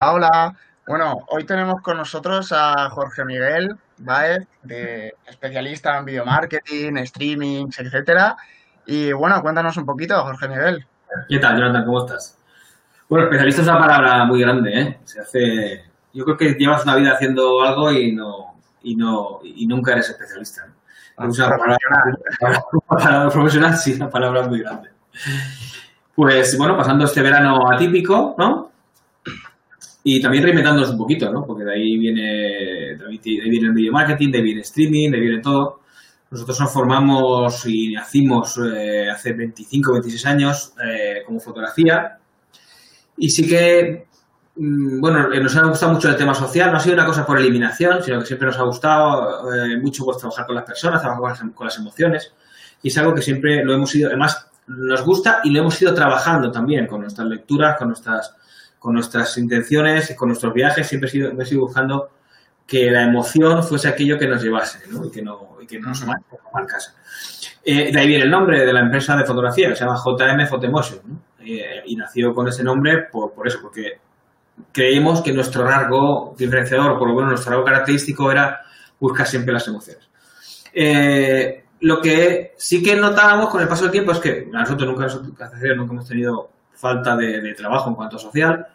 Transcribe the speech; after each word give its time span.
Hola, 0.00 0.54
bueno, 0.86 1.24
hoy 1.26 1.44
tenemos 1.44 1.82
con 1.82 1.96
nosotros 1.96 2.52
a 2.52 2.88
Jorge 2.88 3.24
Miguel 3.24 3.74
Baez, 3.96 4.46
de 4.62 5.12
especialista 5.26 5.98
en 5.98 6.04
video 6.04 6.24
marketing, 6.24 7.04
streamings, 7.04 7.76
etcétera. 7.80 8.36
Y 8.86 9.12
bueno, 9.12 9.42
cuéntanos 9.42 9.76
un 9.76 9.84
poquito, 9.84 10.22
Jorge 10.22 10.46
Miguel. 10.46 10.86
¿Qué 11.28 11.40
tal, 11.40 11.58
Jonathan? 11.58 11.84
¿Cómo 11.84 12.06
estás? 12.06 12.38
Bueno, 13.08 13.24
especialista 13.24 13.62
es 13.62 13.66
una 13.66 13.80
palabra 13.80 14.24
muy 14.24 14.40
grande, 14.40 14.80
¿eh? 14.80 14.98
Se 15.02 15.20
hace. 15.20 15.84
Yo 16.12 16.24
creo 16.24 16.36
que 16.36 16.54
llevas 16.54 16.84
una 16.84 16.94
vida 16.94 17.14
haciendo 17.14 17.60
algo 17.62 17.90
y 17.90 18.12
no 18.12 18.54
y 18.84 18.94
no 18.94 19.40
y 19.42 19.66
nunca 19.66 19.94
eres 19.94 20.10
especialista. 20.10 20.64
¿no? 20.64 20.74
Ah, 21.16 21.26
Es 21.28 21.38
una 21.40 21.58
palabra, 21.58 21.78
una 22.40 22.62
palabra 22.86 23.30
profesional, 23.30 23.76
sí, 23.76 23.94
una 23.94 24.08
palabra 24.08 24.42
muy 24.42 24.60
grande. 24.60 24.90
Pues 26.14 26.56
bueno, 26.56 26.76
pasando 26.76 27.04
este 27.04 27.20
verano 27.20 27.68
atípico, 27.68 28.36
¿no? 28.38 28.68
Y 30.10 30.22
también 30.22 30.42
reinventándonos 30.42 30.88
un 30.92 30.96
poquito, 30.96 31.30
¿no? 31.30 31.44
Porque 31.46 31.64
de 31.64 31.74
ahí 31.74 31.98
viene, 31.98 32.22
de 32.96 33.04
ahí 33.06 33.50
viene 33.50 33.66
el 33.66 33.74
video 33.74 33.92
marketing, 33.92 34.30
de 34.30 34.38
ahí 34.38 34.44
viene 34.44 34.60
streaming, 34.62 35.10
de 35.10 35.16
ahí 35.18 35.22
viene 35.22 35.42
todo. 35.42 35.80
Nosotros 36.30 36.58
nos 36.60 36.72
formamos 36.72 37.66
y 37.66 37.92
nacimos 37.92 38.58
eh, 38.58 39.10
hace 39.10 39.34
25, 39.34 39.92
26 39.92 40.26
años 40.26 40.72
eh, 40.82 41.24
como 41.26 41.38
fotografía. 41.40 42.16
Y 43.18 43.28
sí 43.28 43.46
que, 43.46 44.06
mm, 44.56 44.98
bueno, 44.98 45.30
eh, 45.30 45.42
nos 45.42 45.54
ha 45.58 45.66
gustado 45.66 45.92
mucho 45.92 46.08
el 46.08 46.16
tema 46.16 46.32
social. 46.32 46.70
No 46.70 46.78
ha 46.78 46.80
sido 46.80 46.94
una 46.94 47.04
cosa 47.04 47.26
por 47.26 47.38
eliminación, 47.38 48.02
sino 48.02 48.20
que 48.20 48.24
siempre 48.24 48.46
nos 48.46 48.58
ha 48.58 48.62
gustado 48.62 49.52
eh, 49.52 49.78
mucho 49.78 50.06
pues, 50.06 50.16
trabajar 50.16 50.46
con 50.46 50.54
las 50.54 50.64
personas, 50.64 51.02
trabajar 51.02 51.20
con 51.20 51.30
las, 51.48 51.54
con 51.54 51.66
las 51.66 51.78
emociones. 51.78 52.32
Y 52.82 52.88
es 52.88 52.96
algo 52.96 53.12
que 53.12 53.20
siempre 53.20 53.62
lo 53.62 53.74
hemos 53.74 53.94
ido, 53.94 54.08
además, 54.08 54.48
nos 54.68 55.04
gusta 55.04 55.40
y 55.44 55.50
lo 55.50 55.60
hemos 55.60 55.82
ido 55.82 55.92
trabajando 55.92 56.50
también 56.50 56.86
con 56.86 57.02
nuestras 57.02 57.28
lecturas, 57.28 57.76
con 57.78 57.88
nuestras, 57.88 58.34
con 58.78 58.94
nuestras 58.94 59.36
intenciones, 59.38 60.14
con 60.16 60.28
nuestros 60.28 60.52
viajes. 60.54 60.86
Siempre 60.86 61.08
he 61.08 61.12
sido, 61.12 61.30
hemos 61.30 61.50
ido 61.50 61.62
buscando 61.62 62.10
que 62.66 62.90
la 62.90 63.02
emoción 63.04 63.62
fuese 63.64 63.88
aquello 63.88 64.18
que 64.18 64.26
nos 64.28 64.42
llevase 64.42 64.80
¿no? 64.90 65.06
y 65.06 65.10
que 65.10 65.22
no, 65.22 65.56
y 65.60 65.66
que 65.66 65.78
no 65.80 65.88
nos 65.88 66.04
mar- 66.06 66.20
marcase. 66.52 66.90
Eh, 67.64 67.90
de 67.92 67.98
ahí 68.00 68.06
viene 68.06 68.24
el 68.24 68.30
nombre 68.30 68.64
de 68.64 68.72
la 68.72 68.80
empresa 68.80 69.16
de 69.16 69.24
fotografía, 69.24 69.68
que 69.70 69.76
se 69.76 69.84
llama 69.84 69.98
JM 70.04 70.46
Photomotion. 70.46 71.00
¿no? 71.06 71.22
Eh, 71.40 71.82
y 71.86 71.96
nació 71.96 72.34
con 72.34 72.46
ese 72.48 72.62
nombre 72.62 73.04
por, 73.10 73.32
por 73.32 73.46
eso, 73.48 73.58
porque 73.62 73.98
creímos 74.72 75.22
que 75.22 75.32
nuestro 75.32 75.64
rasgo 75.64 76.34
diferenciador, 76.38 76.98
por 76.98 77.08
lo 77.08 77.14
menos 77.14 77.30
nuestro 77.30 77.52
rasgo 77.52 77.64
característico, 77.64 78.30
era 78.30 78.60
buscar 79.00 79.26
siempre 79.26 79.52
las 79.54 79.66
emociones. 79.66 80.08
Eh, 80.72 81.64
lo 81.80 82.00
que 82.00 82.54
sí 82.58 82.82
que 82.82 82.96
notábamos 82.96 83.48
con 83.48 83.62
el 83.62 83.68
paso 83.68 83.84
del 83.84 83.92
tiempo 83.92 84.12
es 84.12 84.18
que 84.18 84.48
a 84.52 84.60
nosotros 84.60 84.88
nunca, 84.88 85.06
nunca 85.74 85.92
hemos 85.94 86.08
tenido 86.08 86.50
falta 86.74 87.16
de, 87.16 87.40
de 87.40 87.54
trabajo 87.54 87.88
en 87.88 87.94
cuanto 87.96 88.16
a 88.16 88.20
social, 88.20 88.66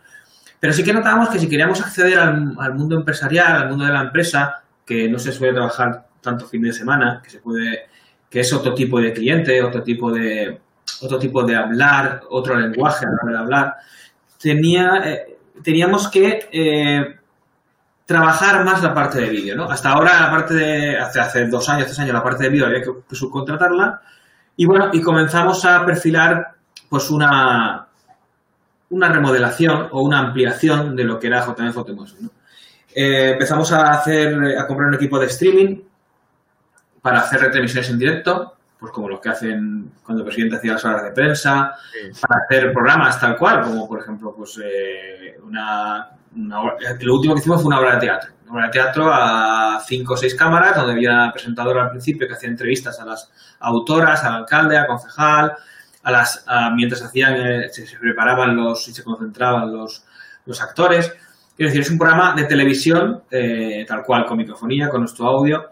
pero 0.63 0.71
sí 0.71 0.81
que 0.81 0.93
notábamos 0.93 1.27
que 1.27 1.39
si 1.39 1.49
queríamos 1.49 1.81
acceder 1.81 2.17
al, 2.17 2.73
mundo 2.73 2.95
empresarial, 2.95 3.63
al 3.63 3.67
mundo 3.67 3.83
de 3.83 3.91
la 3.91 3.99
empresa, 3.99 4.63
que 4.85 5.09
no 5.09 5.19
se 5.19 5.33
suele 5.33 5.51
trabajar 5.51 6.07
tanto 6.21 6.47
fin 6.47 6.61
de 6.61 6.71
semana, 6.71 7.19
que 7.21 7.31
se 7.31 7.39
puede, 7.39 7.89
que 8.29 8.39
es 8.39 8.53
otro 8.53 8.73
tipo 8.73 8.97
de 9.01 9.11
cliente, 9.11 9.61
otro 9.61 9.83
tipo 9.83 10.09
de, 10.09 10.61
otro 11.01 11.19
tipo 11.19 11.43
de 11.43 11.57
hablar, 11.57 12.21
otro 12.29 12.55
lenguaje 12.55 13.05
a 13.05 13.29
de 13.29 13.37
hablar, 13.37 13.75
tenía, 14.41 15.01
eh, 15.03 15.37
teníamos 15.61 16.07
que 16.07 16.47
eh, 16.49 17.13
trabajar 18.05 18.63
más 18.63 18.81
la 18.81 18.93
parte 18.93 19.19
de 19.19 19.29
vídeo, 19.31 19.57
¿no? 19.57 19.65
Hasta 19.69 19.89
ahora 19.89 20.21
la 20.21 20.31
parte 20.31 20.53
de, 20.53 20.97
hace, 20.97 21.19
hace 21.19 21.47
dos 21.47 21.67
años, 21.67 21.87
tres 21.87 21.99
años, 21.99 22.13
la 22.13 22.23
parte 22.23 22.45
de 22.45 22.49
vídeo 22.49 22.67
había 22.67 22.81
que 22.81 22.89
subcontratarla 23.13 24.01
y 24.55 24.65
bueno, 24.65 24.91
y 24.93 25.01
comenzamos 25.01 25.65
a 25.65 25.85
perfilar 25.85 26.53
pues 26.87 27.09
una, 27.09 27.89
una 28.93 29.09
remodelación 29.09 29.87
o 29.91 30.01
una 30.01 30.19
ampliación 30.19 30.95
de 30.95 31.03
lo 31.03 31.19
que 31.19 31.27
era 31.27 31.45
JM 31.45 31.71
Photomotion, 31.73 32.23
¿no? 32.23 32.29
Eh, 32.95 33.31
empezamos 33.31 33.71
a 33.71 33.91
hacer, 33.91 34.57
a 34.57 34.67
comprar 34.67 34.87
un 34.89 34.93
equipo 34.95 35.17
de 35.19 35.25
streaming 35.25 35.81
para 37.01 37.19
hacer 37.21 37.41
retransmisiones 37.41 37.89
en 37.89 37.97
directo, 37.99 38.55
pues 38.79 38.91
como 38.91 39.09
los 39.09 39.19
que 39.19 39.29
hacen 39.29 39.91
cuando 40.03 40.21
el 40.23 40.27
presidente 40.27 40.57
hacía 40.57 40.73
las 40.73 40.85
horas 40.85 41.03
de 41.03 41.11
prensa, 41.11 41.75
para 42.21 42.41
hacer 42.43 42.71
programas 42.71 43.19
tal 43.19 43.35
cual, 43.37 43.61
como 43.61 43.87
por 43.87 43.99
ejemplo, 44.01 44.33
pues 44.35 44.59
eh, 44.63 45.37
una, 45.43 46.09
una 46.35 46.59
obra- 46.61 46.75
lo 47.01 47.15
último 47.15 47.33
que 47.33 47.39
hicimos 47.41 47.61
fue 47.61 47.67
una 47.67 47.79
obra 47.79 47.95
de 47.95 47.99
teatro. 48.01 48.31
Una 48.43 48.53
obra 48.53 48.65
de 48.67 48.71
teatro 48.73 49.09
a 49.11 49.81
cinco 49.85 50.13
o 50.13 50.17
seis 50.17 50.35
cámaras, 50.35 50.75
donde 50.75 50.93
había 50.93 51.11
una 51.13 51.31
presentadora 51.31 51.83
al 51.85 51.89
principio 51.89 52.27
que 52.27 52.33
hacía 52.35 52.49
entrevistas 52.49 52.99
a 52.99 53.05
las 53.05 53.31
autoras, 53.61 54.23
al 54.23 54.35
alcalde, 54.35 54.77
al 54.77 54.85
concejal, 54.87 55.53
a 56.03 56.11
las, 56.11 56.43
a- 56.47 56.69
mientras 56.71 57.01
hacían, 57.01 57.35
eh, 57.35 57.69
se, 57.69 57.97
preparaban 57.97 58.55
los 58.55 58.87
y 58.87 58.93
se 58.93 59.03
concentraban 59.03 59.71
los, 59.73 60.05
los 60.45 60.61
actores. 60.61 61.07
Es 61.57 61.67
decir, 61.67 61.81
es 61.81 61.89
un 61.91 61.97
programa 61.97 62.33
de 62.35 62.45
televisión, 62.45 63.23
eh, 63.29 63.85
tal 63.87 64.03
cual, 64.03 64.25
con 64.25 64.37
microfonía, 64.37 64.89
con 64.89 65.01
nuestro 65.01 65.27
audio. 65.27 65.69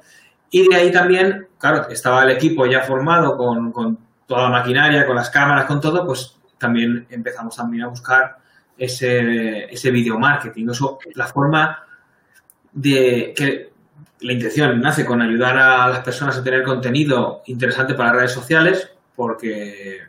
Y 0.49 0.67
de 0.69 0.75
ahí 0.75 0.91
también, 0.91 1.47
claro, 1.57 1.87
estaba 1.89 2.23
el 2.23 2.31
equipo 2.31 2.65
ya 2.65 2.81
formado 2.81 3.35
con, 3.37 3.71
con 3.71 3.97
toda 4.27 4.43
la 4.43 4.49
maquinaria, 4.49 5.05
con 5.05 5.15
las 5.15 5.29
cámaras, 5.29 5.65
con 5.65 5.81
todo, 5.81 6.05
pues 6.05 6.37
también 6.57 7.07
empezamos 7.09 7.55
también 7.55 7.83
a 7.83 7.87
buscar 7.87 8.37
ese, 8.77 9.65
ese 9.73 9.91
video 9.91 10.19
marketing. 10.19 10.69
Eso, 10.69 10.99
la 11.15 11.25
forma 11.27 11.83
de 12.73 13.33
que 13.35 13.71
la 14.21 14.33
intención 14.33 14.79
nace 14.79 15.03
con 15.03 15.21
ayudar 15.21 15.57
a 15.57 15.87
las 15.87 15.99
personas 15.99 16.37
a 16.37 16.43
tener 16.43 16.63
contenido 16.63 17.41
interesante 17.47 17.95
para 17.95 18.13
redes 18.13 18.31
sociales, 18.31 18.91
porque, 19.15 19.99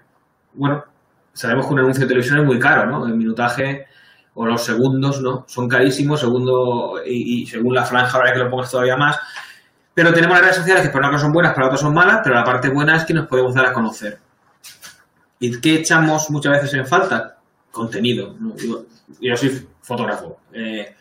bueno, 0.54 0.84
sabemos 1.32 1.66
que 1.66 1.72
un 1.72 1.80
anuncio 1.80 2.02
de 2.02 2.08
televisión 2.08 2.40
es 2.40 2.44
muy 2.44 2.58
caro, 2.58 2.86
¿no? 2.86 3.06
El 3.06 3.14
minutaje 3.14 3.86
o 4.34 4.46
los 4.46 4.64
segundos, 4.64 5.20
¿no? 5.20 5.44
Son 5.46 5.68
carísimos, 5.68 6.20
segundo, 6.20 6.94
y, 7.04 7.46
según 7.46 7.74
la 7.74 7.84
franja 7.84 8.16
ahora 8.16 8.32
que 8.32 8.38
lo 8.38 8.50
pongas 8.50 8.70
todavía 8.70 8.96
más. 8.96 9.18
Pero 9.94 10.12
tenemos 10.12 10.36
las 10.36 10.42
redes 10.42 10.56
sociales 10.56 10.84
que 10.84 10.88
para 10.88 11.08
unas 11.08 11.20
son 11.20 11.32
buenas, 11.32 11.54
para 11.54 11.66
otras 11.66 11.80
son 11.80 11.92
malas, 11.92 12.20
pero 12.22 12.34
la 12.34 12.44
parte 12.44 12.70
buena 12.70 12.96
es 12.96 13.04
que 13.04 13.12
nos 13.12 13.26
podemos 13.26 13.54
dar 13.54 13.66
a 13.66 13.72
conocer. 13.72 14.18
¿Y 15.38 15.60
qué 15.60 15.76
echamos 15.76 16.30
muchas 16.30 16.52
veces 16.52 16.74
en 16.74 16.86
falta? 16.86 17.36
Contenido. 17.70 18.34
¿no? 18.38 18.54
Yo 19.20 19.36
soy 19.36 19.68
fotógrafo. 19.82 20.38
Eh, 20.52 20.94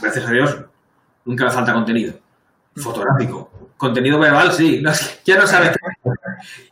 gracias 0.00 0.26
a 0.26 0.30
Dios, 0.30 0.58
nunca 1.24 1.44
me 1.44 1.50
falta 1.50 1.72
contenido. 1.74 2.14
Fotográfico. 2.76 3.50
Contenido 3.76 4.18
verbal, 4.18 4.52
sí. 4.52 4.82
Ya 5.24 5.38
no 5.38 5.46
sabes 5.46 5.70
qué. 5.70 6.10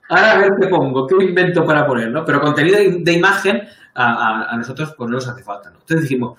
Ahora 0.08 0.32
a 0.32 0.38
ver 0.38 0.52
qué 0.60 0.68
pongo, 0.68 1.06
qué 1.06 1.16
invento 1.24 1.64
para 1.64 1.86
poner, 1.86 2.10
¿no? 2.10 2.24
Pero 2.24 2.40
contenido 2.40 2.78
de, 2.78 3.12
imagen 3.12 3.62
a, 3.94 4.12
a- 4.12 4.50
a 4.52 4.56
nosotros 4.56 4.94
pues 4.96 5.08
no 5.10 5.16
nos 5.16 5.26
hace 5.28 5.42
falta, 5.42 5.70
¿no? 5.70 5.78
Entonces 5.80 6.02
dijimos, 6.02 6.38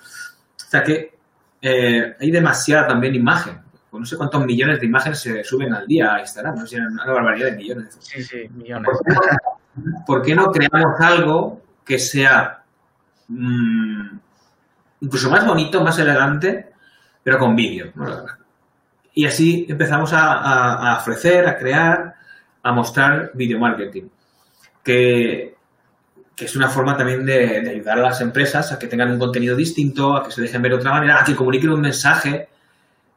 o 0.56 0.70
sea 0.70 0.82
que 0.82 1.16
eh, 1.60 2.16
hay 2.18 2.30
demasiada 2.30 2.86
también 2.88 3.14
imagen. 3.14 3.60
Pues 3.90 4.00
no 4.00 4.06
sé 4.06 4.16
cuántos 4.16 4.44
millones 4.44 4.80
de 4.80 4.86
imágenes 4.86 5.18
se 5.18 5.42
suben 5.44 5.72
al 5.72 5.86
día 5.86 6.14
a 6.14 6.20
Instagram, 6.20 6.56
no 6.58 6.66
sé, 6.66 6.78
una 6.78 7.06
barbaridad 7.06 7.50
de 7.50 7.56
millones. 7.56 7.96
Sí, 8.00 8.22
sí, 8.22 8.48
millones. 8.54 8.86
¿Por 8.86 9.02
qué 9.04 9.14
no, 9.14 10.04
por 10.06 10.22
qué 10.22 10.34
no 10.34 10.52
creamos 10.52 11.00
algo 11.00 11.62
que 11.84 11.98
sea 11.98 12.62
mm, 13.28 14.18
incluso 15.00 15.30
más 15.30 15.46
bonito, 15.46 15.82
más 15.82 15.98
elegante, 15.98 16.70
pero 17.22 17.38
con 17.38 17.56
vídeo? 17.56 17.90
¿no? 17.94 18.06
Y 19.14 19.26
así 19.26 19.66
empezamos 19.68 20.12
a, 20.12 20.32
a- 20.34 20.92
a 20.94 20.98
ofrecer, 20.98 21.46
a 21.48 21.56
crear, 21.58 22.14
a 22.68 22.72
mostrar 22.72 23.30
video 23.34 23.58
marketing, 23.58 24.08
que, 24.84 25.54
que 26.36 26.44
es 26.44 26.56
una 26.56 26.68
forma 26.68 26.96
también 26.96 27.24
de, 27.24 27.62
de 27.62 27.70
ayudar 27.70 27.98
a 27.98 28.02
las 28.02 28.20
empresas 28.20 28.72
a 28.72 28.78
que 28.78 28.86
tengan 28.86 29.10
un 29.10 29.18
contenido 29.18 29.56
distinto, 29.56 30.16
a 30.16 30.24
que 30.24 30.30
se 30.30 30.42
dejen 30.42 30.62
ver 30.62 30.72
de 30.72 30.78
otra 30.78 30.92
manera, 30.92 31.20
a 31.20 31.24
que 31.24 31.34
comuniquen 31.34 31.70
un 31.70 31.80
mensaje. 31.80 32.48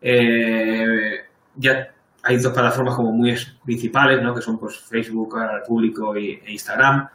Eh, 0.02 1.20
ya 1.56 1.92
hay 2.24 2.38
dos 2.38 2.54
plataformas 2.54 2.96
como 2.96 3.12
muy 3.12 3.36
principales, 3.64 4.22
¿no? 4.24 4.34
que 4.34 4.42
son 4.42 4.58
pues, 4.58 4.80
Facebook 4.80 5.38
al 5.38 5.64
público 5.64 6.16
y, 6.16 6.42
e 6.46 6.52
Instagram. 6.52 7.08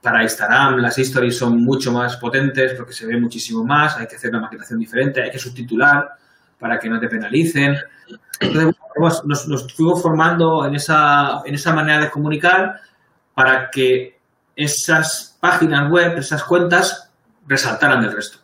Para 0.00 0.22
Instagram 0.22 0.78
las 0.78 0.98
stories 0.98 1.36
son 1.36 1.62
mucho 1.62 1.92
más 1.92 2.16
potentes 2.16 2.74
porque 2.74 2.92
se 2.92 3.06
ve 3.06 3.20
muchísimo 3.20 3.64
más, 3.64 3.96
hay 3.98 4.06
que 4.06 4.16
hacer 4.16 4.30
una 4.30 4.40
maquetación 4.40 4.78
diferente, 4.78 5.22
hay 5.22 5.30
que 5.30 5.38
subtitular 5.38 6.08
para 6.58 6.78
que 6.78 6.88
no 6.88 6.98
te 6.98 7.08
penalicen. 7.08 7.76
Entonces, 8.40 8.74
nos, 9.24 9.74
fuimos 9.74 10.02
formando 10.02 10.64
en 10.66 10.74
esa, 10.74 11.42
en 11.44 11.54
esa 11.54 11.74
manera 11.74 12.00
de 12.00 12.10
comunicar 12.10 12.80
para 13.34 13.70
que 13.70 14.18
esas 14.54 15.36
páginas 15.40 15.90
web, 15.90 16.16
esas 16.16 16.42
cuentas, 16.44 17.12
resaltaran 17.46 18.00
del 18.00 18.12
resto. 18.12 18.38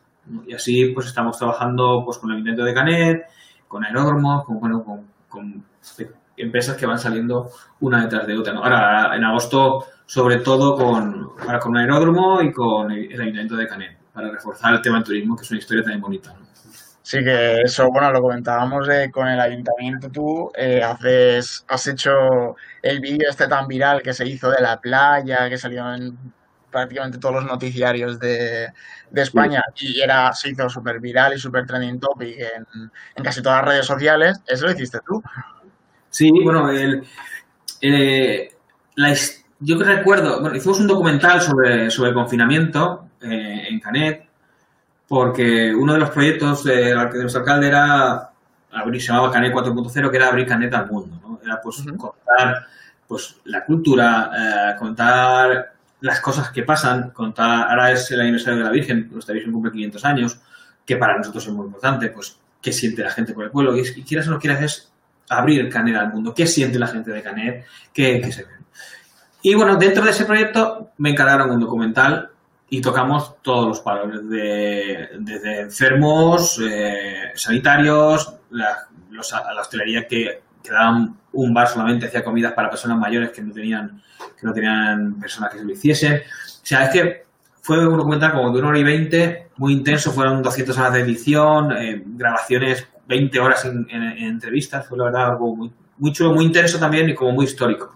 Y 0.47 0.55
así 0.55 0.87
pues 0.89 1.07
estamos 1.07 1.39
trabajando 1.39 2.03
pues, 2.05 2.19
con 2.19 2.31
el 2.31 2.37
Ayuntamiento 2.37 2.65
de 2.65 2.75
Canet, 2.75 3.23
con 3.67 3.85
Aeródromo, 3.85 4.45
con, 4.45 4.61
bueno, 4.61 4.85
con, 5.29 5.65
empresas 6.37 6.77
que 6.77 6.87
van 6.87 6.99
saliendo 6.99 7.51
una 7.81 8.03
detrás 8.03 8.27
de 8.27 8.37
otra. 8.37 8.53
¿no? 8.53 8.63
Ahora, 8.63 9.17
en 9.17 9.25
agosto, 9.25 9.87
sobre 10.07 10.39
todo 10.39 10.77
con, 10.77 11.31
ahora 11.41 11.59
con 11.59 11.77
Aeródromo 11.77 12.43
y 12.43 12.53
con 12.53 12.91
el 12.91 13.21
Ayuntamiento 13.21 13.57
de 13.57 13.67
Canet, 13.67 13.99
para 14.13 14.31
reforzar 14.31 14.75
el 14.75 14.83
tema 14.83 14.97
del 14.97 15.05
turismo, 15.05 15.37
que 15.37 15.43
es 15.43 15.51
una 15.51 15.61
historia 15.61 15.83
también 15.83 16.01
bonita. 16.01 16.35
Sí, 17.03 17.23
que 17.25 17.63
eso, 17.63 17.89
bueno, 17.91 18.13
lo 18.13 18.21
comentábamos 18.21 18.89
eh, 18.89 19.11
con 19.13 19.27
el 19.27 19.41
ayuntamiento. 19.41 20.09
Tú 20.09 20.53
eh, 20.57 20.83
haces, 20.83 21.65
has 21.69 21.87
hecho 21.89 22.57
el 22.81 23.01
vídeo 23.01 23.29
este 23.29 23.49
tan 23.49 23.67
viral 23.67 24.03
que 24.03 24.13
se 24.13 24.27
hizo 24.27 24.51
de 24.51 24.61
la 24.61 24.81
playa, 24.81 25.49
que 25.49 25.59
salió 25.59 25.93
en 25.95 26.17
prácticamente 26.71 27.19
todos 27.19 27.35
los 27.37 27.45
noticiarios 27.45 28.19
de, 28.19 28.69
de 29.11 29.23
España 29.23 29.63
y 29.77 30.01
era, 30.01 30.33
se 30.33 30.51
hizo 30.51 30.69
súper 30.69 31.01
viral 31.01 31.35
y 31.35 31.39
súper 31.39 31.67
trending 31.67 32.01
topic 32.01 32.39
en, 32.39 32.91
en, 33.15 33.25
casi 33.25 33.43
todas 33.43 33.59
las 33.59 33.69
redes 33.69 33.87
sociales, 33.87 34.41
eso 34.47 34.67
lo 34.67 34.73
hiciste 34.73 34.99
tú. 35.07 35.23
Sí, 36.09 36.31
bueno, 36.43 36.71
el, 36.71 37.05
eh, 37.83 38.55
la, 38.97 39.15
yo 39.61 39.79
recuerdo, 39.79 40.41
bueno, 40.41 40.57
hicimos 40.57 40.81
un 40.81 40.87
documental 40.87 41.41
sobre, 41.41 41.91
sobre 41.91 42.11
el 42.11 42.15
confinamiento 42.15 43.09
eh, 43.21 43.67
en 43.69 43.79
Canet, 43.79 44.29
porque 45.13 45.75
uno 45.75 45.93
de 45.93 45.99
los 45.99 46.09
proyectos 46.09 46.65
de, 46.65 46.95
nuestro 46.95 47.41
alcalde 47.41 47.69
era 47.69 48.31
abrir, 48.71 49.03
se 49.03 49.09
llamaba 49.09 49.31
Canet 49.31 49.53
4.0, 49.53 50.11
que 50.11 50.17
era 50.17 50.29
abrir 50.29 50.47
Canet 50.47 50.73
al 50.73 50.91
mundo, 50.91 51.21
¿no? 51.21 51.39
Era 51.45 51.61
pues 51.61 51.81
uh 51.81 51.83
-huh. 51.85 51.97
contar 51.99 52.67
pues 53.07 53.37
la 53.45 53.63
cultura, 53.63 54.31
eh, 54.35 54.79
contar 54.79 55.75
las 56.01 56.19
cosas 56.19 56.51
que 56.51 56.63
pasan, 56.63 57.11
contar, 57.11 57.69
ahora 57.69 57.93
es 57.93 58.11
el 58.11 58.23
aniversario 58.23 58.61
de 58.61 58.65
la 58.65 58.71
Virgen, 58.71 59.11
nuestra 59.13 59.35
Virgen 59.35 59.53
cumple 59.53 59.73
500 59.73 60.03
años, 60.07 60.41
que 60.87 60.97
para 60.97 61.19
nosotros 61.19 61.47
es 61.47 61.53
muy 61.53 61.67
importante, 61.67 62.09
pues 62.09 62.39
qué 62.63 62.73
siente 62.73 63.03
la 63.03 63.11
gente 63.11 63.35
por 63.35 63.45
el 63.45 63.51
pueblo, 63.51 63.77
y, 63.77 63.83
y 63.83 64.03
quieras 64.05 64.29
o 64.29 64.31
no 64.31 64.39
quieras 64.39 64.63
es 64.63 64.93
abrir 65.29 65.69
Canet 65.69 65.95
al 65.95 66.09
mundo, 66.09 66.33
qué 66.33 66.47
siente 66.47 66.79
la 66.79 66.87
gente 66.87 67.11
de 67.11 67.23
Canet, 67.23 67.67
qué, 67.93 68.19
qué 68.25 68.33
se 68.33 68.45
ve. 68.45 68.53
Y 69.43 69.55
bueno, 69.57 69.77
dentro 69.77 70.07
de 70.07 70.11
ese 70.11 70.25
proyecto 70.25 70.93
me 70.97 71.11
encargaron 71.11 71.51
un 71.51 71.61
documental 71.61 72.32
y 72.73 72.81
tocamos 72.81 73.37
todos 73.43 73.69
los 73.69 73.81
palos, 73.81 74.31
desde, 74.31 75.11
desde 75.19 75.61
enfermos, 75.61 76.59
eh, 76.59 77.31
sanitarios, 77.35 78.35
la, 78.49 78.89
los, 79.11 79.31
la 79.31 79.61
hostelería 79.61 80.07
que, 80.09 80.41
que 80.63 80.71
daban 80.71 81.15
un 81.35 81.53
bar 81.53 81.69
solamente 81.69 82.07
hacía 82.07 82.25
comidas 82.25 82.55
para 82.55 82.71
personas 82.71 82.97
mayores 82.97 83.31
que 83.31 83.43
no 83.43 83.53
tenían 83.53 84.03
que 84.19 84.47
no 84.47 84.55
tenían 84.55 85.21
personas 85.21 85.53
que 85.53 85.59
se 85.59 85.65
lo 85.67 85.71
hiciesen. 85.71 86.15
O 86.15 86.65
sea, 86.65 86.85
es 86.85 86.91
que 86.95 87.25
fue 87.61 87.87
un 87.87 87.99
documental 87.99 88.33
como 88.33 88.51
de 88.51 88.61
una 88.61 88.69
hora 88.69 88.79
y 88.79 88.85
veinte, 88.85 89.49
muy 89.59 89.75
intenso, 89.75 90.11
fueron 90.11 90.43
200 90.43 90.79
horas 90.79 90.95
de 90.95 91.01
edición, 91.01 91.73
eh, 91.73 92.03
grabaciones, 92.07 92.89
20 93.07 93.39
horas 93.39 93.67
en, 93.67 93.87
en, 93.91 94.03
en, 94.03 94.25
entrevistas, 94.25 94.89
fue 94.89 94.97
la 94.97 95.05
verdad 95.05 95.33
algo 95.33 95.55
muy, 95.55 95.71
muy 95.99 96.11
chulo, 96.11 96.33
muy 96.33 96.47
intenso 96.47 96.79
también 96.79 97.11
y 97.11 97.15
como 97.15 97.33
muy 97.33 97.45
histórico. 97.45 97.95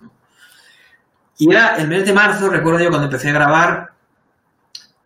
Y 1.38 1.50
era 1.50 1.76
el 1.76 1.88
mes 1.88 2.05
de 2.05 2.12
marzo, 2.12 2.50
recuerdo 2.50 2.81
yo 2.81 2.90
cuando 2.90 3.06
empecé 3.06 3.31
a 3.31 3.32
grabar, 3.32 3.96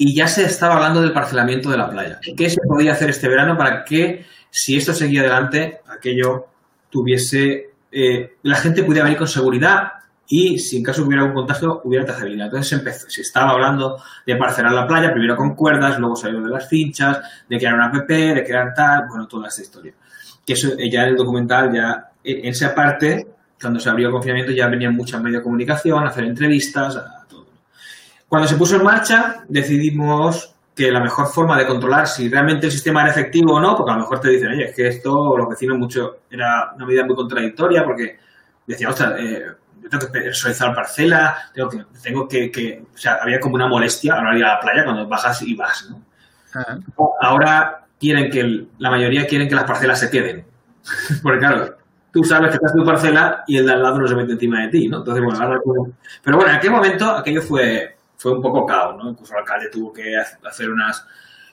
y 0.03 0.15
ya 0.15 0.27
se 0.27 0.45
estaba 0.45 0.77
hablando 0.77 1.03
del 1.03 1.13
parcelamiento 1.13 1.69
de 1.69 1.77
la 1.77 1.91
playa. 1.91 2.19
¿Qué 2.35 2.49
se 2.49 2.63
podía 2.67 2.93
hacer 2.93 3.11
este 3.11 3.29
verano 3.29 3.55
para 3.59 3.85
que, 3.85 4.25
si 4.49 4.75
esto 4.75 4.95
seguía 4.95 5.21
adelante, 5.21 5.81
aquello 5.87 6.47
tuviese, 6.89 7.73
eh, 7.93 8.37
la 8.43 8.57
gente 8.57 8.83
pudiera 8.83 9.05
venir 9.05 9.19
con 9.19 9.29
seguridad 9.29 9.93
y 10.27 10.59
si 10.59 10.79
en 10.79 10.85
caso 10.85 11.05
hubiera 11.05 11.23
un 11.25 11.35
contagio 11.35 11.83
hubiera 11.85 12.07
trazabilidad. 12.07 12.47
Entonces 12.47 12.69
se, 12.71 12.75
empezó, 12.77 13.11
se 13.11 13.21
estaba 13.21 13.51
hablando 13.51 14.03
de 14.27 14.37
parcelar 14.37 14.73
la 14.73 14.87
playa, 14.87 15.13
primero 15.13 15.37
con 15.37 15.55
cuerdas, 15.55 15.99
luego 15.99 16.17
salió 16.17 16.41
de 16.41 16.49
las 16.49 16.67
fichas, 16.67 17.21
de 17.47 17.59
crear 17.59 17.75
una 17.75 17.89
app, 17.89 18.09
de 18.09 18.43
crear 18.43 18.73
tal, 18.75 19.07
bueno, 19.07 19.29
toda 19.29 19.49
esta 19.49 19.61
historia. 19.61 19.93
Que 20.47 20.55
eso 20.55 20.79
ya 20.79 21.03
en 21.03 21.09
el 21.11 21.17
documental, 21.17 21.75
ya 21.75 22.09
en 22.25 22.47
esa 22.47 22.75
parte, 22.75 23.27
cuando 23.61 23.79
se 23.79 23.91
abrió 23.91 24.07
el 24.07 24.15
confinamiento, 24.15 24.53
ya 24.53 24.67
venían 24.67 24.97
muchos 24.97 25.21
medios 25.21 25.41
de 25.41 25.45
comunicación, 25.45 26.05
a 26.05 26.09
hacer 26.09 26.25
entrevistas, 26.25 26.97
a. 26.97 27.20
Cuando 28.31 28.47
se 28.47 28.55
puso 28.55 28.77
en 28.77 28.85
marcha, 28.85 29.43
decidimos 29.49 30.55
que 30.73 30.93
la 30.93 31.01
mejor 31.01 31.27
forma 31.27 31.59
de 31.59 31.67
controlar 31.67 32.07
si 32.07 32.29
realmente 32.29 32.67
el 32.67 32.73
sistema 32.73 33.03
era 33.03 33.11
efectivo 33.11 33.55
o 33.55 33.61
no, 33.61 33.77
porque 33.77 33.91
a 33.91 33.95
lo 33.97 34.03
mejor 34.03 34.21
te 34.21 34.31
dicen, 34.31 34.53
oye, 34.53 34.67
es 34.67 34.77
que 34.77 34.87
esto, 34.87 35.37
los 35.37 35.49
vecinos 35.49 35.77
mucho, 35.77 36.19
era 36.31 36.71
una 36.77 36.87
medida 36.87 37.05
muy 37.05 37.17
contradictoria, 37.17 37.83
porque 37.83 38.21
decía, 38.65 38.89
ostras, 38.89 39.15
eh, 39.19 39.47
yo 39.83 39.89
tengo 39.89 40.07
que 40.07 40.21
personalizar 40.21 40.73
parcela, 40.73 41.51
tengo 41.53 41.69
que, 41.71 41.85
tengo 42.05 42.29
que, 42.29 42.53
que, 42.53 42.85
o 42.95 42.97
sea, 42.97 43.19
había 43.21 43.41
como 43.41 43.57
una 43.57 43.67
molestia 43.67 44.15
a 44.15 44.23
la 44.23 44.39
ir 44.39 44.45
a 44.45 44.55
la 44.55 44.61
playa 44.61 44.85
cuando 44.85 45.09
bajas 45.09 45.43
y 45.43 45.57
vas, 45.57 45.91
¿no? 45.91 46.01
Ahora 47.21 47.85
quieren 47.99 48.31
que, 48.31 48.41
el, 48.43 48.69
la 48.79 48.91
mayoría 48.91 49.27
quieren 49.27 49.49
que 49.49 49.57
las 49.57 49.65
parcelas 49.65 49.99
se 49.99 50.09
queden, 50.09 50.45
porque 51.25 51.41
claro, 51.41 51.77
tú 52.13 52.23
sabes 52.23 52.51
que 52.51 52.57
estás 52.59 52.73
en 52.77 52.81
tu 52.81 52.87
parcela 52.87 53.43
y 53.49 53.57
el 53.57 53.67
de 53.67 53.73
al 53.73 53.83
lado 53.83 53.99
no 53.99 54.07
se 54.07 54.15
mete 54.15 54.35
encima 54.35 54.63
de 54.63 54.69
ti, 54.69 54.87
¿no? 54.87 54.99
Entonces, 54.99 55.25
bueno, 55.25 55.41
ahora, 55.43 55.61
pero 56.23 56.37
bueno, 56.37 56.53
en 56.53 56.59
aquel 56.59 56.71
momento 56.71 57.11
aquello 57.11 57.43
fue, 57.43 57.97
fue 58.21 58.33
un 58.33 58.43
poco 58.43 58.67
caos, 58.67 58.97
¿no? 59.03 59.09
Incluso 59.09 59.33
el 59.33 59.39
alcalde 59.39 59.71
tuvo 59.71 59.95
que 59.95 60.15
hacer 60.15 60.69
unas, 60.69 61.07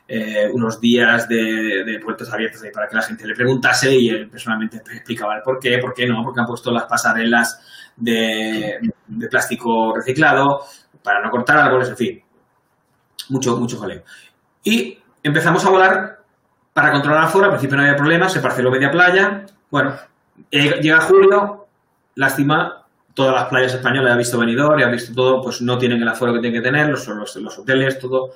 eh, 0.05 0.49
unos 0.53 0.81
días 0.81 1.25
de, 1.29 1.85
de, 1.85 1.99
puertas 1.99 2.31
abiertas 2.33 2.61
ahí 2.61 2.71
para 2.71 2.89
que 2.89 2.95
la 2.97 3.03
gente 3.03 3.25
le 3.25 3.33
preguntase 3.33 3.95
y 3.95 4.09
él 4.09 4.29
personalmente 4.29 4.77
explicaba 4.77 5.37
el 5.37 5.43
por 5.43 5.59
qué, 5.59 5.77
por 5.77 5.93
qué 5.93 6.05
no, 6.05 6.21
porque 6.25 6.41
han 6.41 6.45
puesto 6.45 6.69
las 6.69 6.83
pasarelas 6.83 7.93
de, 7.95 8.81
plástico 9.29 9.95
reciclado 9.95 10.65
para 11.01 11.21
no 11.21 11.29
cortar 11.29 11.57
árboles, 11.57 11.87
en 11.87 11.97
fin. 11.97 12.23
Mucho, 13.29 13.55
mucho 13.55 13.79
jaleo. 13.79 14.03
Y 14.61 14.99
empezamos 15.23 15.65
a 15.65 15.69
volar 15.69 16.19
para 16.73 16.91
controlar 16.91 17.23
afuera, 17.23 17.47
al 17.47 17.53
principio 17.53 17.77
no 17.77 17.83
había 17.83 17.95
problema, 17.95 18.27
se 18.27 18.41
parceló 18.41 18.69
media 18.71 18.91
playa, 18.91 19.45
bueno, 19.71 19.95
llega 20.51 20.99
julio, 20.99 21.67
lástima, 22.15 22.86
todas 23.17 23.33
las 23.33 23.45
playas 23.45 23.73
españolas, 23.73 24.13
ha 24.13 24.15
visto 24.15 24.37
venidor, 24.37 24.79
ha 24.83 24.91
visto 24.91 25.11
todo, 25.11 25.41
pues 25.41 25.59
no 25.59 25.79
tienen 25.79 25.99
el 25.99 26.07
aforo 26.07 26.33
que 26.33 26.39
tienen 26.39 26.61
que 26.61 26.63
tener, 26.63 26.87
los, 26.87 27.07
los, 27.07 27.35
los, 27.37 27.57
hoteles, 27.57 27.97
todo. 27.97 28.35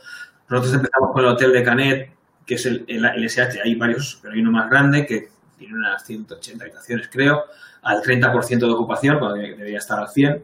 Nosotros 0.49 0.73
empezamos 0.73 1.11
con 1.13 1.23
el 1.23 1.27
hotel 1.29 1.53
de 1.53 1.63
Canet, 1.63 2.11
que 2.43 2.55
es 2.55 2.65
el, 2.65 2.83
el, 2.87 3.05
el, 3.05 3.29
SH, 3.29 3.61
hay 3.63 3.75
varios, 3.75 4.17
pero 4.19 4.33
hay 4.33 4.41
uno 4.41 4.51
más 4.51 4.67
grande 4.71 5.05
que 5.05 5.29
tiene 5.55 5.75
unas 5.75 6.03
180 6.03 6.63
habitaciones, 6.63 7.09
creo, 7.11 7.43
al 7.83 8.01
30% 8.01 8.57
de 8.57 8.71
ocupación, 8.71 9.19
cuando 9.19 9.37
debería 9.37 9.77
estar 9.77 9.99
al 9.99 10.07
100%. 10.07 10.41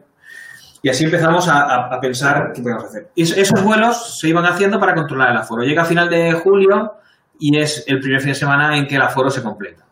Y 0.82 0.88
así 0.88 1.02
empezamos 1.02 1.48
a, 1.48 1.64
a, 1.64 1.94
a 1.96 2.00
pensar 2.00 2.52
qué 2.54 2.62
podemos 2.62 2.84
hacer. 2.84 3.10
Y 3.16 3.22
esos 3.22 3.60
vuelos 3.64 4.20
se 4.20 4.28
iban 4.28 4.46
haciendo 4.46 4.78
para 4.78 4.94
controlar 4.94 5.32
el 5.32 5.38
aforo. 5.38 5.64
Llega 5.64 5.82
a 5.82 5.84
final 5.84 6.08
de 6.08 6.34
julio 6.34 6.94
y 7.40 7.58
es 7.58 7.82
el 7.88 7.98
primer 7.98 8.20
fin 8.20 8.28
de 8.28 8.36
semana 8.36 8.76
en 8.78 8.86
que 8.86 8.94
el 8.94 9.02
aforo 9.02 9.30
se 9.30 9.42
completa. 9.42 9.84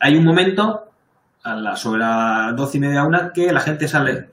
Hay 0.00 0.16
un 0.16 0.24
momento 0.24 0.87
a 1.42 1.54
la, 1.54 1.76
sobre 1.76 2.00
las 2.00 2.56
doce 2.56 2.78
y 2.78 2.80
media 2.80 3.04
una 3.04 3.32
que 3.32 3.52
la 3.52 3.60
gente 3.60 3.88
sale 3.88 4.30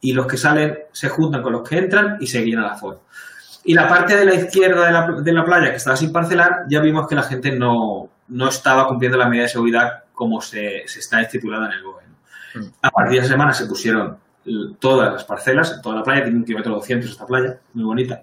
y 0.00 0.12
los 0.12 0.26
que 0.26 0.36
salen 0.36 0.78
se 0.92 1.08
juntan 1.08 1.42
con 1.42 1.52
los 1.52 1.68
que 1.68 1.78
entran 1.78 2.16
y 2.20 2.26
se 2.26 2.44
llena 2.44 2.62
la 2.62 2.72
aforo. 2.72 3.02
Y 3.64 3.74
la 3.74 3.88
parte 3.88 4.16
de 4.16 4.24
la 4.24 4.34
izquierda 4.34 4.86
de 4.86 4.92
la, 4.92 5.20
de 5.20 5.32
la, 5.32 5.44
playa 5.44 5.70
que 5.70 5.76
estaba 5.76 5.96
sin 5.96 6.12
parcelar, 6.12 6.64
ya 6.68 6.80
vimos 6.80 7.06
que 7.06 7.14
la 7.14 7.22
gente 7.22 7.52
no, 7.52 8.08
no 8.28 8.48
estaba 8.48 8.86
cumpliendo 8.86 9.18
la 9.18 9.28
medida 9.28 9.44
de 9.44 9.50
seguridad 9.50 10.04
como 10.14 10.40
se, 10.40 10.84
se 10.86 11.00
está 11.00 11.20
estipulada 11.20 11.66
en 11.66 11.72
el 11.72 11.82
gobierno. 11.82 12.16
Mm. 12.54 12.66
A 12.82 12.90
partir 12.90 13.14
de 13.14 13.26
esa 13.26 13.34
semana 13.34 13.52
se 13.52 13.66
pusieron 13.66 14.18
todas 14.78 15.12
las 15.12 15.24
parcelas, 15.24 15.80
toda 15.82 15.96
la 15.96 16.02
playa, 16.02 16.22
tiene 16.22 16.38
un 16.38 16.44
kilómetro 16.44 16.74
200 16.74 17.10
esta 17.10 17.26
playa, 17.26 17.58
muy 17.74 17.84
bonita. 17.84 18.22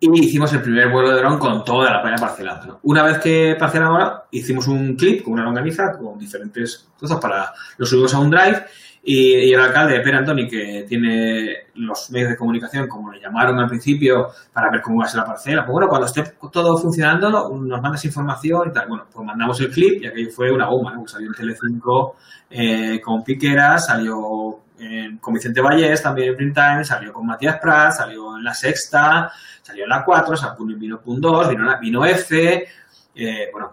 Y 0.00 0.24
hicimos 0.24 0.52
el 0.52 0.60
primer 0.60 0.90
vuelo 0.90 1.10
de 1.10 1.16
dron 1.16 1.38
con 1.38 1.64
toda 1.64 1.90
la 1.90 2.02
playa 2.02 2.16
parcelada. 2.16 2.66
¿no? 2.66 2.80
Una 2.82 3.02
vez 3.02 3.18
que 3.18 3.56
parcelamos, 3.58 4.12
hicimos 4.30 4.68
un 4.68 4.96
clip 4.96 5.22
con 5.22 5.34
una 5.34 5.44
longaniza 5.44 5.92
con 5.98 6.18
diferentes 6.18 6.88
trozos 6.98 7.18
para 7.20 7.52
lo 7.78 7.86
subimos 7.86 8.12
a 8.12 8.18
un 8.18 8.30
drive 8.30 8.64
y, 9.06 9.34
y, 9.36 9.52
el 9.52 9.60
alcalde, 9.60 10.00
Pere 10.00 10.16
Antoni, 10.16 10.48
que 10.48 10.86
tiene 10.88 11.66
los 11.74 12.10
medios 12.10 12.30
de 12.30 12.36
comunicación, 12.36 12.88
como 12.88 13.12
le 13.12 13.20
llamaron 13.20 13.58
al 13.58 13.68
principio, 13.68 14.30
para 14.50 14.70
ver 14.70 14.80
cómo 14.80 15.00
va 15.00 15.04
a 15.04 15.08
ser 15.08 15.20
la 15.20 15.26
parcela, 15.26 15.62
pues 15.66 15.72
bueno, 15.74 15.88
cuando 15.88 16.06
esté 16.06 16.24
todo 16.50 16.78
funcionando, 16.78 17.50
nos 17.50 17.82
mandas 17.82 18.02
información 18.06 18.70
y 18.70 18.72
tal. 18.72 18.88
Bueno, 18.88 19.04
pues 19.12 19.26
mandamos 19.26 19.60
el 19.60 19.70
clip 19.70 20.02
y 20.02 20.06
aquello 20.06 20.30
fue 20.30 20.50
una 20.50 20.66
bomba, 20.68 20.94
¿no? 20.94 21.06
Salió 21.06 21.28
en 21.28 21.34
Telecinco 21.34 22.16
eh, 22.48 22.98
con 23.04 23.22
Piquera, 23.22 23.76
salió 23.78 24.60
en, 24.78 25.18
con 25.18 25.34
Vicente 25.34 25.60
Vallés 25.60 26.02
también 26.02 26.30
en 26.30 26.36
Print 26.36 26.54
Time, 26.54 26.84
salió 26.84 27.12
con 27.12 27.26
Matías 27.26 27.58
Prat, 27.60 27.92
salió 27.92 28.38
en 28.38 28.44
La 28.44 28.54
Sexta, 28.54 29.30
salió 29.64 29.86
La 29.86 30.04
4, 30.04 30.36
salió 30.36 30.70
en 30.70 30.78
Vino 30.78 31.00
Punto 31.00 31.30
2, 31.30 31.48
vino, 31.48 31.80
vino 31.80 32.04
F, 32.04 32.68
eh, 33.14 33.48
bueno, 33.50 33.72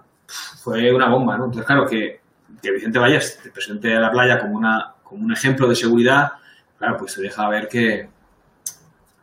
fue 0.64 0.94
una 0.94 1.10
bomba, 1.10 1.38
¿no? 1.38 1.46
Entonces, 1.46 1.66
claro, 1.66 1.86
que, 1.86 2.22
que 2.62 2.72
Vicente 2.72 2.98
Vallés 2.98 3.40
te 3.44 3.52
presente 3.52 3.94
a 3.96 4.00
la 4.00 4.12
playa 4.12 4.40
como 4.40 4.58
una 4.58 4.94
como 5.12 5.26
un 5.26 5.34
ejemplo 5.34 5.68
de 5.68 5.76
seguridad, 5.76 6.32
claro, 6.78 6.96
pues 6.98 7.12
se 7.12 7.22
deja 7.22 7.50
ver 7.50 7.68
que, 7.68 8.08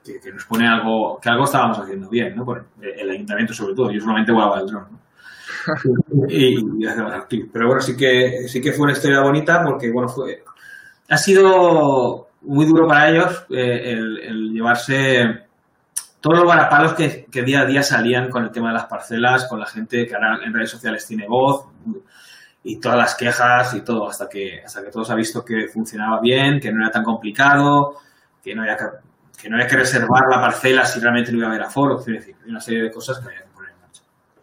que, 0.04 0.20
que, 0.20 0.32
nos 0.32 0.44
pone 0.44 0.68
algo, 0.68 1.18
que 1.18 1.30
algo 1.30 1.44
estábamos 1.44 1.78
haciendo 1.78 2.10
bien, 2.10 2.36
¿no? 2.36 2.44
Por 2.44 2.66
el 2.82 3.08
ayuntamiento 3.08 3.54
sobre 3.54 3.74
todo, 3.74 3.90
yo 3.90 3.98
solamente 3.98 4.30
volaba 4.30 4.60
el 4.60 4.66
dron, 4.66 4.86
¿no? 4.90 4.98
y, 6.28 6.58
y, 6.58 7.44
pero 7.44 7.68
bueno, 7.68 7.80
sí 7.80 7.96
que, 7.96 8.46
sí 8.48 8.60
que 8.60 8.72
fue 8.72 8.84
una 8.84 8.92
historia 8.92 9.22
bonita 9.22 9.64
porque, 9.64 9.90
bueno, 9.90 10.10
fue, 10.10 10.44
ha 11.08 11.16
sido 11.16 12.28
muy 12.42 12.66
duro 12.66 12.86
para 12.86 13.08
ellos 13.08 13.46
eh, 13.48 13.92
el, 13.92 14.18
el, 14.18 14.52
llevarse 14.52 15.47
todos 16.20 16.38
los 16.38 16.46
varapalos 16.46 16.94
que, 16.94 17.26
que, 17.30 17.42
día 17.42 17.60
a 17.60 17.64
día 17.64 17.82
salían 17.82 18.28
con 18.30 18.44
el 18.44 18.50
tema 18.50 18.68
de 18.68 18.74
las 18.74 18.86
parcelas, 18.86 19.46
con 19.46 19.60
la 19.60 19.66
gente 19.66 20.06
que 20.06 20.14
ahora 20.14 20.40
en 20.44 20.52
redes 20.52 20.70
sociales 20.70 21.06
tiene 21.06 21.26
voz, 21.28 21.66
y 22.64 22.80
todas 22.80 22.98
las 22.98 23.14
quejas 23.14 23.72
y 23.74 23.82
todo, 23.82 24.08
hasta 24.08 24.28
que, 24.28 24.62
hasta 24.64 24.82
que 24.82 24.90
todos 24.90 25.10
ha 25.10 25.14
visto 25.14 25.44
que 25.44 25.68
funcionaba 25.68 26.20
bien, 26.20 26.60
que 26.60 26.72
no 26.72 26.82
era 26.82 26.90
tan 26.90 27.04
complicado, 27.04 27.96
que 28.42 28.54
no 28.54 28.62
había 28.62 28.76
que, 28.76 28.84
que, 29.40 29.48
no 29.48 29.56
había 29.56 29.68
que 29.68 29.76
reservar 29.76 30.24
la 30.28 30.40
parcela 30.40 30.84
si 30.84 31.00
realmente 31.00 31.30
no 31.30 31.38
iba 31.38 31.46
a 31.46 31.50
haber 31.50 31.62
aforo, 31.62 32.00
es 32.00 32.06
decir, 32.06 32.36
una 32.46 32.60
serie 32.60 32.82
de 32.82 32.90
cosas 32.90 33.18
que 33.18 33.24
poner 33.24 33.70
en 33.70 33.80
marcha. 33.80 34.02
Mm. 34.02 34.37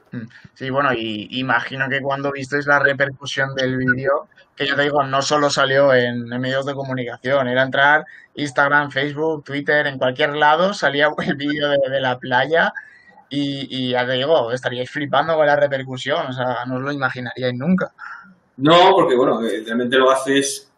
Sí, 0.54 0.70
bueno, 0.70 0.94
y 0.94 1.28
imagino 1.40 1.90
que 1.90 2.02
cuando 2.02 2.32
visteis 2.32 2.66
la 2.66 2.80
repercusión 2.80 3.54
del 3.56 3.78
vídeo, 3.78 4.28
que 4.56 4.66
ya 4.66 4.76
te 4.76 4.84
digo, 4.84 5.04
no 5.04 5.22
solo 5.22 5.50
salió 5.50 5.94
en, 5.94 6.28
medios 6.28 6.66
de 6.66 6.74
comunicación, 6.74 7.48
era 7.48 7.64
entrar 7.64 8.06
Instagram, 8.36 8.92
Facebook, 8.92 9.44
Twitter, 9.44 9.88
en 9.88 9.98
cualquier 9.98 10.36
lado 10.36 10.74
salía 10.74 11.10
el 11.26 11.36
vídeo 11.36 11.70
de, 11.70 12.02
la 12.02 12.18
playa 12.18 12.74
y, 13.30 13.90
ya 13.90 14.06
te 14.06 14.14
digo, 14.14 14.52
estaríais 14.52 14.90
flipando 14.90 15.36
con 15.36 15.46
la 15.46 15.58
repercusión, 15.58 16.28
o 16.28 16.34
sea, 16.34 16.66
no 16.66 16.76
os 16.76 16.82
lo 16.82 16.92
imaginaríais 16.92 17.54
nunca. 17.54 17.92
No, 18.58 18.92
porque 18.94 19.16
bueno, 19.16 19.44
eh, 19.46 19.64
realmente 19.66 19.98
lo 19.98 20.10
haces 20.10 20.72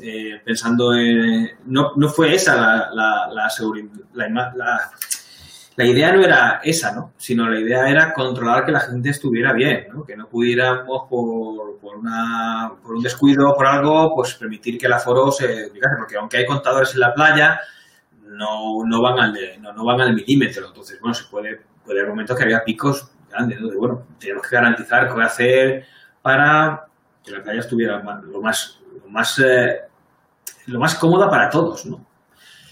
eh, 0.00 0.40
pensando 0.44 0.92
en... 0.94 1.50
No, 1.66 1.92
no 1.94 2.08
fue 2.08 2.34
esa 2.34 2.56
la, 2.56 2.90
la, 2.92 3.30
la, 3.32 4.52
la 4.56 4.90
la- 5.76 5.84
idea 5.84 6.12
no 6.12 6.22
era 6.22 6.60
esa, 6.64 6.92
¿no? 6.94 7.12
Sino 7.16 7.48
la 7.48 7.60
idea 7.60 7.88
era 7.88 8.12
controlar 8.12 8.64
que 8.64 8.72
la 8.72 8.80
gente 8.80 9.10
estuviera 9.10 9.52
bien, 9.52 9.86
¿no? 9.92 10.04
Que 10.04 10.16
no 10.16 10.28
pudiéramos 10.28 11.02
por, 11.08 11.78
una, 11.96 12.72
por 12.82 12.94
un 12.96 13.02
descuido, 13.02 13.54
por 13.54 13.66
algo, 13.66 14.14
pues 14.14 14.34
permitir 14.34 14.78
que 14.78 14.86
el 14.86 14.92
aforo 14.94 15.30
se 15.30 15.70
porque 15.98 16.16
aunque 16.16 16.38
hay 16.38 16.46
contadores 16.46 16.94
en 16.94 17.00
la 17.00 17.14
playa, 17.14 17.60
no, 18.24 18.84
no 18.84 19.00
van 19.02 19.18
al 19.18 19.32
de- 19.32 19.58
no, 19.58 19.84
van 19.84 20.00
al 20.00 20.14
milímetro. 20.14 20.66
Entonces, 20.68 20.98
bueno, 21.00 21.14
se 21.14 21.24
puede, 21.24 21.60
puede 21.84 22.00
haber 22.00 22.10
momentos 22.10 22.36
que 22.36 22.44
había 22.44 22.64
picos 22.64 23.10
grandes, 23.30 23.60
¿no? 23.60 23.68
De, 23.68 23.76
bueno, 23.76 24.06
tenemos 24.18 24.46
que 24.46 24.56
garantizar 24.56 25.12
qué 25.14 25.22
hacer 25.22 25.84
para 26.22 26.86
que 27.24 27.30
la 27.32 27.42
playa 27.42 27.60
estuviera 27.60 27.98
lo 27.98 28.40
más, 28.40 28.78
lo 29.02 29.08
más, 29.10 29.38
eh, 29.44 29.80
lo 30.66 30.80
más 30.80 30.94
cómoda 30.96 31.28
para 31.30 31.48
todos, 31.50 31.86
¿no? 31.86 32.05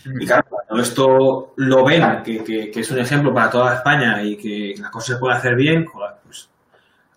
Y 0.05 0.27
claro, 0.27 0.45
cuando 0.49 0.83
esto 0.83 1.55
lo 1.57 1.85
ven, 1.85 2.23
que, 2.23 2.45
que- 2.45 2.81
es 2.81 2.91
un 2.91 2.99
ejemplo 2.99 3.33
para 3.33 3.51
toda 3.51 3.75
España 3.77 4.23
y 4.23 4.37
que 4.37 4.75
las 4.81 4.91
cosas 4.91 5.15
se 5.15 5.21
pueden 5.21 5.39
hacer 5.39 5.55
bien, 5.57 5.87
pues 6.25 6.51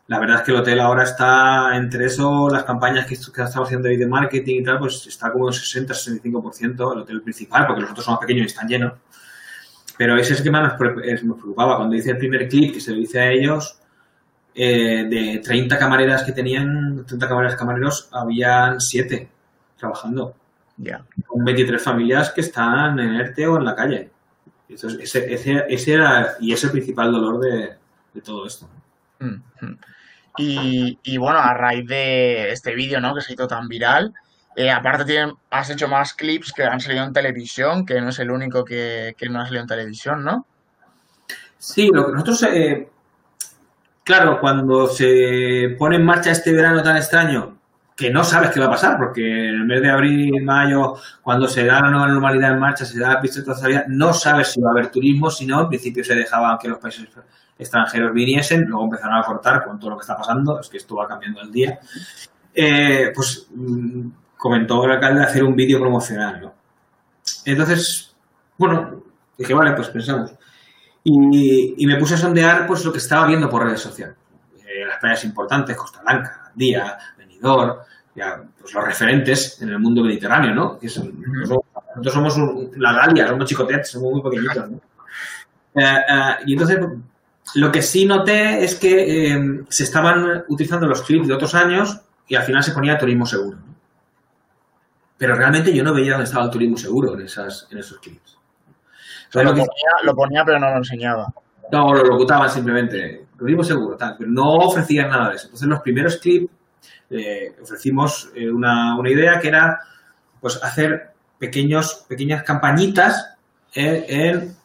la 0.08 0.20
verdad 0.20 0.38
es 0.38 0.44
que 0.44 0.52
el 0.52 0.58
hotel 0.60 0.80
ahora 0.80 1.04
está 1.04 1.76
entre 1.76 2.06
eso, 2.06 2.50
las 2.50 2.64
campañas 2.64 3.06
que, 3.06 3.16
que 3.16 3.44
estamos 3.44 3.68
haciendo 3.68 3.90
ahí 3.90 3.98
de 3.98 4.08
marketing 4.08 4.62
y 4.62 4.64
tal, 4.64 4.80
pues 4.80 5.06
está 5.08 5.32
como 5.32 5.46
un 5.48 5.54
60-65% 5.54 6.94
el 6.94 7.00
hotel 7.02 7.22
principal, 7.22 7.68
porque 7.68 7.82
los 7.82 7.92
otros 7.92 8.06
son 8.06 8.14
más 8.16 8.22
pequeños 8.22 8.44
y 8.44 8.48
están 8.48 8.68
llenos. 8.70 8.94
Pero 9.98 10.16
ese 10.18 10.34
es 10.34 10.40
el 10.40 10.44
que 10.46 10.52
más 10.52 10.64
nos, 10.80 11.24
nos 11.24 11.38
preocupaba. 11.38 11.78
Cuando 11.78 11.96
hice 11.96 12.12
el 12.12 12.18
primer 12.18 12.48
clip 12.48 12.74
que 12.74 12.82
se 12.82 12.92
lo 12.92 13.00
hice 13.00 13.20
a 13.20 13.32
ellos, 13.32 13.80
eh, 14.56 15.06
de 15.10 15.42
30 15.44 15.78
camareras 15.78 16.24
que 16.24 16.32
tenían, 16.34 17.06
30 17.06 17.28
camareras 17.28 17.56
camareros, 17.58 18.10
habían 18.12 18.80
7 18.82 19.30
trabajando 19.78 20.36
Ya. 20.78 21.04
con 21.26 21.44
23 21.44 21.82
familias 21.82 22.30
que 22.30 22.42
están 22.42 23.00
en 23.00 23.16
ERTE 23.16 23.48
o 23.48 23.58
en 23.58 23.66
la 23.66 23.76
calle. 23.76 24.12
Entonces, 24.70 25.00
ese, 25.02 25.34
ese, 25.34 25.66
ese 25.68 25.94
era 25.94 26.36
y 26.40 26.54
es 26.54 26.64
el 26.64 26.72
principal 26.72 27.12
dolor 27.12 27.40
de, 27.40 27.76
de 28.14 28.22
todo 28.22 28.46
esto. 28.46 28.70
Mm, 29.20 29.66
mm. 29.66 29.80
Y, 30.38 31.00
y 31.04 31.18
bueno, 31.18 31.40
a 31.40 31.54
raíz 31.54 31.88
de 31.88 32.52
este 32.52 32.76
vídeo, 32.76 33.02
¿no? 33.02 33.16
Que 33.16 33.22
se 33.22 33.34
hizo 33.34 33.48
tan 33.48 33.68
viral, 33.68 34.14
eh, 34.56 34.72
aparte 34.72 35.06
tienen, 35.06 35.36
has 35.52 35.70
hecho 35.70 35.88
más 35.88 36.16
clips 36.16 36.52
que 36.52 36.64
han 36.64 36.80
salido 36.80 37.06
en 37.06 37.14
televisión, 37.14 37.86
que 37.86 38.02
no 38.02 38.10
es 38.10 38.18
el 38.18 38.32
único 38.32 38.66
que, 38.66 39.16
que 39.16 39.30
no 39.30 39.40
ha 39.40 39.46
salido 39.46 39.62
en 39.62 39.68
televisión, 39.68 40.24
¿no? 40.24 40.48
Sí, 41.60 41.92
lo 41.94 42.08
que 42.08 42.14
nosotros, 42.14 42.44
eh, 42.52 42.90
claro, 44.04 44.40
cuando 44.40 44.88
se 44.88 45.76
pone 45.78 45.98
en 45.98 46.06
marcha 46.06 46.32
este 46.32 46.54
verano 46.54 46.82
tan 46.82 46.98
extraño, 46.98 47.57
que 47.98 48.12
no 48.12 48.24
sabes 48.24 48.52
qué 48.52 48.60
va 48.60 48.68
a 48.68 48.72
pasar, 48.72 48.96
porque 48.96 49.50
en 49.50 49.56
el 49.56 49.66
mes 49.66 49.82
de 49.82 49.90
abril, 49.90 50.44
mayo, 50.44 50.98
cuando 51.24 51.48
se 51.48 51.66
da 51.66 51.82
la 51.82 51.90
nueva 51.90 52.08
normalidad 52.08 52.52
en 52.52 52.60
marcha, 52.60 52.86
se 52.86 53.00
da 53.00 53.14
la 53.14 53.22
pista 53.22 53.40
de 53.40 53.46
todavía, 53.48 53.86
no 53.88 54.14
sabes 54.14 54.50
si 54.50 54.62
va 54.62 54.70
a 54.70 54.72
haber 54.74 54.92
turismo, 54.92 55.32
si 55.32 55.48
no, 55.48 55.62
en 55.62 55.70
principio 55.70 56.04
se 56.04 56.14
dejaba 56.14 56.60
que 56.62 56.68
los 56.68 56.78
países 56.78 57.10
extranjeros 57.58 58.14
viniesen, 58.14 58.66
luego 58.66 58.84
empezaron 58.84 59.18
a 59.18 59.24
cortar 59.24 59.66
con 59.66 59.80
todo 59.80 59.90
lo 59.90 59.98
que 59.98 60.02
está 60.02 60.16
pasando, 60.16 60.60
es 60.60 60.70
que 60.70 60.78
esto 60.78 60.96
va 60.96 61.08
cambiando 61.08 61.42
al 61.42 61.52
día. 61.52 61.80
Eh, 62.54 63.12
pues 63.16 63.48
mm, 63.56 64.10
comentó 64.38 64.86
el 64.86 64.92
alcalde 64.92 65.24
hacer 65.24 65.44
un 65.44 65.56
vídeo 65.56 65.80
promocional, 65.80 66.40
¿no? 66.40 66.54
Entonces, 67.46 68.16
bueno, 68.60 69.04
dije, 69.36 69.56
vale, 69.56 69.72
pues 69.72 69.90
pensamos. 69.90 70.32
Y, 71.04 71.74
y 71.84 71.88
me 71.88 71.98
puse 71.98 72.14
a 72.14 72.18
sondear 72.18 72.68
pues 72.68 72.86
lo 72.86 72.92
que 72.92 73.00
estaba 73.00 73.26
viendo 73.26 73.50
por 73.50 73.64
redes 73.64 73.82
sociales. 73.82 74.16
Eh, 74.58 74.86
las 74.86 75.00
playas 75.00 75.24
importantes, 75.24 75.76
Costa 75.76 76.02
Blanca, 76.04 76.52
Día, 76.54 76.96
Benidorm, 77.18 77.78
ya, 78.18 78.42
pues 78.60 78.74
los 78.74 78.84
referentes 78.84 79.62
en 79.62 79.70
el 79.70 79.80
mundo 79.80 80.04
mediterráneo, 80.04 80.54
¿no? 80.54 80.78
Que 80.80 80.88
nosotros, 80.88 81.14
nosotros 81.96 82.14
somos 82.14 82.36
un- 82.38 82.72
la 82.78 82.92
Galia, 82.94 83.28
somos 83.28 83.46
chicotetes, 83.46 83.90
somos 83.92 84.12
muy 84.12 84.22
pequeñitos, 84.24 84.72
¿no? 84.72 84.78
Eh, 85.76 85.82
eh, 86.10 86.36
y 86.48 86.54
entonces, 86.54 86.80
lo 87.56 87.72
que 87.72 87.82
sí 87.84 88.06
noté 88.06 88.64
es 88.64 88.76
que 88.76 89.34
eh, 89.36 89.62
se 89.70 89.84
estaban 89.84 90.44
utilizando 90.50 90.88
los 90.88 91.04
clips 91.04 91.28
de 91.28 91.34
otros 91.36 91.54
años 91.56 92.02
y 92.28 92.36
al 92.36 92.44
final 92.44 92.64
se 92.64 92.72
ponía 92.72 92.98
turismo 92.98 93.26
seguro. 93.26 93.58
¿no? 93.58 93.76
Pero 95.18 95.36
realmente 95.36 95.74
yo 95.74 95.84
no 95.84 95.94
veía 95.94 96.12
dónde 96.12 96.26
estaba 96.26 96.46
el 96.46 96.52
turismo 96.52 96.78
seguro 96.78 97.14
en, 97.14 97.22
esas, 97.22 97.68
en 97.72 97.78
esos 97.78 98.00
clips. 98.00 98.36
O 98.36 99.32
sea, 99.32 99.44
¿Sabes 99.44 99.46
lo 99.46 99.52
lo 99.52 99.56
que- 99.56 99.68
ponía, 99.68 99.92
lo 100.12 100.16
ponía, 100.16 100.44
pero 100.46 100.60
no 100.60 100.70
lo 100.72 100.78
enseñaba. 100.78 101.34
no, 101.72 101.94
lo 101.94 102.04
locutaban 102.04 102.50
simplemente. 102.50 103.26
Turismo 103.38 103.64
seguro, 103.64 103.96
tal, 103.96 104.16
pero 104.18 104.30
no 104.32 104.56
ofrecían 104.58 105.10
nada 105.10 105.30
de 105.30 105.36
eso. 105.36 105.46
Entonces, 105.46 105.68
los 105.68 105.82
primeros 105.82 106.18
clips 106.18 106.52
eh, 107.10 107.56
ofrecimos 107.62 108.30
eh, 108.36 108.50
una, 108.50 108.98
una 108.98 109.10
idea 109.10 109.40
que 109.40 109.48
era 109.50 109.80
pues 110.40 110.60
hacer 110.64 111.12
pequeños, 111.40 112.06
pequeñas 112.08 112.44
campañitas 112.44 113.36
eh, 113.74 114.06
en, 114.08 114.56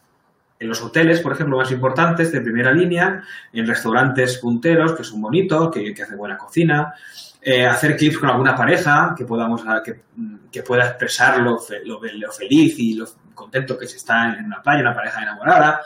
en 0.58 0.68
los 0.68 0.80
hoteles, 0.82 1.20
por 1.20 1.32
ejemplo, 1.32 1.56
más 1.58 1.70
importantes, 1.72 2.30
de 2.32 2.40
primera 2.40 2.72
línea, 2.72 3.22
en 3.52 3.66
restaurantes 3.66 4.38
punteros, 4.38 4.92
que 4.94 5.04
son 5.04 5.20
bonitos, 5.20 5.70
que, 5.72 5.92
que 5.92 6.02
hacen 6.02 6.16
buena 6.16 6.38
cocina, 6.38 6.94
eh, 7.40 7.66
hacer 7.66 7.96
clips 7.96 8.18
con 8.18 8.28
alguna 8.30 8.54
pareja 8.54 9.14
que 9.16 9.24
podamos 9.24 9.62
que, 9.84 10.02
que 10.50 10.62
pueda 10.62 10.86
expresar 10.86 11.40
lo, 11.40 11.58
fe- 11.58 11.84
lo, 11.84 12.00
lo 12.00 12.32
feliz 12.32 12.78
y 12.78 12.94
lo 12.94 13.06
contento 13.34 13.76
que 13.76 13.88
se 13.88 13.96
está 13.96 14.34
en 14.34 14.44
una 14.44 14.62
playa, 14.62 14.82
una 14.82 14.94
pareja 14.94 15.22
enamorada, 15.22 15.80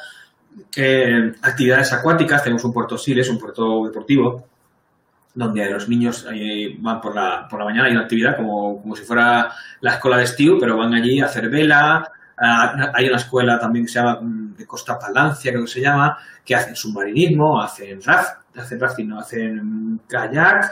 eh, 0.76 1.32
actividades 1.42 1.92
acuáticas, 1.92 2.42
tenemos 2.42 2.64
un 2.64 2.72
puerto 2.72 2.98
Siles, 2.98 3.30
un 3.30 3.38
puerto 3.38 3.86
deportivo, 3.86 4.46
donde 5.36 5.70
los 5.70 5.88
niños 5.88 6.26
eh, 6.32 6.76
van 6.80 7.00
por 7.00 7.14
la, 7.14 7.46
por 7.48 7.60
la 7.60 7.66
mañana, 7.66 7.84
hay 7.86 7.92
una 7.92 8.02
actividad 8.02 8.36
como, 8.36 8.80
como 8.82 8.96
si 8.96 9.04
fuera 9.04 9.52
la 9.82 9.92
escuela 9.92 10.16
de 10.16 10.24
estío, 10.24 10.58
pero 10.58 10.76
van 10.76 10.94
allí 10.94 11.20
a 11.20 11.26
hacer 11.26 11.48
vela, 11.50 12.10
a- 12.38 12.90
hay 12.94 13.06
una 13.06 13.18
escuela 13.18 13.58
también 13.58 13.84
que 13.84 13.92
se 13.92 13.98
llama 14.00 14.18
mm, 14.20 14.54
de 14.56 14.66
Costa 14.66 14.98
Palancia, 14.98 15.52
creo 15.52 15.64
que 15.64 15.70
se 15.70 15.80
llama, 15.82 16.18
que 16.44 16.54
hacen 16.54 16.74
submarinismo, 16.74 17.60
hacen 17.62 18.00
raft, 18.02 18.38
hacen 18.56 18.80
rafting, 18.80 19.08
no, 19.08 19.20
hacen 19.20 20.00
kayak, 20.08 20.64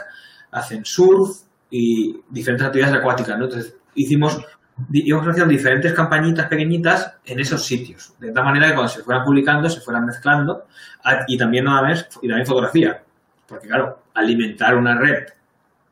hacen 0.51 0.83
surf 0.83 1.41
y 1.69 2.15
diferentes 2.29 2.65
actividades 2.67 2.97
acuáticas, 2.99 3.37
¿no? 3.37 3.45
Entonces 3.45 3.75
hicimos 3.95 4.43
íbamos 4.91 5.27
haciendo 5.29 5.51
diferentes 5.53 5.93
campañitas 5.93 6.47
pequeñitas 6.47 7.13
en 7.25 7.39
esos 7.39 7.63
sitios, 7.65 8.13
de 8.19 8.31
tal 8.33 8.43
manera 8.43 8.67
que 8.67 8.73
cuando 8.73 8.89
se 8.91 9.03
fueran 9.03 9.23
publicando, 9.23 9.69
se 9.69 9.79
fueran 9.79 10.05
mezclando, 10.05 10.65
a- 11.03 11.23
y 11.27 11.37
también 11.37 11.63
nada 11.65 11.81
más, 11.83 12.09
y 12.21 12.27
también 12.27 12.45
fotografía, 12.45 13.01
porque 13.47 13.67
claro, 13.67 14.03
alimentar 14.13 14.75
una 14.75 14.97
red 14.97 15.25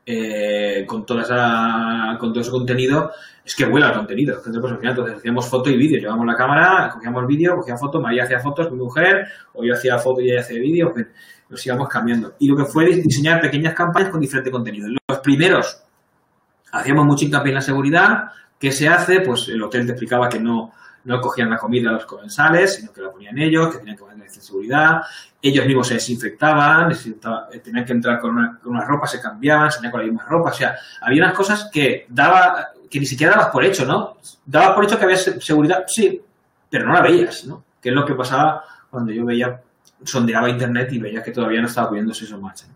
eh, 0.06 0.84
con, 0.86 1.06
toda 1.06 1.22
esa, 1.22 2.18
con 2.18 2.32
todo 2.32 2.40
ese 2.40 2.50
contenido, 2.50 3.10
es 3.44 3.54
que 3.54 3.64
vuela 3.64 3.88
el 3.88 3.94
contenido. 3.94 4.36
Entonces, 4.36 4.60
pues, 4.60 4.72
al 4.72 4.78
final, 4.78 4.92
entonces, 4.92 5.16
hacíamos 5.18 5.48
foto 5.48 5.70
y 5.70 5.76
vídeo, 5.76 5.98
llevamos 5.98 6.26
la 6.26 6.34
cámara, 6.34 6.90
cogíamos 6.92 7.26
vídeo, 7.26 7.56
cogía 7.56 7.76
foto, 7.76 8.00
María 8.00 8.24
hacía 8.24 8.40
fotos, 8.40 8.70
mi 8.70 8.78
mujer, 8.78 9.26
o 9.54 9.64
yo 9.64 9.74
hacía 9.74 9.98
foto 9.98 10.20
y 10.20 10.30
ella 10.30 10.40
hacía 10.40 10.60
vídeo, 10.60 10.92
fin, 10.94 11.08
nos 11.48 11.64
íbamos 11.66 11.88
cambiando. 11.88 12.34
Y 12.38 12.48
lo 12.48 12.56
que 12.56 12.64
fue 12.64 12.86
diseñar 12.86 13.40
pequeñas 13.40 13.74
campañas 13.74 14.10
con 14.10 14.20
diferente 14.20 14.50
contenido. 14.50 14.88
Los 15.08 15.18
primeros 15.20 15.82
hacíamos 16.72 17.06
mucho 17.06 17.24
hincapié 17.24 17.50
en 17.50 17.54
la 17.54 17.60
seguridad. 17.60 18.24
¿Qué 18.58 18.72
se 18.72 18.88
hace? 18.88 19.20
Pues 19.20 19.48
el 19.48 19.62
hotel 19.62 19.86
te 19.86 19.92
explicaba 19.92 20.28
que 20.28 20.40
no, 20.40 20.72
no 21.04 21.20
cogían 21.20 21.50
la 21.50 21.56
comida 21.58 21.90
a 21.90 21.92
los 21.92 22.06
comensales, 22.06 22.76
sino 22.76 22.92
que 22.92 23.00
la 23.02 23.10
ponían 23.10 23.36
ellos, 23.38 23.68
que 23.72 23.78
tenían 23.78 23.96
que 23.96 24.02
poner 24.04 24.30
seguridad. 24.30 25.02
Ellos 25.40 25.66
mismos 25.66 25.86
se 25.88 25.94
desinfectaban, 25.94 26.88
desinfectaba- 26.90 27.48
eh, 27.52 27.60
tenían 27.60 27.84
que 27.84 27.92
entrar 27.92 28.18
con, 28.20 28.30
una, 28.36 28.58
con 28.58 28.72
unas 28.72 28.86
ropas, 28.88 29.10
se 29.12 29.20
cambiaban, 29.20 29.70
salían 29.70 29.90
con 29.92 30.00
la 30.00 30.06
misma 30.06 30.24
ropa. 30.24 30.50
O 30.50 30.52
sea, 30.54 30.76
había 31.02 31.22
unas 31.22 31.34
cosas 31.36 31.68
que 31.72 32.06
daba, 32.08 32.68
que 32.90 32.98
ni 33.00 33.06
siquiera 33.06 33.32
dabas 33.34 33.48
por 33.52 33.64
hecho, 33.64 33.84
¿no? 33.86 34.16
Dabas 34.44 34.70
por 34.74 34.84
hecho 34.84 34.98
que 34.98 35.04
había 35.04 35.16
se- 35.16 35.40
seguridad, 35.40 35.84
sí, 35.86 36.20
pero 36.70 36.86
no 36.86 36.92
la 36.94 37.02
veías, 37.02 37.44
¿no? 37.44 37.64
Que 37.80 37.90
es 37.90 37.94
lo 37.94 38.04
que 38.04 38.14
pasaba 38.14 38.64
cuando 38.90 39.12
yo 39.12 39.24
veía, 39.24 39.60
sondeaba 40.04 40.48
internet 40.50 40.92
y 40.92 40.98
veía 40.98 41.22
que 41.22 41.30
todavía 41.30 41.60
no 41.60 41.66
estaba 41.68 41.88
poniéndose 41.88 42.24
eso 42.24 42.34
en 42.36 42.42
marcha. 42.42 42.66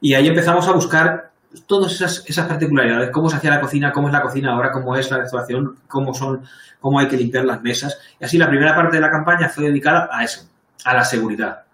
Y 0.00 0.14
ahí 0.14 0.28
empezamos 0.28 0.66
a 0.68 0.72
buscar 0.72 1.29
todas 1.66 1.92
esas, 1.92 2.24
esas 2.28 2.46
particularidades, 2.46 3.10
cómo 3.10 3.28
se 3.28 3.36
hacía 3.36 3.50
la 3.50 3.60
cocina, 3.60 3.92
cómo 3.92 4.08
es 4.08 4.12
la 4.12 4.22
cocina 4.22 4.52
ahora, 4.52 4.70
cómo 4.70 4.96
es 4.96 5.10
la 5.10 5.18
restauración, 5.18 5.76
cómo 5.88 6.14
son, 6.14 6.42
cómo 6.78 6.98
hay 6.98 7.08
que 7.08 7.16
limpiar 7.16 7.44
las 7.44 7.60
mesas. 7.62 7.98
Y 8.20 8.24
así 8.24 8.38
la 8.38 8.48
primera 8.48 8.74
parte 8.74 8.96
de 8.96 9.00
la 9.00 9.10
campaña 9.10 9.48
fue 9.48 9.64
dedicada 9.64 10.08
a 10.12 10.24
eso, 10.24 10.48
a 10.84 10.94
la 10.94 11.04
seguridad. 11.04 11.64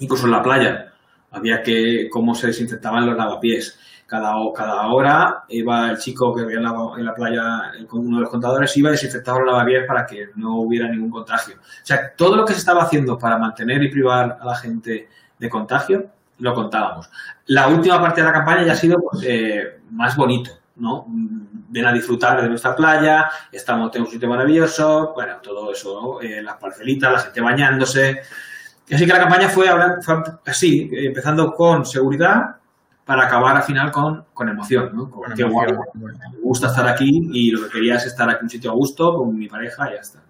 Incluso 0.00 0.26
en 0.26 0.32
la 0.32 0.42
playa 0.42 0.92
había 1.30 1.62
que 1.62 2.08
cómo 2.10 2.34
se 2.34 2.48
desinfectaban 2.48 3.06
los 3.06 3.16
lavapiés. 3.16 3.78
Cada, 4.06 4.34
cada 4.54 4.86
hora 4.86 5.44
iba 5.48 5.90
el 5.90 5.98
chico 5.98 6.32
que 6.32 6.42
había 6.42 6.58
en 6.58 7.04
la, 7.04 7.14
playa, 7.14 7.72
con 7.88 8.06
uno 8.06 8.18
de 8.18 8.22
los 8.22 8.30
contadores, 8.30 8.76
iba 8.76 8.88
a 8.88 8.92
desinfectar 8.92 9.36
los 9.36 9.46
lavapiés 9.46 9.84
para 9.86 10.06
que 10.06 10.28
no 10.36 10.60
hubiera 10.60 10.88
ningún 10.88 11.10
contagio. 11.10 11.56
O 11.56 11.84
sea, 11.86 12.14
todo 12.14 12.36
lo 12.36 12.44
que 12.44 12.52
se 12.52 12.60
estaba 12.60 12.84
haciendo 12.84 13.18
para 13.18 13.36
mantener 13.36 13.82
y 13.82 13.90
privar 13.90 14.38
a 14.40 14.44
la 14.44 14.54
gente 14.54 15.08
de 15.38 15.48
contagio, 15.48 16.10
lo 16.38 16.54
contábamos. 16.54 17.10
La 17.46 17.68
última 17.68 18.00
parte 18.00 18.20
de 18.20 18.26
la 18.26 18.32
campaña 18.32 18.64
ya 18.64 18.72
ha 18.72 18.76
sido 18.76 18.98
pues, 18.98 19.24
eh, 19.26 19.80
más 19.90 20.16
bonito, 20.16 20.50
¿no? 20.76 21.06
Ven 21.08 21.86
a 21.86 21.92
disfrutar 21.92 22.42
de 22.42 22.48
nuestra 22.48 22.74
playa, 22.74 23.30
estamos, 23.50 23.90
tenemos 23.90 24.10
un 24.10 24.14
sitio 24.14 24.28
maravilloso, 24.28 25.12
bueno, 25.14 25.36
todo 25.42 25.72
eso, 25.72 26.00
¿no? 26.00 26.20
Eh, 26.20 26.42
las 26.42 26.56
parcelitas, 26.56 27.12
la 27.12 27.18
gente 27.20 27.40
bañándose. 27.40 28.20
Así 28.92 29.04
que 29.04 29.12
la 29.12 29.18
campaña 29.18 29.48
fue, 29.48 29.66
fue 30.02 30.22
así, 30.46 30.88
empezando 30.92 31.52
con 31.52 31.84
seguridad 31.84 32.56
para 33.04 33.26
acabar 33.26 33.56
al 33.56 33.62
final 33.62 33.90
con, 33.92 34.24
con 34.34 34.48
emoción, 34.48 34.90
¿no? 34.94 35.10
Con, 35.10 35.32
qué 35.34 35.44
guay, 35.44 35.72
me 35.94 36.40
gusta 36.42 36.66
estar 36.66 36.86
aquí 36.88 37.28
y 37.32 37.50
lo 37.52 37.64
que 37.64 37.70
quería 37.70 37.94
es 37.96 38.06
estar 38.06 38.28
aquí 38.28 38.40
en 38.40 38.44
un 38.44 38.50
sitio 38.50 38.70
a 38.72 38.74
gusto 38.74 39.16
con 39.16 39.36
mi 39.36 39.48
pareja 39.48 39.88
y 39.90 39.94
ya 39.94 40.00
está. 40.00 40.22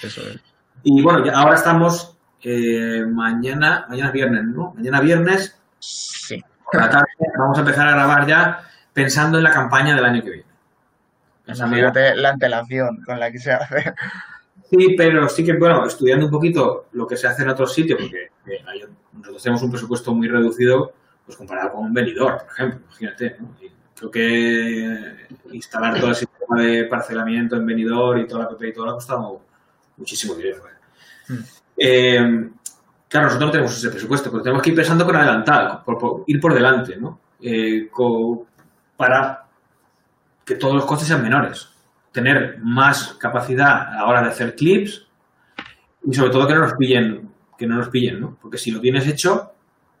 Eso 0.00 0.22
es. 0.22 0.40
Y 0.84 1.02
bueno, 1.02 1.24
ya, 1.24 1.32
ahora 1.32 1.56
estamos 1.56 2.16
eh, 2.42 3.04
mañana, 3.06 3.86
mañana 3.88 4.10
viernes, 4.10 4.44
¿no? 4.44 4.72
Mañana 4.76 5.00
viernes, 5.00 5.56
Sí. 5.78 6.42
por 6.70 6.80
la 6.80 6.90
tarde, 6.90 7.06
vamos 7.38 7.56
a 7.56 7.60
empezar 7.60 7.88
a 7.88 7.92
grabar 7.92 8.26
ya 8.26 8.62
pensando 8.92 9.38
en 9.38 9.44
la 9.44 9.50
campaña 9.50 9.94
del 9.94 10.04
año 10.04 10.22
que 10.22 10.30
viene. 10.30 10.50
Fíjate 11.46 12.14
la 12.16 12.30
antelación 12.30 13.02
con 13.04 13.18
la 13.18 13.30
que 13.30 13.38
se 13.38 13.52
hace. 13.52 13.94
Sí, 14.70 14.94
pero 14.96 15.28
sí 15.28 15.44
que, 15.44 15.54
bueno, 15.54 15.84
estudiando 15.84 16.26
un 16.26 16.30
poquito 16.30 16.86
lo 16.92 17.06
que 17.06 17.16
se 17.16 17.26
hace 17.26 17.42
en 17.42 17.48
otros 17.48 17.74
sitios, 17.74 17.98
porque 18.00 18.30
eh, 18.46 18.64
nosotros 19.12 19.42
tenemos 19.42 19.62
un 19.62 19.70
presupuesto 19.70 20.14
muy 20.14 20.28
reducido, 20.28 20.92
pues 21.26 21.36
comparado 21.36 21.72
con 21.72 21.86
un 21.86 21.92
venidor, 21.92 22.38
por 22.38 22.52
ejemplo, 22.52 22.80
imagínate. 22.86 23.36
¿no? 23.40 23.56
Y 23.60 23.72
creo 23.96 24.10
que 24.12 25.26
instalar 25.52 25.98
todo 25.98 26.10
el 26.10 26.14
sistema 26.14 26.62
de 26.62 26.84
parcelamiento 26.84 27.56
en 27.56 27.66
venidor 27.66 28.18
y 28.20 28.28
toda 28.28 28.44
la 28.44 28.48
PP 28.50 28.68
y 28.68 28.72
todo 28.72 28.88
ha 28.90 28.94
costado 28.94 29.42
muchísimo 29.96 30.34
dinero. 30.34 30.62
¿eh? 30.68 31.32
Mm. 31.32 31.44
Eh, 31.82 32.48
claro, 33.08 33.26
nosotros 33.26 33.46
no 33.48 33.52
tenemos 33.52 33.76
ese 33.78 33.88
presupuesto, 33.90 34.30
pero 34.30 34.42
tenemos 34.42 34.62
que 34.62 34.70
ir 34.70 34.76
pensando 34.76 35.04
con 35.06 35.16
adelantar, 35.16 35.82
por, 35.84 35.96
por- 35.98 36.24
ir 36.26 36.38
por 36.40 36.52
delante, 36.54 36.96
¿no? 36.96 37.18
Eh, 37.40 37.88
para 38.96 39.44
que 40.44 40.56
todos 40.56 40.74
los 40.74 40.84
costes 40.84 41.08
sean 41.08 41.22
menores. 41.22 41.68
Tener 42.12 42.58
más 42.62 43.14
capacidad 43.18 43.88
a 43.92 43.96
la 43.96 44.06
hora 44.06 44.22
de 44.22 44.28
hacer 44.28 44.54
clips 44.56 45.06
y 46.04 46.12
sobre 46.14 46.30
todo 46.30 46.46
que 46.46 46.54
no 46.54 46.60
nos 46.60 46.74
pillen, 46.74 47.30
que 47.56 47.66
no 47.66 47.76
nos 47.76 47.88
pillen, 47.88 48.20
¿no? 48.20 48.36
Porque 48.40 48.58
si 48.58 48.70
lo 48.70 48.80
tienes 48.80 49.06
hecho, 49.06 49.52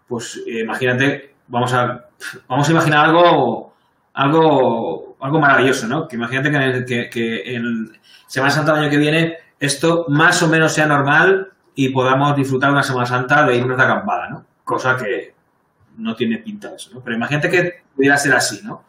pues 0.08 0.42
eh, 0.46 0.60
imagínate, 0.60 1.34
vamos 1.48 1.72
a, 1.72 2.08
vamos 2.48 2.68
a 2.68 2.72
imaginar 2.72 3.06
algo, 3.06 3.74
algo, 4.14 5.16
algo 5.20 5.40
maravilloso, 5.40 5.86
¿no? 5.86 6.08
Que 6.08 6.16
imagínate 6.16 6.50
que, 6.50 6.56
el- 6.56 6.84
que, 6.84 7.08
que 7.08 7.54
en 7.54 7.92
Semana 8.26 8.50
Santa 8.50 8.72
del 8.72 8.82
año 8.82 8.90
que 8.90 8.96
viene 8.98 9.36
esto 9.58 10.06
más 10.08 10.42
o 10.42 10.48
menos 10.48 10.72
sea 10.72 10.86
normal 10.86 11.52
y 11.74 11.88
podamos 11.90 12.36
disfrutar 12.36 12.70
una 12.70 12.82
Semana 12.82 13.06
Santa 13.06 13.44
de 13.46 13.56
irnos 13.56 13.76
de 13.76 13.82
acampada, 13.82 14.28
¿no? 14.28 14.44
Cosa 14.64 14.96
que 14.96 15.34
no 15.98 16.14
tiene 16.14 16.38
pinta 16.38 16.74
eso, 16.74 16.90
¿no? 16.94 17.00
Pero 17.00 17.16
imagínate 17.16 17.50
que 17.50 17.82
pudiera 17.94 18.16
ser 18.16 18.34
así, 18.34 18.60
¿no? 18.64 18.84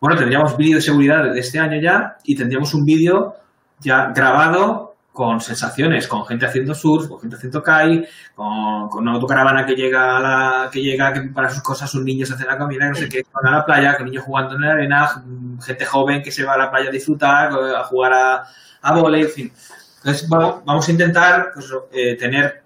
Bueno, 0.00 0.16
tendríamos 0.16 0.56
vídeo 0.56 0.76
de 0.76 0.82
seguridad 0.82 1.32
de 1.32 1.40
este 1.40 1.58
año 1.58 1.80
ya 1.80 2.16
y 2.24 2.36
tendríamos 2.36 2.72
un 2.74 2.84
vídeo 2.84 3.34
ya 3.80 4.12
grabado 4.14 4.88
con 5.18 5.40
sensaciones, 5.40 6.06
con 6.06 6.24
gente 6.24 6.46
haciendo 6.46 6.76
surf, 6.76 7.08
con 7.08 7.18
gente 7.20 7.34
haciendo 7.34 7.60
kai, 7.60 8.06
con, 8.36 8.88
una 8.92 9.14
autocaravana 9.14 9.66
que 9.66 9.74
llega 9.74 10.16
a 10.16 10.20
la, 10.20 10.70
que 10.70 10.80
llega 10.80 11.12
que 11.12 11.22
para 11.22 11.50
sus 11.50 11.60
cosas, 11.60 11.90
sus 11.90 12.04
niños 12.04 12.30
hacen 12.30 12.46
la 12.46 12.56
comida, 12.56 12.88
no 12.88 12.94
sé 12.94 13.08
qué, 13.08 13.24
van 13.32 13.52
a 13.52 13.58
la 13.58 13.64
playa, 13.64 13.96
con 13.96 14.06
niños 14.06 14.22
jugando 14.22 14.54
en 14.54 14.60
la 14.60 14.72
arena, 14.74 15.24
gente 15.60 15.84
joven 15.84 16.22
que 16.22 16.30
se 16.30 16.44
va 16.44 16.54
a 16.54 16.58
la 16.58 16.70
playa 16.70 16.90
a 16.90 16.92
disfrutar, 16.92 17.50
a 17.52 17.82
jugar 17.82 18.12
a, 18.12 18.44
a 18.80 18.92
volei, 18.92 19.22
en 19.22 19.28
fin. 19.28 19.52
Entonces, 19.98 20.28
vamos, 20.28 20.64
vamos 20.64 20.88
a 20.88 20.92
intentar 20.92 21.50
pues, 21.54 21.72
eh, 21.92 22.16
tener 22.16 22.62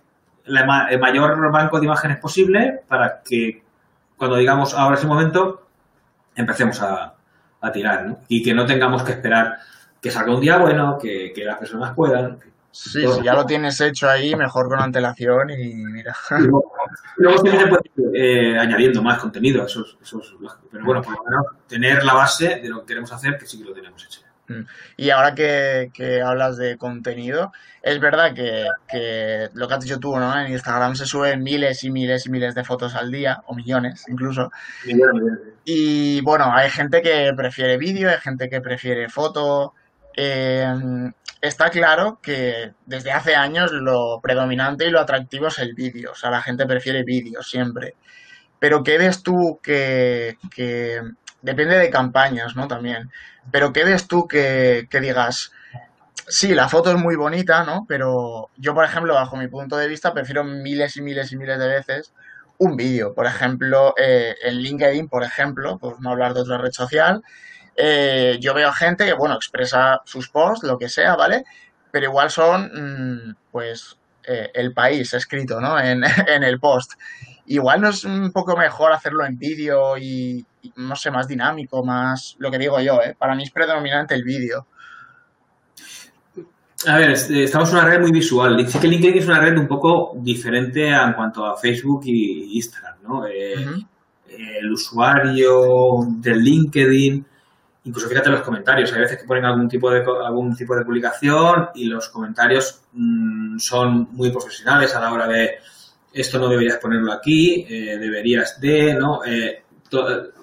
la 0.47 0.89
el 0.91 0.99
mayor 0.99 1.51
banco 1.51 1.79
de 1.79 1.87
imágenes 1.87 2.19
posible 2.19 2.83
para 2.89 3.23
que 3.23 3.62
cuando 4.17 4.37
digamos 4.37 4.75
ahora 4.75 4.97
es 4.97 5.03
el 5.03 5.09
momento, 5.09 5.67
empecemos 6.35 6.81
a, 6.83 7.15
a 7.61 7.73
tirar, 7.73 8.07
¿no? 8.07 8.21
Y 8.29 8.43
que 8.43 8.55
no 8.55 8.67
tengamos 8.67 9.03
que 9.03 9.12
esperar 9.12 9.59
que 10.01 10.11
salga 10.11 10.35
un 10.35 10.41
día 10.41 10.59
bueno, 10.59 10.99
que, 11.01 11.33
que 11.35 11.45
las 11.45 11.59
personas 11.59 11.95
puedan. 11.95 12.39
Sí, 12.73 13.07
si 13.07 13.23
ya 13.23 13.35
lo 13.35 13.45
tienes 13.45 13.81
hecho 13.81 14.09
ahí, 14.09 14.35
mejor 14.35 14.69
con 14.69 14.81
antelación 14.81 15.51
y 15.51 15.75
mira. 15.75 16.15
Y 16.39 16.43
luego, 16.43 16.73
luego 17.17 17.39
se 17.39 17.67
puede 17.67 17.83
ir 17.97 18.11
eh, 18.15 18.59
añadiendo 18.59 19.03
más 19.03 19.19
contenido, 19.19 19.64
eso 19.64 19.83
es, 19.83 19.97
eso 20.03 20.21
es 20.21 20.31
lógico. 20.40 20.68
Pero 20.71 20.85
bueno, 20.85 21.03
por 21.03 21.16
lo 21.16 21.25
menos 21.25 21.47
tener 21.68 22.05
la 22.05 22.14
base 22.14 22.61
de 22.61 22.68
lo 22.68 22.81
que 22.81 22.87
queremos 22.87 23.12
hacer, 23.12 23.38
que 23.38 23.47
sí 23.47 23.59
que 23.59 23.64
lo 23.64 23.75
tenemos 23.75 24.05
hecho. 24.05 24.21
Y 24.97 25.11
ahora 25.11 25.35
que, 25.35 25.91
que 25.93 26.23
hablas 26.23 26.57
de 26.57 26.77
contenido, 26.77 27.53
es 27.83 27.99
verdad 28.01 28.35
que, 28.35 28.67
que 28.88 29.49
lo 29.55 29.67
que 29.67 29.75
has 29.75 29.81
dicho 29.85 29.99
tú, 29.99 30.17
¿no? 30.17 30.38
En 30.38 30.53
Instagram 30.53 30.95
se 30.95 31.07
suben 31.07 31.43
miles 31.43 31.83
y 31.85 31.91
miles 31.91 32.27
y 32.27 32.31
miles 32.31 32.55
de 32.55 32.65
fotos 32.65 32.95
al 32.95 33.11
día, 33.11 33.43
o 33.47 33.55
millones 33.55 34.05
incluso. 34.09 34.51
Y 34.85 34.95
bueno, 34.95 35.12
bien, 35.15 35.25
bien. 35.27 35.55
Y 35.65 36.21
bueno, 36.23 36.53
hay 36.53 36.71
gente 36.71 37.03
que 37.03 37.33
prefiere 37.37 37.79
vídeo, 37.79 38.11
hay 38.11 38.19
gente 38.19 38.49
que 38.49 38.61
prefiere 38.61 39.09
foto. 39.09 39.75
Eh, 40.17 40.73
está 41.41 41.71
claro 41.71 42.21
que 42.23 42.73
desde 42.87 43.12
hace 43.12 43.35
años 43.35 43.73
lo 43.73 44.21
predominante 44.23 44.87
y 44.87 44.91
lo 44.91 45.01
atractivo 45.01 45.49
es 45.49 45.59
el 45.59 45.75
vídeo. 45.75 46.12
O 46.12 46.15
sea, 46.15 46.31
la 46.31 46.43
gente 46.43 46.67
prefiere 46.67 47.03
vídeo 47.03 47.43
siempre. 47.43 47.97
Pero 48.59 48.83
¿qué 48.85 48.97
ves 48.97 49.23
tú 49.23 49.59
que, 49.61 50.37
que 50.55 51.01
depende 51.42 51.76
de 51.76 51.90
campañas, 51.90 52.57
¿no? 52.57 52.68
También. 52.68 53.11
Pero 53.50 53.72
¿qué 53.72 53.85
ves 53.85 54.07
tú 54.07 54.26
que, 54.26 54.88
digas, 54.90 55.52
sí, 56.28 56.55
la 56.55 56.68
foto 56.68 56.90
es 56.92 56.96
muy 56.96 57.16
bonita, 57.16 57.64
¿no? 57.64 57.85
Pero 57.87 58.50
yo, 58.57 58.74
por 58.74 58.85
ejemplo, 58.85 59.14
bajo 59.14 59.37
mi 59.37 59.48
punto 59.48 59.76
de 59.76 59.88
vista, 59.88 60.14
prefiero 60.14 60.44
miles 60.44 60.96
y 60.96 61.02
miles 61.02 61.33
y 61.33 61.37
miles 61.37 61.59
de 61.59 61.68
veces 61.68 62.12
un 62.59 62.76
vídeo. 62.76 63.12
Por 63.12 63.26
ejemplo, 63.26 63.94
eh, 63.98 64.37
en 64.42 64.55
LinkedIn, 64.57 65.09
por 65.09 65.24
ejemplo, 65.24 65.78
por 65.78 66.00
no 66.00 66.11
hablar 66.11 66.33
de 66.33 66.42
otra 66.42 66.59
red 66.59 66.70
social, 66.70 67.22
eh, 67.76 68.38
yo 68.40 68.55
veo 68.55 68.72
gente 68.72 69.05
que, 69.05 69.14
bueno, 69.14 69.35
expresa 69.35 70.00
sus 70.05 70.28
posts, 70.28 70.66
lo 70.66 70.78
que 70.78 70.88
sea, 70.88 71.16
¿vale? 71.16 71.44
Pero 71.90 72.07
igual 72.07 72.31
son, 72.31 72.70
mm, 72.72 73.37
pues, 73.50 73.98
eh, 74.24 74.50
el 74.55 74.72
país 74.72 75.12
escrito, 75.14 75.61
¿no? 75.61 75.78
En, 75.81 76.02
en 76.28 76.44
el 76.44 76.61
post. 76.61 76.92
Igual 77.46 77.81
no 77.81 77.88
es 77.88 78.05
un 78.05 78.31
poco 78.33 78.57
mejor 78.57 78.92
hacerlo 78.92 79.26
en 79.26 79.38
vídeo 79.38 79.98
y, 79.98 80.46
no 80.77 80.96
sé, 80.96 81.11
más 81.11 81.27
dinámico, 81.27 81.85
más, 81.85 82.37
lo 82.38 82.51
que 82.51 82.59
digo 82.59 82.81
yo, 82.81 83.01
¿eh? 83.03 83.14
Para 83.18 83.35
mí 83.35 83.42
es 83.44 83.51
predominante 83.51 84.14
el 84.14 84.25
vídeo. 84.25 84.66
A 86.87 86.96
ver, 86.98 87.11
eh, 87.11 87.44
estamos 87.44 87.70
en 87.70 87.77
una 87.77 87.87
red 87.87 88.01
muy 88.01 88.11
visual. 88.11 88.66
Sí 88.68 88.79
que 88.79 88.88
LinkedIn 88.88 89.18
es 89.18 89.27
una 89.27 89.40
red 89.40 89.57
un 89.57 89.68
poco 89.68 90.14
diferente 90.16 90.88
en 90.88 91.12
cuanto 91.12 91.46
a 91.46 91.57
Facebook 91.57 92.03
y 92.05 92.57
Instagram, 92.57 92.96
¿no? 93.03 93.27
Eh, 93.27 93.55
Ujú. 93.57 93.87
el 94.29 94.72
usuario 94.72 95.98
de 96.18 96.35
LinkedIn, 96.35 97.27
incluso 97.85 98.09
fíjate 98.09 98.31
los 98.31 98.42
comentarios, 98.42 98.92
hay 98.92 99.01
veces 99.01 99.18
que 99.18 99.27
ponen 99.27 99.44
algún 99.44 99.68
tipo 99.68 99.90
de, 99.90 100.03
algún 100.25 100.57
tipo 100.57 100.75
de 100.75 100.85
publicación 100.85 101.68
y 101.75 101.85
los 101.85 102.09
comentarios 102.09 102.83
mm, 102.92 103.59
son 103.59 104.09
muy 104.12 104.31
profesionales 104.31 104.94
a 104.94 105.01
la 105.01 105.12
hora 105.12 105.29
de 105.29 105.59
esto 106.12 106.38
no 106.38 106.48
deberías 106.48 106.77
ponerlo 106.77 107.12
aquí, 107.12 107.66
eh, 107.68 107.96
deberías 107.98 108.61
de, 108.61 108.94
¿no? 108.94 109.25
Eh, 109.25 109.62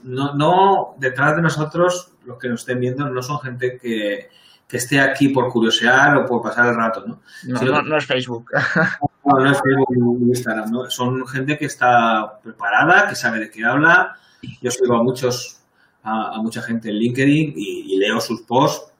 no, 0.04 0.34
no, 0.36 0.96
detrás 1.00 1.36
de 1.36 1.42
nosotros, 1.42 2.12
los 2.26 2.38
que 2.38 2.50
nos 2.50 2.62
estén 2.62 2.80
viendo, 2.80 3.10
no 3.10 3.22
son 3.22 3.40
gente 3.40 3.78
que, 3.82 4.30
que 4.68 4.78
esté 4.78 5.00
aquí 5.00 5.30
por 5.30 5.50
curiosear 5.50 6.18
o 6.18 6.26
por 6.26 6.42
pasar 6.42 6.68
el 6.68 6.76
rato, 6.76 7.04
¿no? 7.08 7.22
No, 7.48 7.62
no- 7.62 7.82
no 7.82 7.98
es 7.98 8.06
Facebook. 8.06 8.46
No, 9.26 9.38
no 9.44 9.52
es 9.52 9.60
Facebook 9.62 10.20
ni 10.22 10.30
Instagram, 10.30 10.72
¿no? 10.72 10.90
Son 10.90 11.28
gente 11.28 11.56
que 11.58 11.66
está 11.66 12.40
preparada, 12.42 13.08
que 13.08 13.14
sabe 13.16 13.40
de 13.40 13.52
qué 13.52 13.64
habla. 13.64 14.16
Yo 14.62 14.72
sigo 14.72 14.96
a 14.96 15.04
muchos, 15.04 15.60
a, 16.02 16.36
a 16.36 16.42
mucha 16.42 16.62
gente 16.64 16.90
en 16.90 16.96
LinkedIn 16.96 17.54
y, 17.56 17.94
y 17.94 17.98
leo 18.00 18.20
sus 18.22 18.42
posts 18.42 18.92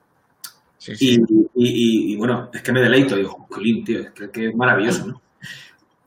Sí, 0.78 0.92
y, 0.92 0.96
sí. 0.96 1.24
y- 1.56 2.12
y, 2.12 2.16
bueno, 2.16 2.48
es 2.52 2.62
que 2.62 2.70
me 2.70 2.80
deleito. 2.80 3.16
Digo, 3.16 3.46
jolín, 3.50 3.82
tío, 3.84 4.00
es 4.00 4.10
que, 4.12 4.30
que 4.30 4.48
es 4.50 4.54
maravilloso, 4.54 5.06
¿no? 5.08 5.20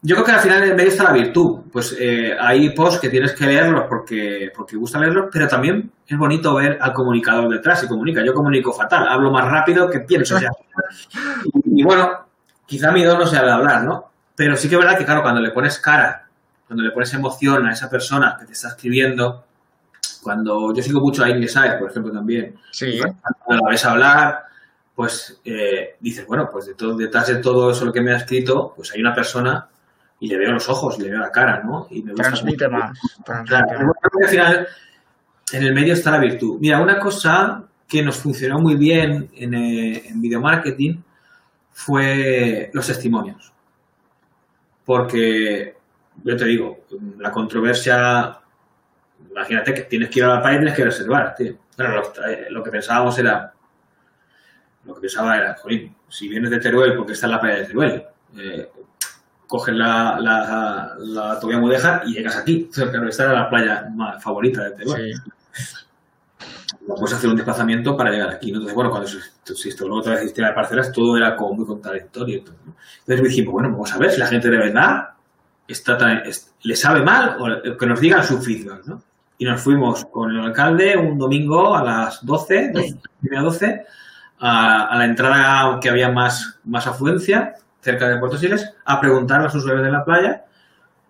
Yo 0.05 0.15
creo 0.15 0.25
que 0.25 0.31
al 0.33 0.39
final 0.41 0.63
en 0.63 0.75
medio 0.75 0.89
está 0.89 1.05
la 1.05 1.13
virtud. 1.13 1.61
Pues 1.71 1.95
eh, 1.97 2.35
hay 2.39 2.69
posts 2.71 2.99
que 2.99 3.09
tienes 3.09 3.31
que 3.33 3.45
leerlos 3.45 3.85
porque, 3.87 4.51
porque 4.55 4.75
gusta 4.75 4.99
leerlos, 4.99 5.29
pero 5.31 5.47
también 5.47 5.91
es 6.05 6.17
bonito 6.17 6.53
ver 6.53 6.77
al 6.79 6.93
comunicador 6.93 7.49
detrás 7.49 7.83
y 7.83 7.87
comunica. 7.87 8.23
Yo 8.23 8.33
comunico 8.33 8.73
fatal, 8.73 9.07
hablo 9.07 9.31
más 9.31 9.49
rápido 9.49 9.89
que 9.89 10.01
pienso. 10.01 10.37
sea. 10.37 10.51
y, 11.45 11.81
y 11.81 11.83
bueno, 11.83 12.25
quizá 12.65 12.91
mi 12.91 13.03
don 13.03 13.17
no 13.17 13.25
sea 13.25 13.41
el 13.41 13.49
hablar, 13.49 13.83
¿no? 13.83 14.11
Pero 14.35 14.57
sí 14.57 14.67
que 14.67 14.75
es 14.75 14.81
verdad 14.81 14.97
que, 14.97 15.05
claro, 15.05 15.21
cuando 15.21 15.39
le 15.39 15.51
pones 15.51 15.79
cara, 15.79 16.27
cuando 16.67 16.83
le 16.83 16.91
pones 16.91 17.13
emoción 17.13 17.65
a 17.65 17.71
esa 17.71 17.89
persona 17.89 18.35
que 18.37 18.45
te 18.45 18.53
está 18.53 18.69
escribiendo, 18.69 19.45
cuando 20.21 20.73
yo 20.73 20.81
sigo 20.81 20.99
mucho 20.99 21.23
a 21.23 21.27
Saez, 21.47 21.75
por 21.79 21.89
ejemplo, 21.91 22.11
también, 22.11 22.57
Sí, 22.71 22.99
cuando 22.99 23.63
la 23.63 23.69
ves 23.69 23.85
hablar, 23.85 24.45
pues 24.95 25.39
eh, 25.45 25.95
dices, 25.99 26.25
bueno, 26.25 26.49
pues 26.51 26.65
de 26.65 26.73
todo, 26.73 26.95
detrás 26.97 27.27
de 27.27 27.35
todo 27.35 27.71
eso 27.71 27.85
lo 27.85 27.93
que 27.93 28.01
me 28.01 28.13
ha 28.13 28.17
escrito, 28.17 28.73
pues 28.75 28.91
hay 28.91 29.01
una 29.01 29.13
persona 29.13 29.67
y 30.23 30.27
le 30.27 30.37
veo 30.37 30.53
los 30.53 30.69
ojos 30.69 30.97
y 30.97 31.01
le 31.01 31.09
veo 31.09 31.19
la 31.19 31.29
cara, 31.29 31.61
¿no? 31.65 31.85
Y 31.89 32.01
me 32.01 32.11
gusta 32.13 32.29
transmite 32.29 32.69
mucho. 32.69 32.79
más. 32.79 32.99
Claro, 33.45 33.67
transmite 33.67 34.23
al 34.23 34.29
final 34.29 34.67
en 35.51 35.63
el 35.63 35.73
medio 35.73 35.93
está 35.93 36.11
la 36.11 36.19
virtud. 36.19 36.59
Mira, 36.61 36.79
una 36.79 36.97
cosa 36.97 37.65
que 37.85 38.01
nos 38.01 38.15
funcionó 38.15 38.57
muy 38.59 38.75
bien 38.75 39.29
en, 39.35 39.53
eh, 39.53 40.07
en 40.07 40.21
video 40.21 40.39
marketing 40.39 41.01
fue 41.71 42.69
los 42.71 42.87
testimonios. 42.87 43.51
Porque 44.85 45.75
yo 46.23 46.37
te 46.37 46.45
digo, 46.45 46.85
la 47.19 47.29
controversia, 47.29 48.39
imagínate 49.29 49.73
que 49.73 49.81
tienes 49.81 50.09
que 50.09 50.19
ir 50.19 50.25
a 50.25 50.35
la 50.35 50.41
playa 50.41 50.55
y 50.55 50.59
tienes 50.59 50.77
que 50.77 50.85
reservar, 50.85 51.35
tío. 51.35 51.57
Bueno, 51.75 51.95
lo, 51.95 52.27
eh, 52.29 52.47
lo 52.49 52.63
que 52.63 52.71
pensábamos 52.71 53.19
era, 53.19 53.53
lo 54.85 54.95
que 54.95 55.01
pensaba 55.01 55.35
era, 55.35 55.55
jolín, 55.55 55.93
si 56.07 56.29
vienes 56.29 56.49
de 56.49 56.61
Teruel 56.61 56.95
porque 56.95 57.11
está 57.11 57.25
en 57.25 57.31
la 57.33 57.41
playa 57.41 57.57
de 57.57 57.65
Teruel, 57.65 58.03
eh, 58.37 58.69
coges 59.53 59.75
la, 59.75 60.17
la, 60.19 60.95
la 60.97 61.33
autovía 61.33 61.59
Mudejar 61.59 62.01
y 62.07 62.13
llegas 62.13 62.35
aquí. 62.37 62.67
Pero 62.75 63.07
esta 63.07 63.25
era 63.25 63.33
la 63.33 63.49
playa 63.51 63.87
más 63.93 64.23
favorita 64.23 64.63
de 64.63 64.71
Teruel. 64.71 65.13
No 66.87 66.95
puedes 66.95 67.13
hacer 67.15 67.29
un 67.29 67.35
desplazamiento 67.35 67.95
para 67.95 68.09
llegar 68.09 68.31
aquí. 68.31 68.51
¿no? 68.51 68.57
Entonces, 68.57 68.73
bueno, 68.73 68.89
cuando 68.89 69.07
se, 69.07 69.67
instaló 69.67 69.97
otra 69.97 70.13
vez 70.13 70.21
el 70.21 70.27
sistema 70.29 70.47
de 70.47 70.55
parcelas, 70.55 70.91
todo 70.91 71.15
era 71.15 71.35
como 71.35 71.53
muy 71.53 71.65
contradictorio. 71.67 72.43
¿no? 72.65 72.73
Entonces 73.01 73.27
dijimos, 73.29 73.53
bueno, 73.53 73.69
vamos 73.69 73.93
a 73.93 73.99
ver 73.99 74.09
si 74.09 74.19
la 74.19 74.25
gente 74.25 74.49
de 74.49 74.57
verdad 74.57 75.09
está 75.67 75.99
tan, 75.99 76.25
es- 76.25 76.51
le 76.63 76.75
sabe 76.75 77.03
mal 77.03 77.37
o 77.39 77.77
que 77.77 77.85
nos 77.85 77.99
digan 77.99 78.23
su 78.23 78.41
feedback, 78.41 78.85
¿no? 78.87 79.03
Y 79.37 79.45
nos 79.45 79.61
fuimos 79.61 80.03
con 80.05 80.31
el 80.31 80.39
alcalde 80.41 80.97
un 80.97 81.19
domingo 81.19 81.75
a 81.75 81.83
las 81.83 82.25
12, 82.25 82.71
12, 82.73 82.97
media 83.21 83.41
12, 83.41 83.85
a, 84.39 84.85
a 84.87 84.97
la 84.97 85.05
entrada 85.05 85.79
que 85.79 85.89
había 85.89 86.09
más, 86.09 86.59
más 86.63 86.87
afluencia, 86.87 87.53
cerca 87.83 88.07
de 88.07 88.17
Puerto 88.17 88.37
Siles, 88.37 88.73
a 88.85 88.99
preguntar 88.99 89.41
a 89.41 89.43
los 89.43 89.55
usuarios 89.55 89.85
de 89.85 89.91
la 89.91 90.05
playa 90.05 90.45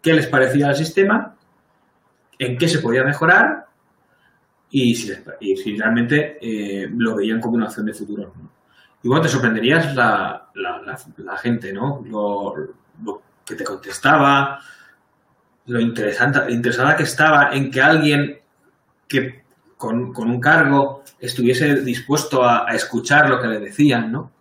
qué 0.01 0.13
les 0.13 0.27
parecía 0.27 0.69
el 0.69 0.75
sistema, 0.75 1.35
en 2.39 2.57
qué 2.57 2.67
se 2.67 2.79
podía 2.79 3.03
mejorar 3.03 3.67
y 4.71 4.95
si, 4.95 5.77
realmente 5.77 6.39
eh, 6.41 6.89
lo 6.97 7.15
veían 7.15 7.39
como 7.39 7.55
una 7.55 7.67
opción 7.67 7.85
de 7.85 7.93
futuro. 7.93 8.33
¿no? 8.35 8.49
Y 9.03 9.21
te 9.21 9.29
sorprenderías 9.29 9.95
la, 9.95 10.47
gente, 11.39 11.71
¿no? 11.71 12.03
Lo, 12.07 13.21
que 13.45 13.55
te 13.55 13.63
contestaba, 13.63 14.59
lo 15.67 15.79
interesante, 15.79 16.39
interesada 16.49 16.95
que 16.95 17.03
estaba 17.03 17.49
en 17.53 17.69
que 17.69 17.81
alguien 17.81 18.39
que 19.07 19.43
con, 19.77 20.11
con 20.11 20.29
un 20.29 20.39
cargo 20.39 21.03
estuviese 21.19 21.81
dispuesto 21.81 22.43
a, 22.43 22.65
a 22.67 22.73
escuchar 22.73 23.29
lo 23.29 23.39
que 23.39 23.47
le 23.47 23.59
decían, 23.59 24.11
¿no? 24.11 24.31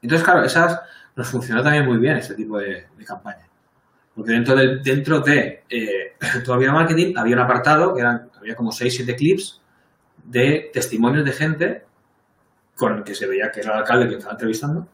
Entonces, 0.00 0.24
claro, 0.24 0.42
esas 0.42 0.80
nos 1.16 1.28
funcionó 1.28 1.62
también 1.62 1.86
muy 1.86 1.98
bien, 1.98 2.16
este 2.16 2.34
tipo 2.34 2.58
de, 2.58 2.86
de 2.96 3.04
campaña. 3.04 3.46
Porque 4.14 4.32
dentro 4.32 4.54
de, 4.54 4.78
dentro 4.78 5.20
de 5.20 5.64
eh, 5.68 6.12
todavía 6.44 6.72
marketing 6.72 7.14
había 7.16 7.36
un 7.36 7.42
apartado 7.42 7.94
que 7.94 8.00
eran, 8.00 8.30
había 8.38 8.54
como 8.54 8.70
6-7 8.70 9.16
clips 9.16 9.60
de 10.24 10.70
testimonios 10.72 11.24
de 11.24 11.32
gente 11.32 11.84
con 12.76 12.98
el 12.98 13.04
que 13.04 13.14
se 13.14 13.26
veía 13.26 13.50
que 13.50 13.60
era 13.60 13.72
el 13.72 13.78
alcalde 13.78 14.08
que 14.08 14.14
estaba 14.14 14.32
entrevistando, 14.32 14.88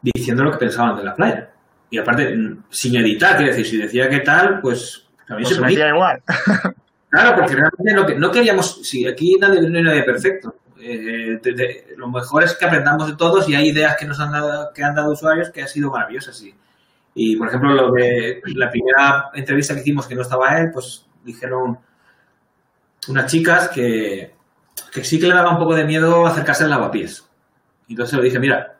diciendo 0.00 0.44
lo 0.44 0.52
que 0.52 0.58
pensaban 0.58 0.96
de 0.96 1.04
la 1.04 1.14
playa. 1.14 1.50
Y 1.90 1.98
aparte, 1.98 2.36
mm, 2.36 2.64
sin 2.70 2.96
editar, 2.96 3.36
quiero 3.36 3.50
decir, 3.52 3.66
si 3.66 3.76
decía 3.78 4.08
que 4.08 4.20
tal, 4.20 4.60
pues 4.60 5.06
también 5.26 5.48
Pues 5.48 5.56
se 5.56 5.62
metía 5.62 5.88
igual. 5.88 6.22
Claro, 7.14 7.36
porque 7.36 7.54
realmente 7.54 7.94
no, 7.94 8.18
no 8.18 8.32
queríamos, 8.32 8.84
si 8.84 9.06
aquí 9.06 9.36
nadie, 9.38 9.60
no 9.60 9.78
hay 9.78 9.84
nadie 9.84 10.02
perfecto. 10.02 10.56
Eh, 10.80 11.38
de- 11.42 11.52
de- 11.52 11.94
lo 11.96 12.08
mejor 12.08 12.42
es 12.42 12.54
que 12.54 12.64
aprendamos 12.64 13.06
de 13.06 13.16
todos 13.16 13.48
y 13.48 13.54
hay 13.54 13.68
ideas 13.68 13.96
que 13.96 14.06
nos 14.06 14.18
han 14.20 14.32
dado, 14.32 14.72
que 14.74 14.82
han 14.82 14.94
dado 14.94 15.12
usuarios 15.12 15.50
que 15.50 15.62
han 15.62 15.68
sido 15.68 15.90
maravillosas. 15.90 16.40
Y, 16.42 16.54
y, 17.14 17.36
por 17.36 17.48
ejemplo, 17.48 17.72
lo 17.74 17.92
de 17.92 18.42
la 18.54 18.70
primera 18.70 19.30
entrevista 19.34 19.74
que 19.74 19.80
hicimos 19.80 20.06
que 20.06 20.14
no 20.16 20.22
estaba 20.22 20.58
él, 20.58 20.70
pues 20.72 21.06
dijeron 21.24 21.78
unas 23.08 23.30
chicas 23.30 23.68
que, 23.68 24.34
que 24.92 25.04
sí 25.04 25.20
que 25.20 25.26
le 25.28 25.34
daba 25.34 25.52
un 25.52 25.58
poco 25.58 25.74
de 25.74 25.84
miedo 25.84 26.26
acercarse 26.26 26.64
al 26.64 26.70
lavapiés. 26.70 27.24
Entonces 27.88 28.18
le 28.18 28.24
dije, 28.24 28.38
mira, 28.38 28.76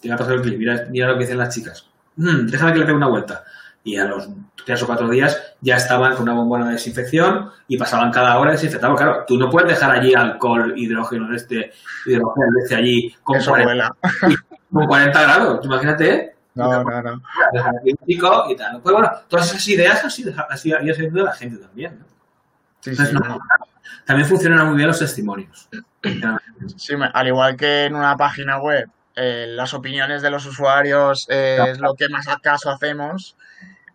te 0.00 0.08
voy 0.08 0.14
a 0.14 0.18
pasar 0.18 0.34
el 0.34 0.42
clip, 0.42 0.58
mira, 0.58 0.86
mira 0.90 1.08
lo 1.08 1.14
que 1.14 1.20
dicen 1.20 1.38
las 1.38 1.54
chicas. 1.54 1.88
"Mm, 2.16 2.46
déjame 2.46 2.72
que 2.72 2.78
le 2.80 2.84
pegue 2.84 2.96
una 2.96 3.08
vuelta. 3.08 3.44
Y 3.88 3.96
a 3.96 4.04
los 4.04 4.28
tres 4.66 4.82
o 4.82 4.86
cuatro 4.86 5.08
días 5.08 5.54
ya 5.62 5.76
estaban 5.76 6.12
con 6.14 6.24
una 6.24 6.34
bombona 6.34 6.66
de 6.66 6.72
desinfección 6.72 7.50
y 7.68 7.78
pasaban 7.78 8.12
cada 8.12 8.38
hora 8.38 8.52
desinfectando. 8.52 8.96
Claro, 8.96 9.24
tú 9.26 9.38
no 9.38 9.48
puedes 9.48 9.70
dejar 9.70 9.92
allí 9.92 10.12
alcohol, 10.12 10.74
hidrógeno 10.76 11.26
de 11.30 11.36
este, 11.36 11.72
hidrógeno 12.04 12.46
de 12.54 12.62
este 12.62 12.74
allí 12.76 13.16
con, 13.22 13.38
Eso 13.38 13.50
40, 13.52 13.66
vuela. 13.66 13.96
con 14.70 14.86
40 14.86 15.22
grados. 15.22 15.64
Imagínate. 15.64 16.34
No, 16.54 16.84
no, 16.84 17.02
no. 17.02 17.22
Chico 18.06 18.44
y 18.50 18.56
tal. 18.56 18.82
Pues 18.82 18.92
bueno, 18.92 19.10
todas 19.26 19.46
esas 19.46 19.66
ideas 19.68 20.04
así, 20.04 20.24
así 20.50 20.72
había 20.72 20.94
salido 20.94 21.24
la 21.24 21.32
gente 21.32 21.56
también. 21.56 21.98
¿no? 22.00 22.04
Sí, 22.80 22.90
Entonces, 22.90 23.16
sí, 23.16 23.22
no, 23.22 23.36
no. 23.36 23.38
también 24.04 24.28
funcionan 24.28 24.66
muy 24.66 24.76
bien 24.76 24.88
los 24.88 24.98
testimonios. 24.98 25.68
Sí, 26.76 26.94
al 27.12 27.26
igual 27.26 27.56
que 27.56 27.86
en 27.86 27.94
una 27.94 28.16
página 28.16 28.58
web, 28.58 28.88
eh, 29.20 29.46
las 29.48 29.74
opiniones 29.74 30.22
de 30.22 30.30
los 30.30 30.46
usuarios 30.46 31.26
eh, 31.28 31.58
es 31.68 31.80
lo 31.80 31.94
que 31.94 32.08
más 32.08 32.28
acaso 32.28 32.70
hacemos. 32.70 33.36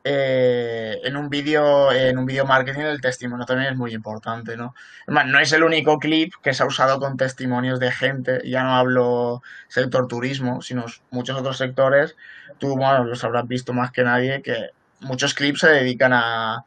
Eh, 0.04 1.00
en 1.04 1.16
un 1.16 1.30
vídeo, 1.30 1.92
en 1.92 2.18
un 2.18 2.26
vídeo 2.26 2.46
marketing 2.46 2.82
el 2.82 3.02
testimonio 3.02 3.46
también 3.46 3.72
es 3.72 3.78
muy 3.78 3.94
importante, 3.94 4.58
¿no? 4.58 4.76
Además, 5.08 5.28
no 5.28 5.40
es 5.40 5.54
el 5.54 5.64
único 5.64 5.98
clip 6.00 6.34
que 6.42 6.54
se 6.54 6.64
ha 6.64 6.66
usado 6.66 7.00
con 7.00 7.16
testimonios 7.16 7.80
de 7.80 7.92
gente, 7.92 8.42
ya 8.46 8.64
no 8.64 8.76
hablo 8.76 9.42
sector 9.70 10.08
turismo, 10.08 10.62
sino 10.62 10.86
muchos 11.12 11.40
otros 11.40 11.58
sectores. 11.58 12.18
Tú, 12.58 12.76
bueno, 12.76 13.06
los 13.06 13.24
habrás 13.24 13.48
visto 13.48 13.74
más 13.74 13.92
que 13.92 14.04
nadie, 14.04 14.42
que 14.42 14.72
muchos 15.00 15.34
clips 15.34 15.62
se 15.62 15.70
dedican 15.70 16.14
a, 16.14 16.66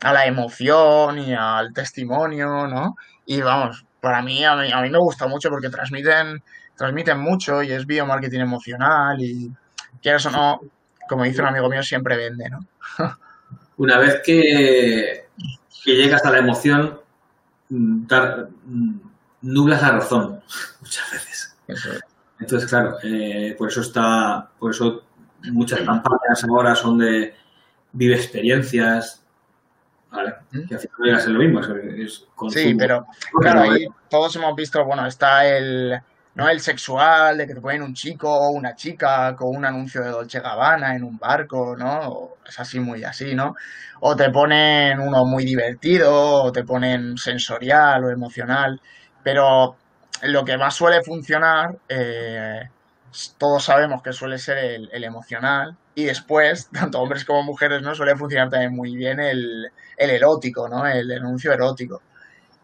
a 0.00 0.12
la 0.12 0.26
emoción 0.26 1.18
y 1.18 1.34
al 1.34 1.72
testimonio, 1.74 2.66
¿no? 2.68 2.96
Y 3.26 3.42
vamos, 3.42 3.84
para 4.00 4.22
mí, 4.22 4.44
a 4.44 4.56
mí, 4.56 4.72
a 4.72 4.80
mí 4.80 4.90
me 4.90 4.98
gusta 4.98 5.26
mucho 5.26 5.50
porque 5.50 5.68
transmiten, 5.68 6.42
transmiten 6.76 7.18
mucho 7.18 7.62
y 7.62 7.72
es 7.72 7.86
video 7.86 8.06
marketing 8.06 8.40
emocional 8.40 9.20
y 9.20 9.52
quieras 10.00 10.24
o 10.26 10.30
no, 10.30 10.60
como 11.08 11.24
dice 11.24 11.40
un 11.40 11.48
amigo 11.48 11.68
mío, 11.68 11.82
siempre 11.82 12.16
vende, 12.16 12.48
¿no? 12.50 12.60
Una 13.78 13.98
vez 13.98 14.20
que, 14.24 15.26
que 15.84 15.94
llegas 15.94 16.24
a 16.24 16.30
la 16.30 16.38
emoción, 16.38 17.00
mm, 17.70 18.06
dar- 18.06 18.48
mm, 18.66 19.00
nublas 19.42 19.82
la 19.82 19.92
razón 19.92 20.40
muchas 20.80 21.10
veces. 21.12 21.56
Eso 21.66 21.92
es. 21.92 22.00
Entonces, 22.40 22.68
claro, 22.68 22.96
eh, 23.02 23.54
por 23.58 23.68
eso 23.68 23.80
está, 23.80 24.48
por 24.58 24.70
eso 24.72 25.04
muchas 25.50 25.80
campañas 25.80 26.44
ahora 26.48 26.74
son 26.74 26.98
de 26.98 27.34
vive 27.92 28.14
experiencias, 28.16 29.24
¿vale? 30.10 30.34
Que 30.68 30.74
al 30.74 30.80
final 30.80 30.96
llega 31.04 31.16
a 31.16 31.20
ser 31.20 31.30
lo 31.30 31.38
mismo, 31.40 31.60
es, 31.60 31.68
es. 31.68 32.26
Sí, 32.52 32.74
pero 32.74 33.06
claro, 33.40 33.62
ahí 33.62 33.86
todos 34.08 34.34
hemos 34.36 34.54
visto, 34.56 34.84
bueno, 34.84 35.06
está 35.06 35.46
el, 35.46 36.00
¿no? 36.34 36.48
El 36.48 36.60
sexual, 36.60 37.38
de 37.38 37.46
que 37.46 37.54
te 37.54 37.60
ponen 37.60 37.82
un 37.82 37.94
chico 37.94 38.32
o 38.32 38.50
una 38.50 38.74
chica 38.76 39.34
con 39.36 39.56
un 39.56 39.64
anuncio 39.64 40.02
de 40.02 40.10
Dolce 40.10 40.40
Gabbana 40.40 40.94
en 40.94 41.04
un 41.04 41.18
barco, 41.18 41.76
¿no? 41.76 42.36
Es 42.46 42.58
así, 42.60 42.80
muy 42.80 43.04
así, 43.04 43.34
¿no? 43.34 43.54
O 44.00 44.14
te 44.16 44.30
ponen 44.30 45.00
uno 45.00 45.24
muy 45.24 45.44
divertido, 45.44 46.44
o 46.44 46.52
te 46.52 46.64
ponen 46.64 47.16
sensorial 47.18 48.04
o 48.04 48.10
emocional, 48.10 48.80
pero 49.22 49.76
lo 50.22 50.44
que 50.44 50.56
más 50.56 50.74
suele 50.74 51.02
funcionar, 51.02 51.76
eh, 51.88 52.62
todos 53.38 53.64
sabemos 53.64 54.02
que 54.02 54.12
suele 54.12 54.38
ser 54.38 54.58
el, 54.58 54.90
el 54.92 55.04
emocional, 55.04 55.76
y 55.94 56.04
después, 56.04 56.68
tanto 56.72 57.00
hombres 57.00 57.24
como 57.24 57.42
mujeres, 57.42 57.82
¿no? 57.82 57.94
Suele 57.94 58.16
funcionar 58.16 58.50
también 58.50 58.74
muy 58.74 58.94
bien 58.96 59.20
el, 59.20 59.70
el 59.96 60.10
erótico, 60.10 60.68
¿no? 60.68 60.86
El 60.86 61.10
anuncio 61.12 61.52
erótico. 61.52 62.02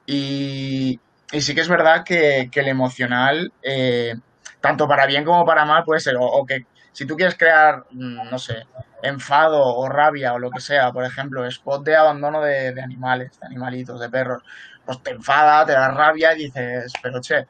Y, 0.06 1.00
y 1.34 1.40
sí 1.40 1.54
que 1.54 1.60
es 1.60 1.68
verdad 1.68 2.04
que, 2.04 2.48
el 2.52 2.68
emocional, 2.68 3.52
eh, 3.62 4.14
tanto 4.60 4.86
para 4.88 5.06
bien 5.06 5.24
como 5.24 5.44
para 5.44 5.64
mal, 5.64 5.84
puede 5.84 6.00
ser, 6.00 6.16
o, 6.18 6.44
que 6.46 6.66
si 6.92 7.06
tú 7.06 7.16
quieres 7.16 7.36
crear, 7.36 7.84
mm, 7.90 8.30
no 8.30 8.38
sé, 8.38 8.66
enfado 9.02 9.62
o 9.62 9.88
rabia 9.88 10.32
o 10.32 10.38
lo 10.38 10.50
que 10.50 10.60
sea, 10.60 10.92
por 10.92 11.04
ejemplo, 11.04 11.44
spot 11.46 11.84
de 11.84 11.96
abandono 11.96 12.40
de, 12.40 12.72
de 12.72 12.82
animales, 12.82 13.38
de 13.40 13.46
animalitos, 13.46 14.00
de 14.00 14.08
perros, 14.08 14.42
pues 14.84 15.02
te 15.02 15.10
enfada, 15.10 15.66
te 15.66 15.72
da 15.72 15.88
rabia 15.88 16.34
y 16.34 16.44
dices, 16.44 16.92
pero 17.02 17.20
che, 17.20 17.46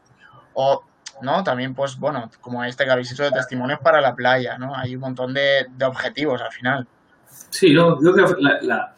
o, 0.54 0.82
¿no? 1.22 1.44
También, 1.44 1.74
pues, 1.74 1.98
bueno, 1.98 2.30
como 2.40 2.64
este 2.64 2.84
que 2.84 2.90
habéis 2.90 3.12
hecho 3.12 3.24
de 3.24 3.30
testimonios 3.30 3.80
para 3.80 4.00
la 4.00 4.14
playa, 4.14 4.58
¿no? 4.58 4.74
Hay 4.74 4.94
un 4.94 5.00
montón 5.00 5.34
de, 5.34 5.66
de 5.70 5.84
objetivos 5.84 6.40
al 6.40 6.52
final. 6.52 6.86
Sí, 7.50 7.72
no, 7.72 8.02
yo 8.02 8.12
creo 8.12 8.34
que 8.34 8.42
la, 8.42 8.94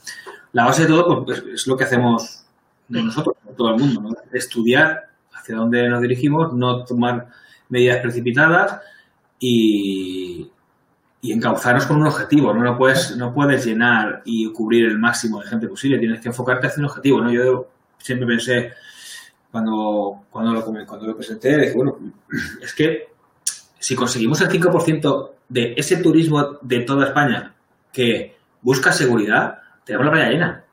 la, 0.53 0.65
base 0.65 0.83
de 0.83 0.89
todo 0.89 1.25
pues, 1.25 1.43
es 1.53 1.67
lo 1.67 1.77
que 1.77 1.85
hacemos 1.85 2.45
nosotros, 2.89 3.36
todo 3.57 3.75
el 3.75 3.81
mundo, 3.81 4.01
¿no? 4.01 4.11
Estudiar 4.33 5.09
hacia 5.35 5.57
dónde 5.57 5.89
nos 5.89 6.01
dirigimos, 6.03 6.53
no 6.53 6.85
tomar 6.85 7.29
medidas 7.69 8.01
precipitadas 8.01 8.81
y, 9.39 10.51
y 11.21 11.33
encauzarnos 11.33 11.87
con 11.87 11.97
un 11.97 12.07
objetivo. 12.07 12.55
¿no? 12.55 12.63
No, 12.63 12.79
puedes, 12.79 13.17
no 13.17 13.35
puedes 13.35 13.65
llenar 13.67 14.23
y 14.25 14.51
cubrir 14.53 14.87
el 14.87 14.99
máximo 14.99 15.41
de 15.41 15.49
gente 15.49 15.69
posible, 15.69 15.99
tienes 15.99 16.21
que 16.21 16.29
enfocarte 16.29 16.69
hacia 16.69 16.81
un 16.81 16.87
objetivo. 16.87 17.21
¿no? 17.21 17.33
Yo 17.33 17.69
siempre 17.99 18.27
pensé, 18.27 18.73
cuando, 19.51 20.27
cuando, 20.31 20.53
lo, 20.53 20.65
cuando 20.65 21.07
lo 21.07 21.17
presenté, 21.17 21.57
dije, 21.59 21.75
bueno, 21.75 21.99
es 22.63 22.75
que 22.75 23.09
si 23.79 23.95
conseguimos 23.95 24.41
el 24.41 24.49
5% 24.49 25.31
de 25.49 25.75
ese 25.77 25.97
turismo 25.99 26.59
de 26.63 26.81
toda 26.81 27.07
España 27.07 27.55
que 27.93 28.37
busca 28.63 28.93
seguridad, 28.93 29.59
tenemos 29.85 30.07
la 30.07 30.13
playa 30.13 30.31
llena. 30.31 30.65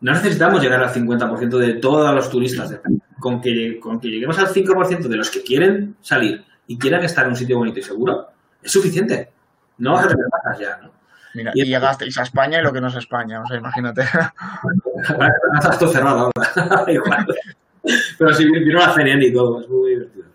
No 0.00 0.12
necesitamos 0.12 0.62
llegar 0.62 0.82
al 0.82 0.92
50% 0.92 1.58
de 1.58 1.74
todos 1.74 2.14
los 2.14 2.30
turistas 2.30 2.70
de 2.70 2.76
España. 2.76 2.98
Con 3.18 3.40
que, 3.40 3.78
con 3.78 4.00
que 4.00 4.08
lleguemos 4.08 4.38
al 4.38 4.48
5% 4.48 5.08
de 5.08 5.16
los 5.16 5.30
que 5.30 5.42
quieren 5.42 5.96
salir 6.00 6.44
y 6.66 6.78
quieran 6.78 7.04
estar 7.04 7.24
en 7.24 7.32
un 7.32 7.36
sitio 7.36 7.58
bonito 7.58 7.80
y 7.80 7.82
seguro, 7.82 8.28
es 8.62 8.72
suficiente. 8.72 9.30
No 9.78 9.92
vas 9.92 10.06
a 10.06 10.08
tener 10.08 10.24
más 10.44 10.58
ya, 10.58 10.78
¿no? 10.82 10.90
Mira, 11.34 11.52
y, 11.54 11.64
llegasteis 11.64 12.18
a 12.18 12.22
España 12.22 12.60
y 12.60 12.62
lo 12.62 12.72
que 12.72 12.80
no 12.80 12.88
es 12.88 12.96
España, 12.96 13.42
o 13.42 13.46
sea, 13.46 13.58
imagínate. 13.58 14.02
Estás 15.54 15.78
todo 15.78 15.90
cerrado 15.90 16.30
ahora. 16.36 16.84
Pero 18.18 18.34
sí, 18.34 18.44
vino 18.44 18.78
la 18.78 18.92
CNN 18.92 19.24
y 19.24 19.32
todo, 19.32 19.60
es 19.60 19.68
muy 19.68 19.90
divertido. 19.90 20.26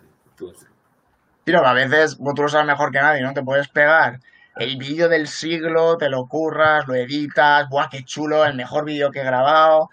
Pero 1.44 1.66
a 1.66 1.74
veces 1.74 2.18
vos 2.18 2.34
tú 2.34 2.42
lo 2.42 2.50
sabes 2.50 2.66
mejor 2.66 2.92
que 2.92 3.00
nadie, 3.00 3.22
¿no? 3.22 3.34
Te 3.34 3.44
puedes 3.44 3.68
pegar 3.68 4.20
el 4.56 4.78
vídeo 4.78 5.10
del 5.10 5.28
siglo, 5.28 5.98
te 5.98 6.10
lo 6.10 6.28
curras, 6.28 6.88
lo 6.88 6.96
editas, 6.96 7.68
¡buah, 7.70 7.90
qué 7.90 8.04
chulo! 8.04 8.46
El 8.46 8.56
mejor 8.56 8.86
vídeo 8.86 9.12
que 9.12 9.20
he 9.20 9.24
grabado. 9.24 9.90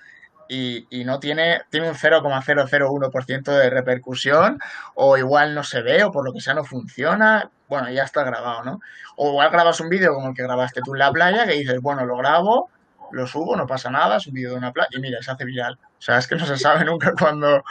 Y, 0.49 0.87
y, 0.91 1.05
no 1.05 1.19
tiene, 1.19 1.63
tiene 1.71 1.89
un 1.89 1.95
0,001% 1.95 3.43
de 3.45 3.71
repercusión, 3.71 4.59
o 4.95 5.17
igual 5.17 5.55
no 5.55 5.65
se 5.65 5.81
ve, 5.81 6.05
o 6.05 6.13
por 6.13 6.27
lo 6.27 6.33
que 6.33 6.41
sea 6.41 6.53
no 6.53 6.65
funciona, 6.65 7.51
bueno, 7.69 7.91
ya 7.91 8.03
está 8.03 8.23
grabado, 8.23 8.63
¿no? 8.63 8.81
O 9.17 9.31
igual 9.31 9.51
grabas 9.51 9.81
un 9.81 9.89
vídeo 9.89 10.13
como 10.13 10.29
el 10.29 10.35
que 10.35 10.43
grabaste 10.43 10.83
tú 10.85 10.95
en 10.95 10.99
la 10.99 11.11
playa, 11.11 11.47
que 11.47 11.55
dices, 11.55 11.81
bueno, 11.81 12.05
lo 12.05 12.19
grabo, 12.19 12.69
lo 13.13 13.27
subo, 13.27 13.57
no 13.57 13.67
pasa 13.67 13.89
nada, 13.91 14.19
es 14.19 14.27
un 14.27 14.35
vídeo 14.35 14.51
de 14.51 14.57
una 14.57 14.73
playa, 14.73 14.91
y 14.93 15.01
mira, 15.01 15.23
se 15.23 15.31
hace 15.31 15.47
viral. 15.47 15.79
O 15.83 16.03
sea, 16.03 16.19
es 16.19 16.27
que 16.27 16.37
no 16.37 16.45
se 16.45 16.59
sabe 16.59 16.85
nunca 16.85 17.15
cuándo, 17.19 17.65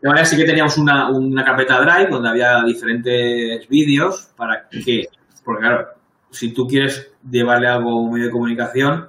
de 0.00 0.08
manera 0.08 0.28
que 0.28 0.44
teníamos 0.44 0.78
una, 0.78 1.10
una 1.10 1.44
carpeta 1.44 1.80
Drive 1.80 2.10
donde 2.10 2.28
había 2.28 2.62
diferentes 2.62 3.68
vídeos 3.68 4.30
para 4.36 4.68
que, 4.68 5.08
porque 5.44 5.60
claro, 5.60 5.88
si 6.30 6.52
tú 6.52 6.66
quieres 6.66 7.12
llevarle 7.28 7.68
algo 7.68 7.90
a 7.90 8.00
un 8.00 8.12
medio 8.12 8.26
de 8.26 8.32
comunicación, 8.32 9.08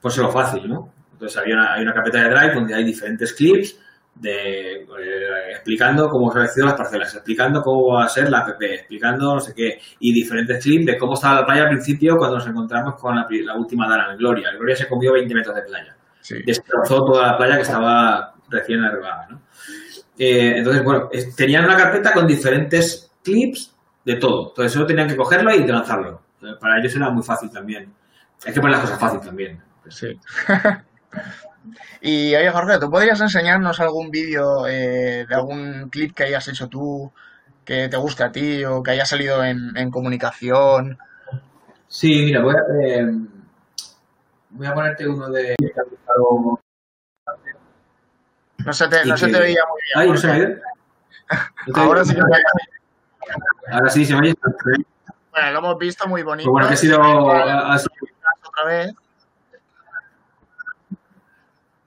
pues 0.00 0.14
es 0.14 0.22
lo 0.22 0.30
fácil, 0.30 0.68
¿no? 0.68 0.92
Entonces 1.12 1.36
había 1.38 1.54
una, 1.54 1.74
hay 1.74 1.82
una 1.82 1.92
carpeta 1.92 2.22
de 2.22 2.30
Drive 2.30 2.54
donde 2.54 2.74
hay 2.74 2.84
diferentes 2.84 3.32
clips 3.34 3.78
de, 4.14 4.82
eh, 4.82 5.52
explicando 5.52 6.08
cómo 6.08 6.30
se 6.30 6.38
han 6.38 6.66
las 6.66 6.74
parcelas, 6.74 7.14
explicando 7.14 7.62
cómo 7.62 7.94
va 7.94 8.04
a 8.04 8.08
ser 8.08 8.30
la 8.30 8.40
app, 8.40 8.60
explicando 8.60 9.34
no 9.34 9.40
sé 9.40 9.54
qué, 9.54 9.80
y 9.98 10.12
diferentes 10.12 10.62
clips 10.62 10.86
de 10.86 10.98
cómo 10.98 11.14
estaba 11.14 11.40
la 11.40 11.46
playa 11.46 11.62
al 11.62 11.68
principio 11.68 12.16
cuando 12.16 12.36
nos 12.36 12.46
encontramos 12.46 12.94
con 13.00 13.16
la, 13.16 13.26
última 13.56 13.88
dana, 13.88 14.14
Gloria. 14.16 14.50
Gloria 14.52 14.76
se 14.76 14.88
comió 14.88 15.12
20 15.12 15.34
metros 15.34 15.54
de 15.54 15.62
playa. 15.62 15.96
Destrozó 16.44 17.04
toda 17.04 17.32
la 17.32 17.36
playa 17.38 17.56
que 17.56 17.62
estaba 17.62 18.34
recién 18.48 18.80
arreglada, 18.80 19.28
¿no? 19.30 19.40
Eh, 20.18 20.58
entonces, 20.58 20.84
bueno, 20.84 21.08
tenían 21.34 21.64
una 21.64 21.76
carpeta 21.76 22.12
con 22.12 22.26
diferentes 22.26 23.10
clips 23.24 23.74
de 24.10 24.20
todo. 24.20 24.48
Entonces, 24.48 24.72
solo 24.72 24.86
tenían 24.86 25.08
que 25.08 25.16
cogerlo 25.16 25.54
y 25.54 25.66
lanzarlo. 25.66 26.22
para 26.60 26.78
ellos 26.78 26.94
era 26.94 27.10
muy 27.10 27.22
fácil 27.22 27.50
también. 27.50 27.92
Hay 28.46 28.52
que 28.52 28.60
poner 28.60 28.76
las 28.76 28.82
cosas 28.82 28.98
fácil 28.98 29.20
también. 29.20 29.62
Sí. 29.88 30.18
y 32.00 32.34
oye, 32.34 32.50
Jorge, 32.50 32.78
¿tú 32.78 32.90
podrías 32.90 33.20
enseñarnos 33.20 33.80
algún 33.80 34.10
vídeo 34.10 34.66
eh, 34.66 35.26
de 35.28 35.34
algún 35.34 35.90
clip 35.90 36.14
que 36.14 36.24
hayas 36.24 36.48
hecho 36.48 36.68
tú 36.68 37.12
que 37.64 37.88
te 37.88 37.96
guste 37.96 38.24
a 38.24 38.32
ti 38.32 38.64
o 38.64 38.82
que 38.82 38.92
haya 38.92 39.04
salido 39.04 39.44
en, 39.44 39.90
comunicación? 39.90 40.98
Sí, 41.86 42.22
mira, 42.24 42.42
voy 42.42 42.54
a, 42.54 42.86
eh, 42.86 43.06
voy 44.50 44.66
a 44.66 44.74
ponerte 44.74 45.08
uno 45.08 45.28
de 45.28 45.54
no 48.64 48.72
se 48.72 48.88
te, 48.88 49.04
no 49.06 49.16
se 49.16 49.28
te 49.28 49.40
veía 49.40 49.62
muy 49.68 49.80
bien. 49.82 49.94
Ay, 49.96 50.08
no 50.10 50.16
se 50.16 50.26
me 50.26 50.60
Ahora 51.74 52.04
sí 52.04 52.14
que 52.14 52.20
Ahora 53.70 53.90
sí 53.90 54.04
se 54.04 54.14
me 54.14 54.20
oye. 54.20 54.34
Bueno, 55.30 55.52
lo 55.52 55.58
hemos 55.58 55.78
visto 55.78 56.08
muy 56.08 56.22
bonito. 56.22 56.50
Pues 56.50 56.52
bueno, 56.52 56.68
que 56.68 56.74
ha 56.74 56.76
sido. 56.76 57.00
Otra 57.00 58.64
vez. 58.66 58.92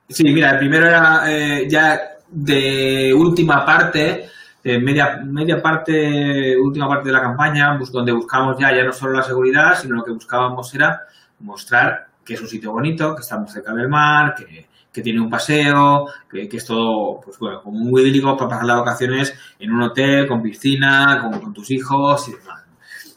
Sí, 0.10 0.24
mira, 0.26 0.52
el 0.52 0.60
primero 0.60 0.88
era 0.88 1.24
eh, 1.26 1.68
ya 1.68 2.00
de 2.30 3.14
última 3.14 3.66
parte, 3.66 4.30
de 4.64 4.80
media, 4.80 5.22
media 5.24 5.62
parte, 5.62 6.56
última 6.58 6.88
parte 6.88 7.10
de 7.10 7.14
la 7.14 7.22
campaña, 7.22 7.78
donde 7.92 8.12
buscamos 8.12 8.58
ya, 8.60 8.76
ya 8.76 8.84
no 8.84 8.94
solo 8.94 9.14
la 9.14 9.24
seguridad, 9.24 9.78
sino 9.80 9.96
lo 9.96 10.04
que 10.04 10.12
buscábamos 10.12 10.74
era 10.74 11.02
mostrar 11.40 12.08
que 12.24 12.36
es 12.36 12.42
un 12.42 12.48
sitio 12.48 12.72
bonito, 12.72 13.16
que 13.16 13.22
estamos 13.22 13.52
cerca 13.52 13.74
del 13.74 13.90
mar, 13.90 14.36
que, 14.36 14.68
que 14.94 15.02
tiene 15.02 15.20
un 15.20 15.30
paseo, 15.30 16.06
que, 16.30 16.48
es 16.52 16.66
todo, 16.66 17.20
pues 17.20 17.40
bueno, 17.40 17.62
como 17.64 17.80
muy 17.80 18.04
idílico 18.04 18.38
para 18.38 18.50
pasar 18.50 18.66
las 18.66 18.78
vacaciones 18.78 19.34
en 19.60 19.74
un 19.74 19.82
hotel, 19.82 20.28
con 20.28 20.42
piscina, 20.42 21.20
con, 21.22 21.40
con 21.42 21.54
tus 21.54 21.72
hijos 21.72 22.30
y 22.30 22.34
demás. 22.34 22.64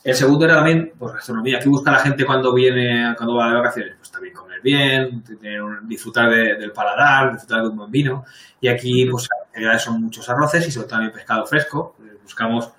El 0.07 0.15
segundo 0.15 0.45
era 0.45 0.55
también, 0.55 0.93
pues 0.97 1.15
gastronomía. 1.15 1.59
¿Qué 1.59 1.69
busca 1.69 1.91
la 1.91 1.99
gente 1.99 2.25
cuando 2.25 2.55
viene, 2.55 3.13
cuando 3.17 3.35
va 3.35 3.49
de 3.49 3.57
vacaciones? 3.57 3.97
Pues 3.99 4.09
también 4.13 4.33
comer 4.33 4.61
bien, 4.63 5.25
disfrutar 5.83 6.31
del 6.31 6.71
paladar, 6.71 7.33
disfrutar 7.33 7.63
de 7.63 7.69
un 7.71 7.77
buen 7.77 7.91
vino. 7.91 8.25
Y 8.61 8.69
aquí, 8.69 9.05
pues, 9.11 9.29
son 9.81 10.03
muchos 10.03 10.29
arroces 10.29 10.69
y 10.69 10.71
sobre 10.71 10.87
todo 10.87 10.99
también 10.99 11.13
pescado 11.13 11.45
fresco. 11.45 11.97
Buscamos 12.23 12.71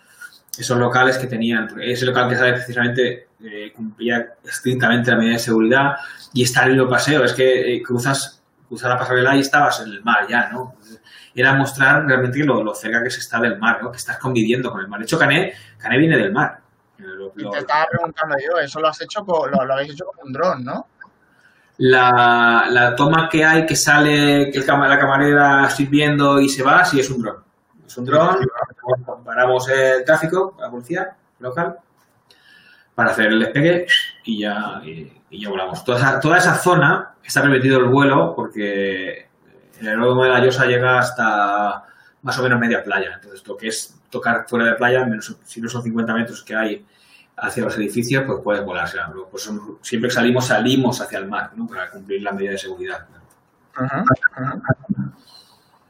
esos 0.57 0.77
locales 0.77 1.17
que 1.17 1.27
tenían, 1.27 1.67
ese 1.81 2.05
local 2.05 2.29
que 2.29 2.37
sabe 2.37 2.53
precisamente 2.53 3.27
eh, 3.43 3.73
cumplía 3.75 4.35
estrictamente 4.43 5.11
la 5.11 5.17
medida 5.17 5.33
de 5.33 5.39
seguridad 5.39 5.95
y 6.33 6.43
está 6.43 6.63
el 6.65 6.87
paseo, 6.87 7.25
es 7.25 7.33
que 7.33 7.75
eh, 7.75 7.83
cruzas 7.83 8.36
cruzar 8.67 8.89
la 8.89 8.97
pasarela 8.97 9.35
y 9.35 9.39
estabas 9.39 9.81
en 9.81 9.89
el 9.89 10.03
mar 10.03 10.27
ya, 10.27 10.49
¿no? 10.51 10.75
Era 11.33 11.53
mostrar 11.53 12.05
realmente 12.05 12.43
lo, 12.43 12.73
cerca 12.73 13.03
que 13.03 13.09
se 13.09 13.19
está 13.19 13.39
del 13.39 13.57
mar, 13.57 13.81
¿no? 13.81 13.91
Que 13.91 13.97
estás 13.97 14.17
conviviendo 14.17 14.71
con 14.71 14.81
el 14.81 14.87
mar. 14.87 14.99
De 14.99 15.05
hecho, 15.05 15.17
Cané, 15.17 15.53
Cané 15.77 15.97
viene 15.97 16.17
del 16.17 16.31
mar. 16.31 16.59
y 17.35 17.49
te 17.49 17.59
estaba 17.59 17.85
preguntando 17.89 18.35
yo, 18.37 18.59
eso 18.59 18.79
lo 18.79 18.87
has 18.87 19.01
hecho 19.01 19.23
con, 19.23 19.51
lo, 19.51 19.61
habéis 19.61 19.93
hecho 19.93 20.05
con 20.05 20.27
un 20.27 20.33
dron, 20.33 20.63
¿no? 20.63 20.87
La, 21.79 22.65
la, 22.69 22.95
toma 22.95 23.29
que 23.29 23.45
hay 23.45 23.65
que 23.65 23.75
sale, 23.75 24.49
que 24.51 24.59
la 24.59 24.99
camarera 24.99 25.69
sirviendo 25.69 26.41
y 26.41 26.49
se 26.49 26.63
va, 26.63 26.83
sí 26.83 26.99
es 26.99 27.09
un 27.11 27.21
dron. 27.21 27.43
Es 27.85 27.97
un 27.97 28.05
dron, 28.05 28.37
paramos 29.23 29.69
el 29.69 30.03
tráfico, 30.03 30.57
la 30.59 30.71
policía 30.71 31.15
local, 31.39 31.77
para 32.95 33.11
hacer 33.11 33.27
el 33.27 33.39
despegue 33.39 33.85
y 34.23 34.39
ya, 34.39 34.81
y, 34.83 35.16
ya 35.31 35.49
volamos. 35.49 35.83
Toda 35.83 35.97
esa, 35.97 36.19
toda 36.19 36.37
esa 36.37 36.55
zona 36.55 37.15
está 37.23 37.41
permitido 37.41 37.79
el 37.79 37.85
vuelo 37.85 38.33
porque 38.35 39.27
el 39.79 39.87
aeródromo 39.87 40.23
de 40.23 40.29
la 40.29 40.39
Llosa 40.39 40.65
llega 40.65 40.99
hasta 40.99 41.83
más 42.21 42.39
o 42.39 42.43
menos 42.43 42.59
media 42.59 42.83
playa. 42.83 43.11
Entonces, 43.15 43.45
lo 43.47 43.57
que 43.57 43.67
es 43.67 43.99
tocar 44.09 44.45
fuera 44.47 44.65
de 44.65 44.73
playa, 44.73 45.05
menos, 45.05 45.35
si 45.43 45.61
no 45.61 45.69
son 45.69 45.83
50 45.83 46.13
metros 46.13 46.43
que 46.43 46.55
hay 46.55 46.85
hacia 47.37 47.63
los 47.63 47.77
edificios, 47.77 48.23
pues 48.25 48.39
puedes 48.43 48.63
volar. 48.63 48.89
Pues 49.29 49.49
siempre 49.81 50.09
que 50.09 50.15
salimos, 50.15 50.47
salimos 50.47 51.01
hacia 51.01 51.19
el 51.19 51.27
mar, 51.27 51.51
¿no? 51.55 51.67
Para 51.67 51.89
cumplir 51.89 52.21
la 52.21 52.31
medida 52.31 52.51
de 52.51 52.57
seguridad. 52.57 53.05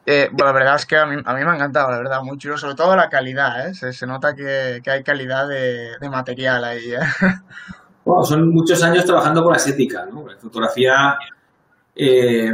Eh, 0.06 0.30
bueno, 0.32 0.46
la 0.46 0.60
verdad 0.60 0.76
es 0.76 0.86
que 0.86 0.98
a 0.98 1.06
mí, 1.06 1.22
a 1.24 1.34
mí, 1.34 1.44
me 1.44 1.52
ha 1.52 1.56
encantado, 1.56 1.92
la 1.92 1.98
verdad, 1.98 2.22
muy 2.22 2.38
chulo, 2.38 2.58
sobre 2.58 2.76
todo 2.76 2.96
la 2.96 3.10
calidad, 3.10 3.68
¿eh? 3.68 3.74
se, 3.74 4.08
nota 4.08 4.34
que, 4.36 4.82
hay 4.86 5.04
calidad 5.04 5.48
de, 5.50 5.98
material 6.10 6.64
ahí. 6.64 6.94
¿eh? 6.94 7.00
Bueno, 8.08 8.24
son 8.24 8.50
muchos 8.54 8.82
años 8.84 9.04
trabajando 9.04 9.44
con 9.44 9.52
la 9.52 9.58
estética, 9.58 10.06
¿no? 10.06 10.26
La 10.26 10.38
fotografía, 10.38 11.18
eh, 11.94 12.54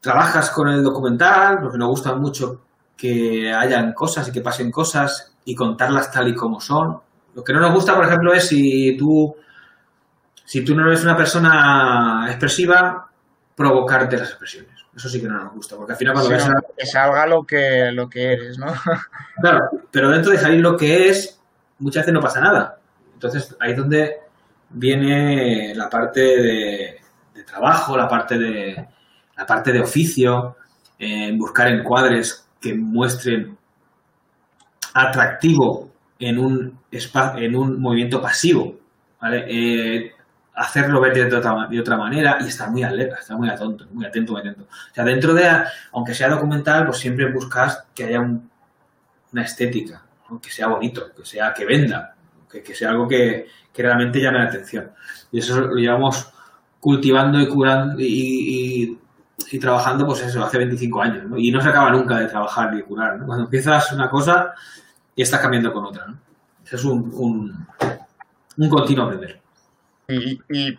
trabajas 0.00 0.48
con 0.48 0.68
el 0.68 0.82
documental, 0.82 1.58
porque 1.60 1.76
nos 1.76 1.90
gusta 1.90 2.14
mucho 2.14 2.62
que 2.96 3.52
hayan 3.52 3.92
cosas 3.92 4.26
y 4.28 4.32
que 4.32 4.40
pasen 4.40 4.70
cosas 4.70 5.34
y 5.44 5.54
contarlas 5.54 6.10
tal 6.10 6.28
y 6.28 6.34
como 6.34 6.58
son. 6.58 6.98
Lo 7.34 7.44
que 7.44 7.52
no 7.52 7.60
nos 7.60 7.74
gusta, 7.74 7.94
por 7.94 8.06
ejemplo, 8.06 8.32
es 8.32 8.48
si 8.48 8.96
tú, 8.96 9.36
si 10.42 10.64
tú 10.64 10.74
no 10.74 10.86
eres 10.86 11.04
una 11.04 11.18
persona 11.18 12.24
expresiva, 12.28 13.10
provocarte 13.54 14.16
las 14.16 14.30
expresiones. 14.30 14.72
Eso 14.96 15.06
sí 15.10 15.20
que 15.20 15.28
no 15.28 15.38
nos 15.38 15.52
gusta, 15.52 15.76
porque 15.76 15.92
al 15.92 15.98
final 15.98 16.14
cuando 16.14 16.30
ves 16.30 16.48
Que 16.78 16.86
salga 16.86 17.26
lo 17.26 17.44
que, 17.44 17.90
lo 17.92 18.08
que 18.08 18.32
eres, 18.32 18.56
¿no? 18.56 18.72
Claro, 19.38 19.68
pero 19.90 20.08
dentro 20.08 20.32
de 20.32 20.38
salir 20.38 20.60
lo 20.60 20.78
que 20.78 21.10
es, 21.10 21.38
muchas 21.78 22.04
veces 22.04 22.14
no 22.14 22.20
pasa 22.20 22.40
nada. 22.40 22.78
Entonces, 23.12 23.54
ahí 23.60 23.72
es 23.72 23.76
donde 23.76 24.21
viene 24.72 25.74
la 25.74 25.88
parte 25.88 26.20
de, 26.20 27.00
trabajo, 27.46 27.96
la 27.96 28.08
parte 28.08 28.38
de, 28.38 28.88
la 29.36 29.46
parte 29.46 29.72
de 29.72 29.80
oficio, 29.80 30.56
en 30.98 31.36
buscar 31.38 31.68
encuadres 31.68 32.48
que 32.60 32.74
muestren 32.74 33.56
atractivo 34.94 35.90
en 36.18 36.38
un, 36.38 36.78
en 36.90 37.56
un 37.56 37.80
movimiento 37.80 38.20
pasivo. 38.20 38.76
Eh, 39.30 40.12
hacerlo 40.54 41.00
ver 41.00 41.14
de 41.14 41.36
otra, 41.80 41.96
manera 41.96 42.38
y 42.40 42.48
estar 42.48 42.70
muy 42.70 42.82
alerta, 42.82 43.16
estar 43.16 43.36
muy 43.36 43.48
atento, 43.48 43.86
muy 43.90 44.04
atento, 44.04 44.32
muy 44.32 44.40
atento. 44.42 44.64
O 44.64 44.94
sea, 44.94 45.04
dentro 45.04 45.32
de, 45.34 45.48
aunque 45.92 46.14
sea 46.14 46.28
documental, 46.28 46.84
pues 46.86 46.98
siempre 46.98 47.32
buscas 47.32 47.84
que 47.94 48.04
haya 48.04 48.20
una 48.20 49.42
estética, 49.42 50.02
que 50.42 50.50
sea 50.50 50.68
bonito, 50.68 51.12
que 51.14 51.24
sea 51.24 51.52
que 51.54 51.64
venda, 51.64 52.14
que, 52.50 52.74
sea 52.74 52.90
algo 52.90 53.08
que, 53.08 53.46
realmente 53.74 54.20
llame 54.20 54.38
la 54.38 54.44
atención. 54.44 54.90
Y 55.30 55.38
eso 55.38 55.60
lo 55.60 55.76
llevamos 55.76 56.30
cultivando 56.80 57.40
y 57.40 57.48
curando 57.48 57.94
y, 57.98 58.98
trabajando, 59.60 60.06
pues 60.06 60.22
eso, 60.22 60.44
hace 60.44 60.58
25 60.58 61.02
años, 61.02 61.24
Y 61.36 61.50
no 61.50 61.60
se 61.60 61.68
acaba 61.68 61.90
nunca 61.90 62.18
de 62.18 62.26
trabajar 62.26 62.74
y 62.74 62.82
curar, 62.82 63.18
Cuando 63.24 63.44
empiezas 63.44 63.92
una 63.92 64.08
cosa 64.08 64.52
y 65.14 65.22
estás 65.22 65.40
cambiando 65.40 65.72
con 65.72 65.84
otra, 65.84 66.06
¿no? 66.06 66.18
Es 66.70 66.84
un, 66.84 67.10
un, 67.14 67.66
un 68.56 68.68
continuo 68.68 69.04
aprender. 69.04 69.40
Y, 70.08 70.78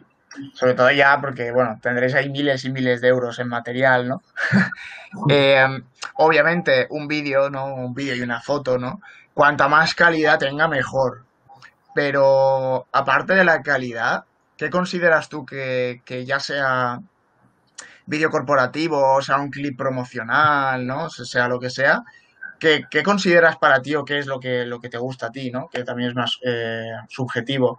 sobre 0.53 0.73
todo 0.73 0.91
ya 0.91 1.21
porque, 1.21 1.51
bueno, 1.51 1.79
tendréis 1.81 2.15
ahí 2.15 2.29
miles 2.29 2.65
y 2.65 2.71
miles 2.71 3.01
de 3.01 3.09
euros 3.09 3.37
en 3.39 3.47
material, 3.47 4.07
¿no? 4.07 4.21
Eh, 5.29 5.63
obviamente, 6.15 6.87
un 6.89 7.07
vídeo, 7.07 7.47
¿no? 7.51 7.75
Un 7.75 7.93
vídeo 7.93 8.15
y 8.15 8.21
una 8.21 8.41
foto, 8.41 8.79
¿no? 8.79 8.99
Cuanta 9.35 9.67
más 9.67 9.93
calidad 9.93 10.39
tenga, 10.39 10.67
mejor. 10.67 11.23
Pero 11.95 12.87
aparte 12.91 13.33
de 13.33 13.43
la 13.43 13.61
calidad, 13.61 14.25
¿qué 14.57 14.69
consideras 14.69 15.29
tú 15.29 15.45
que, 15.45 16.01
que 16.05 16.25
ya 16.25 16.39
sea 16.39 17.01
vídeo 18.05 18.29
corporativo, 18.29 19.15
o 19.15 19.21
sea 19.21 19.37
un 19.37 19.49
clip 19.49 19.77
promocional, 19.77 20.85
¿no? 20.85 21.09
Sea 21.09 21.47
lo 21.47 21.59
que 21.59 21.69
sea, 21.69 22.03
¿Qué, 22.59 22.85
qué, 22.89 23.03
consideras 23.03 23.57
para 23.57 23.81
ti 23.81 23.93
o 23.93 24.05
qué 24.05 24.19
es 24.19 24.25
lo 24.25 24.39
que, 24.39 24.65
lo 24.65 24.79
que 24.79 24.87
te 24.87 24.97
gusta 24.97 25.27
a 25.27 25.31
ti, 25.31 25.51
¿no? 25.51 25.67
Que 25.69 25.83
también 25.83 26.09
es 26.11 26.15
más 26.15 26.39
eh, 26.45 26.91
subjetivo. 27.09 27.77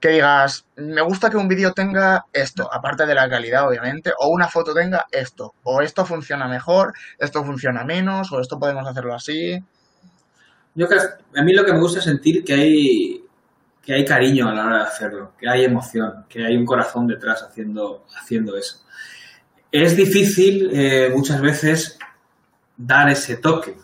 Que 0.00 0.08
digas, 0.08 0.66
me 0.74 1.02
gusta 1.02 1.30
que 1.30 1.36
un 1.36 1.46
vídeo 1.46 1.72
tenga 1.72 2.24
esto, 2.32 2.68
aparte 2.72 3.06
de 3.06 3.14
la 3.14 3.28
calidad, 3.28 3.68
obviamente, 3.68 4.12
o 4.18 4.30
una 4.30 4.48
foto 4.48 4.74
tenga 4.74 5.06
esto, 5.12 5.54
o 5.62 5.82
esto 5.82 6.04
funciona 6.04 6.48
mejor, 6.48 6.94
esto 7.20 7.44
funciona 7.44 7.84
menos, 7.84 8.32
o 8.32 8.40
esto 8.40 8.58
podemos 8.58 8.88
hacerlo 8.88 9.14
así. 9.14 9.62
Yo 10.74 10.88
a 11.36 11.42
mí 11.42 11.52
lo 11.52 11.64
que 11.64 11.72
me 11.72 11.78
gusta 11.78 12.00
es 12.00 12.04
sentir 12.04 12.42
que 12.42 12.54
hay 12.54 13.23
que 13.84 13.92
hay 13.92 14.04
cariño 14.04 14.48
a 14.48 14.54
la 14.54 14.66
hora 14.66 14.78
de 14.78 14.84
hacerlo, 14.84 15.32
que 15.38 15.48
hay 15.48 15.64
emoción, 15.64 16.24
que 16.28 16.44
hay 16.44 16.56
un 16.56 16.64
corazón 16.64 17.06
detrás 17.06 17.42
haciendo, 17.42 18.06
haciendo 18.18 18.56
eso. 18.56 18.82
Es 19.70 19.96
difícil 19.96 20.70
eh, 20.72 21.10
muchas 21.14 21.40
veces 21.40 21.98
dar 22.76 23.10
ese 23.10 23.36
toque, 23.36 23.76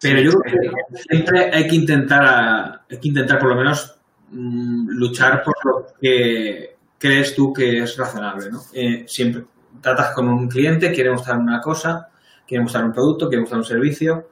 pero 0.00 0.20
yo 0.20 0.32
creo 0.32 0.72
que 0.88 0.98
siempre 0.98 1.50
hay 1.52 1.68
que 1.68 1.76
intentar, 1.76 2.82
hay 2.90 2.98
que 2.98 3.08
intentar 3.08 3.38
por 3.38 3.50
lo 3.50 3.56
menos 3.56 3.96
mmm, 4.30 4.88
luchar 4.88 5.42
por 5.42 5.54
lo 5.64 5.86
que 6.00 6.76
crees 6.98 7.34
tú 7.34 7.52
que 7.52 7.78
es 7.78 7.96
razonable, 7.96 8.50
¿no? 8.50 8.62
Eh, 8.72 9.04
siempre 9.08 9.44
tratas 9.80 10.14
con 10.14 10.28
un 10.28 10.48
cliente, 10.48 10.92
quiere 10.92 11.10
mostrar 11.10 11.38
una 11.38 11.60
cosa, 11.60 12.08
quiere 12.46 12.62
mostrar 12.62 12.84
un 12.84 12.92
producto, 12.92 13.28
quiere 13.28 13.40
mostrar 13.40 13.60
un 13.60 13.66
servicio. 13.66 14.28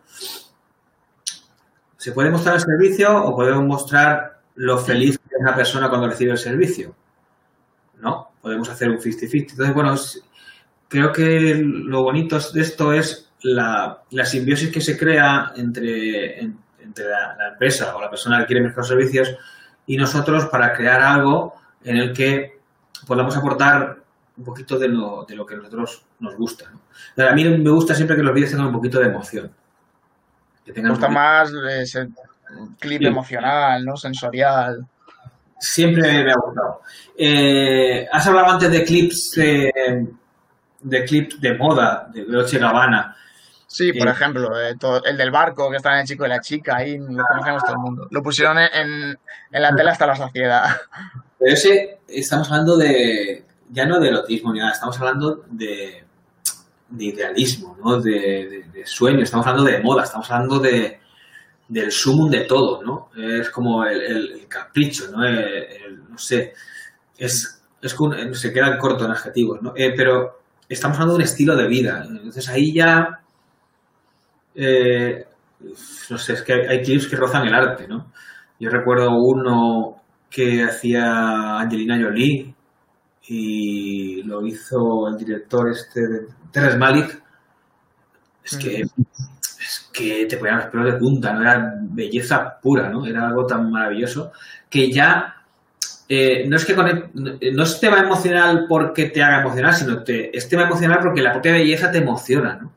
Se 2.00 2.12
puede 2.12 2.30
mostrar 2.30 2.54
el 2.54 2.62
servicio 2.62 3.14
o 3.14 3.36
podemos 3.36 3.62
mostrar 3.62 4.40
lo 4.54 4.78
feliz 4.78 5.18
que 5.18 5.36
es 5.38 5.44
la 5.44 5.54
persona 5.54 5.90
cuando 5.90 6.08
recibe 6.08 6.30
el 6.30 6.38
servicio. 6.38 6.96
¿No? 8.00 8.30
Podemos 8.40 8.70
hacer 8.70 8.88
un 8.88 8.96
50-50. 8.96 9.50
Entonces, 9.50 9.74
bueno, 9.74 9.94
creo 10.88 11.12
que 11.12 11.62
lo 11.62 12.02
bonito 12.02 12.38
de 12.54 12.60
esto 12.62 12.94
es 12.94 13.30
la, 13.42 14.02
la 14.12 14.24
simbiosis 14.24 14.72
que 14.72 14.80
se 14.80 14.96
crea 14.96 15.52
entre, 15.56 16.40
en, 16.40 16.58
entre 16.78 17.04
la, 17.04 17.36
la, 17.36 17.48
empresa 17.48 17.94
o 17.94 18.00
la 18.00 18.08
persona 18.08 18.38
que 18.38 18.46
quiere 18.46 18.62
mezclar 18.62 18.86
servicios 18.86 19.36
y 19.84 19.98
nosotros 19.98 20.46
para 20.46 20.72
crear 20.72 21.02
algo 21.02 21.52
en 21.84 21.98
el 21.98 22.14
que 22.14 22.60
podamos 23.06 23.36
aportar 23.36 23.98
un 24.38 24.44
poquito 24.44 24.78
de 24.78 24.88
lo, 24.88 25.26
de 25.28 25.36
lo 25.36 25.44
que 25.44 25.52
a 25.52 25.58
nosotros 25.58 26.06
nos 26.18 26.34
gusta. 26.34 26.70
¿no? 26.72 27.28
A 27.28 27.34
mí 27.34 27.44
me 27.44 27.70
gusta 27.70 27.94
siempre 27.94 28.16
que 28.16 28.22
los 28.22 28.32
vídeos 28.32 28.52
tengan 28.52 28.68
un 28.68 28.72
poquito 28.72 28.98
de 28.98 29.08
emoción. 29.08 29.52
Que 30.64 30.72
tengan 30.72 30.92
me 30.92 30.98
gusta 30.98 31.08
más 31.08 31.50
ese 31.52 32.08
clip 32.78 33.02
sí. 33.02 33.06
emocional, 33.06 33.84
¿no? 33.84 33.96
Sensorial. 33.96 34.86
Siempre 35.58 36.24
me 36.24 36.32
ha 36.32 36.36
gustado. 36.36 36.80
Eh, 37.16 38.08
has 38.10 38.26
hablado 38.26 38.52
antes 38.52 38.70
de 38.70 38.84
clips 38.84 39.32
de, 39.36 40.06
de 40.80 41.04
clips 41.04 41.40
de 41.40 41.54
moda, 41.54 42.08
de 42.12 42.24
Dolce 42.24 42.58
Gabbana. 42.58 43.16
Sí, 43.66 43.92
por 43.92 44.08
eh, 44.08 44.10
ejemplo, 44.10 44.60
eh, 44.60 44.74
todo, 44.80 45.04
el 45.04 45.16
del 45.16 45.30
barco 45.30 45.70
que 45.70 45.76
está 45.76 45.92
en 45.92 46.00
el 46.00 46.06
chico 46.06 46.26
y 46.26 46.28
la 46.28 46.40
chica, 46.40 46.76
ahí 46.76 46.98
lo 46.98 47.22
conocemos 47.24 47.62
todo 47.62 47.74
el 47.74 47.78
mundo. 47.78 48.08
Lo 48.10 48.22
pusieron 48.22 48.58
en, 48.58 49.16
en 49.52 49.62
la 49.62 49.74
tele 49.74 49.90
hasta 49.90 50.06
la 50.06 50.16
saciedad. 50.16 50.64
Pero 51.38 51.54
ese, 51.54 52.00
estamos 52.08 52.50
hablando 52.50 52.76
de, 52.76 53.44
ya 53.70 53.86
no 53.86 54.00
de 54.00 54.08
erotismo 54.08 54.52
ni 54.52 54.58
nada, 54.58 54.72
estamos 54.72 54.98
hablando 54.98 55.44
de, 55.48 56.04
de 56.90 57.04
idealismo, 57.04 57.76
¿no? 57.82 58.00
De, 58.00 58.64
de, 58.72 58.86
sueño, 58.86 59.22
estamos 59.22 59.46
hablando 59.46 59.70
de 59.70 59.82
moda, 59.82 60.04
estamos 60.04 60.30
hablando 60.30 60.58
de, 60.58 60.98
del 61.68 61.92
sumum 61.92 62.30
de 62.30 62.44
todo, 62.44 62.82
¿no? 62.82 63.10
Es 63.16 63.50
como 63.50 63.84
el, 63.84 64.46
capricho, 64.48 65.10
¿no? 65.12 65.24
El, 65.24 66.08
no 66.08 66.18
sé, 66.18 66.52
es, 67.16 67.62
es 67.80 67.96
se 68.32 68.52
quedan 68.52 68.78
cortos 68.78 69.06
en 69.06 69.12
adjetivos, 69.12 69.62
¿no? 69.62 69.72
Eh, 69.76 69.92
pero 69.96 70.40
estamos 70.68 70.96
hablando 70.96 71.14
de 71.14 71.18
un 71.18 71.24
estilo 71.24 71.56
de 71.56 71.68
vida, 71.68 72.04
entonces 72.08 72.48
ahí 72.48 72.72
ya 72.74 73.20
eh, 74.54 75.24
no 76.10 76.18
sé, 76.18 76.32
es 76.32 76.42
que 76.42 76.52
hay, 76.54 76.60
hay, 76.68 76.82
clips 76.82 77.06
que 77.06 77.16
rozan 77.16 77.46
el 77.46 77.54
arte, 77.54 77.86
¿no? 77.86 78.10
Yo 78.58 78.68
recuerdo 78.70 79.10
uno 79.12 80.02
que 80.28 80.62
hacía 80.62 81.58
Angelina 81.58 81.98
Jolie 82.00 82.54
y 83.32 84.24
lo 84.24 84.44
hizo 84.44 85.06
el 85.06 85.16
director 85.16 85.70
este 85.70 86.08
de 86.08 86.26
Teres 86.50 86.76
Malik. 86.76 87.22
Es 88.42 88.56
que, 88.56 88.80
es 88.80 89.90
que 89.92 90.26
te 90.26 90.36
ponían 90.36 90.56
los 90.56 90.66
pelos 90.66 90.92
de 90.92 90.98
punta, 90.98 91.32
¿no? 91.32 91.42
Era 91.42 91.74
belleza 91.80 92.58
pura, 92.60 92.88
¿no? 92.88 93.06
Era 93.06 93.28
algo 93.28 93.46
tan 93.46 93.70
maravilloso 93.70 94.32
que 94.68 94.90
ya 94.90 95.36
eh, 96.08 96.44
no 96.48 96.56
es 96.56 96.64
que 96.64 96.74
no 96.74 97.62
es 97.62 97.78
tema 97.78 98.00
emocional 98.00 98.66
porque 98.68 99.06
te 99.10 99.22
haga 99.22 99.42
emocionar, 99.42 99.74
sino 99.74 100.02
te, 100.02 100.36
es 100.36 100.48
tema 100.48 100.64
emocional 100.64 100.98
porque 101.00 101.22
la 101.22 101.32
propia 101.32 101.52
belleza 101.52 101.88
te 101.92 101.98
emociona, 101.98 102.58
¿no? 102.60 102.72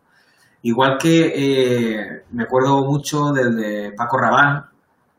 Igual 0.62 1.00
que 1.00 1.34
eh, 1.36 2.24
me 2.32 2.44
acuerdo 2.44 2.86
mucho 2.86 3.32
del 3.32 3.56
de 3.56 3.94
Paco 3.98 4.20
Rabanne, 4.20 4.66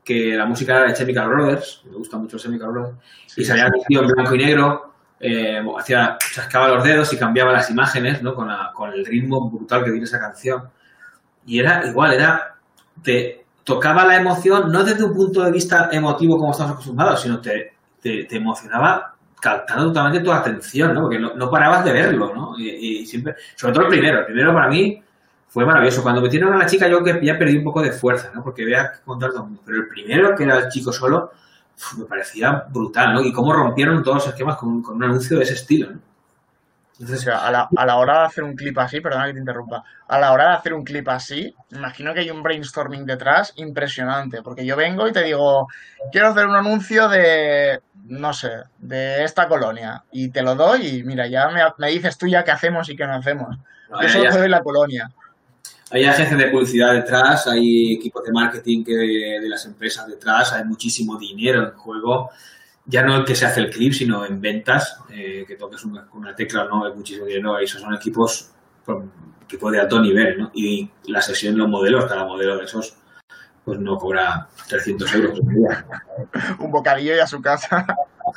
que 0.05 0.37
la 0.37 0.47
música 0.47 0.77
era 0.77 0.89
de 0.91 0.95
Chemical 0.95 1.29
Brothers, 1.29 1.83
me 1.91 1.97
gusta 1.97 2.19
mucho 2.19 2.39
Chemical 2.39 2.71
Brothers, 2.71 2.99
sí, 3.27 3.41
y 3.43 3.45
salía 3.45 3.65
el 3.65 3.85
tío 3.85 4.03
en 4.03 4.07
blanco 4.07 4.35
y 4.37 4.39
negro, 4.39 4.94
eh, 5.21 5.63
hacía, 5.79 6.19
chascaba 6.33 6.69
los 6.69 6.85
dedos 6.85 7.13
y 7.13 7.17
cambiaba 7.17 7.53
las 7.53 7.71
imágenes, 7.71 8.23
¿no? 8.23 8.35
Con, 8.35 8.49
la, 8.49 8.71
con 8.75 8.93
el 8.93 9.05
ritmo 9.05 9.51
brutal 9.51 9.85
que 9.85 9.91
tiene 9.91 10.05
esa 10.05 10.19
canción. 10.19 10.63
Y 11.47 11.59
era 11.59 11.87
igual, 11.87 12.13
era, 12.13 12.57
te 13.03 13.45
tocaba 13.65 14.05
la 14.05 14.17
emoción, 14.17 14.71
no 14.71 14.85
desde 14.85 15.05
un 15.05 15.15
punto 15.15 15.43
de 15.43 15.53
vista 15.53 15.89
emotivo 15.93 16.37
como 16.37 16.53
estamos 16.53 16.73
acostumbrados, 16.73 17.23
sino 17.23 17.41
te, 17.41 17.75
te, 18.01 18.25
te 18.25 18.37
emocionaba 18.37 19.15
captando 19.41 19.89
totalmente 19.89 20.25
tu 20.25 20.33
atención, 20.33 20.95
¿no? 20.95 21.03
Porque 21.03 21.19
no, 21.19 21.35
no 21.35 21.51
parabas 21.51 21.85
de 21.85 21.93
verlo, 21.93 22.35
¿no? 22.35 22.59
Y, 22.59 22.69
y, 23.01 23.07
siempre, 23.07 23.35
sobre 23.57 23.75
todo 23.75 23.85
el 23.85 23.91
primero, 23.91 24.21
el 24.21 24.25
primero 24.27 24.55
para 24.55 24.69
mí 24.69 25.03
fue 25.49 25.65
maravilloso. 25.65 26.03
Cuando 26.03 26.21
metieron 26.21 26.53
a 26.53 26.59
la 26.59 26.67
chica, 26.67 26.89
yo 26.89 27.03
que 27.03 27.21
ya 27.23 27.39
perdí 27.39 27.59
un 27.59 27.65
poco 27.65 27.83
de 27.83 27.93
fuerza, 27.93 28.31
¿no? 28.35 28.43
Porque 28.43 28.65
vea 28.65 28.93
contar 29.05 29.31
todo 29.31 29.43
el 29.43 29.49
mundo. 29.51 29.63
Pero 29.65 29.79
el 29.79 29.89
primero, 29.89 30.35
que 30.35 30.45
era 30.45 30.59
el 30.59 30.69
chico 30.69 30.93
solo, 30.93 31.31
me 31.99 32.05
parecía 32.05 32.65
brutal, 32.71 33.15
¿no? 33.15 33.23
Y 33.23 33.33
cómo 33.33 33.53
rompieron 33.53 34.03
todos 34.03 34.19
los 34.19 34.29
esquemas 34.29 34.57
con, 34.57 34.83
con 34.83 34.97
un 34.97 35.05
anuncio 35.05 35.37
de 35.37 35.45
ese 35.45 35.55
estilo, 35.55 35.91
¿no? 35.91 36.01
Entonces, 36.93 37.19
o 37.19 37.23
sea, 37.23 37.45
a, 37.45 37.51
la, 37.51 37.69
a 37.77 37.87
la 37.87 37.97
hora 37.97 38.21
de 38.21 38.27
hacer 38.27 38.45
un 38.45 38.55
clip 38.55 38.79
así, 38.79 39.01
perdona 39.01 39.27
que 39.27 39.33
te 39.33 39.41
interrumpa, 39.41 39.83
a 40.07 40.19
la 40.21 40.33
hora 40.33 40.51
de 40.51 40.55
hacer 40.55 40.75
un 40.75 40.85
clip 40.85 41.09
así, 41.09 41.53
imagino 41.73 42.15
que 42.15 42.21
hay 42.21 42.31
un 42.31 42.41
brainstorming 42.41 43.05
detrás 43.05 43.53
impresionante, 43.57 44.43
porque 44.43 44.65
yo 44.65 44.77
vengo 44.77 45.09
y 45.09 45.13
te 45.13 45.25
digo, 45.25 45.67
quiero 46.13 46.29
hacer 46.29 46.47
un 46.47 46.55
anuncio 46.55 47.09
de, 47.09 47.81
no 48.05 48.33
sé, 48.33 48.63
de 48.79 49.25
esta 49.25 49.49
colonia, 49.49 50.05
y 50.13 50.31
te 50.31 50.43
lo 50.43 50.55
doy 50.55 50.87
y 50.87 51.03
mira, 51.03 51.27
ya 51.27 51.49
me, 51.49 51.63
me 51.79 51.89
dices 51.89 52.17
tú 52.17 52.29
ya 52.29 52.45
qué 52.45 52.53
hacemos 52.53 52.89
y 52.89 52.95
qué 52.95 53.07
no 53.09 53.15
hacemos. 53.15 53.59
No, 53.91 54.01
yo 54.01 54.09
solo 54.09 54.31
te 54.31 54.39
doy 54.39 54.49
la 54.49 54.63
colonia 54.63 55.11
hay 55.95 56.05
agencias 56.07 56.41
de 56.41 56.49
publicidad 56.49 56.93
detrás, 56.93 57.47
hay 57.47 57.95
equipos 57.95 58.25
de 58.25 58.33
marketing 58.33 58.83
que 58.83 58.97
de, 58.97 59.39
de, 59.41 59.49
las 59.49 59.65
empresas 59.65 60.09
detrás, 60.09 60.53
hay 60.53 60.65
muchísimo 60.65 61.17
dinero 61.17 61.63
en 61.63 61.71
juego. 61.77 62.31
Ya 62.85 63.05
no 63.05 63.17
el 63.17 63.25
que 63.25 63.37
se 63.37 63.47
hace 63.47 63.61
el 63.61 63.71
clip, 63.71 63.93
sino 63.93 64.27
en 64.27 64.41
ventas, 64.41 64.99
eh, 65.11 65.45
que 65.47 65.55
toques 65.55 65.85
una, 65.85 66.09
una, 66.13 66.35
tecla 66.35 66.65
no, 66.65 66.85
hay 66.85 66.93
muchísimo 66.95 67.27
dinero. 67.27 67.59
Esos 67.59 67.81
son 67.81 67.95
equipos, 67.95 68.51
equipos 69.45 69.71
de 69.71 69.81
alto 69.81 70.01
nivel, 70.01 70.37
¿no? 70.37 70.51
Y 70.53 70.91
la 71.07 71.23
sesión, 71.23 71.57
los 71.57 71.69
modelos, 71.69 72.07
cada 72.07 72.27
modelo 72.27 72.59
de 72.59 72.65
esos, 72.65 72.97
pues 73.65 73.79
no 73.79 73.97
cobra 73.97 74.49
300 74.69 75.15
euros 75.15 75.39
por 75.39 75.55
día. 75.55 75.87
Un 76.59 76.73
bocadillo 76.73 77.15
y 77.15 77.21
a 77.21 77.27
su 77.29 77.41
casa. 77.41 77.87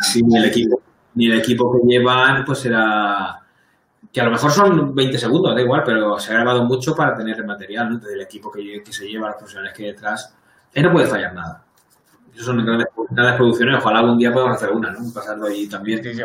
Sí, 0.02 0.22
ni 0.22 0.38
el 0.38 0.46
equipo, 0.46 0.80
ni 1.16 1.26
el 1.26 1.40
equipo 1.40 1.72
que 1.72 1.80
llevan, 1.88 2.46
pues 2.46 2.64
era 2.66 3.47
que 4.18 4.22
a 4.22 4.26
lo 4.26 4.32
mejor 4.32 4.50
son 4.50 4.96
20 4.96 5.16
segundos, 5.16 5.54
da 5.54 5.62
igual, 5.62 5.84
pero 5.86 6.18
se 6.18 6.32
ha 6.32 6.38
grabado 6.38 6.66
mucho 6.66 6.96
para 6.96 7.16
tener 7.16 7.38
el 7.38 7.46
material, 7.46 7.88
¿no? 7.92 8.00
Del 8.00 8.20
equipo 8.20 8.52
que, 8.52 8.82
que 8.84 8.92
se 8.92 9.08
lleva, 9.08 9.28
los 9.28 9.36
profesionales 9.36 9.78
que 9.78 9.84
hay 9.84 9.92
detrás. 9.92 10.34
Ahí 10.76 10.82
no 10.82 10.92
puede 10.92 11.06
fallar 11.06 11.36
nada. 11.36 11.64
Eso 12.34 12.46
son 12.46 12.66
grandes, 12.66 12.88
grandes 13.12 13.36
producciones, 13.36 13.78
ojalá 13.78 14.00
algún 14.00 14.18
día 14.18 14.34
podamos 14.34 14.56
hacer 14.56 14.72
una, 14.72 14.90
¿no? 14.90 14.98
Pasarlo 15.14 15.46
ahí 15.46 15.70
también. 15.70 16.04
Sí, 16.04 16.16
sí, 16.16 16.24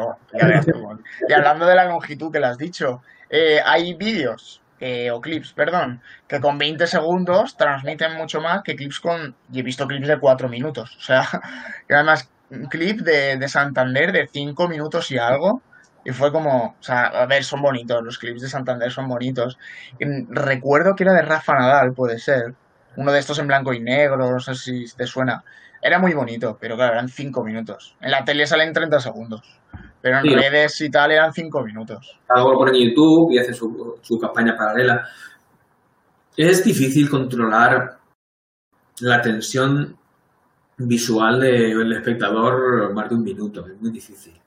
y 1.28 1.33
hablando 1.35 1.66
de 1.66 1.74
la 1.74 1.85
longitud 1.85 2.33
que 2.33 2.40
le 2.40 2.46
has 2.46 2.57
dicho, 2.57 3.02
eh, 3.28 3.61
hay 3.62 3.92
vídeos 3.92 4.62
eh, 4.81 5.11
o 5.11 5.20
clips, 5.20 5.52
perdón, 5.52 6.00
que 6.26 6.40
con 6.40 6.57
20 6.57 6.87
segundos 6.87 7.58
transmiten 7.58 8.14
mucho 8.14 8.40
más 8.40 8.62
que 8.62 8.75
clips 8.75 9.00
con... 9.00 9.37
Y 9.52 9.60
he 9.60 9.62
visto 9.62 9.87
clips 9.87 10.08
de 10.08 10.19
4 10.19 10.48
minutos. 10.48 10.96
O 10.96 11.02
sea, 11.02 11.29
que 11.87 11.94
además 11.94 12.31
un 12.48 12.69
clip 12.69 13.00
de, 13.00 13.37
de 13.37 13.48
Santander 13.50 14.12
de 14.12 14.29
5 14.33 14.66
minutos 14.66 15.10
y 15.10 15.19
algo 15.19 15.60
y 16.05 16.11
fue 16.11 16.33
como, 16.33 16.77
o 16.79 16.83
sea, 16.83 17.07
a 17.07 17.27
ver, 17.27 17.44
son 17.44 17.63
bonitos, 17.63 18.03
los 18.03 18.19
clips 18.19 18.42
de 18.42 18.48
Santander 18.48 18.90
son 18.90 19.09
bonitos. 19.09 19.59
Y 19.98 20.05
recuerdo 20.29 20.94
que 20.94 21.05
era 21.05 21.13
de 21.13 21.23
Rafa 21.23 21.55
Nadal, 21.55 21.92
puede 21.92 22.19
ser. 22.19 22.55
Uno 22.96 23.13
de 23.13 23.21
estos 23.21 23.38
en 23.38 23.46
blanco 23.46 23.73
y 23.73 23.81
negro, 23.81 24.31
no 24.31 24.40
sé 24.40 24.55
si 24.55 24.85
te 24.96 25.07
suena. 25.07 25.44
Era 25.81 25.98
muy 25.98 26.13
bonito, 26.13 26.59
pero 26.61 26.77
claro, 26.77 26.92
eran 26.94 27.09
5 27.09 27.44
minutos. 27.44 27.96
En 28.00 28.11
la 28.11 28.25
tele 28.25 28.46
salen 28.46 28.73
30 28.73 29.00
segundos. 29.00 29.61
Pero 30.00 30.19
en 30.19 30.23
sí. 30.23 30.35
redes 30.35 30.81
y 30.81 30.90
tal 30.90 31.13
eran 31.13 31.33
5 31.33 31.63
minutos. 31.63 32.19
Algo 32.29 32.53
lo 32.53 32.59
pone 32.59 32.79
en 32.79 32.90
YouTube 32.90 33.33
y 33.33 33.38
hace 33.38 33.55
su, 33.55 33.98
su 34.03 34.19
campaña 34.19 34.57
paralela. 34.57 35.09
Es 36.37 36.65
difícil 36.65 37.09
controlar 37.09 37.98
la 39.00 39.21
tensión 39.23 39.96
visual 40.79 41.40
del 41.40 41.92
espectador 41.92 42.92
más 42.92 43.09
de 43.09 43.15
un 43.15 43.23
minuto. 43.23 43.67
Es 43.67 43.81
muy 43.81 43.90
difícil. 43.90 44.41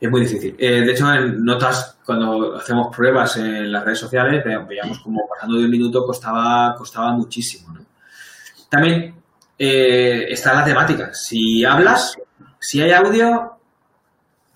Es 0.00 0.10
muy 0.10 0.20
difícil. 0.20 0.54
Eh, 0.58 0.82
de 0.82 0.92
hecho, 0.92 1.12
en 1.12 1.44
notas, 1.44 1.98
cuando 2.04 2.56
hacemos 2.56 2.94
pruebas 2.94 3.36
en 3.36 3.72
las 3.72 3.84
redes 3.84 4.00
sociales, 4.00 4.44
veíamos 4.44 4.98
como 4.98 5.26
pasando 5.28 5.56
de 5.56 5.64
un 5.64 5.70
minuto 5.70 6.04
costaba, 6.04 6.74
costaba 6.76 7.12
muchísimo. 7.12 7.72
¿no? 7.72 7.80
También 8.68 9.14
eh, 9.58 10.26
está 10.28 10.52
la 10.52 10.64
temática. 10.64 11.14
Si 11.14 11.64
hablas, 11.64 12.16
si 12.58 12.82
hay 12.82 12.92
audio, 12.92 13.52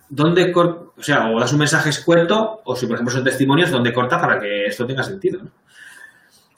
¿dónde 0.09 0.53
o 0.99 1.03
sea, 1.03 1.31
o 1.31 1.39
das 1.39 1.53
un 1.53 1.61
mensaje 1.61 1.91
escueto, 1.91 2.61
o 2.65 2.75
si 2.75 2.87
por 2.87 2.97
ejemplo 2.97 3.15
son 3.15 3.25
testimonios, 3.25 3.71
¿dónde 3.71 3.93
corta 3.93 4.21
para 4.21 4.41
que 4.41 4.67
esto 4.67 4.85
tenga 4.87 5.03
sentido? 5.05 5.41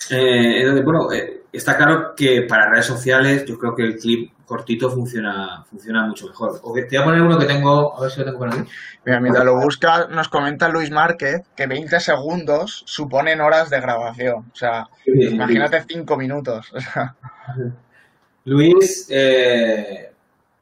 Eh, 0.09 0.61
entonces, 0.61 0.84
bueno, 0.84 1.12
eh, 1.12 1.42
está 1.53 1.76
claro 1.76 2.14
que 2.16 2.46
para 2.48 2.70
redes 2.70 2.86
sociales 2.86 3.44
yo 3.44 3.59
creo 3.59 3.74
que 3.74 3.82
el 3.82 3.96
clip 3.96 4.32
cortito 4.46 4.90
funciona, 4.90 5.64
funciona 5.68 6.07
mucho 6.07 6.26
mejor. 6.26 6.61
te 6.61 6.61
voy 6.61 6.96
a 6.96 7.05
poner 7.05 7.22
uno 7.22 7.38
que 7.38 7.46
tengo, 7.46 7.96
a 7.96 8.03
ver 8.03 8.11
si 8.11 8.18
lo 8.18 8.26
tengo 8.26 8.38
por 8.38 8.48
aquí. 8.48 8.68
Mira, 9.05 9.20
mientras 9.20 9.44
lo 9.44 9.61
busca, 9.61 10.09
nos 10.09 10.28
comenta 10.28 10.68
Luis 10.68 10.90
Márquez 10.90 11.42
que 11.55 11.66
20 11.66 12.01
segundos 12.01 12.82
suponen 12.86 13.40
horas 13.40 13.70
de 13.70 13.80
grabación. 13.80 14.46
O 14.53 14.57
sea, 14.57 14.88
imagínate 15.07 15.84
5 15.86 16.16
minutos. 16.16 16.72
Luis, 18.44 19.07
eh, 19.11 20.12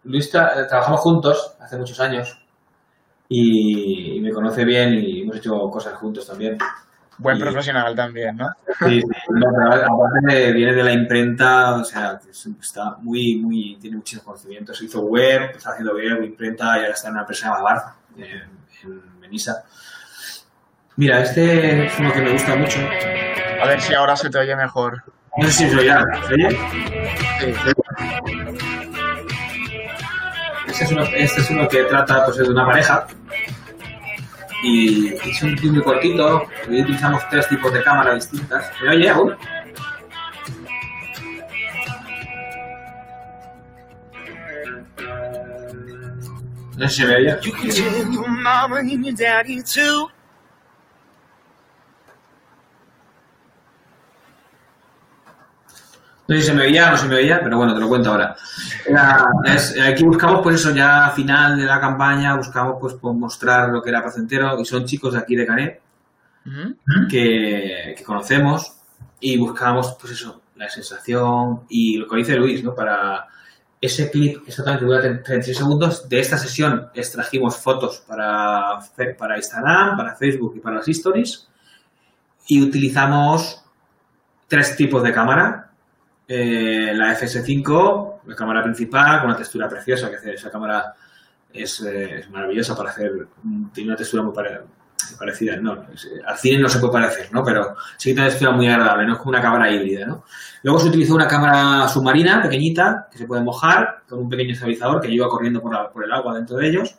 Luis 0.05 0.31
trabajamos 0.31 1.01
juntos 1.01 1.57
hace 1.61 1.79
muchos 1.79 1.99
años 2.01 2.39
y, 3.29 4.21
me 4.21 4.33
conoce 4.33 4.65
bien 4.65 4.95
y 4.95 5.23
hemos 5.23 5.37
hecho 5.37 5.53
cosas 5.71 5.95
juntos 5.95 6.27
también. 6.27 6.59
Buen 7.19 7.39
profesional 7.39 7.97
también, 7.97 8.37
¿no? 8.37 8.49
Sí, 8.79 9.03
aparte 9.03 10.53
viene 10.53 10.73
de 10.73 10.85
la 10.85 10.93
imprenta, 10.93 11.75
o 11.75 11.85
sea, 11.85 12.21
está 12.61 12.97
muy, 13.01 13.37
muy, 13.37 13.77
tiene 13.81 13.97
muchísimos 13.97 14.25
conocimientos. 14.25 14.81
Hizo 14.83 15.01
web, 15.01 15.51
está 15.57 15.71
haciendo 15.71 15.95
web, 15.95 16.23
imprenta 16.23 16.77
y 16.77 16.81
ahora 16.81 16.93
está 16.93 17.09
en 17.09 17.15
una 17.15 17.23
empresa 17.23 17.47
llamada 17.47 17.63
Barza, 17.65 17.95
en, 18.17 18.91
en 18.91 19.21
Benissa. 19.21 19.65
Mira, 20.97 21.23
este 21.23 21.87
es 21.87 21.99
uno 21.99 22.13
que 22.13 22.23
me 22.23 22.33
gusta 22.33 22.55
mucho. 22.57 22.79
A 23.63 23.67
ver 23.67 23.81
si 23.81 23.95
ahora 23.95 24.17
se 24.17 24.31
te 24.31 24.39
oye 24.39 24.55
mejor. 24.55 25.03
No 25.37 25.47
sé 25.47 25.53
si 25.53 25.71
se 25.71 25.77
oye. 25.77 25.93
¿Se 26.27 26.35
oye? 26.35 26.51
Sí. 27.41 27.55
Este 30.69 30.85
es, 30.85 30.93
uno, 30.93 31.03
este 31.03 31.41
es 31.41 31.51
uno 31.51 31.69
que 31.69 31.83
trata 31.85 32.25
pues, 32.25 32.37
de 32.39 32.49
una 32.49 32.67
pareja 32.67 33.07
y 34.63 35.09
es 35.09 35.43
un 35.43 35.57
muy 35.73 35.83
cortito. 35.83 36.47
Hoy 36.69 36.83
utilizamos 36.83 37.23
tres 37.31 37.49
tipos 37.49 37.73
de 37.73 37.83
cámara 37.83 38.15
distintas. 38.15 38.71
¿Me 38.83 38.91
oye 38.91 39.09
aún? 39.09 39.37
No 46.77 46.89
sé 46.89 46.95
si 46.95 47.05
me 47.05 47.17
oye. 47.17 47.39
No 56.29 56.35
sé 56.35 56.43
si 56.43 56.49
se 56.49 56.55
me 56.55 56.65
veía 56.65 56.89
o 56.89 56.91
no 56.91 56.99
se 56.99 57.09
me 57.09 57.15
veía, 57.15 57.41
pero 57.43 57.57
bueno, 57.57 57.73
te 57.73 57.81
lo 57.81 57.89
cuento 57.89 58.11
ahora. 58.11 58.37
aquí 59.83 60.05
buscamos, 60.05 60.43
pues 60.43 60.57
eso, 60.57 60.75
ya 60.75 61.07
a 61.07 61.11
final 61.11 61.59
de 61.59 61.65
la 61.65 61.81
campaña, 61.81 62.37
buscamos 62.37 62.77
pues, 62.79 62.95
pues 63.01 63.17
mostrar 63.17 63.71
lo 63.71 63.83
que 63.83 63.89
era 63.89 64.03
Placentero, 64.03 64.61
y 64.61 64.65
son 64.67 64.85
chicos 64.85 65.15
de 65.15 65.21
aquí 65.21 65.35
de 65.35 65.47
Canet, 65.47 65.81
que, 67.09 67.97
conocemos, 68.05 68.77
y 69.21 69.39
buscamos, 69.39 69.97
pues 69.99 70.13
eso, 70.13 70.43
la 70.57 70.69
sensación 70.69 71.63
y 71.71 71.97
lo 71.97 72.07
que 72.07 72.17
dice 72.17 72.37
Luis, 72.37 72.63
¿no? 72.63 72.75
Para 72.75 73.27
ese 73.81 74.11
clip, 74.11 74.43
exactamente 74.47 74.85
dura 74.85 75.01
36 75.01 75.57
segundos, 75.57 76.09
de 76.11 76.21
esta 76.21 76.37
sesión 76.37 76.91
extrajimos 76.93 77.57
fotos 77.57 78.05
para, 78.07 78.81
para 79.19 79.37
Instagram, 79.39 79.97
para 79.97 80.15
Facebook 80.15 80.57
y 80.57 80.61
para 80.61 80.77
las 80.77 80.89
stories, 80.89 81.49
y 82.49 82.63
utilizamos 82.63 83.65
tres 84.47 84.77
tipos 84.77 85.03
de 85.03 85.13
cámara, 85.13 85.68
eh, 86.31 86.93
la 86.95 87.19
FS5, 87.19 88.21
la 88.27 88.35
cámara 88.35 88.63
principal, 88.63 89.21
con 89.21 89.31
una 89.31 89.39
textura 89.39 89.67
preciosa, 89.67 90.11
que 90.11 90.17
hace 90.17 90.35
esa 90.35 90.51
cámara 90.51 90.95
es, 91.51 91.81
eh, 91.81 92.27
maravillosa 92.31 92.77
para 92.77 92.91
hacer, 92.91 93.29
tiene 93.73 93.89
una 93.89 93.97
textura 93.97 94.23
muy 94.23 94.35
parecida, 95.19 95.57
no, 95.57 95.87
al 96.27 96.37
cine 96.37 96.59
no 96.59 96.69
se 96.69 96.81
puede 96.81 96.93
parecer, 96.93 97.33
¿no? 97.33 97.43
Pero 97.43 97.75
sí 97.97 98.11
que 98.11 98.15
tiene 98.15 98.21
una 98.21 98.29
textura 98.29 98.53
muy 98.53 98.69
agradable, 98.69 99.07
no 99.07 99.13
es 99.15 99.19
como 99.19 99.31
una 99.31 99.41
cámara 99.41 99.73
híbrida, 99.73 100.05
¿no? 100.07 100.25
Luego 100.65 100.79
se 100.79 100.89
utilizó 100.89 101.15
una 101.15 101.27
cámara 101.27 101.89
submarina, 101.89 102.43
pequeñita, 102.43 103.09
que 103.11 103.17
se 103.17 103.27
puede 103.27 103.43
mojar, 103.43 104.03
con 104.07 104.19
un 104.19 104.29
pequeño 104.29 104.53
estabilizador 104.53 105.01
que 105.01 105.09
lleva 105.09 105.29
corriendo 105.29 105.63
por, 105.63 105.91
por 105.93 106.05
el 106.05 106.13
agua 106.13 106.35
dentro 106.35 106.59
de 106.59 106.69
ellos. 106.69 106.95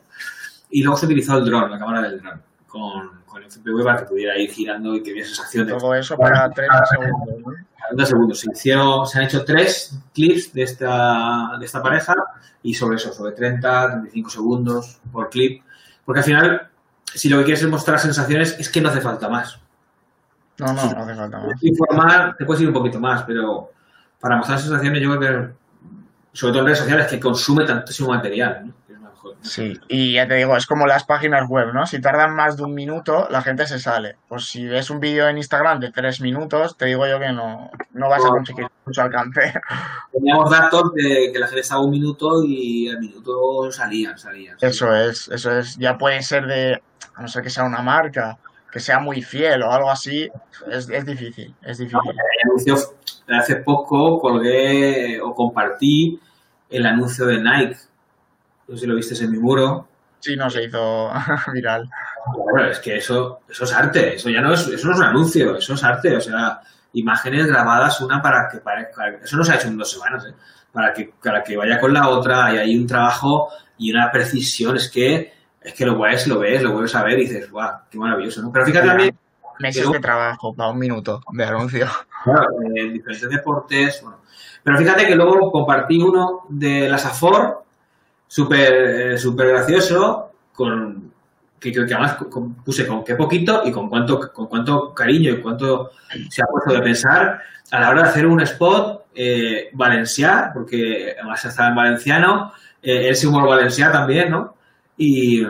Y 0.70 0.82
luego 0.82 0.96
se 0.98 1.06
utilizó 1.06 1.38
el 1.38 1.44
dron, 1.44 1.70
la 1.70 1.78
cámara 1.78 2.02
del 2.02 2.20
dron, 2.20 2.42
con, 2.66 3.22
con 3.26 3.42
el 3.42 3.50
FPV 3.50 3.84
para 3.84 3.98
que 3.98 4.06
pudiera 4.06 4.36
ir 4.36 4.50
girando 4.50 4.94
y 4.94 5.02
que 5.02 5.12
hubiera 5.12 5.28
sensación 5.28 5.68
de... 5.68 5.74
Todo 5.74 5.94
eso 5.94 6.16
para 6.16 6.50
30 6.50 6.86
segundos, 6.86 7.38
¿no? 7.46 7.69
Segundos. 8.04 8.40
Se, 8.40 8.50
hicieron, 8.50 9.06
se 9.06 9.18
han 9.18 9.24
hecho 9.24 9.44
tres 9.44 9.98
clips 10.14 10.52
de 10.52 10.62
esta, 10.62 11.56
de 11.58 11.64
esta 11.64 11.82
pareja 11.82 12.14
y 12.62 12.74
sobre 12.74 12.96
eso, 12.96 13.12
sobre 13.12 13.32
30, 13.32 13.90
35 13.92 14.30
segundos 14.30 15.00
por 15.12 15.30
clip. 15.30 15.62
Porque 16.04 16.20
al 16.20 16.24
final, 16.24 16.68
si 17.04 17.28
lo 17.28 17.38
que 17.38 17.44
quieres 17.44 17.62
es 17.62 17.68
mostrar 17.68 17.98
sensaciones, 17.98 18.56
es 18.58 18.68
que 18.68 18.80
no 18.80 18.88
hace 18.88 19.00
falta 19.00 19.28
más. 19.28 19.58
No, 20.58 20.66
no, 20.66 20.74
no 20.74 21.02
hace 21.02 21.14
falta 21.14 21.38
más. 21.38 21.62
Informar, 21.62 22.36
te 22.36 22.44
puedes 22.44 22.62
ir 22.62 22.68
un 22.68 22.74
poquito 22.74 23.00
más, 23.00 23.22
pero 23.24 23.70
para 24.18 24.36
mostrar 24.36 24.58
sensaciones 24.58 25.02
yo 25.02 25.16
creo 25.16 25.20
que, 25.20 25.54
sobre 26.32 26.52
todo 26.52 26.60
en 26.60 26.66
redes 26.66 26.78
sociales, 26.78 27.06
que 27.06 27.20
consume 27.20 27.64
tantísimo 27.64 28.10
material. 28.10 28.66
¿no? 28.66 28.79
Sí, 29.42 29.78
y 29.88 30.14
ya 30.14 30.26
te 30.26 30.34
digo, 30.34 30.56
es 30.56 30.66
como 30.66 30.86
las 30.86 31.04
páginas 31.04 31.48
web, 31.48 31.72
¿no? 31.72 31.86
Si 31.86 32.00
tardan 32.00 32.34
más 32.34 32.56
de 32.56 32.64
un 32.64 32.74
minuto, 32.74 33.28
la 33.30 33.42
gente 33.42 33.66
se 33.66 33.78
sale. 33.78 34.16
Pues 34.28 34.46
si 34.46 34.66
ves 34.66 34.90
un 34.90 35.00
vídeo 35.00 35.28
en 35.28 35.38
Instagram 35.38 35.80
de 35.80 35.90
tres 35.90 36.20
minutos, 36.20 36.76
te 36.76 36.86
digo 36.86 37.06
yo 37.06 37.18
que 37.18 37.32
no, 37.32 37.70
no 37.92 38.08
vas 38.08 38.24
a 38.24 38.28
conseguir 38.28 38.66
mucho 38.84 39.02
alcance. 39.02 39.52
Teníamos 40.12 40.50
datos 40.50 40.92
de 40.94 41.30
que 41.32 41.38
la 41.38 41.46
gente 41.46 41.60
estaba 41.60 41.82
un 41.82 41.90
minuto 41.90 42.42
y 42.44 42.88
al 42.88 42.98
minuto 42.98 43.70
salían, 43.70 44.18
salían. 44.18 44.56
Eso 44.60 44.94
es, 44.94 45.28
eso 45.28 45.58
es. 45.58 45.76
Ya 45.76 45.96
puede 45.96 46.22
ser 46.22 46.46
de, 46.46 46.82
a 47.14 47.22
no 47.22 47.28
ser 47.28 47.42
que 47.42 47.50
sea 47.50 47.64
una 47.64 47.82
marca, 47.82 48.38
que 48.70 48.80
sea 48.80 49.00
muy 49.00 49.22
fiel 49.22 49.62
o 49.62 49.72
algo 49.72 49.90
así, 49.90 50.28
es, 50.70 50.88
es 50.88 51.04
difícil, 51.04 51.54
es 51.62 51.78
difícil. 51.78 52.16
hace 53.28 53.56
poco 53.56 54.20
colgué 54.20 55.20
o 55.20 55.34
compartí 55.34 56.20
el 56.68 56.86
anuncio 56.86 57.26
de 57.26 57.42
Nike 57.42 57.89
no 58.70 58.76
sé 58.76 58.82
si 58.82 58.86
lo 58.86 58.94
viste 58.94 59.24
en 59.24 59.32
mi 59.32 59.38
muro. 59.38 59.88
Sí, 60.20 60.36
no, 60.36 60.48
se 60.48 60.64
hizo 60.64 61.10
viral. 61.52 61.88
Bueno, 62.36 62.70
es 62.70 62.78
que 62.78 62.96
eso, 62.96 63.40
eso 63.48 63.64
es 63.64 63.72
arte, 63.72 64.14
eso 64.14 64.30
ya 64.30 64.40
no 64.40 64.52
es, 64.52 64.66
eso 64.68 64.86
no 64.86 64.92
es 64.94 64.98
un 65.00 65.06
anuncio, 65.06 65.56
eso 65.56 65.74
es 65.74 65.82
arte, 65.82 66.16
o 66.16 66.20
sea, 66.20 66.60
imágenes 66.92 67.46
grabadas 67.46 68.00
una 68.00 68.22
para 68.22 68.48
que 68.48 68.58
parezca, 68.58 69.08
eso 69.22 69.36
no 69.36 69.44
se 69.44 69.52
ha 69.52 69.56
hecho 69.56 69.68
en 69.68 69.78
dos 69.78 69.90
semanas, 69.90 70.26
¿eh? 70.26 70.34
para, 70.72 70.92
que, 70.92 71.12
para 71.22 71.42
que 71.42 71.56
vaya 71.56 71.80
con 71.80 71.92
la 71.92 72.08
otra 72.08 72.54
y 72.54 72.58
hay 72.58 72.76
un 72.76 72.86
trabajo 72.86 73.48
y 73.78 73.90
una 73.90 74.10
precisión, 74.12 74.76
es 74.76 74.90
que, 74.90 75.32
es 75.60 75.74
que 75.74 75.86
lo 75.86 75.98
ves, 75.98 76.26
lo 76.28 76.38
ves, 76.38 76.62
lo 76.62 76.72
vuelves 76.72 76.94
a 76.94 77.02
ver 77.02 77.18
y 77.18 77.22
dices, 77.22 77.50
guau, 77.50 77.80
qué 77.90 77.98
maravilloso, 77.98 78.42
¿no? 78.42 78.52
Pero 78.52 78.66
fíjate 78.66 78.86
también... 78.86 79.18
Meses 79.58 79.90
de 79.90 80.00
trabajo 80.00 80.54
para 80.54 80.70
un 80.70 80.78
minuto 80.78 81.20
de 81.32 81.44
anuncio. 81.44 81.86
Claro, 82.22 82.48
en 82.62 82.92
diferentes 82.92 83.30
deportes, 83.30 84.02
bueno. 84.02 84.18
Pero 84.62 84.76
fíjate 84.76 85.06
que 85.06 85.14
luego 85.14 85.50
compartí 85.50 86.02
uno 86.02 86.42
de 86.50 86.86
la 86.86 86.98
SAFOR, 86.98 87.64
súper 88.30 88.72
eh, 88.72 89.18
super 89.18 89.48
gracioso, 89.48 90.30
con, 90.52 91.12
que, 91.58 91.72
que, 91.72 91.80
además 91.80 92.16
puse 92.64 92.86
con 92.86 93.02
qué 93.02 93.16
poquito 93.16 93.62
y 93.64 93.72
con 93.72 93.88
cuánto, 93.88 94.20
con 94.32 94.46
cuánto 94.46 94.94
cariño 94.94 95.32
y 95.32 95.40
cuánto 95.40 95.90
se 96.28 96.40
ha 96.40 96.46
puesto 96.46 96.72
de 96.72 96.80
pensar 96.80 97.40
a 97.72 97.80
la 97.80 97.90
hora 97.90 98.02
de 98.04 98.08
hacer 98.08 98.26
un 98.26 98.40
spot 98.42 99.06
eh, 99.16 99.70
valenciá, 99.72 100.52
porque 100.54 101.16
además 101.18 101.44
estaba 101.44 101.70
en 101.70 101.74
valenciano, 101.74 102.52
eh, 102.80 103.08
el 103.08 103.16
símbolo 103.16 103.48
valenciá 103.48 103.90
también, 103.90 104.30
¿no? 104.30 104.54
Y, 104.96 105.44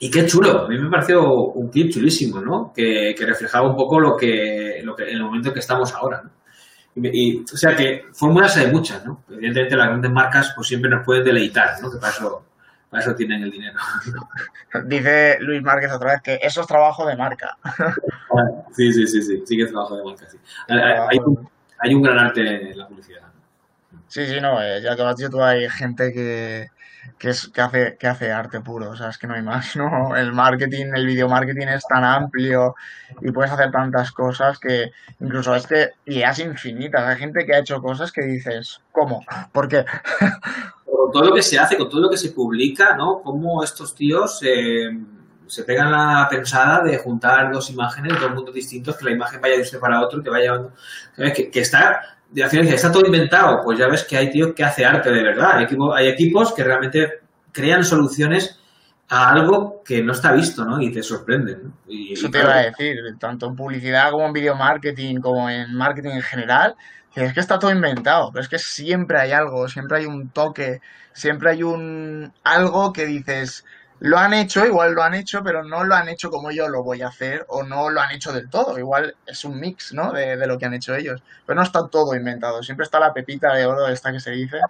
y 0.00 0.10
qué 0.10 0.24
chulo, 0.24 0.64
a 0.64 0.68
mí 0.68 0.78
me 0.78 0.88
pareció 0.88 1.30
un 1.30 1.68
clip 1.68 1.92
chulísimo, 1.92 2.40
¿no? 2.40 2.72
Que, 2.74 3.14
que 3.16 3.26
reflejaba 3.26 3.68
un 3.68 3.76
poco 3.76 4.00
lo 4.00 4.16
que, 4.16 4.80
lo 4.82 4.96
que, 4.96 5.10
en 5.10 5.16
el 5.16 5.24
momento 5.24 5.48
en 5.48 5.54
que 5.54 5.60
estamos 5.60 5.92
ahora. 5.92 6.22
Y, 7.02 7.44
o 7.52 7.56
sea 7.56 7.74
que 7.76 8.04
fórmulas 8.12 8.56
hay 8.56 8.70
muchas, 8.70 9.04
¿no? 9.04 9.22
Evidentemente 9.30 9.76
las 9.76 9.88
grandes 9.88 10.10
marcas 10.10 10.52
pues 10.54 10.68
siempre 10.68 10.90
nos 10.90 11.04
pueden 11.04 11.24
deleitar, 11.24 11.80
¿no? 11.80 11.90
Que 11.90 11.98
para 11.98 12.12
eso, 12.12 12.44
para 12.90 13.02
eso 13.02 13.14
tienen 13.14 13.42
el 13.42 13.50
dinero. 13.50 13.78
Dice 14.86 15.38
Luis 15.40 15.62
Márquez 15.62 15.92
otra 15.92 16.12
vez 16.12 16.22
que 16.22 16.38
eso 16.42 16.60
es 16.60 16.66
trabajo 16.66 17.06
de 17.06 17.16
marca. 17.16 17.56
Sí, 18.76 18.92
sí, 18.92 19.06
sí, 19.08 19.22
sí, 19.22 19.42
sí 19.44 19.56
que 19.56 19.64
es 19.64 19.70
trabajo 19.70 19.96
de 19.96 20.04
marca, 20.04 20.26
sí. 20.30 20.38
Hay, 20.68 21.18
un, 21.18 21.48
hay 21.78 21.94
un 21.94 22.02
gran 22.02 22.18
arte 22.18 22.70
en 22.70 22.78
la 22.78 22.86
publicidad. 22.86 23.22
Sí, 24.06 24.26
sí, 24.26 24.40
no, 24.40 24.62
eh, 24.62 24.80
ya 24.82 24.94
que 24.94 25.02
dicho 25.16 25.30
tú, 25.30 25.42
hay 25.42 25.68
gente 25.68 26.12
que, 26.12 26.68
que, 27.18 27.30
es, 27.30 27.48
que, 27.48 27.60
hace, 27.60 27.96
que 27.98 28.06
hace 28.06 28.32
arte 28.32 28.60
puro. 28.60 28.90
O 28.90 28.96
sea, 28.96 29.08
es 29.08 29.18
que 29.18 29.26
no 29.26 29.34
hay 29.34 29.42
más, 29.42 29.76
¿no? 29.76 30.16
El 30.16 30.32
marketing, 30.32 30.86
el 30.94 31.06
video 31.06 31.28
marketing 31.28 31.66
es 31.68 31.84
tan 31.86 32.04
amplio 32.04 32.74
y 33.20 33.30
puedes 33.30 33.52
hacer 33.52 33.70
tantas 33.70 34.12
cosas 34.12 34.58
que 34.58 34.92
incluso 35.20 35.54
es 35.54 35.66
que 35.66 35.90
ideas 36.06 36.38
infinitas. 36.38 37.02
Hay 37.02 37.16
gente 37.16 37.44
que 37.44 37.54
ha 37.54 37.60
hecho 37.60 37.80
cosas 37.80 38.12
que 38.12 38.22
dices, 38.22 38.80
¿cómo? 38.92 39.24
¿Por 39.52 39.68
qué? 39.68 39.84
Con 40.84 41.12
todo 41.12 41.24
lo 41.24 41.34
que 41.34 41.42
se 41.42 41.58
hace, 41.58 41.78
con 41.78 41.88
todo 41.88 42.02
lo 42.02 42.10
que 42.10 42.18
se 42.18 42.30
publica, 42.30 42.94
¿no? 42.94 43.22
Cómo 43.22 43.62
estos 43.62 43.94
tíos 43.94 44.40
eh, 44.42 44.90
se 45.46 45.64
pegan 45.64 45.90
la 45.90 46.26
pensada 46.28 46.82
de 46.82 46.98
juntar 46.98 47.50
dos 47.50 47.70
imágenes 47.70 48.20
dos 48.20 48.34
mundos 48.34 48.54
distintos, 48.54 48.96
que 48.96 49.06
la 49.06 49.12
imagen 49.12 49.40
vaya 49.40 49.56
de 49.56 49.62
usted 49.62 49.78
para 49.78 50.02
otro, 50.02 50.22
que 50.22 50.28
vaya 50.28 50.60
que, 51.34 51.50
que 51.50 51.60
está 51.60 52.17
de 52.30 52.42
la 52.42 52.48
ciencia 52.48 52.74
está 52.74 52.92
todo 52.92 53.06
inventado, 53.06 53.62
pues 53.64 53.78
ya 53.78 53.88
ves 53.88 54.04
que 54.04 54.16
hay 54.16 54.30
tíos 54.30 54.52
que 54.54 54.64
hace 54.64 54.84
arte 54.84 55.10
de 55.10 55.22
verdad. 55.22 55.58
Hay, 55.58 55.66
hay 55.96 56.08
equipos 56.08 56.52
que 56.52 56.64
realmente 56.64 57.20
crean 57.52 57.84
soluciones 57.84 58.60
a 59.08 59.30
algo 59.30 59.82
que 59.82 60.02
no 60.02 60.12
está 60.12 60.32
visto, 60.32 60.64
¿no? 60.64 60.80
Y 60.80 60.92
te 60.92 61.02
sorprenden. 61.02 61.72
Y, 61.86 62.12
Eso 62.12 62.30
te 62.30 62.38
iba 62.38 62.54
a 62.54 62.62
decir, 62.64 62.96
tanto 63.18 63.46
en 63.46 63.56
publicidad 63.56 64.10
como 64.10 64.26
en 64.26 64.32
video 64.34 64.54
marketing, 64.54 65.16
como 65.20 65.48
en 65.48 65.74
marketing 65.74 66.10
en 66.10 66.22
general, 66.22 66.76
es 67.14 67.32
que 67.32 67.40
está 67.40 67.58
todo 67.58 67.70
inventado, 67.70 68.30
pero 68.32 68.42
es 68.42 68.48
que 68.48 68.58
siempre 68.58 69.18
hay 69.18 69.32
algo, 69.32 69.68
siempre 69.68 69.98
hay 69.98 70.06
un 70.06 70.30
toque, 70.30 70.80
siempre 71.12 71.50
hay 71.50 71.62
un 71.62 72.32
algo 72.44 72.92
que 72.92 73.06
dices, 73.06 73.64
lo 74.00 74.18
han 74.18 74.32
hecho, 74.32 74.64
igual 74.64 74.92
lo 74.92 75.02
han 75.02 75.14
hecho, 75.14 75.42
pero 75.42 75.64
no 75.64 75.82
lo 75.82 75.94
han 75.94 76.08
hecho 76.08 76.30
como 76.30 76.50
yo 76.50 76.68
lo 76.68 76.84
voy 76.84 77.02
a 77.02 77.08
hacer 77.08 77.44
o 77.48 77.64
no 77.64 77.90
lo 77.90 78.00
han 78.00 78.12
hecho 78.12 78.32
del 78.32 78.48
todo. 78.48 78.78
Igual 78.78 79.16
es 79.26 79.44
un 79.44 79.58
mix, 79.58 79.92
¿no? 79.92 80.12
De, 80.12 80.36
de 80.36 80.46
lo 80.46 80.56
que 80.58 80.66
han 80.66 80.74
hecho 80.74 80.94
ellos. 80.94 81.20
Pero 81.44 81.56
no 81.56 81.62
está 81.62 81.88
todo 81.88 82.14
inventado. 82.14 82.62
Siempre 82.62 82.84
está 82.84 83.00
la 83.00 83.12
pepita 83.12 83.54
de 83.54 83.66
oro 83.66 83.88
esta 83.88 84.12
que 84.12 84.20
se 84.20 84.30
dice. 84.30 84.60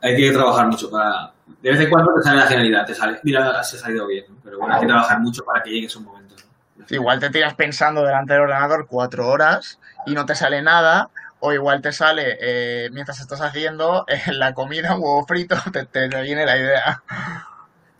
Hay 0.00 0.16
que 0.16 0.32
trabajar 0.32 0.66
mucho 0.66 0.90
para... 0.90 1.32
De 1.62 1.70
vez 1.70 1.80
en 1.80 1.90
cuando 1.90 2.14
te 2.14 2.22
sale 2.22 2.40
la 2.40 2.46
genialidad, 2.46 2.86
te 2.86 2.94
sale. 2.94 3.20
Mira, 3.22 3.62
se 3.62 3.76
ha 3.76 3.80
salido 3.80 4.06
bien, 4.06 4.24
¿no? 4.28 4.36
pero 4.42 4.58
bueno, 4.58 4.74
hay 4.74 4.80
que 4.80 4.86
trabajar 4.86 5.20
mucho 5.20 5.44
para 5.44 5.62
que 5.62 5.70
llegue 5.70 5.86
ese 5.86 6.00
momento. 6.00 6.34
¿no? 6.76 6.86
Igual 6.88 7.20
te 7.20 7.30
tiras 7.30 7.54
pensando 7.54 8.02
delante 8.02 8.32
del 8.32 8.42
ordenador 8.42 8.86
cuatro 8.88 9.28
horas 9.28 9.78
y 10.06 10.14
no 10.14 10.26
te 10.26 10.34
sale 10.34 10.62
nada, 10.62 11.10
o 11.40 11.52
igual 11.52 11.80
te 11.82 11.92
sale 11.92 12.38
eh, 12.40 12.88
mientras 12.92 13.20
estás 13.20 13.40
haciendo 13.40 14.04
eh, 14.08 14.32
la 14.32 14.54
comida, 14.54 14.94
un 14.94 15.02
huevo 15.02 15.26
frito, 15.26 15.56
te, 15.72 15.84
te, 15.86 16.08
te 16.08 16.22
viene 16.22 16.44
la 16.44 16.56
idea. 16.56 17.02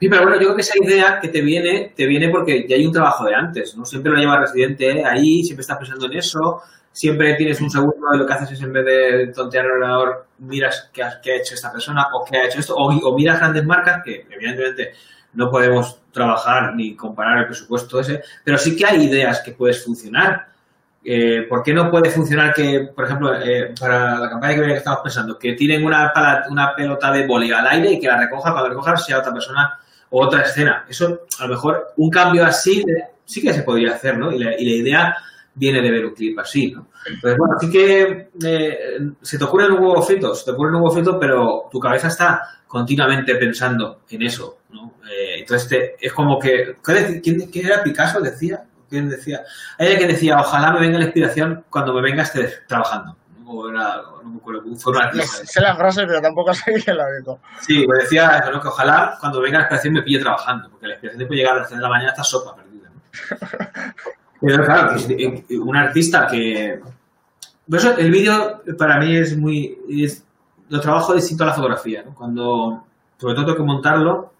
Sí, 0.00 0.08
pero 0.08 0.22
bueno, 0.22 0.36
yo 0.36 0.46
creo 0.46 0.56
que 0.56 0.62
esa 0.62 0.78
idea 0.82 1.18
que 1.20 1.28
te 1.28 1.40
viene, 1.40 1.92
te 1.96 2.06
viene 2.06 2.28
porque 2.28 2.66
ya 2.68 2.76
hay 2.76 2.84
un 2.84 2.92
trabajo 2.92 3.24
de 3.24 3.34
antes, 3.34 3.76
¿no? 3.76 3.84
Siempre 3.84 4.12
lo 4.12 4.18
lleva 4.18 4.40
residente 4.40 5.04
ahí, 5.04 5.42
siempre 5.44 5.62
estás 5.62 5.78
pensando 5.78 6.06
en 6.06 6.14
eso, 6.14 6.62
siempre 6.90 7.34
tienes 7.34 7.60
un 7.60 7.70
segundo 7.70 8.06
y 8.14 8.18
lo 8.18 8.26
que 8.26 8.32
haces 8.32 8.52
es 8.52 8.62
en 8.62 8.72
vez 8.72 8.84
de 8.84 9.32
tontear 9.34 9.64
el 9.64 9.72
ordenador, 9.72 10.26
miras 10.38 10.90
qué 10.92 11.02
ha, 11.02 11.20
qué 11.20 11.32
ha 11.32 11.36
hecho 11.36 11.54
esta 11.54 11.72
persona 11.72 12.06
o 12.12 12.24
qué 12.24 12.36
ha 12.36 12.46
hecho 12.46 12.60
esto, 12.60 12.74
o, 12.76 12.88
o, 12.88 13.16
miras 13.16 13.38
grandes 13.38 13.64
marcas 13.64 14.02
que 14.04 14.26
evidentemente 14.30 14.92
no 15.32 15.50
podemos 15.50 16.00
trabajar 16.12 16.74
ni 16.74 16.94
comparar 16.94 17.38
el 17.38 17.46
presupuesto 17.46 17.98
ese, 17.98 18.22
pero 18.44 18.58
sí 18.58 18.76
que 18.76 18.86
hay 18.86 19.04
ideas 19.04 19.40
que 19.40 19.52
puedes 19.52 19.84
funcionar. 19.84 20.48
Eh, 21.06 21.46
¿Por 21.48 21.62
qué 21.62 21.74
no 21.74 21.90
puede 21.90 22.10
funcionar 22.10 22.54
que, 22.54 22.90
por 22.94 23.04
ejemplo, 23.04 23.34
eh, 23.34 23.74
para 23.78 24.18
la 24.18 24.30
campaña 24.30 24.54
que 24.54 24.74
estamos 24.74 25.00
pensando, 25.02 25.38
que 25.38 25.52
tienen 25.52 25.84
una, 25.84 26.12
una 26.48 26.74
pelota 26.74 27.10
de 27.10 27.26
boli 27.26 27.52
al 27.52 27.66
aire 27.66 27.92
y 27.92 28.00
que 28.00 28.06
la 28.06 28.18
recoja, 28.18 28.52
cuando 28.52 28.70
recoja 28.70 28.96
sea 28.96 29.18
otra 29.18 29.32
persona 29.32 29.78
otra 30.20 30.42
escena? 30.42 30.84
Eso, 30.88 31.26
a 31.38 31.44
lo 31.44 31.54
mejor, 31.54 31.92
un 31.96 32.10
cambio 32.10 32.44
así 32.44 32.84
sí 33.24 33.42
que 33.42 33.52
se 33.52 33.62
podría 33.62 33.94
hacer, 33.94 34.18
¿no? 34.18 34.32
Y 34.32 34.38
la, 34.38 34.58
y 34.58 34.64
la 34.64 34.72
idea 34.72 35.16
viene 35.54 35.80
de 35.80 35.90
ver 35.90 36.06
un 36.06 36.14
clip 36.14 36.38
así, 36.38 36.72
¿no? 36.72 36.88
Entonces, 37.06 37.38
bueno, 37.38 37.54
así 37.56 37.70
que 37.70 38.30
eh, 38.44 38.78
se 39.20 39.38
te 39.38 39.44
ocurre 39.44 39.70
un 39.70 39.82
huevo 39.82 40.02
frito, 40.02 40.34
se 40.34 40.44
te 40.44 40.50
ocurre 40.50 40.70
un 40.70 40.76
huevo 40.76 40.90
frito, 40.90 41.18
pero 41.18 41.68
tu 41.70 41.78
cabeza 41.78 42.08
está 42.08 42.42
continuamente 42.66 43.34
pensando 43.36 44.02
en 44.08 44.22
eso, 44.22 44.58
¿no? 44.70 44.94
Eh, 45.10 45.40
entonces, 45.40 45.68
te, 45.68 46.06
es 46.06 46.12
como 46.12 46.38
que, 46.38 46.76
¿quién, 46.82 47.20
¿quién, 47.50 47.66
era 47.66 47.82
Picasso? 47.82 48.20
Decía, 48.20 48.64
¿quién 48.88 49.08
decía? 49.08 49.42
Hay 49.78 49.88
alguien 49.88 50.08
que 50.08 50.14
decía, 50.14 50.36
ojalá 50.40 50.72
me 50.72 50.80
venga 50.80 50.98
la 50.98 51.04
inspiración 51.04 51.64
cuando 51.70 51.94
me 51.94 52.02
venga 52.02 52.22
esté 52.22 52.48
trabajando. 52.66 53.16
O 53.56 53.68
era, 53.68 54.02
no 54.22 54.30
me 54.30 54.36
acuerdo, 54.38 54.62
fue 54.76 54.92
un 54.92 55.02
artista. 55.02 55.46
Sé 55.46 55.60
la 55.60 55.76
frase, 55.76 56.06
pero 56.06 56.20
tampoco 56.20 56.52
sé 56.54 56.72
quién 56.82 56.96
la. 56.96 57.06
Sí, 57.60 57.86
me 57.86 57.98
decía 57.98 58.38
eso, 58.38 58.50
¿no? 58.50 58.60
que 58.60 58.68
ojalá 58.68 59.16
cuando 59.20 59.40
venga 59.40 59.58
la 59.58 59.64
inspiración 59.64 59.94
me 59.94 60.02
pille 60.02 60.20
trabajando, 60.20 60.70
porque 60.70 60.86
la 60.86 60.94
inspiración 60.94 61.18
te 61.18 61.26
puede 61.26 61.40
llegar 61.40 61.56
a 61.56 61.60
las 61.60 61.68
3 61.68 61.78
de 61.78 61.82
la 61.82 61.88
mañana 61.88 62.10
hasta 62.10 62.24
sopa 62.24 62.56
perdida. 62.56 62.90
Pero 64.40 64.64
claro, 64.64 64.96
un 65.60 65.76
artista 65.76 66.26
que... 66.26 66.80
Por 67.68 67.78
eso 67.78 67.96
el 67.96 68.10
vídeo 68.10 68.62
para 68.76 68.98
mí 68.98 69.16
es 69.16 69.36
muy... 69.36 69.78
Es, 69.88 70.22
lo 70.68 70.80
trabajo 70.80 71.14
distinto 71.14 71.44
a 71.44 71.48
la 71.48 71.52
fotografía, 71.54 72.02
¿no? 72.02 72.14
Cuando, 72.14 72.84
sobre 73.16 73.34
todo 73.34 73.46
tengo 73.46 73.58
que 73.58 73.62
montarlo, 73.64 74.32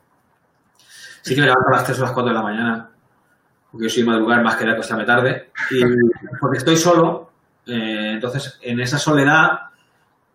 sí 1.23 1.35
que 1.35 1.41
me 1.41 1.47
levanto 1.47 1.69
a 1.69 1.77
las 1.77 1.85
3 1.85 1.99
o 1.99 2.03
las 2.03 2.13
4 2.13 2.29
de 2.29 2.35
la 2.35 2.43
mañana, 2.43 2.91
porque 3.71 3.85
yo 3.85 3.91
soy 3.91 4.05
madrugar 4.05 4.43
más 4.43 4.57
que 4.57 4.65
de 4.65 4.73
acostarme 4.73 5.05
tarde, 5.05 5.51
y 5.71 5.83
porque 6.41 6.59
estoy 6.59 6.77
solo, 6.77 7.31
eh, 7.67 8.13
entonces 8.15 8.59
en 8.63 8.81
esa 8.81 8.99
soledad 8.99 9.51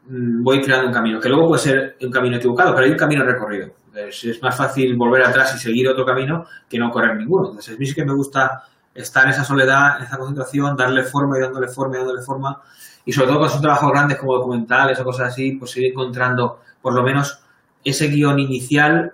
mmm, 0.06 0.44
voy 0.44 0.62
creando 0.62 0.88
un 0.88 0.94
camino, 0.94 1.20
que 1.20 1.30
luego 1.30 1.48
puede 1.50 1.62
ser 1.62 1.98
un 2.02 2.12
camino 2.12 2.38
equivocado, 2.38 2.74
pero 2.74 2.86
hay 2.86 2.92
un 2.92 2.98
camino 2.98 3.24
recorrido. 3.24 3.70
Entonces, 3.88 4.36
es 4.36 4.42
más 4.42 4.56
fácil 4.56 4.96
volver 4.96 5.24
atrás 5.24 5.56
y 5.56 5.60
seguir 5.60 5.88
otro 5.90 6.06
camino 6.06 6.46
que 6.70 6.78
no 6.78 6.92
correr 6.92 7.16
ninguno. 7.16 7.50
Entonces, 7.50 7.76
a 7.76 7.80
mí 7.80 7.86
sí 7.86 7.96
que 7.96 8.06
me 8.06 8.14
gusta 8.14 8.64
estar 8.94 9.26
en 9.26 9.32
esa 9.32 9.44
soledad, 9.44 9.98
en 9.98 10.04
esa 10.04 10.18
concentración, 10.18 10.76
darle 10.76 11.04
forma 11.04 11.38
y 11.38 11.42
dándole 11.42 11.68
forma 11.68 11.96
y 11.96 12.00
dándole 12.00 12.22
forma. 12.22 12.62
Y 13.06 13.12
sobre 13.12 13.28
todo 13.28 13.38
cuando 13.40 13.54
son 13.54 13.62
trabajos 13.62 13.92
grandes 13.92 14.18
como 14.18 14.36
documentales 14.36 15.00
o 15.00 15.04
cosas 15.04 15.30
así, 15.30 15.54
pues 15.54 15.76
ir 15.78 15.88
encontrando 15.88 16.62
por 16.82 16.94
lo 16.94 17.04
menos 17.04 17.42
ese 17.84 18.08
guion 18.08 18.40
inicial 18.40 19.14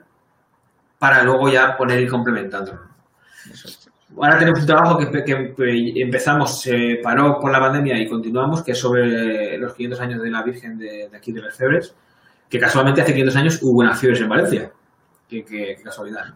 para 0.99 1.23
luego 1.23 1.49
ya 1.49 1.77
poner 1.77 2.01
y 2.01 2.07
complementándolo. 2.07 2.81
Ahora 4.17 4.39
tenemos 4.39 4.61
un 4.61 4.65
trabajo 4.65 4.97
que, 4.97 5.53
empezamos, 5.97 6.61
se 6.61 6.99
paró 7.03 7.39
por 7.39 7.51
la 7.51 7.59
pandemia 7.59 7.97
y 7.99 8.07
continuamos, 8.07 8.63
que 8.63 8.71
es 8.71 8.77
sobre 8.77 9.57
los 9.57 9.73
500 9.73 9.99
años 9.99 10.21
de 10.21 10.31
la 10.31 10.41
Virgen 10.41 10.77
de, 10.77 11.09
de 11.09 11.17
aquí 11.17 11.31
de 11.33 11.41
las 11.41 11.55
Febres, 11.55 11.93
que 12.49 12.59
casualmente 12.59 13.01
hace 13.01 13.13
500 13.13 13.35
años 13.35 13.59
hubo 13.61 13.79
unas 13.79 13.99
fiebres 13.99 14.21
en 14.21 14.29
Valencia. 14.29 14.71
Qué, 15.27 15.43
qué 15.43 15.77
casualidad. 15.83 16.33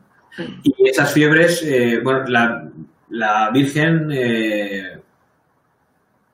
Y 0.63 0.87
esas 0.87 1.13
fiebres, 1.13 1.63
eh, 1.63 1.99
bueno, 2.03 2.25
la, 2.27 2.69
la 3.09 3.49
Virgen 3.51 4.09
eh, 4.11 4.99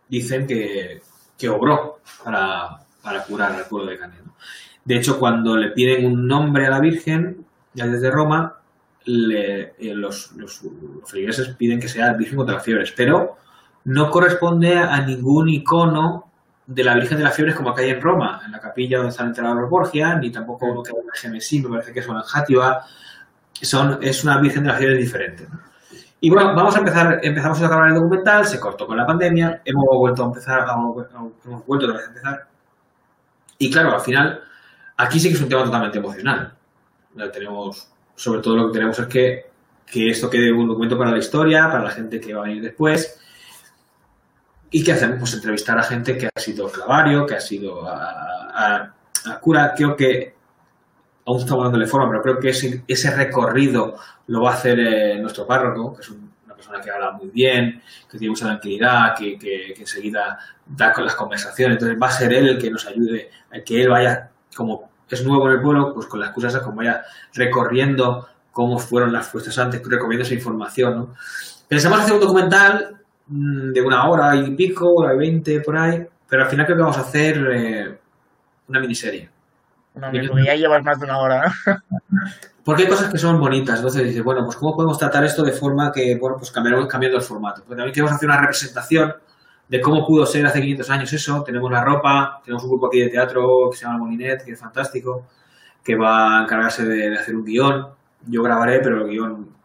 dicen 0.07 0.47
que, 0.47 1.01
que 1.37 1.49
obró 1.49 1.99
para, 2.23 2.79
para, 3.01 3.23
curar 3.23 3.51
al 3.53 3.65
pueblo 3.65 3.91
de 3.91 3.97
Canet. 3.97 4.23
¿no? 4.25 4.35
De 4.83 4.97
hecho, 4.97 5.19
cuando 5.19 5.57
le 5.57 5.71
piden 5.71 6.05
un 6.05 6.27
nombre 6.27 6.65
a 6.65 6.69
la 6.69 6.79
Virgen, 6.79 7.45
ya 7.73 7.87
desde 7.87 8.11
Roma, 8.11 8.59
le, 9.05 9.75
eh, 9.77 9.93
los, 9.93 10.31
los, 10.33 10.63
los, 10.63 11.09
feligreses 11.09 11.49
piden 11.55 11.79
que 11.79 11.87
sea 11.87 12.13
Virgen 12.13 12.37
contra 12.37 12.55
las 12.55 12.63
fiebres, 12.63 12.93
pero 12.95 13.37
no 13.85 14.09
corresponde 14.09 14.77
a 14.77 14.99
ningún 15.01 15.49
icono 15.49 16.31
de 16.67 16.83
la 16.83 16.95
Virgen 16.95 17.19
de 17.19 17.23
las 17.23 17.35
Fiebres 17.35 17.55
como 17.55 17.69
acá 17.69 17.81
hay 17.81 17.91
en 17.91 18.01
Roma, 18.01 18.41
en 18.43 18.51
la 18.51 18.59
capilla 18.59 18.97
donde 18.97 19.11
están 19.11 19.27
enterrados 19.27 19.61
los 19.61 19.69
Borgia, 19.69 20.15
ni 20.15 20.31
tampoco 20.31 20.73
lo 20.73 20.81
que 20.81 20.91
hay 20.91 20.97
en 20.97 21.11
Gemesí, 21.13 21.61
me 21.61 21.69
parece 21.69 21.93
que 21.93 21.99
es 21.99 22.07
una 22.07 22.21
en 22.21 22.25
Játiva, 22.25 22.83
son, 23.61 23.99
es 24.01 24.23
una 24.23 24.39
Virgen 24.39 24.63
de 24.63 24.69
las 24.69 24.79
Fiebres 24.79 24.99
diferente. 24.99 25.47
¿no? 25.51 25.59
Y 26.25 26.29
bueno, 26.29 26.55
vamos 26.55 26.75
a 26.75 26.79
empezar, 26.79 27.19
empezamos 27.21 27.61
a 27.61 27.65
acabar 27.67 27.89
el 27.89 27.95
documental, 27.95 28.45
se 28.45 28.59
cortó 28.59 28.87
con 28.87 28.97
la 28.97 29.05
pandemia, 29.05 29.61
hemos 29.63 29.85
vuelto 29.95 30.23
a 30.23 30.25
empezar, 30.25 30.65
hemos 30.67 31.65
vuelto 31.67 31.91
a 31.91 32.03
empezar. 32.03 32.47
Y 33.59 33.69
claro, 33.71 33.93
al 33.93 34.01
final, 34.01 34.41
aquí 34.97 35.19
sí 35.19 35.27
que 35.27 35.35
es 35.35 35.41
un 35.41 35.49
tema 35.49 35.63
totalmente 35.63 35.99
emocional. 35.99 36.53
Tenemos, 37.31 37.91
sobre 38.16 38.41
todo 38.41 38.55
lo 38.55 38.68
que 38.68 38.74
tenemos 38.74 38.97
es 38.97 39.07
que, 39.07 39.45
que 39.86 40.09
esto 40.09 40.30
quede 40.30 40.51
un 40.51 40.68
documento 40.68 40.97
para 40.97 41.11
la 41.11 41.18
historia, 41.18 41.70
para 41.70 41.84
la 41.84 41.91
gente 41.91 42.20
que 42.20 42.34
va 42.34 42.41
a 42.41 42.47
venir 42.47 42.63
después. 42.63 43.20
¿Y 44.72 44.84
qué 44.84 44.93
hacemos? 44.93 45.20
Pues 45.20 45.34
entrevistar 45.34 45.78
a 45.78 45.84
gente 45.84 46.18
que 46.18 46.28
ha 46.34 46.39
sido 46.39 46.70
clavario, 46.70 47.26
que 47.26 47.36
ha 47.36 47.41
sido 47.41 47.88
a, 47.88 48.93
cura. 49.41 49.74
Creo 49.76 49.95
que 49.95 50.36
aún 51.26 51.39
estamos 51.39 51.63
dándole 51.66 51.88
forma, 51.88 52.09
pero 52.09 52.22
creo 52.22 52.39
que 52.39 52.49
ese, 52.49 52.84
ese 52.88 53.16
recorrido 53.16 53.95
lo 54.28 54.41
va 54.41 54.51
a 54.51 54.53
hacer 54.53 54.80
eh, 54.80 55.20
nuestro 55.20 55.45
párroco, 55.45 55.95
que 55.95 56.01
es 56.01 56.09
un, 56.09 56.32
una 56.45 56.55
persona 56.55 56.82
que 56.82 56.91
habla 56.91 57.11
muy 57.11 57.28
bien, 57.30 57.82
que 58.09 58.18
tiene 58.18 58.32
mucha 58.32 58.45
tranquilidad, 58.45 59.16
que, 59.18 59.38
que, 59.38 59.74
que, 59.74 59.82
enseguida 59.82 60.38
da 60.66 60.93
con 60.93 61.05
las 61.05 61.16
conversaciones. 61.16 61.76
Entonces 61.76 61.97
va 62.01 62.07
a 62.07 62.11
ser 62.11 62.34
él 62.34 62.49
el 62.49 62.57
que 62.57 62.70
nos 62.70 62.86
ayude, 62.86 63.30
el 63.51 63.63
que 63.63 63.82
él 63.82 63.89
vaya, 63.89 64.30
como 64.55 64.89
es 65.09 65.25
nuevo 65.25 65.47
en 65.47 65.55
el 65.55 65.61
pueblo, 65.61 65.93
pues 65.93 66.07
con 66.07 66.19
las 66.19 66.31
cosas 66.31 66.57
como 66.61 66.77
vaya 66.77 67.03
recorriendo 67.33 68.27
cómo 68.51 68.79
fueron 68.79 69.11
las 69.11 69.29
fiestas 69.29 69.57
antes, 69.59 69.81
recomiendo 69.85 70.23
esa 70.23 70.33
información. 70.33 70.97
¿no? 70.97 71.15
Pensamos 71.67 71.99
hacer 71.99 72.13
un 72.13 72.21
documental 72.21 72.97
mmm, 73.27 73.71
de 73.71 73.81
una 73.81 74.07
hora 74.07 74.35
y 74.35 74.55
pico, 74.55 74.93
hora 74.93 75.13
y 75.13 75.17
veinte, 75.17 75.59
por 75.59 75.77
ahí, 75.77 76.05
pero 76.27 76.43
al 76.43 76.49
final 76.49 76.65
creo 76.65 76.77
que 76.77 76.83
vamos 76.83 76.97
a 76.97 77.01
hacer 77.01 77.37
eh, 77.51 77.99
una 78.67 78.79
miniserie. 78.79 79.29
No, 79.95 80.11
porque 80.11 80.45
ya 80.45 80.55
llevas 80.55 80.83
más 80.83 80.99
de 80.99 81.05
una 81.05 81.19
hora. 81.19 81.53
Porque 82.65 82.81
hay 82.81 82.89
cosas 82.89 83.11
que 83.11 83.19
son 83.19 83.39
bonitas. 83.39 83.75
Entonces 83.75 84.03
dices, 84.05 84.23
bueno, 84.23 84.43
pues 84.43 84.57
¿cómo 84.57 84.75
podemos 84.75 84.97
tratar 84.97 85.23
esto 85.23 85.43
de 85.43 85.51
forma 85.51 85.91
que, 85.91 86.17
bueno, 86.19 86.35
pues 86.35 86.49
cambiaremos 86.49 86.87
cambiando 86.87 87.19
el 87.19 87.23
formato? 87.23 87.61
Porque 87.61 87.75
también 87.75 87.93
queremos 87.93 88.11
hacer 88.11 88.27
una 88.27 88.41
representación 88.41 89.13
de 89.68 89.82
cómo 89.82 90.05
pudo 90.05 90.26
ser 90.26 90.45
hace 90.45 90.61
500 90.61 90.89
años 90.89 91.13
eso. 91.13 91.43
Tenemos 91.43 91.72
la 91.72 91.84
ropa, 91.84 92.39
tenemos 92.43 92.63
un 92.63 92.70
grupo 92.70 92.88
aquí 92.88 92.99
de 92.99 93.09
teatro 93.09 93.70
que 93.72 93.78
se 93.78 93.86
llama 93.86 93.99
Molinet, 93.99 94.43
que 94.43 94.51
es 94.51 94.59
fantástico. 94.59 95.26
que 95.84 95.95
va 95.95 96.39
a 96.39 96.43
encargarse 96.43 96.84
de, 96.86 97.16
hacer 97.16 97.36
un 97.36 97.43
guion. 97.43 97.88
Yo 98.28 98.41
grabaré, 98.41 98.80
pero 98.82 99.03
el 99.03 99.09
guion 99.09 99.55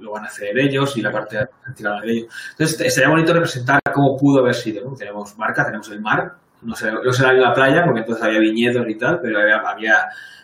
lo 0.00 0.12
van 0.12 0.24
a 0.24 0.26
hacer 0.26 0.58
ellos 0.58 0.96
y 0.96 1.02
la 1.02 1.10
parte 1.10 1.38
artística 1.38 1.90
la 1.90 2.00
de 2.00 2.12
ellos. 2.12 2.34
Entonces, 2.52 2.94
sería 2.94 3.10
bonito 3.10 3.32
representar 3.32 3.80
cómo 3.94 4.16
pudo 4.16 4.40
haber 4.40 4.54
sido. 4.54 4.92
Tenemos 4.96 5.36
marca, 5.38 5.64
tenemos 5.64 5.88
el 5.90 6.00
mar, 6.00 6.32
no 6.62 6.74
será, 6.74 6.94
no 7.02 7.12
será 7.12 7.32
en 7.32 7.40
la 7.40 7.52
playa, 7.52 7.82
porque 7.84 8.00
entonces 8.00 8.24
había 8.24 8.40
viñedos 8.40 8.84
y 8.88 8.96
tal, 8.96 9.20
pero 9.22 9.40
había, 9.40 9.58
había 9.58 9.94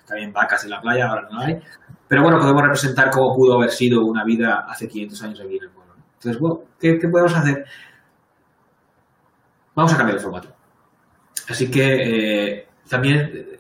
también 0.07 0.33
vacas 0.33 0.65
en 0.65 0.71
la 0.71 0.81
playa, 0.81 1.09
ahora 1.09 1.29
no 1.31 1.41
hay. 1.41 1.59
Pero 2.07 2.23
bueno, 2.23 2.39
podemos 2.39 2.63
representar 2.63 3.11
cómo 3.11 3.35
pudo 3.35 3.57
haber 3.57 3.71
sido 3.71 4.05
una 4.05 4.25
vida 4.25 4.65
hace 4.69 4.87
500 4.87 5.23
años 5.23 5.41
aquí 5.41 5.57
en 5.57 5.65
el 5.65 5.71
pueblo. 5.71 5.95
Entonces, 6.15 6.41
bueno, 6.41 6.61
¿qué, 6.79 6.99
¿qué, 6.99 7.09
podemos 7.09 7.35
hacer? 7.35 7.65
Vamos 9.75 9.93
a 9.93 9.97
cambiar 9.97 10.17
el 10.17 10.23
formato. 10.23 10.49
Así 11.49 11.71
que 11.71 12.53
eh, 12.53 12.67
también 12.89 13.55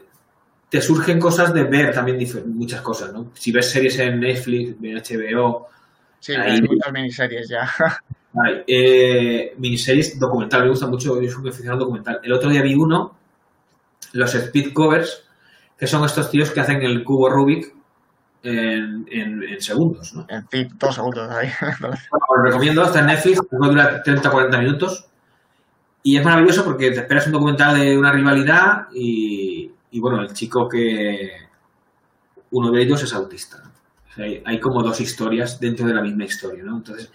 te 0.68 0.80
surgen 0.80 1.20
cosas 1.20 1.52
de 1.54 1.64
ver 1.64 1.94
también 1.94 2.18
muchas 2.46 2.80
cosas, 2.80 3.12
¿no? 3.12 3.30
Si 3.34 3.52
ves 3.52 3.70
series 3.70 3.98
en 3.98 4.20
Netflix, 4.20 4.76
en 4.82 4.96
HBO... 4.96 5.68
Sí, 6.18 6.34
hay 6.34 6.60
muchas 6.62 6.92
miniseries 6.92 7.48
ya. 7.48 7.70
Hay, 8.42 8.64
eh, 8.66 9.54
miniseries 9.58 10.18
documental, 10.18 10.64
me 10.64 10.70
gusta 10.70 10.88
mucho, 10.88 11.22
yo 11.22 11.30
soy 11.30 11.42
un 11.42 11.48
aficionado 11.48 11.80
documental. 11.80 12.18
El 12.24 12.32
otro 12.32 12.50
día 12.50 12.62
vi 12.62 12.74
uno, 12.74 13.16
los 14.12 14.34
speed 14.34 14.72
covers, 14.72 15.24
que 15.78 15.86
son 15.86 16.04
estos 16.04 16.30
tíos 16.30 16.50
que 16.50 16.58
hacen 16.58 16.82
el 16.82 17.04
cubo 17.04 17.30
Rubik 17.30 17.72
en, 18.42 19.06
en, 19.08 19.60
segundos, 19.60 20.12
¿no? 20.14 20.26
En 20.28 20.46
dos 20.76 20.94
segundos 20.96 21.30
ahí. 21.30 21.48
os 21.60 22.42
recomiendo, 22.42 22.82
está 22.82 22.98
en 22.98 23.06
Netflix, 23.06 23.40
dura 23.50 24.02
30-40 24.02 24.58
minutos. 24.58 25.06
Y 26.06 26.18
es 26.18 26.24
maravilloso 26.24 26.64
porque 26.64 26.90
te 26.90 27.00
esperas 27.00 27.26
un 27.26 27.32
documental 27.32 27.80
de 27.80 27.96
una 27.96 28.12
rivalidad 28.12 28.88
y, 28.94 29.72
y 29.90 30.00
bueno, 30.00 30.20
el 30.20 30.34
chico 30.34 30.68
que 30.68 31.30
uno 32.50 32.70
de 32.70 32.82
ellos 32.82 33.02
es 33.02 33.14
autista. 33.14 33.62
hay, 34.44 34.60
como 34.60 34.82
dos 34.82 35.00
historias 35.00 35.58
dentro 35.58 35.86
de 35.86 35.94
la 35.94 36.02
misma 36.02 36.24
historia, 36.24 36.62
¿no? 36.62 36.76
Entonces, 36.76 37.10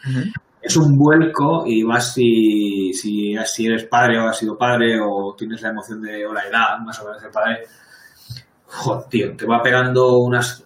es 0.60 0.76
un 0.76 0.98
vuelco 0.98 1.66
y 1.68 1.84
vas 1.84 2.14
si, 2.14 2.92
si, 2.94 3.36
si, 3.46 3.66
eres 3.68 3.86
padre 3.86 4.20
o 4.20 4.28
has 4.28 4.40
sido 4.40 4.58
padre 4.58 5.00
o 5.00 5.36
tienes 5.38 5.62
la 5.62 5.70
emoción 5.70 6.02
de 6.02 6.26
o 6.26 6.34
la 6.34 6.48
edad 6.48 6.80
más 6.84 7.00
o 7.00 7.06
menos 7.06 7.22
de 7.22 7.30
padre. 7.30 7.60
Joder, 8.66 9.08
tío, 9.08 9.36
te 9.38 9.46
va 9.46 9.62
pegando 9.62 10.18
unas. 10.18 10.66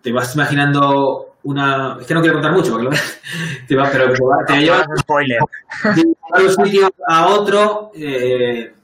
Te 0.00 0.12
vas 0.12 0.32
imaginando 0.36 1.33
una. 1.44 1.96
Es 2.00 2.06
que 2.06 2.14
no 2.14 2.20
quiero 2.20 2.36
contar 2.36 2.52
mucho, 2.52 2.72
porque 2.72 2.96
te 3.68 3.76
va, 3.76 3.88
pero 3.90 4.06
te, 4.12 4.24
va, 4.24 4.44
te 4.46 4.60
lleva. 4.60 4.84
spoiler. 4.98 5.38
De 5.94 6.44
un 6.44 6.50
sitio 6.50 6.90
a 7.06 7.28
otro 7.28 7.90
eh, 7.94 8.74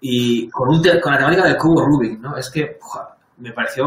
y 0.00 0.48
con, 0.50 0.68
un 0.68 0.82
con 1.00 1.12
la 1.12 1.18
temática 1.18 1.44
del 1.44 1.56
cubo 1.56 1.84
Rubik, 1.84 2.18
¿no? 2.20 2.36
Es 2.36 2.50
que 2.50 2.78
me 3.38 3.52
pareció 3.52 3.84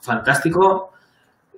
fantástico 0.00 0.92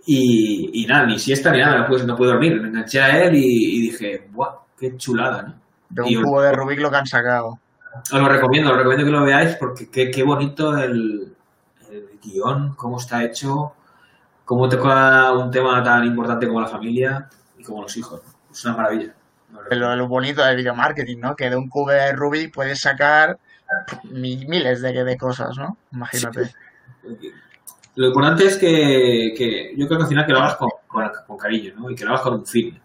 y, 0.06 0.86
nada, 0.88 1.06
ni 1.06 1.18
siesta 1.18 1.52
ni 1.52 1.58
nada, 1.58 1.86
no 1.86 1.98
no 2.06 2.16
pude 2.16 2.28
dormir. 2.28 2.60
Me 2.60 2.68
enganché 2.68 3.00
a 3.00 3.24
él 3.24 3.34
y, 3.34 3.82
dije, 3.82 4.28
¡buah! 4.30 4.54
¡Qué 4.78 4.96
chulada, 4.96 5.42
¿no? 5.42 5.54
De 5.90 6.16
un 6.16 6.22
cubo 6.22 6.40
de 6.40 6.52
Rubik 6.52 6.80
lo 6.80 6.90
que 6.90 6.96
han 6.96 7.06
sacado. 7.06 7.58
Os 8.12 8.18
lo 8.18 8.28
recomiendo, 8.28 8.70
os 8.70 8.78
recomiendo 8.78 9.04
que 9.04 9.10
lo 9.10 9.24
veáis 9.24 9.56
porque 9.56 9.90
qué, 9.90 10.10
qué 10.10 10.22
bonito 10.22 10.76
el, 10.78 11.34
el 11.90 12.08
guion, 12.22 12.74
cómo 12.76 12.98
está 12.98 13.24
hecho 13.24 13.74
cómo 14.50 14.68
toca 14.68 15.32
un 15.32 15.48
tema 15.48 15.80
tan 15.80 16.04
importante 16.04 16.48
como 16.48 16.60
la 16.60 16.66
familia 16.66 17.28
y 17.56 17.62
como 17.62 17.82
los 17.82 17.96
hijos. 17.96 18.20
Es 18.50 18.64
una 18.64 18.78
maravilla. 18.78 19.14
Lo, 19.70 19.94
lo 19.94 20.08
bonito 20.08 20.44
del 20.44 20.56
video 20.56 20.74
marketing, 20.74 21.18
¿no? 21.20 21.36
Que 21.36 21.48
de 21.48 21.54
un 21.54 21.68
cubo 21.68 21.90
de 21.90 22.10
Rubik 22.10 22.52
puedes 22.52 22.80
sacar 22.80 23.38
miles 24.10 24.82
de, 24.82 25.04
de 25.04 25.16
cosas, 25.16 25.56
¿no? 25.56 25.76
Imagínate. 25.92 26.52
Lo 27.94 28.08
importante 28.08 28.46
es 28.46 28.58
que, 28.58 29.72
yo 29.76 29.86
creo 29.86 29.98
que 29.98 30.02
al 30.02 30.08
final 30.08 30.26
que 30.26 30.32
lo 30.32 30.40
hagas 30.40 30.56
con, 30.56 31.38
cariño, 31.38 31.72
¿no? 31.76 31.88
Y 31.88 31.94
que 31.94 32.04
lo 32.04 32.10
hagas 32.10 32.22
con 32.22 32.34
un 32.34 32.44
fin. 32.44 32.76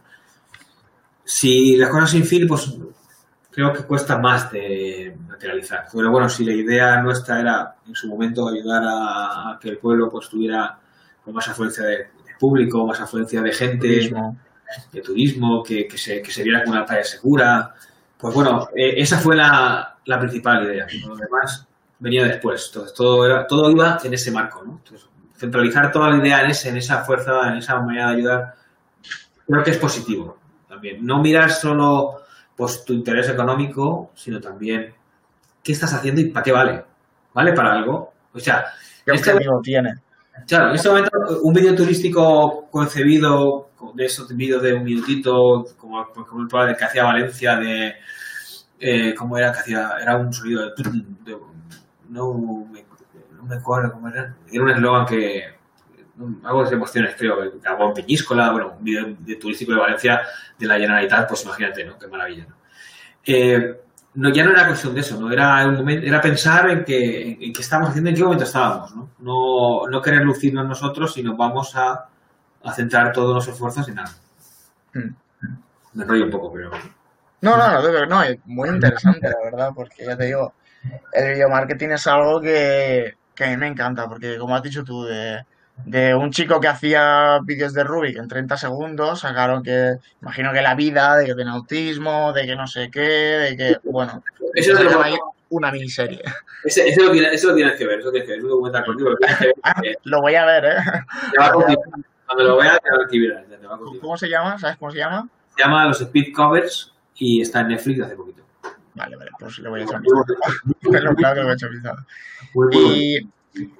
Si 1.23 1.77
las 1.77 1.89
cosas 1.89 2.11
sin 2.11 2.25
fin, 2.25 2.47
pues 2.47 2.77
creo 3.49 3.73
que 3.73 3.85
cuesta 3.85 4.19
más 4.19 4.51
de 4.51 5.17
materializar. 5.27 5.87
Pero 5.91 6.11
bueno, 6.11 6.29
si 6.29 6.45
la 6.45 6.53
idea 6.53 7.01
nuestra 7.01 7.39
era 7.39 7.75
en 7.87 7.95
su 7.95 8.07
momento 8.07 8.47
ayudar 8.47 8.83
a, 8.85 9.57
que 9.59 9.69
el 9.69 9.79
pueblo 9.79 10.11
pues 10.11 10.29
tuviera 10.29 10.77
con 10.77 10.84
más 11.33 11.47
afluencia 11.47 11.83
de, 11.85 12.07
público, 12.39 12.85
más 12.85 12.99
afluencia 12.99 13.41
de 13.41 13.51
gente, 13.51 14.11
de 14.91 15.01
turismo, 15.01 15.63
que, 15.63 15.87
se, 15.95 16.21
que 16.21 16.31
se 16.31 16.43
viera 16.43 16.63
como 16.63 16.75
una 16.75 16.85
playa 16.85 17.03
segura. 17.03 17.73
Pues 18.17 18.33
bueno, 18.33 18.67
eh, 18.75 18.95
esa 18.97 19.17
fue 19.17 19.35
la, 19.35 19.97
principal 20.19 20.63
idea. 20.63 20.85
Lo 21.07 21.15
demás 21.15 21.67
venía 21.99 22.25
después. 22.25 22.67
Entonces, 22.67 22.93
todo, 22.93 23.25
era, 23.25 23.47
todo 23.47 23.71
iba 23.71 23.99
en 24.03 24.13
ese 24.13 24.31
marco. 24.31 24.63
¿no? 24.65 24.81
centralizar 25.37 25.91
toda 25.91 26.09
la 26.09 26.17
idea 26.17 26.43
en, 26.43 26.51
ese, 26.51 26.69
en 26.69 26.77
esa 26.77 27.03
fuerza, 27.03 27.49
en 27.49 27.57
esa 27.57 27.79
manera 27.79 28.09
de 28.09 28.15
ayudar, 28.15 28.55
creo 29.45 29.63
que 29.63 29.71
es 29.71 29.77
positivo 29.77 30.37
también. 30.67 31.05
No 31.05 31.21
mirar 31.21 31.51
solo 31.51 32.21
pues, 32.55 32.85
tu 32.85 32.93
interés 32.93 33.29
económico, 33.29 34.11
sino 34.15 34.39
también 34.39 34.93
qué 35.63 35.71
estás 35.71 35.93
haciendo 35.93 36.21
y 36.21 36.29
para 36.29 36.43
qué 36.43 36.51
vale. 36.51 36.85
¿Vale 37.33 37.53
para 37.53 37.73
algo? 37.73 38.13
O 38.33 38.39
sea, 38.39 38.65
¿qué 39.05 39.13
este, 39.13 39.33
tiene? 39.61 39.95
Claro, 40.47 40.69
en 40.69 40.75
este 40.75 40.89
momento 40.89 41.09
un 41.43 41.53
vídeo 41.53 41.75
turístico 41.75 42.67
concebido 42.69 43.69
de 43.93 44.05
esos 44.05 44.27
vídeos 44.35 44.61
de 44.61 44.73
un 44.73 44.83
minutito, 44.83 45.31
como, 45.77 46.05
como 46.07 46.41
el 46.41 46.75
que 46.75 46.83
hacía 46.83 47.03
Valencia 47.03 47.55
de 47.55 47.95
eh, 48.79 49.13
cómo 49.15 49.37
era 49.37 49.51
que 49.51 49.59
hacía, 49.59 49.89
era 50.01 50.17
un 50.17 50.31
sonido 50.31 50.69
de, 50.75 51.37
no, 52.09 52.33
me, 52.71 52.85
no 53.35 53.43
me 53.43 53.55
acuerdo 53.55 53.93
cómo 53.93 54.09
era, 54.09 54.35
era 54.51 54.63
un 54.63 54.69
eslogan 54.69 55.05
que 55.05 55.55
algo 56.43 56.63
de 56.63 56.75
emociones 56.75 57.15
creo, 57.17 57.35
Gabón 57.61 57.93
Peñíscola, 57.93 58.51
bueno, 58.51 58.75
un 58.77 58.83
vídeo 58.83 59.15
de 59.19 59.35
turístico 59.35 59.73
de 59.73 59.79
Valencia 59.79 60.21
de 60.57 60.67
la 60.67 60.75
Generalitat, 60.75 61.27
pues 61.27 61.43
imagínate, 61.43 61.83
¿no? 61.83 61.97
Qué 61.97 62.07
maravilla, 62.07 62.45
¿no? 62.47 62.55
Eh, 63.25 63.81
no, 64.15 64.29
ya 64.29 64.43
no 64.43 64.51
era 64.51 64.67
cuestión 64.67 64.93
de 64.93 65.01
eso, 65.01 65.19
no 65.19 65.31
era 65.31 65.67
un 65.67 65.75
momento, 65.75 66.07
era 66.07 66.21
pensar 66.21 66.69
en 66.69 66.83
qué, 66.83 67.37
en 67.39 67.53
qué 67.53 67.61
estábamos 67.61 67.89
haciendo, 67.89 68.09
en 68.09 68.15
qué 68.15 68.23
momento 68.23 68.45
estábamos, 68.45 68.95
¿no? 68.95 69.09
No, 69.19 69.87
no 69.89 70.01
querer 70.01 70.21
lucirnos 70.21 70.67
nosotros, 70.67 71.13
sino 71.13 71.35
vamos 71.35 71.75
a, 71.75 72.07
a 72.63 72.73
centrar 72.73 73.11
todos 73.11 73.35
los 73.35 73.47
esfuerzos 73.47 73.87
en 73.89 73.99
algo. 73.99 74.13
Hmm. 74.93 75.15
Me 75.93 76.03
enrollo 76.03 76.25
un 76.25 76.31
poco, 76.31 76.51
pero. 76.53 76.71
No, 77.41 77.57
no, 77.57 77.81
no, 77.81 78.05
no, 78.05 78.23
es 78.23 78.37
muy 78.45 78.69
interesante, 78.69 79.29
la 79.29 79.43
verdad, 79.43 79.69
porque 79.75 80.05
ya 80.05 80.17
te 80.17 80.25
digo, 80.25 80.53
el 81.11 81.33
video 81.33 81.49
marketing 81.49 81.89
es 81.89 82.07
algo 82.07 82.41
que, 82.41 83.15
que 83.35 83.43
a 83.43 83.49
mí 83.49 83.57
me 83.57 83.67
encanta, 83.67 84.07
porque 84.07 84.37
como 84.37 84.55
has 84.55 84.63
dicho 84.63 84.83
tú, 84.83 85.03
de, 85.03 85.45
de 85.83 86.15
un 86.15 86.31
chico 86.31 86.59
que 86.59 86.67
hacía 86.67 87.39
vídeos 87.43 87.73
de 87.73 87.83
Rubik 87.83 88.17
en 88.17 88.27
30 88.27 88.57
segundos, 88.57 89.19
sacaron 89.19 89.61
que, 89.61 89.97
imagino 90.21 90.53
que 90.53 90.61
la 90.61 90.75
vida, 90.75 91.17
de 91.17 91.25
que 91.25 91.35
tiene 91.35 91.51
autismo, 91.51 92.31
de 92.33 92.45
que 92.45 92.55
no 92.55 92.67
sé 92.67 92.89
qué, 92.89 92.99
de 93.01 93.57
que, 93.57 93.77
bueno, 93.83 94.23
eso 94.53 94.73
es 94.73 94.83
lo 94.83 94.89
que 94.89 95.17
una 95.49 95.71
miniserie. 95.71 96.21
Ese, 96.63 96.87
eso, 96.87 97.03
lo 97.03 97.11
tienes, 97.11 97.33
eso 97.33 97.49
lo 97.49 97.55
tienes 97.55 97.75
que 97.75 97.85
ver, 97.85 97.99
eso 97.99 98.11
tienes 98.11 98.27
que 98.27 98.31
ver, 98.31 98.39
es 98.39 98.43
un 98.43 98.49
documental 98.49 98.85
contigo. 98.85 99.11
Lo, 99.11 99.17
que 99.17 99.25
ver, 99.25 99.55
ah, 99.63 99.81
lo 100.03 100.21
voy 100.21 100.35
a 100.35 100.45
ver, 100.45 100.65
¿eh? 100.65 100.75
Cuando 102.25 102.43
lo 102.43 102.57
veas, 102.57 102.79
te 102.81 102.89
va 102.89 102.97
a 102.97 103.03
activar. 103.03 103.45
¿Cómo 104.01 104.17
se 104.17 104.27
llama? 104.27 104.57
¿Sabes 104.57 104.77
cómo 104.77 104.91
se 104.91 104.97
llama? 104.97 105.27
Se 105.55 105.63
llama 105.63 105.85
Los 105.85 106.01
Speed 106.01 106.33
Covers 106.33 106.93
y 107.15 107.41
está 107.41 107.61
en 107.61 107.69
Netflix 107.69 108.01
hace 108.01 108.15
poquito. 108.15 108.43
Vale, 108.95 109.15
vale, 109.15 109.31
pues 109.37 109.59
le 109.59 109.69
voy 109.69 109.81
a 109.81 109.83
echar 109.83 110.01
un 110.01 110.75
claro 111.15 111.15
que 111.15 111.21
le 111.21 111.43
voy 111.43 111.51
a 111.51 111.53
echar. 111.53 111.69
Y 112.71 113.29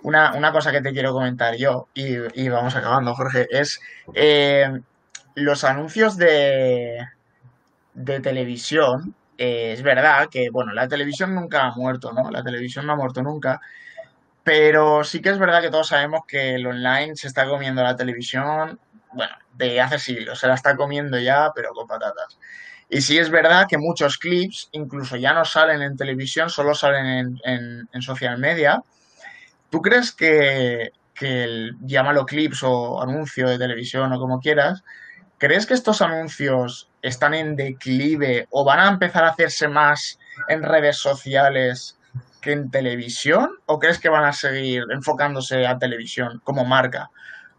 una, 0.03 0.33
una, 0.33 0.51
cosa 0.51 0.71
que 0.71 0.81
te 0.81 0.93
quiero 0.93 1.13
comentar 1.13 1.55
yo, 1.55 1.87
y, 1.93 2.49
vamos 2.49 2.75
acabando, 2.75 3.15
Jorge, 3.15 3.47
es 3.49 3.79
eh, 4.13 4.79
los 5.35 5.63
anuncios 5.63 6.17
de, 6.17 7.05
de 7.93 8.19
televisión. 8.19 9.15
Eh, 9.37 9.73
es 9.73 9.81
verdad 9.83 10.29
que, 10.29 10.49
bueno, 10.49 10.73
la 10.73 10.87
televisión 10.87 11.35
nunca 11.35 11.65
ha 11.65 11.71
muerto, 11.75 12.13
¿no? 12.13 12.31
La 12.31 12.43
televisión 12.43 12.85
no 12.85 12.93
ha 12.93 12.95
muerto 12.95 13.21
nunca. 13.21 13.59
Pero 14.43 15.03
sí 15.03 15.21
que 15.21 15.29
es 15.29 15.39
verdad 15.39 15.61
que 15.61 15.71
todos 15.71 15.87
sabemos 15.87 16.21
que 16.27 16.55
el 16.55 16.67
online 16.67 17.15
se 17.15 17.27
está 17.27 17.47
comiendo 17.47 17.83
la 17.83 17.95
televisión, 17.95 18.79
bueno, 19.13 19.33
de 19.53 19.81
hace 19.81 19.97
siglos, 19.99 20.39
se 20.39 20.47
la 20.47 20.53
está 20.53 20.75
comiendo 20.75 21.17
ya, 21.19 21.51
pero 21.55 21.71
con 21.73 21.87
patatas. 21.87 22.37
Y 22.89 23.01
sí 23.01 23.17
es 23.17 23.31
verdad 23.31 23.65
que 23.67 23.77
muchos 23.77 24.17
clips 24.17 24.69
incluso 24.71 25.15
ya 25.15 25.33
no 25.33 25.43
salen 25.45 25.81
en 25.81 25.97
televisión, 25.97 26.49
solo 26.49 26.75
salen 26.75 27.05
en, 27.05 27.39
en, 27.43 27.89
en 27.91 28.01
social 28.01 28.37
media. 28.37 28.83
¿Tú 29.69 29.81
crees 29.81 30.11
que, 30.11 30.91
que 31.15 31.43
el, 31.43 31.77
llámalo 31.81 32.25
clips 32.25 32.61
o 32.63 33.01
anuncio 33.01 33.49
de 33.49 33.57
televisión 33.57 34.11
o 34.13 34.19
como 34.19 34.39
quieras, 34.39 34.83
¿crees 35.37 35.65
que 35.65 35.73
estos 35.73 36.01
anuncios 36.01 36.89
están 37.01 37.33
en 37.33 37.55
declive 37.55 38.47
o 38.51 38.63
van 38.63 38.79
a 38.79 38.89
empezar 38.89 39.23
a 39.23 39.29
hacerse 39.29 39.67
más 39.67 40.19
en 40.49 40.61
redes 40.61 40.97
sociales 40.97 41.97
que 42.41 42.51
en 42.51 42.69
televisión? 42.69 43.49
¿O 43.65 43.79
crees 43.79 43.99
que 43.99 44.09
van 44.09 44.25
a 44.25 44.33
seguir 44.33 44.83
enfocándose 44.91 45.65
a 45.65 45.79
televisión 45.79 46.41
como 46.43 46.65
marca? 46.65 47.09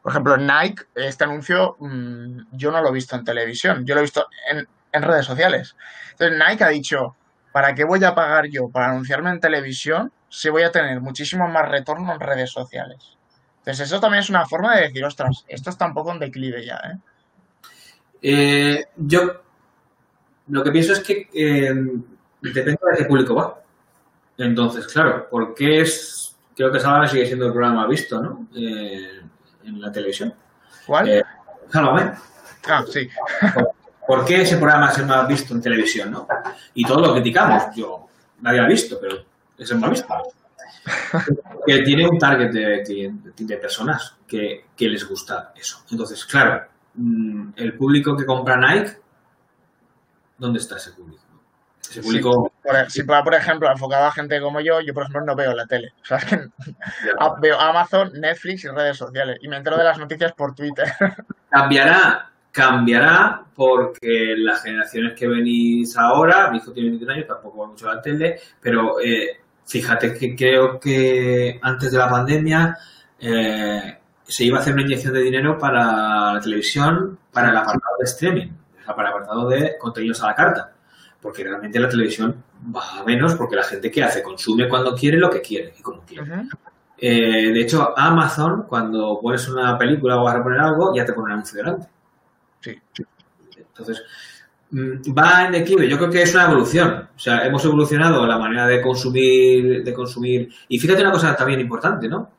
Por 0.03 0.13
ejemplo, 0.13 0.37
Nike, 0.37 0.85
este 0.95 1.25
anuncio 1.25 1.77
mmm, 1.81 2.43
yo 2.53 2.71
no 2.71 2.81
lo 2.81 2.91
he 2.91 2.93
visto 2.93 3.17
en 3.17 3.25
televisión, 3.25 3.85
yo 3.85 3.95
lo 3.95 4.01
he 4.01 4.05
visto 4.05 4.27
en, 4.51 4.69
en 4.93 5.03
redes 5.03 5.27
sociales. 5.27 5.75
Entonces 6.13 6.39
Nike 6.39 6.63
ha 6.63 6.69
dicho, 6.69 7.17
¿para 7.53 7.75
qué 7.75 7.85
voy 7.85 8.05
a 8.05 8.15
pagar 8.15 8.47
yo 8.47 8.69
para 8.69 8.91
anunciarme 8.91 9.31
en 9.31 9.41
televisión 9.41 10.13
si 10.29 10.49
voy 10.49 10.62
a 10.62 10.72
tener 10.72 11.01
muchísimo 11.01 11.49
más 11.49 11.68
retorno 11.68 12.12
en 12.12 12.20
redes 12.20 12.51
sociales? 12.51 13.16
Entonces 13.59 13.89
eso 13.89 14.01
también 14.01 14.22
es 14.22 14.31
una 14.31 14.47
forma 14.47 14.77
de 14.77 14.83
decir, 14.83 15.05
ostras, 15.05 15.45
esto 15.49 15.70
está 15.70 15.87
un 15.87 15.95
poco 15.95 16.12
en 16.12 16.20
declive 16.20 16.64
ya, 16.64 16.77
¿eh? 16.77 16.99
Eh, 18.22 18.87
yo 18.97 19.43
lo 20.49 20.64
que 20.64 20.70
pienso 20.70 20.93
es 20.93 21.01
que 21.01 21.29
eh, 21.33 21.74
depende 22.41 22.79
de 22.93 22.99
qué 22.99 23.05
público 23.05 23.35
va. 23.35 23.61
Entonces, 24.39 24.87
claro, 24.87 25.27
porque 25.31 25.81
es, 25.81 26.37
creo 26.55 26.70
que 26.70 26.81
Sálvame 26.81 27.09
sigue 27.09 27.27
siendo 27.27 27.47
el 27.47 27.53
programa 27.53 27.87
visto, 27.87 28.22
¿no? 28.22 28.49
En 28.55 29.81
la 29.81 29.91
televisión. 29.91 30.35
¿Cuál? 30.87 31.24
Sálvame. 31.70 32.12
ah, 32.68 32.85
sí. 32.89 33.09
¿Por, 34.07 34.24
qué 34.24 34.43
ese 34.43 34.57
programa 34.57 34.91
es 34.91 34.99
el 34.99 35.07
más 35.07 35.27
visto 35.27 35.55
en 35.55 35.61
televisión, 35.61 36.11
no? 36.11 36.29
Y 36.74 36.85
todo 36.85 37.01
lo 37.01 37.12
criticamos. 37.12 37.74
Yo 37.74 38.07
no 38.41 38.49
había 38.49 38.66
visto, 38.66 38.99
pero 39.01 39.24
es 39.59 39.71
el 39.71 39.79
más 39.79 39.91
visto. 39.91 40.15
Que 41.67 41.79
tiene 41.83 42.07
un 42.09 42.19
target 42.19 42.51
de, 42.53 42.83
cliente- 42.83 43.33
de 43.37 43.57
personas 43.57 44.17
que, 44.27 44.67
que 44.77 44.89
les 44.89 45.09
gusta 45.09 45.53
eso. 45.57 45.85
Entonces, 45.91 46.25
claro, 46.25 46.65
mm, 46.95 47.51
el 47.57 47.77
público 47.77 48.17
que 48.17 48.25
compra 48.25 48.57
Nike, 48.57 48.97
¿dónde 50.39 50.59
está 50.61 50.77
ese 50.77 50.93
público? 50.93 51.23
Ese 51.89 52.03
público 52.03 52.53
Por- 52.63 52.91
si 52.91 53.03
va, 53.03 53.23
por 53.23 53.35
ejemplo, 53.35 53.71
enfocado 53.71 54.07
a 54.07 54.13
gente 54.13 54.41
como 54.41 54.61
yo, 54.61 54.81
yo, 54.81 54.93
por 54.95 55.05
ejemplo, 55.05 55.25
no 55.25 55.35
veo 55.37 55.55
la 55.55 55.67
tele. 55.67 55.93
O 56.03 56.05
sea, 56.05 56.19
es 56.19 56.25
que 56.25 56.37
a- 57.19 57.35
veo 57.41 57.59
Amazon, 57.61 58.11
Netflix 58.15 58.65
y 58.65 58.69
redes 58.69 58.97
sociales. 58.97 59.39
Y 59.41 59.49
me 59.49 59.57
entero 59.57 59.77
de 59.77 59.85
las 59.85 59.99
noticias 59.99 60.33
por 60.33 60.55
Twitter. 60.55 60.87
cambiará, 61.51 62.31
cambiará 62.53 63.43
porque 63.55 64.35
las 64.37 64.63
generaciones 64.63 65.15
que 65.15 65.27
venís 65.27 65.97
ahora, 65.97 66.51
mi 66.51 66.59
hijo 66.59 66.73
tiene 66.73 66.91
21 66.91 67.13
años, 67.13 67.27
tampoco 67.27 67.59
va 67.59 67.67
mucho 67.69 67.89
a 67.91 67.95
la 67.97 68.03
tele, 68.03 68.41
pero 68.61 69.01
eh, 69.01 69.41
fíjate 69.67 70.14
que 70.14 70.35
creo 70.35 70.79
que 70.79 71.59
antes 71.62 71.91
de 71.91 71.99
la 71.99 72.09
pandemia 72.09 72.77
eh, 73.19 73.99
se 74.23 74.45
iba 74.45 74.59
a 74.59 74.61
hacer 74.61 74.73
una 74.73 74.83
inyección 74.83 75.14
de 75.14 75.21
dinero 75.21 75.59
para 75.59 76.35
la 76.35 76.41
televisión, 76.41 77.19
para 77.33 77.51
el 77.51 77.57
apartado 77.57 77.97
de 77.99 78.05
streaming, 78.05 78.49
para 78.87 79.09
el 79.09 79.14
apartado 79.14 79.49
de 79.49 79.77
contenidos 79.79 80.23
a 80.23 80.29
la 80.29 80.35
carta, 80.35 80.73
porque 81.21 81.45
realmente 81.45 81.79
la 81.79 81.89
televisión 81.89 82.43
va 82.75 83.01
a 83.01 83.05
menos 83.05 83.35
porque 83.35 83.57
la 83.57 83.64
gente 83.64 83.91
que 83.91 84.03
hace 84.03 84.23
consume 84.23 84.69
cuando 84.69 84.95
quiere 84.95 85.19
lo 85.19 85.31
que 85.31 85.41
quiere 85.41 85.75
y 85.79 85.83
como 85.83 86.03
quiere. 86.03 86.27
Eh, 86.99 87.53
de 87.53 87.61
hecho, 87.61 87.97
Amazon, 87.97 88.64
cuando 88.67 89.19
pones 89.21 89.47
una 89.49 89.77
película 89.77 90.21
o 90.21 90.25
vas 90.25 90.37
a 90.37 90.43
poner 90.43 90.61
algo, 90.61 90.95
ya 90.95 91.05
te 91.05 91.12
pone 91.12 91.27
un 91.27 91.33
anuncio 91.33 91.59
delante. 91.59 91.89
Sí. 92.61 92.81
Entonces, 93.57 94.03
va 94.73 95.47
en 95.47 95.53
declive. 95.53 95.89
Yo 95.89 95.97
creo 95.97 96.11
que 96.11 96.23
es 96.23 96.35
una 96.35 96.45
evolución. 96.45 97.09
O 97.14 97.19
sea, 97.19 97.47
hemos 97.47 97.64
evolucionado 97.64 98.27
la 98.27 98.39
manera 98.39 98.67
de 98.67 98.83
consumir, 98.83 99.85
de 99.85 99.95
consumir. 99.95 100.49
Y 100.69 100.79
fíjate 100.79 101.03
una 101.03 101.12
cosa 101.12 101.37
también 101.37 101.61
importante, 101.61 102.09
¿no? 102.09 102.31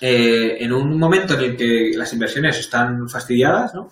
Eh, 0.00 0.58
en 0.60 0.72
un 0.72 0.98
momento 0.98 1.34
en 1.34 1.40
el 1.40 1.56
que 1.56 1.92
las 1.96 2.12
inversiones 2.12 2.58
están 2.58 3.08
fastidiadas, 3.08 3.74
¿no? 3.74 3.90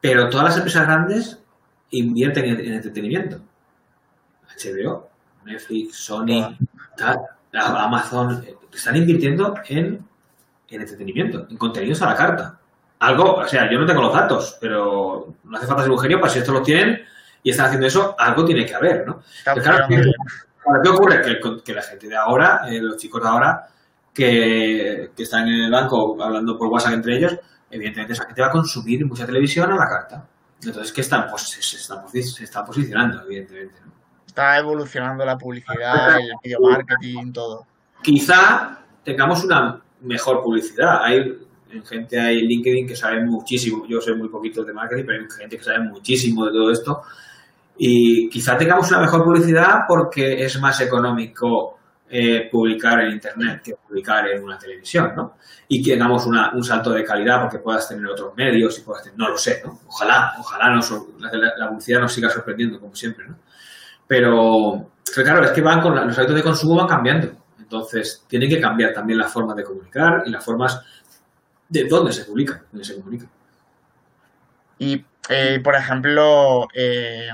Pero 0.00 0.28
todas 0.28 0.46
las 0.46 0.56
empresas 0.56 0.86
grandes 0.86 1.38
invierten 1.90 2.44
en, 2.44 2.60
en 2.60 2.72
entretenimiento. 2.74 3.40
HBO, 4.62 5.08
Netflix, 5.44 5.96
Sony, 5.96 6.56
tal, 6.96 7.18
Amazon, 7.52 8.42
eh, 8.46 8.56
están 8.72 8.96
invirtiendo 8.96 9.54
en, 9.68 10.04
en 10.68 10.80
entretenimiento, 10.80 11.46
en 11.48 11.56
contenidos 11.56 12.02
a 12.02 12.06
la 12.06 12.16
carta. 12.16 12.59
Algo, 13.00 13.34
o 13.36 13.48
sea, 13.48 13.70
yo 13.70 13.78
no 13.78 13.86
tengo 13.86 14.02
los 14.02 14.12
datos, 14.12 14.56
pero 14.60 15.34
no 15.44 15.56
hace 15.56 15.66
falta 15.66 15.82
ser 15.82 15.90
un 15.90 15.98
genio 15.98 16.20
para 16.20 16.32
si 16.32 16.38
estos 16.38 16.54
los 16.54 16.62
tienen 16.62 17.00
y 17.42 17.50
están 17.50 17.66
haciendo 17.66 17.86
eso, 17.86 18.14
algo 18.18 18.44
tiene 18.44 18.66
que 18.66 18.74
haber, 18.74 19.06
¿no? 19.06 19.20
Está 19.38 19.54
Pero 19.54 19.64
claro, 19.64 19.86
¿qué, 19.88 19.94
claro, 19.96 20.82
¿qué 20.82 20.88
ocurre? 20.90 21.62
Que, 21.64 21.72
la 21.72 21.82
gente 21.82 22.08
de 22.08 22.16
ahora, 22.16 22.62
eh, 22.68 22.80
los 22.80 22.98
chicos 22.98 23.22
de 23.22 23.28
ahora, 23.28 23.66
que, 24.12 25.12
que 25.16 25.22
están 25.22 25.48
en 25.48 25.64
el 25.64 25.70
banco 25.70 26.22
hablando 26.22 26.58
por 26.58 26.68
WhatsApp 26.68 26.92
entre 26.92 27.16
ellos, 27.16 27.38
evidentemente 27.70 28.12
esa 28.12 28.26
gente 28.26 28.42
va 28.42 28.48
a 28.48 28.52
consumir 28.52 29.06
mucha 29.06 29.24
televisión 29.24 29.72
a 29.72 29.76
la 29.76 29.88
carta. 29.88 30.26
Entonces, 30.62 30.92
¿qué 30.92 31.00
están? 31.00 31.26
Pues 31.30 31.42
se, 31.48 31.62
se 31.62 31.76
están, 31.76 32.04
posi- 32.04 32.22
se 32.22 32.44
están 32.44 32.66
posicionando, 32.66 33.22
evidentemente. 33.22 33.80
¿no? 33.86 33.92
Está 34.26 34.58
evolucionando 34.58 35.24
la 35.24 35.38
publicidad, 35.38 36.18
el 36.20 36.32
video 36.44 36.60
marketing, 36.60 37.32
todo. 37.32 37.66
Quizá 38.02 38.78
tengamos 39.02 39.42
una 39.44 39.80
mejor 40.02 40.42
publicidad. 40.42 41.02
Hay 41.02 41.38
en 41.72 41.84
gente 41.84 42.18
hay 42.20 42.38
en 42.40 42.46
LinkedIn 42.46 42.86
que 42.86 42.96
sabe 42.96 43.24
muchísimo. 43.24 43.86
Yo 43.88 44.00
sé 44.00 44.14
muy 44.14 44.28
poquito 44.28 44.64
de 44.64 44.72
marketing, 44.72 45.04
pero 45.06 45.22
hay 45.22 45.28
gente 45.30 45.56
que 45.58 45.64
sabe 45.64 45.80
muchísimo 45.80 46.46
de 46.46 46.52
todo 46.52 46.70
esto. 46.70 47.02
Y 47.78 48.28
quizá 48.28 48.56
tengamos 48.58 48.88
una 48.90 49.00
mejor 49.00 49.24
publicidad 49.24 49.80
porque 49.88 50.44
es 50.44 50.60
más 50.60 50.80
económico 50.80 51.76
eh, 52.12 52.48
publicar 52.50 53.00
en 53.00 53.12
Internet 53.12 53.62
que 53.62 53.74
publicar 53.76 54.26
en 54.28 54.42
una 54.42 54.58
televisión, 54.58 55.12
¿no? 55.16 55.36
Y 55.68 55.80
que 55.80 55.92
tengamos 55.92 56.26
una- 56.26 56.50
un 56.52 56.64
salto 56.64 56.90
de 56.90 57.04
calidad 57.04 57.40
porque 57.42 57.58
puedas 57.58 57.88
tener 57.88 58.04
otros 58.06 58.34
medios 58.36 58.76
y 58.78 58.82
puedas 58.82 59.04
tener, 59.04 59.16
no 59.16 59.28
lo 59.28 59.38
sé, 59.38 59.62
¿no? 59.64 59.78
Ojalá, 59.86 60.32
ojalá 60.38 60.74
nos, 60.74 60.90
la, 61.20 61.30
la 61.56 61.68
publicidad 61.68 62.00
nos 62.00 62.12
siga 62.12 62.28
sorprendiendo, 62.28 62.80
como 62.80 62.94
siempre, 62.96 63.28
¿no? 63.28 63.36
Pero, 64.08 64.90
claro, 65.14 65.44
es 65.44 65.52
que 65.52 65.60
van 65.62 65.80
con 65.80 65.94
los 65.94 66.18
hábitos 66.18 66.34
de 66.36 66.42
consumo 66.42 66.76
van 66.76 66.88
cambiando. 66.88 67.28
Entonces, 67.60 68.24
tiene 68.28 68.48
que 68.48 68.60
cambiar 68.60 68.92
también 68.92 69.18
la 69.20 69.28
forma 69.28 69.54
de 69.54 69.62
comunicar 69.62 70.24
y 70.26 70.30
las 70.30 70.44
formas 70.44 70.80
de 71.70 71.84
dónde 71.84 72.12
se 72.12 72.24
publica, 72.24 72.62
dónde 72.70 72.84
se. 72.84 73.00
Y, 74.78 75.04
eh, 75.28 75.60
por 75.62 75.76
ejemplo, 75.76 76.68
eh, 76.74 77.30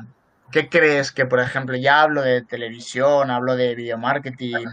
¿qué 0.52 0.68
crees 0.68 1.10
que, 1.10 1.26
por 1.26 1.40
ejemplo, 1.40 1.76
ya 1.76 2.02
hablo 2.02 2.22
de 2.22 2.42
televisión, 2.42 3.30
hablo 3.30 3.56
de 3.56 3.74
video 3.74 3.98
marketing, 3.98 4.66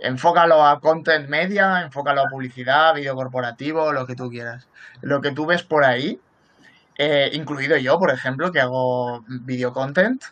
enfócalo 0.00 0.66
a 0.66 0.80
content 0.80 1.28
media, 1.28 1.82
enfócalo 1.82 2.22
a 2.22 2.28
publicidad, 2.28 2.94
video 2.94 3.14
corporativo, 3.14 3.92
lo 3.92 4.06
que 4.06 4.16
tú 4.16 4.28
quieras. 4.30 4.66
Lo 5.00 5.20
que 5.20 5.30
tú 5.30 5.46
ves 5.46 5.62
por 5.62 5.84
ahí, 5.84 6.20
eh, 6.96 7.30
incluido 7.32 7.76
yo, 7.76 7.98
por 7.98 8.10
ejemplo, 8.10 8.50
que 8.50 8.60
hago 8.60 9.24
video 9.28 9.72
content, 9.72 10.24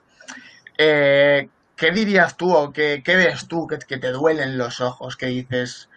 ¿qué 0.76 1.90
dirías 1.92 2.36
tú 2.36 2.52
o 2.52 2.72
qué, 2.72 3.02
qué 3.04 3.14
ves 3.16 3.46
tú 3.46 3.68
que, 3.68 3.78
que 3.78 3.98
te 3.98 4.10
duelen 4.10 4.58
los 4.58 4.80
ojos? 4.80 5.16
Que 5.16 5.26
dices, 5.26 5.88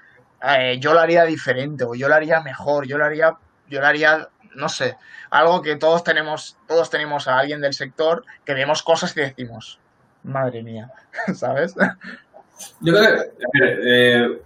eh, 0.43 0.77
yo 0.79 0.93
lo 0.93 0.99
haría 0.99 1.23
diferente 1.25 1.83
o 1.83 1.95
yo 1.95 2.07
lo 2.07 2.15
haría 2.15 2.41
mejor, 2.41 2.87
yo 2.87 2.97
lo 2.97 3.05
haría, 3.05 3.35
yo 3.67 3.79
lo 3.81 3.87
haría, 3.87 4.27
no 4.55 4.69
sé, 4.69 4.97
algo 5.29 5.61
que 5.61 5.75
todos 5.75 6.03
tenemos, 6.03 6.57
todos 6.67 6.89
tenemos 6.89 7.27
a 7.27 7.37
alguien 7.39 7.61
del 7.61 7.73
sector 7.73 8.23
que 8.45 8.53
vemos 8.53 8.81
cosas 8.83 9.15
y 9.15 9.21
decimos, 9.21 9.79
madre 10.23 10.63
mía, 10.63 10.91
¿sabes? 11.35 11.75
Yo 12.81 12.93
creo 12.93 13.23
que 13.53 13.61
eh, 13.85 14.41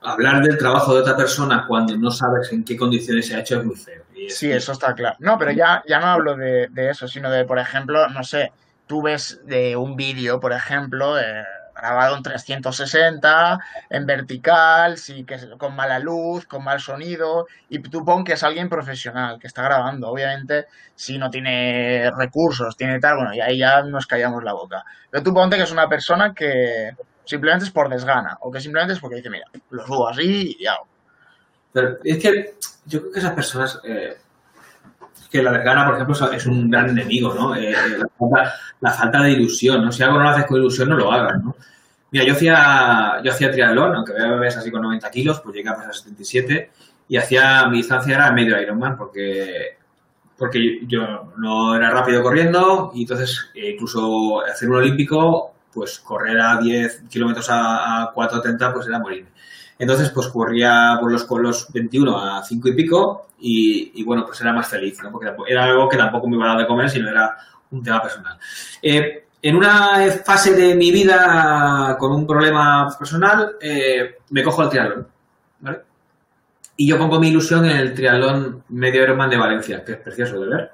hablar 0.00 0.42
del 0.42 0.58
trabajo 0.58 0.94
de 0.94 1.00
otra 1.00 1.16
persona 1.16 1.64
cuando 1.66 1.96
no 1.96 2.10
sabes 2.10 2.52
en 2.52 2.64
qué 2.64 2.76
condiciones 2.76 3.26
se 3.28 3.36
ha 3.36 3.40
hecho 3.40 3.58
es 3.58 3.64
muy 3.64 3.76
feo. 3.76 4.02
Y 4.14 4.26
es- 4.26 4.38
Sí, 4.38 4.50
eso 4.50 4.72
está 4.72 4.94
claro. 4.94 5.16
No, 5.20 5.38
pero 5.38 5.52
ya, 5.52 5.82
ya 5.86 6.00
no 6.00 6.06
hablo 6.06 6.36
de, 6.36 6.68
de 6.70 6.90
eso, 6.90 7.06
sino 7.08 7.30
de, 7.30 7.44
por 7.44 7.58
ejemplo, 7.58 8.08
no 8.08 8.22
sé, 8.24 8.52
tú 8.86 9.02
ves 9.02 9.40
de 9.44 9.76
un 9.76 9.96
vídeo, 9.96 10.40
por 10.40 10.52
ejemplo, 10.52 11.18
eh, 11.18 11.44
grabado 11.74 12.16
en 12.16 12.22
360, 12.22 13.58
en 13.90 14.06
vertical, 14.06 14.98
sí, 14.98 15.24
que 15.24 15.38
con 15.58 15.74
mala 15.74 15.98
luz, 15.98 16.46
con 16.46 16.64
mal 16.64 16.80
sonido, 16.80 17.46
y 17.68 17.80
tú 17.80 18.04
pon 18.04 18.24
que 18.24 18.34
es 18.34 18.42
alguien 18.42 18.68
profesional 18.68 19.38
que 19.38 19.46
está 19.46 19.62
grabando. 19.62 20.08
Obviamente, 20.08 20.66
si 20.94 21.18
no 21.18 21.30
tiene 21.30 22.10
recursos, 22.16 22.76
tiene 22.76 23.00
tal, 23.00 23.16
bueno, 23.16 23.34
y 23.34 23.40
ahí 23.40 23.58
ya 23.58 23.82
nos 23.82 24.06
callamos 24.06 24.44
la 24.44 24.52
boca. 24.52 24.84
Pero 25.10 25.22
tú 25.22 25.34
ponte 25.34 25.56
que 25.56 25.62
es 25.62 25.72
una 25.72 25.88
persona 25.88 26.34
que 26.34 26.96
simplemente 27.24 27.64
es 27.64 27.70
por 27.70 27.88
desgana, 27.88 28.38
o 28.40 28.50
que 28.50 28.60
simplemente 28.60 28.94
es 28.94 29.00
porque 29.00 29.16
dice, 29.16 29.30
mira, 29.30 29.46
lo 29.70 29.86
subo 29.86 30.08
así 30.08 30.56
y 30.58 30.64
ya. 30.64 30.76
Pero 31.72 31.98
es 32.04 32.18
que 32.18 32.54
yo 32.86 33.00
creo 33.00 33.12
que 33.12 33.18
esas 33.18 33.32
personas, 33.32 33.80
eh, 33.84 34.16
que 35.32 35.42
la 35.42 35.50
desgana, 35.50 35.86
por 35.86 35.94
ejemplo, 35.94 36.30
es 36.30 36.46
un 36.46 36.70
gran 36.70 36.90
enemigo, 36.90 37.34
¿no? 37.34 37.56
Eh, 37.56 37.70
eh, 37.70 37.74
la, 38.80 38.90
falta, 38.90 39.22
de 39.22 39.32
ilusión, 39.32 39.82
¿no? 39.82 39.90
Si 39.90 40.02
algo 40.02 40.18
no 40.18 40.24
lo 40.24 40.28
haces 40.28 40.44
con 40.44 40.58
ilusión, 40.58 40.90
no 40.90 40.96
lo 40.96 41.10
hagas, 41.10 41.42
¿no? 41.42 41.56
Mira, 42.10 42.26
yo 42.26 42.34
hacía, 42.34 43.22
yo 43.24 43.32
hacía 43.32 43.50
triatlón, 43.50 43.94
aunque 43.96 44.12
me 44.12 44.38
ves 44.38 44.58
así 44.58 44.70
con 44.70 44.82
90 44.82 45.10
kilos, 45.10 45.40
pues 45.40 45.56
llegué 45.56 45.70
a 45.70 45.76
pesar 45.76 45.94
77 45.94 46.70
y 47.08 47.16
hacía, 47.16 47.66
mi 47.68 47.78
distancia 47.78 48.14
era 48.14 48.30
medio 48.30 48.60
Ironman 48.60 48.98
porque, 48.98 49.78
porque 50.36 50.80
yo 50.86 51.32
no 51.38 51.74
era 51.74 51.90
rápido 51.90 52.22
corriendo 52.22 52.92
y 52.94 53.02
entonces 53.02 53.50
eh, 53.54 53.70
incluso 53.70 54.42
hacer 54.44 54.68
un 54.68 54.76
olímpico, 54.76 55.54
pues 55.72 56.00
correr 56.00 56.38
a 56.38 56.58
10 56.58 57.04
kilómetros 57.08 57.48
a, 57.48 58.02
a 58.02 58.14
4.30 58.14 58.74
pues 58.74 58.86
era 58.86 58.98
morirme. 58.98 59.30
Entonces, 59.82 60.10
pues 60.10 60.28
corría 60.28 60.96
por 61.00 61.10
los, 61.10 61.24
con 61.24 61.42
los 61.42 61.72
21 61.72 62.16
a 62.16 62.44
5 62.44 62.68
y 62.68 62.72
pico 62.72 63.26
y, 63.40 64.04
bueno, 64.04 64.24
pues 64.24 64.40
era 64.40 64.52
más 64.52 64.68
feliz, 64.68 65.02
¿no? 65.02 65.10
Porque 65.10 65.32
era 65.48 65.64
algo 65.64 65.88
que 65.88 65.96
tampoco 65.96 66.28
me 66.28 66.36
iba 66.36 66.44
a 66.44 66.48
dar 66.50 66.58
de 66.58 66.68
comer, 66.68 66.88
sino 66.88 67.10
era 67.10 67.36
un 67.72 67.82
tema 67.82 68.00
personal. 68.00 68.38
Eh, 68.80 69.24
en 69.42 69.56
una 69.56 69.98
fase 70.24 70.54
de 70.54 70.76
mi 70.76 70.92
vida 70.92 71.96
con 71.98 72.12
un 72.12 72.24
problema 72.24 72.96
personal, 72.96 73.56
eh, 73.60 74.18
me 74.30 74.44
cojo 74.44 74.62
el 74.62 74.68
triatlón. 74.68 75.08
Y 76.76 76.88
yo 76.88 76.96
pongo 76.96 77.18
mi 77.18 77.30
ilusión 77.30 77.64
en 77.64 77.76
el 77.76 77.92
triatlón 77.92 78.62
medio 78.68 79.02
Ironman 79.02 79.30
de 79.30 79.36
Valencia, 79.36 79.84
que 79.84 79.92
es 79.94 79.98
precioso 79.98 80.38
de 80.38 80.48
ver, 80.48 80.70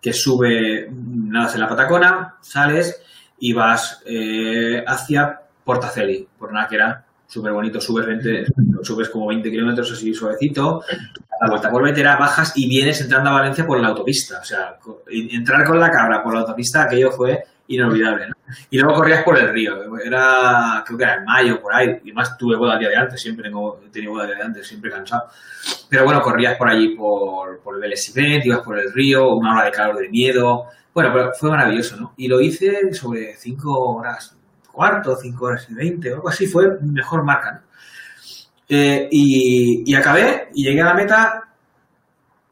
que 0.00 0.12
sube, 0.12 0.88
nadas 0.92 1.56
en 1.56 1.62
la 1.62 1.68
Patacona, 1.68 2.36
sales 2.42 3.02
y 3.40 3.52
vas 3.52 4.04
eh, 4.06 4.84
hacia 4.86 5.40
Portaceli, 5.64 6.28
por 6.38 6.52
nada 6.52 6.68
que 6.68 6.76
era 6.76 7.05
súper 7.26 7.52
bonito, 7.52 7.80
subes, 7.80 8.06
20, 8.06 8.46
subes 8.82 9.08
como 9.08 9.26
20 9.28 9.50
kilómetros 9.50 9.92
así 9.92 10.14
suavecito, 10.14 10.82
a 10.82 11.44
la 11.44 11.50
vuelta 11.50 11.70
por 11.70 11.82
Vetera 11.82 12.16
bajas 12.16 12.52
y 12.56 12.68
vienes 12.68 13.00
entrando 13.00 13.30
a 13.30 13.34
Valencia 13.34 13.66
por 13.66 13.80
la 13.80 13.88
autopista. 13.88 14.40
O 14.40 14.44
sea, 14.44 14.78
entrar 15.08 15.64
con 15.64 15.78
la 15.78 15.90
cabra 15.90 16.22
por 16.22 16.34
la 16.34 16.40
autopista, 16.40 16.82
aquello 16.82 17.10
fue 17.10 17.42
inolvidable. 17.68 18.28
¿no? 18.28 18.34
Y 18.70 18.78
luego 18.78 18.94
corrías 18.94 19.24
por 19.24 19.38
el 19.38 19.48
río, 19.48 19.98
era, 19.98 20.82
creo 20.86 20.98
que 20.98 21.04
era 21.04 21.16
en 21.16 21.24
mayo, 21.24 21.60
por 21.60 21.74
ahí, 21.74 22.00
y 22.04 22.12
más 22.12 22.36
tuve 22.38 22.56
boda 22.56 22.74
el 22.74 22.80
día 22.80 22.88
de 22.90 22.96
antes, 22.96 23.20
siempre 23.20 23.44
tengo, 23.44 23.80
he 23.84 23.90
tenido 23.90 24.12
boda 24.12 24.24
el 24.24 24.30
día 24.30 24.38
de 24.38 24.44
antes, 24.44 24.66
siempre 24.66 24.90
cansado. 24.90 25.28
Pero 25.88 26.04
bueno, 26.04 26.22
corrías 26.22 26.56
por 26.56 26.68
allí 26.68 26.94
por, 26.94 27.60
por 27.60 27.74
el 27.74 27.80
Belesibet, 27.80 28.44
ibas 28.46 28.60
por 28.60 28.78
el 28.78 28.92
río, 28.92 29.34
una 29.34 29.52
hora 29.52 29.64
de 29.64 29.72
calor 29.72 29.98
de 29.98 30.08
miedo. 30.08 30.66
Bueno, 30.94 31.10
pero 31.12 31.32
fue 31.38 31.50
maravilloso, 31.50 31.96
¿no? 31.96 32.14
Y 32.16 32.28
lo 32.28 32.40
hice 32.40 32.92
sobre 32.94 33.36
5 33.36 33.70
horas, 33.70 34.36
cuarto, 34.76 35.16
5 35.16 35.44
horas 35.44 35.66
y 35.70 35.74
20, 35.74 36.12
algo 36.12 36.28
así, 36.28 36.46
fue 36.46 36.78
mi 36.80 36.92
mejor 36.92 37.24
marca, 37.24 37.52
¿no? 37.52 37.60
Eh, 38.68 39.08
y, 39.10 39.90
y, 39.90 39.94
acabé 39.94 40.48
y 40.54 40.64
llegué 40.64 40.82
a 40.82 40.86
la 40.86 40.94
meta. 40.94 41.42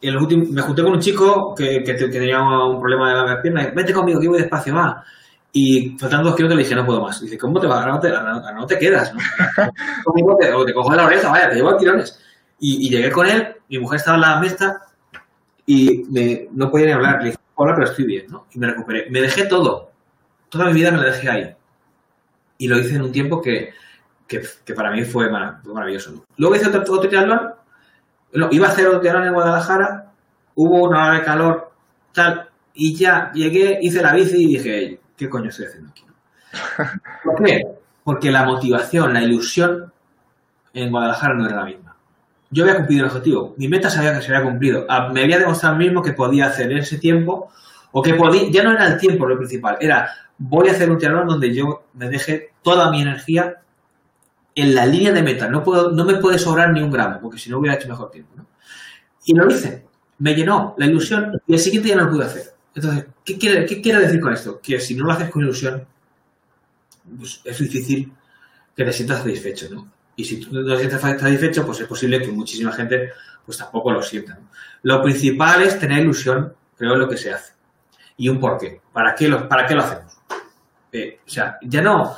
El 0.01 0.17
último, 0.17 0.45
me 0.51 0.63
junté 0.63 0.83
con 0.83 0.93
un 0.93 1.01
chico 1.01 1.55
que, 1.55 1.83
que, 1.83 1.97
que 1.97 2.09
tenía 2.09 2.41
un 2.41 2.81
problema 2.81 3.09
de 3.09 3.35
la 3.35 3.43
pierna. 3.43 3.73
Vete 3.75 3.93
conmigo, 3.93 4.21
que 4.21 4.29
voy 4.29 4.39
despacio, 4.39 4.75
va. 4.75 5.05
Y 5.53 5.97
faltando 5.99 6.29
dos 6.29 6.37
kilómetros 6.37 6.59
le 6.59 6.65
dije, 6.65 6.75
no 6.75 6.87
puedo 6.87 7.01
más. 7.01 7.21
Y 7.21 7.25
dice, 7.25 7.39
¿cómo 7.39 7.61
te 7.61 7.67
vas? 7.67 7.87
No 7.87 7.99
te, 8.01 8.11
no 8.11 8.67
te 8.67 8.79
quedas, 8.79 9.13
¿no? 9.15 9.21
Te, 10.41 10.53
o 10.53 10.65
te 10.65 10.75
cojo 10.75 10.91
de 10.91 10.97
la 10.97 11.07
oreja, 11.07 11.31
vaya, 11.31 11.49
te 11.49 11.57
llevo 11.57 11.71
a 11.71 11.77
tirones. 11.77 12.21
Y, 12.59 12.87
y, 12.87 12.91
llegué 12.91 13.11
con 13.11 13.27
él, 13.27 13.55
mi 13.69 13.79
mujer 13.79 13.99
estaba 13.99 14.17
en 14.17 14.21
la 14.23 14.41
mesa 14.41 14.83
y 15.67 16.05
me, 16.11 16.49
no 16.53 16.71
podía 16.71 16.87
ni 16.87 16.93
hablar. 16.93 17.19
Le 17.19 17.27
dije, 17.27 17.39
hola, 17.55 17.75
pero 17.75 17.89
estoy 17.89 18.05
bien, 18.05 18.27
¿no? 18.29 18.47
Y 18.53 18.59
me 18.59 18.67
recuperé. 18.67 19.09
Me 19.11 19.21
dejé 19.21 19.47
todo. 19.47 19.91
Toda 20.49 20.67
mi 20.67 20.73
vida 20.75 20.91
me 20.91 20.99
la 20.99 21.05
dejé 21.05 21.31
ahí. 21.31 21.57
Y 22.59 22.69
lo 22.69 22.79
hice 22.79 22.97
en 22.97 23.03
un 23.03 23.13
tiempo 23.13 23.41
que, 23.41 23.71
que, 24.27 24.43
que 24.65 24.75
para 24.75 24.91
mí 24.91 25.05
fue, 25.05 25.31
maravilloso. 25.31 26.25
Luego 26.37 26.57
hice 26.57 26.69
otro, 26.69 26.81
otro 26.81 27.09
triatlón. 27.09 27.55
No, 28.33 28.49
iba 28.51 28.67
a 28.67 28.71
hacer 28.71 28.87
otro 28.87 29.01
triatlón 29.01 29.27
en 29.27 29.35
Guadalajara. 29.35 30.13
Hubo 30.55 30.85
una 30.85 31.07
hora 31.07 31.19
de 31.19 31.25
calor, 31.25 31.73
tal. 32.13 32.49
Y 32.75 32.95
ya 32.95 33.33
llegué, 33.33 33.79
hice 33.83 34.03
la 34.03 34.13
bici 34.13 34.37
y 34.37 34.57
dije, 34.57 35.01
¿qué 35.17 35.29
coño 35.29 35.49
estoy 35.49 35.67
haciendo 35.67 35.91
aquí? 35.91 36.05
¿Por 37.25 37.43
qué? 37.43 37.63
Porque 38.03 38.31
la 38.31 38.45
motivación, 38.45 39.13
la 39.13 39.23
ilusión 39.23 39.93
en 40.73 40.91
Guadalajara 40.91 41.35
no 41.35 41.47
era 41.47 41.57
la 41.57 41.65
misma. 41.65 41.97
Yo 42.51 42.65
había 42.65 42.77
cumplido 42.77 43.05
el 43.05 43.11
objetivo, 43.11 43.55
mi 43.57 43.69
meta 43.69 43.91
sabía 43.91 44.15
que 44.15 44.23
se 44.23 44.35
había 44.35 44.49
cumplido. 44.49 44.87
Ah, 44.89 45.11
me 45.13 45.23
había 45.23 45.39
demostrado 45.39 45.77
mismo 45.77 46.03
que 46.03 46.13
podía 46.13 46.47
hacer 46.47 46.71
en 46.71 46.79
ese 46.79 46.99
tiempo, 46.99 47.51
o 47.97 48.03
que 48.03 48.15
podía, 48.15 48.51
ya 48.51 48.65
no 48.65 48.73
era 48.73 48.89
el 48.89 48.99
tiempo 48.99 49.25
lo 49.25 49.39
principal, 49.39 49.77
era 49.81 50.11
voy 50.37 50.69
a 50.69 50.73
hacer 50.73 50.91
un 50.91 50.99
triatlón 50.99 51.29
donde 51.29 51.55
yo 51.55 51.87
me 51.95 52.09
deje 52.09 52.51
toda 52.61 52.91
mi 52.91 53.01
energía 53.01 53.63
en 54.53 54.75
la 54.75 54.85
línea 54.85 55.13
de 55.13 55.23
meta. 55.23 55.49
No, 55.49 55.63
puedo, 55.63 55.93
no 55.93 56.05
me 56.05 56.17
puede 56.17 56.39
sobrar 56.39 56.73
ni 56.73 56.83
un 56.83 56.91
gramo, 56.91 57.21
porque 57.21 57.39
si 57.39 57.51
no 57.51 57.59
hubiera 57.59 57.77
hecho 57.77 57.89
mejor 57.89 58.11
tiempo. 58.11 58.33
¿no? 58.37 58.47
Y 59.25 59.35
lo 59.35 59.49
hice. 59.49 59.85
Me 60.19 60.35
llenó 60.35 60.75
la 60.77 60.87
ilusión 60.87 61.41
y 61.47 61.55
el 61.55 61.61
siguiente 61.61 61.87
día 61.87 61.97
no 61.97 62.07
lo 62.07 62.11
pude 62.11 62.25
hacer. 62.25 62.55
Entonces, 62.75 63.07
¿qué 63.25 63.39
quiere, 63.39 63.65
¿qué 63.65 63.81
quiere 63.81 64.01
decir 64.01 64.21
con 64.21 64.33
esto? 64.33 64.61
Que 64.61 64.81
si 64.81 64.97
no 64.97 65.05
lo 65.05 65.13
haces 65.13 65.31
con 65.31 65.43
ilusión, 65.43 65.87
pues 67.17 67.43
es 67.45 67.59
difícil 67.61 68.13
que 68.77 68.85
te 68.85 68.93
sientas 68.93 69.19
satisfecho, 69.19 69.69
¿no? 69.73 69.89
Y 70.17 70.25
si 70.25 70.41
tú 70.41 70.53
no 70.53 70.65
te 70.65 70.79
sientes 70.79 71.01
satisfecho, 71.01 71.65
pues 71.65 71.81
es 71.81 71.87
posible 71.87 72.21
que 72.21 72.33
muchísima 72.33 72.73
gente 72.73 73.11
pues 73.47 73.59
tampoco 73.59 73.93
lo 73.93 74.03
sienta. 74.03 74.35
¿no? 74.35 74.49
Lo 74.83 75.01
principal 75.01 75.63
es 75.63 75.79
tener 75.79 76.03
ilusión, 76.03 76.55
creo, 76.77 76.95
en 76.95 77.01
lo 77.01 77.09
que 77.09 77.17
se 77.17 77.33
hace. 77.33 77.55
Y 78.17 78.29
un 78.29 78.39
porqué. 78.39 78.81
¿Para 78.93 79.15
qué 79.15 79.29
lo, 79.29 79.49
para 79.49 79.67
qué 79.67 79.75
lo 79.75 79.83
hacemos? 79.83 80.17
Eh, 80.93 81.21
o 81.27 81.29
sea, 81.29 81.59
ya 81.63 81.83
no 81.83 82.17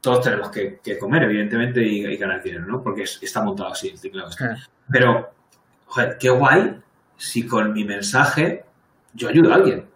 todos 0.00 0.22
tenemos 0.22 0.50
que, 0.50 0.80
que 0.82 0.98
comer, 0.98 1.22
evidentemente, 1.22 1.82
y, 1.82 2.04
y, 2.04 2.16
ganar 2.16 2.42
dinero, 2.42 2.66
¿no? 2.66 2.82
Porque 2.82 3.02
es, 3.04 3.18
está 3.22 3.42
montado 3.42 3.70
así, 3.70 3.90
claro. 4.10 4.28
Está. 4.28 4.56
Pero, 4.90 5.30
joder, 5.86 6.18
qué 6.18 6.28
guay 6.28 6.76
si 7.16 7.46
con 7.46 7.72
mi 7.72 7.84
mensaje 7.84 8.64
yo 9.14 9.28
ayudo 9.28 9.52
a 9.52 9.56
alguien. 9.56 9.94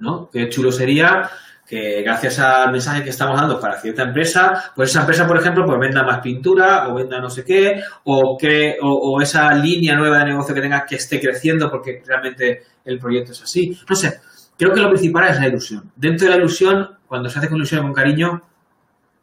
¿no? 0.00 0.28
Qué 0.30 0.48
chulo 0.48 0.72
sería 0.72 1.30
que 1.66 2.02
gracias 2.02 2.40
al 2.40 2.72
mensaje 2.72 3.04
que 3.04 3.10
estamos 3.10 3.40
dando 3.40 3.60
para 3.60 3.80
cierta 3.80 4.02
empresa, 4.02 4.72
pues 4.74 4.90
esa 4.90 5.00
empresa, 5.00 5.24
por 5.24 5.38
ejemplo, 5.38 5.64
pues 5.64 5.78
venda 5.78 6.02
más 6.02 6.18
pintura 6.20 6.88
o 6.88 6.94
venda 6.94 7.20
no 7.20 7.30
sé 7.30 7.44
qué, 7.44 7.80
o, 8.04 8.36
que, 8.36 8.76
o, 8.82 8.88
o 8.88 9.20
esa 9.20 9.54
línea 9.54 9.94
nueva 9.94 10.18
de 10.18 10.24
negocio 10.26 10.52
que 10.52 10.62
tenga 10.62 10.84
que 10.84 10.96
esté 10.96 11.20
creciendo 11.20 11.70
porque 11.70 12.02
realmente 12.04 12.64
el 12.84 12.98
proyecto 12.98 13.30
es 13.30 13.42
así. 13.42 13.78
No 13.88 13.94
sé, 13.94 14.20
creo 14.64 14.74
que 14.74 14.80
lo 14.80 14.90
principal 14.90 15.28
es 15.28 15.40
la 15.40 15.48
ilusión. 15.48 15.90
Dentro 15.96 16.26
de 16.26 16.30
la 16.30 16.36
ilusión, 16.36 16.98
cuando 17.06 17.28
se 17.28 17.38
hace 17.38 17.48
con 17.48 17.56
ilusión 17.56 17.80
y 17.80 17.82
con 17.84 17.92
cariño, 17.92 18.42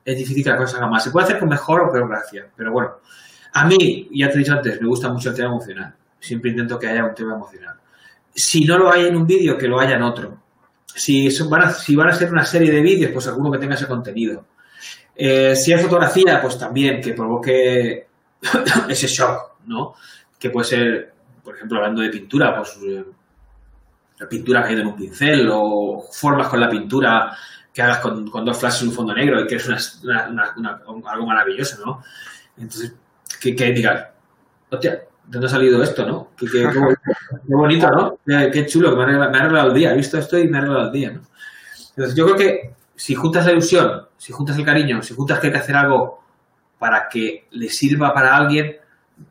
es 0.03 0.17
difícil 0.17 0.43
que 0.43 0.49
la 0.49 0.57
cosa 0.57 0.77
haga 0.77 0.87
más. 0.87 1.03
Se 1.03 1.11
puede 1.11 1.25
hacer 1.25 1.39
con 1.39 1.49
mejor 1.49 1.81
o 1.81 1.91
peor 1.91 2.09
gracia, 2.09 2.47
pero 2.55 2.71
bueno. 2.71 2.91
A 3.53 3.65
mí, 3.65 4.09
ya 4.13 4.29
te 4.29 4.35
he 4.35 4.39
dicho 4.39 4.53
antes, 4.53 4.81
me 4.81 4.87
gusta 4.87 5.09
mucho 5.09 5.29
el 5.29 5.35
tema 5.35 5.49
emocional. 5.49 5.95
Siempre 6.19 6.51
intento 6.51 6.77
que 6.77 6.87
haya 6.87 7.05
un 7.05 7.15
tema 7.15 7.35
emocional. 7.35 7.75
Si 8.33 8.65
no 8.65 8.77
lo 8.77 8.91
hay 8.91 9.05
en 9.05 9.15
un 9.15 9.25
vídeo, 9.25 9.57
que 9.57 9.67
lo 9.67 9.79
haya 9.79 9.95
en 9.95 10.03
otro 10.03 10.47
si 10.97 11.29
van, 11.43 11.61
a, 11.61 11.73
si 11.73 11.95
van 11.95 12.09
a 12.09 12.13
ser 12.13 12.31
una 12.31 12.43
serie 12.43 12.71
de 12.71 12.81
vídeos, 12.81 13.11
pues 13.11 13.27
alguno 13.27 13.51
que 13.51 13.59
tenga 13.59 13.75
ese 13.75 13.87
contenido. 13.87 14.45
Eh, 15.15 15.55
si 15.55 15.71
hay 15.71 15.81
fotografía, 15.81 16.41
pues 16.41 16.57
también 16.57 17.01
que 17.01 17.13
provoque 17.13 18.07
ese 18.89 19.07
shock, 19.07 19.57
¿no? 19.67 19.93
Que 20.39 20.49
puede 20.49 20.67
ser, 20.67 21.13
por 21.43 21.55
ejemplo, 21.55 21.77
hablando 21.77 22.01
de 22.01 22.09
pintura, 22.09 22.55
pues 22.57 22.79
eh, 24.17 24.23
la 24.23 24.29
pintura 24.29 24.63
caída 24.63 24.81
en 24.81 24.87
un 24.87 24.95
pincel 24.95 25.49
o 25.51 26.03
formas 26.11 26.47
con 26.47 26.59
la 26.59 26.69
pintura 26.69 27.35
que 27.73 27.81
hagas 27.81 27.99
con, 27.99 28.25
dos 28.25 28.57
flashes 28.57 28.81
en 28.81 28.87
un 28.89 28.93
fondo 28.93 29.13
negro 29.13 29.41
y 29.41 29.47
que 29.47 29.55
es 29.55 30.01
una, 30.03 30.53
algo 31.05 31.25
maravilloso, 31.27 31.85
¿no? 31.85 32.03
Entonces, 32.57 32.95
que, 33.39 33.55
que 33.55 33.71
digas, 33.71 34.07
hostia, 34.71 34.91
¿de 34.91 35.03
dónde 35.27 35.47
ha 35.47 35.49
salido 35.49 35.83
esto, 35.83 36.05
no? 36.05 36.31
Qué, 36.35 36.65
bonito, 37.47 37.89
¿no? 37.91 38.17
Qué, 38.25 38.65
chulo, 38.65 38.95
me 38.95 39.03
ha, 39.03 39.29
me 39.29 39.37
ha, 39.37 39.41
arreglado, 39.41 39.67
el 39.69 39.75
día. 39.75 39.91
He 39.91 39.95
visto 39.95 40.17
esto 40.17 40.39
y 40.39 40.47
me 40.47 40.57
ha 40.57 40.61
arreglado 40.61 40.87
el 40.87 40.91
día, 40.91 41.11
¿no? 41.11 41.21
Entonces, 41.89 42.15
yo 42.15 42.25
creo 42.25 42.37
que 42.37 42.73
si 42.95 43.13
juntas 43.13 43.45
la 43.45 43.51
ilusión, 43.51 44.07
si 44.17 44.33
juntas 44.33 44.57
el 44.57 44.65
cariño, 44.65 45.01
si 45.01 45.13
juntas 45.13 45.39
que 45.39 45.47
hay 45.47 45.53
que 45.53 45.59
hacer 45.59 45.75
algo 45.75 46.23
para 46.79 47.07
que 47.09 47.47
le 47.51 47.69
sirva 47.69 48.13
para 48.13 48.35
alguien, 48.35 48.77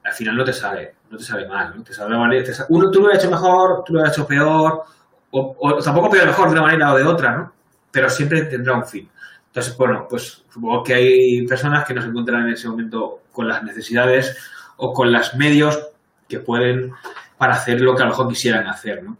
al 0.05 0.13
final 0.13 0.37
no 0.37 0.45
te 0.45 0.53
sale, 0.53 0.96
no 1.11 1.17
te 1.17 1.25
sale 1.25 1.47
mal, 1.47 1.75
¿no? 1.77 1.83
Te 1.83 1.93
sale 1.93 2.17
mal, 2.17 2.31
te 2.43 2.53
uno, 2.69 2.91
tú 2.91 3.01
lo 3.01 3.11
has 3.11 3.19
hecho 3.19 3.31
mejor, 3.31 3.85
tú 3.85 3.95
lo 3.95 4.03
has 4.03 4.13
hecho 4.13 4.27
peor, 4.27 4.83
o, 5.31 5.79
tampoco 5.83 6.11
peor 6.11 6.27
mejor 6.27 6.49
de 6.49 6.53
una 6.53 6.63
manera 6.63 6.93
o 6.93 6.97
de 6.97 7.05
otra, 7.05 7.37
¿no? 7.37 7.53
Pero 7.91 8.09
siempre 8.09 8.43
tendrá 8.43 8.75
un 8.75 8.85
fin. 8.85 9.09
Entonces, 9.47 9.77
bueno, 9.77 10.07
pues 10.09 10.45
supongo 10.53 10.83
que 10.83 10.95
hay 10.95 11.47
personas 11.47 11.85
que 11.85 11.95
no 11.95 12.03
se 12.03 12.09
encuentran 12.09 12.43
en 12.47 12.53
ese 12.53 12.69
momento 12.69 13.23
con 13.33 13.49
las 13.49 13.63
necesidades 13.63 14.37
o 14.77 14.93
con 14.93 15.13
los 15.13 15.35
medios 15.35 15.89
que 16.29 16.41
pueden 16.41 16.93
para 17.39 17.55
hacer 17.55 17.81
lo 17.81 17.95
que 17.95 18.03
a 18.03 18.07
lo 18.07 18.11
mejor 18.13 18.29
quisieran 18.29 18.67
hacer, 18.67 19.03
¿no? 19.03 19.17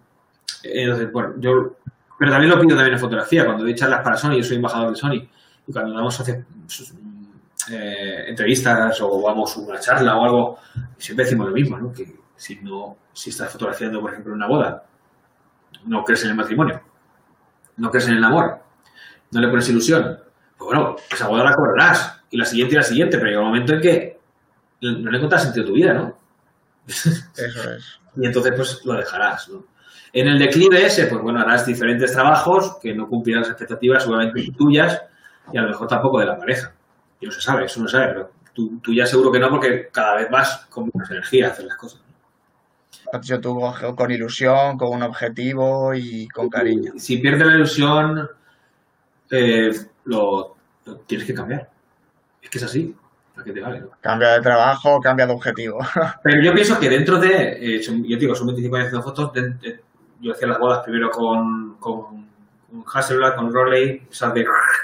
Entonces, 0.63 1.11
bueno, 1.13 1.35
yo, 1.39 1.77
pero 2.19 2.31
también 2.31 2.51
lo 2.51 2.61
pido 2.61 2.77
también 2.77 2.95
en 2.95 3.01
fotografía, 3.01 3.45
cuando 3.45 3.65
doy 3.65 3.75
charlas 3.75 4.03
para 4.03 4.17
Sony, 4.17 4.37
yo 4.37 4.43
soy 4.43 4.57
embajador 4.57 4.91
de 4.91 4.97
Sony, 4.97 5.29
y 5.67 5.73
cuando 5.73 5.95
damos 5.95 6.19
eh, 7.71 8.25
entrevistas 8.29 9.01
o 9.01 9.21
vamos 9.21 9.57
a 9.57 9.61
una 9.61 9.81
charla 9.81 10.17
o 10.17 10.25
algo, 10.25 10.59
siempre 10.99 11.25
decimos 11.25 11.49
lo 11.49 11.55
mismo, 11.55 11.79
¿no? 11.79 11.93
Que 11.93 12.17
si 12.37 12.57
no, 12.57 12.97
si 13.13 13.31
estás 13.31 13.51
fotografiando, 13.51 14.01
por 14.01 14.13
ejemplo, 14.13 14.35
una 14.35 14.47
boda, 14.47 14.85
no 15.87 16.05
crees 16.05 16.25
en 16.25 16.31
el 16.31 16.37
matrimonio, 16.37 16.81
no 17.77 17.91
crees 17.91 18.09
en 18.09 18.15
el 18.15 18.25
amor, 18.25 18.61
no 19.31 19.41
le 19.41 19.49
pones 19.49 19.69
ilusión, 19.69 20.19
pues 20.57 20.67
bueno, 20.67 20.97
esa 21.11 21.29
boda 21.29 21.45
la 21.45 21.55
cobrarás, 21.55 22.17
y 22.31 22.37
la 22.37 22.45
siguiente 22.45 22.75
y 22.75 22.79
la 22.79 22.83
siguiente, 22.83 23.19
pero 23.19 23.31
llega 23.31 23.41
un 23.41 23.47
momento 23.49 23.75
en 23.75 23.81
que 23.81 24.19
no 24.83 25.11
le 25.11 25.17
encuentras 25.17 25.43
sentido 25.43 25.65
a 25.65 25.69
tu 25.69 25.75
vida, 25.75 25.95
¿no? 25.95 26.17
Eso 26.87 27.11
es. 27.73 28.01
y 28.17 28.27
entonces, 28.27 28.53
pues 28.57 28.85
lo 28.85 28.95
dejarás, 28.95 29.49
¿no? 29.49 29.65
En 30.13 30.29
el 30.29 30.39
declive 30.39 30.87
ese, 30.87 31.07
pues 31.07 31.21
bueno, 31.21 31.41
harás 31.41 31.67
diferentes 31.67 32.13
trabajos 32.13 32.79
que 32.81 32.95
no 32.95 33.09
cumplirán 33.09 33.43
las 33.43 33.51
expectativas, 33.51 34.03
seguramente 34.03 34.51
tuyas, 34.57 35.03
y 35.53 35.59
a 35.59 35.63
lo 35.63 35.69
mejor 35.69 35.89
tampoco 35.89 36.21
de 36.21 36.27
la 36.27 36.39
pareja. 36.39 36.73
Y 37.21 37.27
no 37.27 37.33
se 37.33 37.41
sabe, 37.41 37.65
eso 37.65 37.81
no 37.81 37.89
se 37.89 37.97
sabe, 37.97 38.09
pero 38.09 38.31
tú, 38.53 38.79
tú 38.83 38.93
ya 38.93 39.07
seguro 39.07 39.33
que 39.33 39.39
no, 39.39 39.49
porque 39.49 39.89
cada 39.93 40.17
vez 40.17 40.31
más 40.31 40.67
con 40.71 40.91
más 40.95 41.11
energía 41.11 41.49
a 41.49 41.51
hacer 41.51 41.67
las 41.67 41.77
cosas. 41.77 42.01
Yo 43.23 43.41
tú 43.41 43.61
con 43.97 44.11
ilusión, 44.11 44.77
con 44.77 44.97
un 44.97 45.03
objetivo 45.03 45.95
y 45.95 46.27
con 46.29 46.49
cariño. 46.49 46.93
Si 46.97 47.19
pierdes 47.19 47.47
la 47.47 47.55
ilusión, 47.55 48.29
eh, 49.31 49.71
lo, 50.05 50.57
lo 50.85 50.97
tienes 51.07 51.27
que 51.27 51.35
cambiar. 51.35 51.71
Es 52.43 52.51
que 52.51 52.59
es 52.59 52.65
así. 52.65 52.95
Que 53.45 53.53
te 53.53 53.61
vale, 53.61 53.81
¿no? 53.81 53.91
Cambia 54.01 54.31
de 54.31 54.41
trabajo, 54.41 54.99
cambia 54.99 55.27
de 55.27 55.33
objetivo. 55.35 55.79
Pero 56.23 56.43
yo 56.43 56.55
pienso 56.55 56.81
que 56.81 56.89
dentro 56.89 57.19
de, 57.19 57.77
eh, 57.77 57.83
son, 57.83 58.03
yo 58.03 58.17
digo, 58.17 58.35
son 58.35 58.47
25 58.47 58.77
años 58.77 58.87
haciendo 58.87 59.05
fotos, 59.05 59.33
de, 59.35 59.51
de, 59.51 59.81
yo 60.21 60.33
hacía 60.33 60.49
las 60.49 60.59
bodas 60.59 60.83
primero 60.83 61.11
con, 61.11 61.77
con, 61.79 62.27
con 62.71 62.85
Hasselblad, 62.93 63.37
con 63.37 63.53
Rowley, 63.53 64.07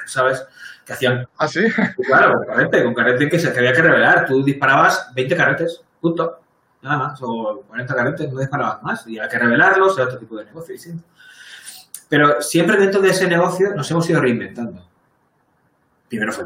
¿sabes? 0.06 0.44
Que 0.84 0.92
hacían... 0.92 1.26
¿Ah, 1.38 1.48
sí? 1.48 1.64
Claro, 2.06 2.38
con 2.38 2.46
carrete, 2.46 2.84
con 2.84 2.94
carrete 2.94 3.28
que 3.28 3.38
se 3.38 3.48
había 3.48 3.72
que 3.72 3.82
revelar. 3.82 4.26
Tú 4.26 4.42
disparabas 4.44 5.12
20 5.14 5.36
carretes, 5.36 5.82
punto. 6.00 6.40
Nada 6.82 6.96
más, 6.96 7.20
o 7.22 7.62
40 7.68 7.94
carretes, 7.94 8.32
no 8.32 8.40
disparabas 8.40 8.82
más. 8.82 9.06
Y 9.06 9.18
había 9.18 9.30
que 9.30 9.38
revelarlos, 9.38 9.96
era 9.96 10.06
otro 10.06 10.18
tipo 10.18 10.36
de 10.36 10.46
negocio 10.46 10.72
distinto. 10.72 11.04
Pero 12.08 12.42
siempre 12.42 12.76
dentro 12.76 13.00
de 13.00 13.10
ese 13.10 13.26
negocio 13.28 13.74
nos 13.74 13.90
hemos 13.90 14.08
ido 14.10 14.20
reinventando 14.20 14.92
Primero 16.12 16.30
fue, 16.30 16.44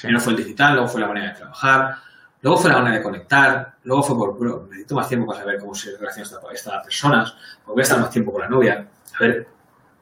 primero 0.00 0.20
fue 0.20 0.32
el 0.32 0.36
digital, 0.36 0.74
luego 0.74 0.86
fue 0.86 1.00
la 1.00 1.08
manera 1.08 1.30
de 1.30 1.34
trabajar, 1.34 1.96
luego 2.40 2.56
fue 2.56 2.70
la 2.70 2.76
manera 2.76 2.98
de 2.98 3.02
conectar, 3.02 3.74
luego 3.82 4.04
fue 4.04 4.16
por, 4.16 4.38
bueno, 4.38 4.62
necesito 4.70 4.94
más 4.94 5.08
tiempo 5.08 5.26
para 5.26 5.40
saber 5.40 5.58
cómo 5.58 5.74
se 5.74 5.96
relaciona 5.96 6.22
esta, 6.22 6.52
esta 6.52 6.82
personas, 6.84 7.34
voy 7.66 7.80
a 7.80 7.82
estar 7.82 7.98
más 7.98 8.10
tiempo 8.10 8.30
con 8.30 8.42
la 8.42 8.48
novia, 8.48 8.86
a 9.12 9.18
ver 9.20 9.48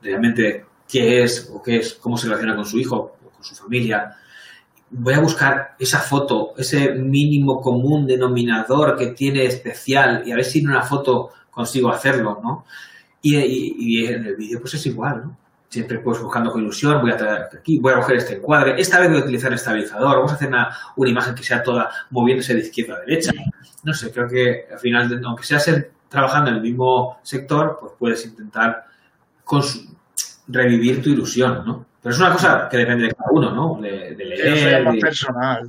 realmente 0.02 0.66
qué 0.86 1.22
es 1.22 1.50
o 1.50 1.62
qué 1.62 1.78
es, 1.78 1.94
cómo 1.94 2.18
se 2.18 2.26
relaciona 2.26 2.56
con 2.56 2.66
su 2.66 2.78
hijo 2.78 3.16
o 3.24 3.25
con 3.36 3.44
su 3.44 3.54
familia. 3.54 4.16
Voy 4.90 5.14
a 5.14 5.20
buscar 5.20 5.74
esa 5.78 6.00
foto, 6.00 6.54
ese 6.56 6.92
mínimo 6.92 7.60
común 7.60 8.06
denominador 8.06 8.96
que 8.96 9.08
tiene 9.08 9.44
especial 9.44 10.22
y 10.26 10.32
a 10.32 10.36
ver 10.36 10.44
si 10.44 10.60
en 10.60 10.70
una 10.70 10.82
foto 10.82 11.30
consigo 11.50 11.90
hacerlo, 11.90 12.40
¿no? 12.42 12.64
Y, 13.22 13.36
y 13.36 14.06
en 14.06 14.26
el 14.26 14.36
vídeo 14.36 14.60
pues 14.60 14.74
es 14.74 14.86
igual, 14.86 15.22
¿no? 15.24 15.36
siempre 15.68 15.98
pues 15.98 16.20
buscando 16.20 16.50
con 16.50 16.62
ilusión, 16.62 17.00
voy 17.00 17.10
a 17.10 17.16
traer 17.16 17.48
aquí, 17.58 17.78
voy 17.78 17.92
a 17.92 17.96
coger 17.96 18.16
este 18.16 18.36
encuadre, 18.36 18.80
esta 18.80 19.00
vez 19.00 19.10
voy 19.10 19.20
a 19.20 19.22
utilizar 19.22 19.50
el 19.50 19.56
estabilizador, 19.56 20.16
vamos 20.16 20.32
a 20.32 20.34
hacer 20.36 20.48
una, 20.48 20.70
imagen 20.96 21.34
que 21.34 21.42
sea 21.42 21.62
toda 21.62 21.90
moviéndose 22.10 22.54
de 22.54 22.60
izquierda 22.60 22.94
a 22.94 23.00
derecha. 23.00 23.32
No 23.82 23.92
sé, 23.92 24.10
creo 24.10 24.28
que 24.28 24.66
al 24.72 24.78
final, 24.78 25.20
aunque 25.24 25.44
seas 25.44 25.70
trabajando 26.08 26.50
en 26.50 26.56
el 26.56 26.62
mismo 26.62 27.18
sector, 27.22 27.78
pues 27.80 27.92
puedes 27.98 28.24
intentar 28.24 28.86
revivir 30.48 31.02
tu 31.02 31.10
ilusión, 31.10 31.64
¿no? 31.66 31.86
Pero 32.06 32.14
es 32.14 32.20
una 32.20 32.32
cosa 32.34 32.68
que 32.70 32.76
depende 32.76 33.06
de 33.06 33.14
cada 33.16 33.30
uno, 33.32 33.50
¿no? 33.50 33.80
De, 33.82 34.14
leer. 34.14 34.86
Es 34.94 35.00
personal. 35.00 35.68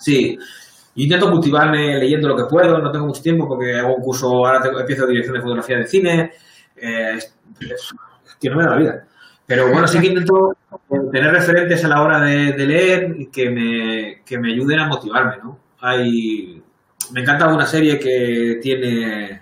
Sí. 0.00 0.36
Yo 0.36 1.04
intento 1.04 1.30
cultivarme 1.30 1.96
leyendo 1.96 2.26
lo 2.26 2.34
que 2.34 2.46
puedo, 2.46 2.76
no 2.76 2.90
tengo 2.90 3.06
mucho 3.06 3.22
tiempo 3.22 3.46
porque 3.46 3.78
hago 3.78 3.94
un 3.94 4.02
curso, 4.02 4.26
ahora 4.26 4.60
tengo, 4.60 4.80
empiezo 4.80 5.06
dirección 5.06 5.36
de 5.36 5.42
fotografía 5.42 5.76
de 5.76 5.86
cine. 5.86 6.32
Eh, 6.74 7.20
que 8.40 8.50
no 8.50 8.56
me 8.56 8.64
da 8.64 8.70
la 8.70 8.76
vida. 8.78 9.06
Pero 9.46 9.70
bueno, 9.70 9.86
sí 9.86 10.00
que 10.00 10.08
intento 10.08 10.56
tener 11.12 11.34
referentes 11.34 11.84
a 11.84 11.88
la 11.88 12.02
hora 12.02 12.20
de, 12.22 12.66
leer 12.66 13.14
y 13.16 13.26
que 13.26 13.48
me, 13.48 14.22
que 14.26 14.38
me 14.40 14.50
ayuden 14.50 14.80
a 14.80 14.88
motivarme, 14.88 15.36
¿no? 15.36 15.56
Hay, 15.82 16.60
me 17.12 17.20
encanta 17.20 17.46
una 17.46 17.64
serie 17.64 18.00
que 18.00 18.58
tiene 18.60 19.40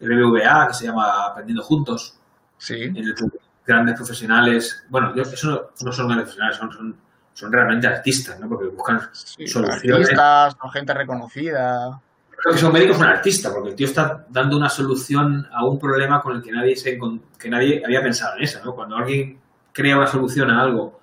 el 0.00 0.08
BBVA 0.08 0.68
que 0.68 0.72
se 0.72 0.86
llama 0.86 1.26
Aprendiendo 1.26 1.62
Juntos. 1.62 2.18
Sí. 2.56 2.84
En 2.84 2.96
el 2.96 3.14
que 3.14 3.24
grandes 3.66 3.96
profesionales, 3.96 4.84
bueno, 4.88 5.12
eso 5.14 5.72
no 5.82 5.92
son 5.92 6.06
grandes 6.06 6.24
profesionales, 6.24 6.56
son, 6.56 6.96
son, 7.32 7.52
realmente 7.52 7.86
artistas, 7.86 8.38
¿no? 8.40 8.48
Porque 8.48 8.66
buscan 8.66 9.00
soluciones. 9.12 10.08
Artistas, 10.08 10.56
son 10.60 10.70
gente 10.70 10.94
reconocida 10.94 12.00
creo 12.40 12.54
que 12.54 12.60
son 12.60 12.72
médicos 12.72 12.98
un 12.98 13.04
artista, 13.04 13.52
porque 13.52 13.70
el 13.70 13.74
tío 13.74 13.86
está 13.86 14.24
dando 14.28 14.56
una 14.56 14.68
solución 14.68 15.46
a 15.52 15.64
un 15.64 15.78
problema 15.78 16.22
con 16.22 16.36
el 16.36 16.42
que 16.42 16.50
nadie, 16.50 16.74
se, 16.74 16.98
que 17.38 17.50
nadie 17.50 17.82
había 17.84 18.02
pensado 18.02 18.36
en 18.36 18.44
eso. 18.44 18.60
¿no? 18.64 18.74
Cuando 18.74 18.96
alguien 18.96 19.38
crea 19.72 19.96
una 19.96 20.06
solución 20.06 20.50
a 20.50 20.62
algo 20.62 21.00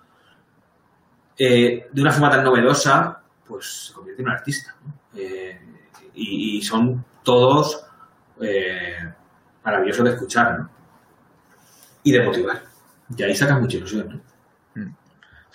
eh, 1.38 1.88
de 1.92 2.02
una 2.02 2.12
forma 2.12 2.32
tan 2.32 2.44
novedosa, 2.44 3.22
pues 3.48 3.88
se 3.88 3.94
convierte 3.94 4.22
en 4.24 4.28
un 4.28 4.34
artista. 4.34 4.76
Eh, 5.16 5.60
y, 6.16 6.62
son 6.64 7.06
todos 7.24 7.86
eh, 8.42 9.14
maravillosos 9.64 10.06
de 10.06 10.12
escuchar 10.12 10.60
¿no? 10.60 10.70
Y 12.08 12.12
de 12.14 12.22
motivar. 12.22 12.62
Y 13.18 13.24
ahí 13.24 13.36
sacas 13.36 13.60
mucha 13.60 13.78
ilusión. 13.78 14.10
¿no? 14.10 14.38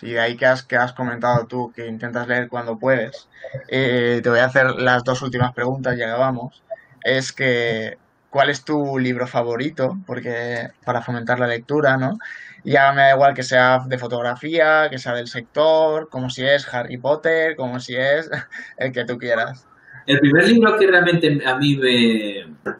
y 0.02 0.12
de 0.12 0.20
ahí 0.20 0.36
que 0.36 0.46
has, 0.46 0.64
que 0.64 0.76
has 0.76 0.92
comentado 0.92 1.46
tú, 1.46 1.72
que 1.74 1.86
intentas 1.86 2.26
leer 2.26 2.48
cuando 2.48 2.78
puedes, 2.78 3.28
eh, 3.68 4.20
te 4.22 4.28
voy 4.28 4.40
a 4.40 4.46
hacer 4.46 4.72
las 4.72 5.04
dos 5.04 5.22
últimas 5.22 5.54
preguntas, 5.54 5.96
ya 5.96 6.08
acabamos. 6.08 6.62
Es 7.04 7.32
que, 7.32 7.98
¿cuál 8.28 8.50
es 8.50 8.64
tu 8.64 8.98
libro 8.98 9.26
favorito? 9.26 9.96
Porque 10.06 10.68
para 10.84 11.02
fomentar 11.02 11.38
la 11.38 11.46
lectura, 11.46 11.96
¿no? 11.96 12.18
Ya 12.64 12.92
me 12.92 13.02
da 13.02 13.14
igual 13.14 13.34
que 13.34 13.44
sea 13.44 13.84
de 13.86 13.98
fotografía, 13.98 14.88
que 14.90 14.98
sea 14.98 15.14
del 15.14 15.28
sector, 15.28 16.08
como 16.10 16.30
si 16.30 16.44
es 16.44 16.72
Harry 16.74 16.98
Potter, 16.98 17.56
como 17.56 17.80
si 17.80 17.94
es 17.96 18.28
el 18.76 18.92
que 18.92 19.04
tú 19.04 19.18
quieras. 19.18 19.66
El 20.06 20.18
primer 20.18 20.48
libro 20.48 20.76
que 20.78 20.86
realmente 20.88 21.40
a 21.46 21.56
mí 21.56 21.76
me, 21.76 22.72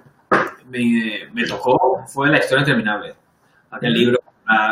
me, 0.68 1.29
me 1.33 1.47
tocó 1.47 2.05
fue 2.09 2.29
La 2.29 2.39
historia 2.39 2.62
interminable. 2.62 3.22
Aquel 3.73 3.93
libro 3.93 4.18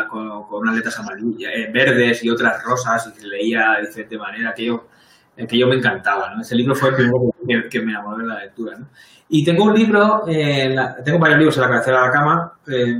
con, 0.09 0.61
unas 0.61 0.75
letras 0.75 0.99
amarillas, 0.99 1.51
eh, 1.55 1.69
verdes 1.73 2.23
y 2.23 2.29
otras 2.29 2.63
rosas 2.63 3.07
y 3.07 3.19
que 3.19 3.27
leía 3.27 3.77
de 3.77 3.87
diferente 3.87 4.17
manera, 4.17 4.53
que 4.53 4.65
yo, 4.65 4.87
que 5.35 5.57
yo 5.57 5.67
me 5.67 5.75
encantaba. 5.75 6.33
¿no? 6.33 6.41
Ese 6.41 6.55
libro 6.55 6.75
fue 6.75 6.89
el 6.89 6.95
primero 6.95 7.69
que, 7.69 7.81
me 7.81 7.91
enamoró 7.91 8.17
de 8.17 8.27
la 8.27 8.39
lectura. 8.39 8.77
¿no? 8.77 8.87
Y 9.29 9.43
tengo 9.43 9.65
un 9.65 9.73
libro, 9.73 10.23
eh, 10.27 10.75
tengo 11.03 11.19
varios 11.19 11.39
libros 11.39 11.55
en 11.57 11.61
la 11.61 11.67
cabecera 11.69 12.01
de 12.01 12.07
la 12.07 12.13
cama. 12.13 12.53
Eh, 12.67 12.99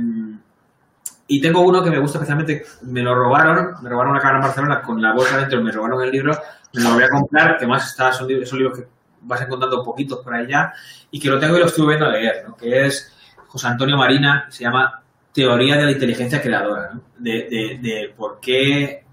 y 1.28 1.40
tengo 1.40 1.60
uno 1.60 1.82
que 1.82 1.90
me 1.90 1.98
gusta 1.98 2.18
especialmente, 2.18 2.64
me 2.82 3.00
lo 3.00 3.14
robaron, 3.14 3.76
me 3.82 3.88
robaron 3.88 4.12
una 4.12 4.20
cámara 4.20 4.38
en 4.38 4.44
Barcelona 4.44 4.82
con 4.82 5.00
la 5.00 5.14
bolsa 5.14 5.38
dentro, 5.38 5.62
me 5.62 5.72
robaron 5.72 6.02
el 6.02 6.10
libro, 6.10 6.36
me 6.74 6.82
lo 6.82 6.92
voy 6.92 7.04
a 7.04 7.08
comprar, 7.08 7.56
que 7.56 7.66
más 7.66 7.88
está, 7.88 8.12
son, 8.12 8.28
libros, 8.28 8.48
son 8.48 8.58
libros 8.58 8.78
que 8.78 8.86
vas 9.22 9.40
encontrando 9.40 9.82
poquitos 9.82 10.18
por 10.18 10.46
ya, 10.46 10.74
y 11.10 11.18
que 11.18 11.30
lo 11.30 11.38
tengo 11.38 11.56
y 11.56 11.60
lo 11.60 11.66
estuve 11.66 11.88
viendo 11.88 12.06
a 12.06 12.10
leer, 12.10 12.44
¿no? 12.46 12.54
que 12.56 12.84
es 12.84 13.14
José 13.46 13.66
Antonio 13.66 13.96
Marina, 13.96 14.46
se 14.50 14.64
llama 14.64 15.01
teoría 15.32 15.76
de 15.76 15.84
la 15.84 15.92
inteligencia 15.92 16.40
creadora, 16.40 16.94
¿no? 16.94 17.00
de, 17.18 17.48
de, 17.50 17.78
de, 17.80 18.14
por 18.16 18.38
qué, 18.40 19.04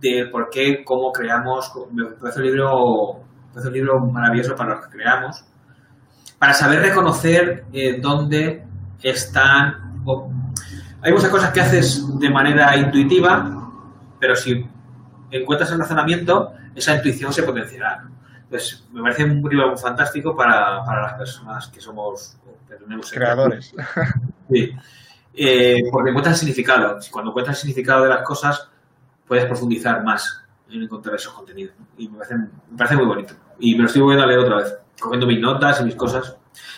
de 0.00 0.28
por 0.30 0.48
qué, 0.50 0.84
cómo 0.84 1.10
creamos, 1.12 1.72
me 1.92 2.04
parece 2.20 2.40
un 2.40 2.46
libro, 2.46 2.70
un 3.12 3.72
libro 3.72 3.94
maravilloso 4.12 4.54
para 4.54 4.74
los 4.74 4.86
que 4.86 4.92
creamos, 4.92 5.44
para 6.38 6.52
saber 6.52 6.80
reconocer 6.80 7.64
eh, 7.72 7.98
dónde 8.00 8.64
están, 9.02 10.02
hay 11.02 11.12
muchas 11.12 11.30
cosas 11.30 11.52
que 11.52 11.60
haces 11.60 12.04
de 12.18 12.30
manera 12.30 12.76
intuitiva, 12.76 13.70
pero 14.20 14.34
si 14.34 14.64
encuentras 15.30 15.72
el 15.72 15.78
razonamiento, 15.78 16.52
esa 16.74 16.94
intuición 16.94 17.32
se 17.32 17.42
potenciará. 17.42 18.04
Entonces, 18.44 18.86
me 18.92 19.02
parece 19.02 19.24
un 19.24 19.42
libro 19.42 19.76
fantástico 19.76 20.34
para, 20.36 20.82
para 20.84 21.02
las 21.02 21.14
personas 21.14 21.68
que 21.68 21.80
somos 21.80 22.38
creadores. 23.12 23.74
Sí. 24.48 24.70
Eh, 25.36 25.82
porque 25.92 26.10
encuentras 26.10 26.34
el 26.34 26.40
significado. 26.40 26.98
Cuando 27.10 27.30
encuentras 27.30 27.58
el 27.58 27.60
significado 27.60 28.04
de 28.04 28.08
las 28.08 28.22
cosas, 28.22 28.68
puedes 29.26 29.44
profundizar 29.44 30.02
más 30.02 30.42
en 30.70 30.82
encontrar 30.82 31.16
esos 31.16 31.32
contenidos. 31.32 31.74
Y 31.98 32.08
me 32.08 32.18
parece, 32.76 32.96
muy 32.96 33.06
bonito. 33.06 33.34
Y 33.60 33.74
me 33.74 33.80
lo 33.80 33.86
estoy 33.86 34.02
volviendo 34.02 34.24
a 34.24 34.28
leer 34.28 34.40
otra 34.40 34.56
vez, 34.56 34.78
cogiendo 34.98 35.26
mis 35.26 35.40
notas 35.40 35.80
y 35.80 35.84
mis 35.84 35.94
cosas. 35.94 36.36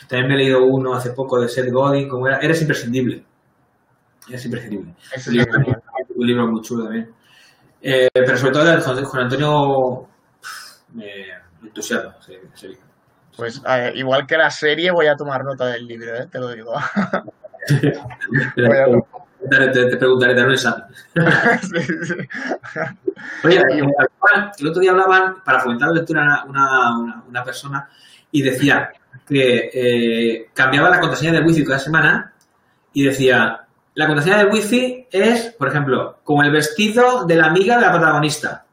También 0.09 0.29
me 0.29 0.35
he 0.35 0.39
leído 0.39 0.65
uno 0.65 0.95
hace 0.95 1.11
poco 1.11 1.41
de 1.41 1.49
Seth 1.49 1.71
Godin, 1.71 2.09
como 2.09 2.27
era, 2.27 2.39
Eres 2.39 2.61
imprescindible. 2.61 3.25
Eres 4.29 4.45
imprescindible. 4.45 4.95
un, 6.17 6.27
libro, 6.27 6.49
muy 6.49 6.61
chulo 6.63 6.85
también. 6.85 7.13
Eh, 7.81 8.09
pero 8.13 8.37
sobre 8.37 8.53
todo 8.53 8.73
el 8.73 9.05
Juan 9.05 9.23
Antonio 9.23 10.09
me 10.93 11.07
entusiasma. 11.63 12.17
Pues 13.37 13.63
eh, 13.69 13.93
igual 13.95 14.27
que 14.27 14.37
la 14.37 14.51
serie, 14.51 14.91
voy 14.91 15.07
a 15.07 15.15
tomar 15.15 15.45
nota 15.45 15.67
del 15.67 15.87
libro, 15.87 16.27
te 16.29 16.39
lo 16.41 16.49
digo. 16.49 16.73
te, 17.69 17.93
preguntaré, 19.97 20.35
te 20.35 20.45
un 20.45 20.53
examen. 20.53 20.85
Oye, 23.45 23.63
el 24.59 24.67
otro 24.67 24.81
día 24.81 24.93
hablaban, 24.93 25.43
para 25.45 25.61
fomentar 25.61 25.89
la 25.89 25.95
lectura, 25.95 26.45
una, 26.49 27.23
una, 27.29 27.45
persona 27.45 27.87
y 28.31 28.43
decía 28.43 28.91
que 29.27 29.71
eh, 29.73 30.51
cambiaba 30.55 30.91
la 30.91 31.01
contraseña 31.01 31.33
del 31.33 31.47
wifi 31.47 31.65
cada 31.65 31.79
semana 31.79 32.35
y 32.93 33.05
decía, 33.05 33.65
la 33.95 34.07
contraseña 34.07 34.37
del 34.39 34.53
wifi 34.53 35.07
es, 35.11 35.55
por 35.59 35.69
ejemplo, 35.69 36.21
como 36.25 36.43
el 36.43 36.51
vestido 36.51 37.25
de 37.25 37.37
la 37.37 37.47
amiga 37.47 37.77
de 37.77 37.83
la 37.83 37.93
protagonista 37.93 38.67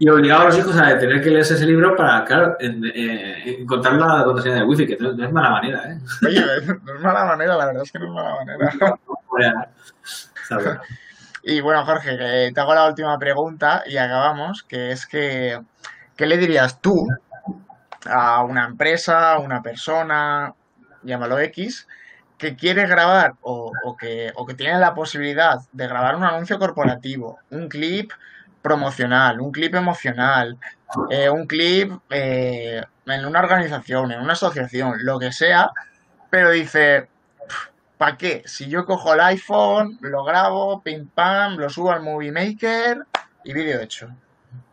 y 0.00 0.08
obligaba 0.08 0.44
a 0.44 0.46
los 0.46 0.56
hijos 0.56 0.74
a 0.78 0.98
tener 0.98 1.20
que 1.20 1.28
leerse 1.28 1.54
ese 1.54 1.66
libro 1.66 1.94
para, 1.94 2.24
claro, 2.24 2.56
encontrar 2.58 3.96
la 3.96 4.24
contraseña 4.24 4.56
de 4.56 4.62
wifi, 4.62 4.86
que 4.86 4.96
no, 4.98 5.10
es 5.10 5.30
mala 5.30 5.50
manera, 5.50 5.92
¿eh? 5.92 5.98
Oye, 6.26 6.40
no 6.40 6.94
es 6.94 7.00
mala 7.02 7.26
manera, 7.26 7.54
la 7.58 7.66
verdad 7.66 7.82
es 7.82 7.92
que 7.92 7.98
no 7.98 8.06
es 8.06 8.12
mala 8.12 8.34
manera. 8.36 9.70
y 11.42 11.60
bueno, 11.60 11.84
Jorge, 11.84 12.16
te 12.50 12.60
hago 12.60 12.74
la 12.74 12.88
última 12.88 13.18
pregunta 13.18 13.82
y 13.86 13.98
acabamos, 13.98 14.62
que 14.62 14.90
es 14.90 15.04
que, 15.04 15.60
¿qué 16.16 16.24
le 16.24 16.38
dirías 16.38 16.80
tú 16.80 17.06
a 18.06 18.42
una 18.42 18.64
empresa, 18.64 19.34
a 19.34 19.38
una 19.38 19.60
persona, 19.60 20.54
llámalo 21.02 21.38
X, 21.40 21.86
que 22.38 22.56
quiere 22.56 22.86
grabar 22.86 23.34
o, 23.42 23.70
o, 23.84 23.96
que, 23.98 24.32
o 24.34 24.46
que 24.46 24.54
tiene 24.54 24.78
la 24.78 24.94
posibilidad 24.94 25.58
de 25.72 25.86
grabar 25.86 26.16
un 26.16 26.24
anuncio 26.24 26.58
corporativo, 26.58 27.38
un 27.50 27.68
clip 27.68 28.10
promocional, 28.62 29.40
un 29.40 29.52
clip 29.52 29.74
emocional, 29.74 30.58
eh, 31.10 31.30
un 31.30 31.46
clip 31.46 31.92
eh, 32.10 32.82
en 33.06 33.26
una 33.26 33.40
organización, 33.40 34.12
en 34.12 34.20
una 34.20 34.34
asociación, 34.34 34.94
lo 35.02 35.18
que 35.18 35.32
sea, 35.32 35.70
pero 36.28 36.50
dice, 36.50 37.08
¿para 37.96 38.16
qué? 38.16 38.42
Si 38.46 38.68
yo 38.68 38.84
cojo 38.84 39.14
el 39.14 39.20
iPhone, 39.20 39.98
lo 40.00 40.24
grabo, 40.24 40.82
pim 40.82 41.08
pam, 41.08 41.56
lo 41.56 41.68
subo 41.68 41.90
al 41.90 42.02
Movie 42.02 42.32
Maker 42.32 43.04
y 43.44 43.52
vídeo 43.52 43.80
hecho. 43.80 44.08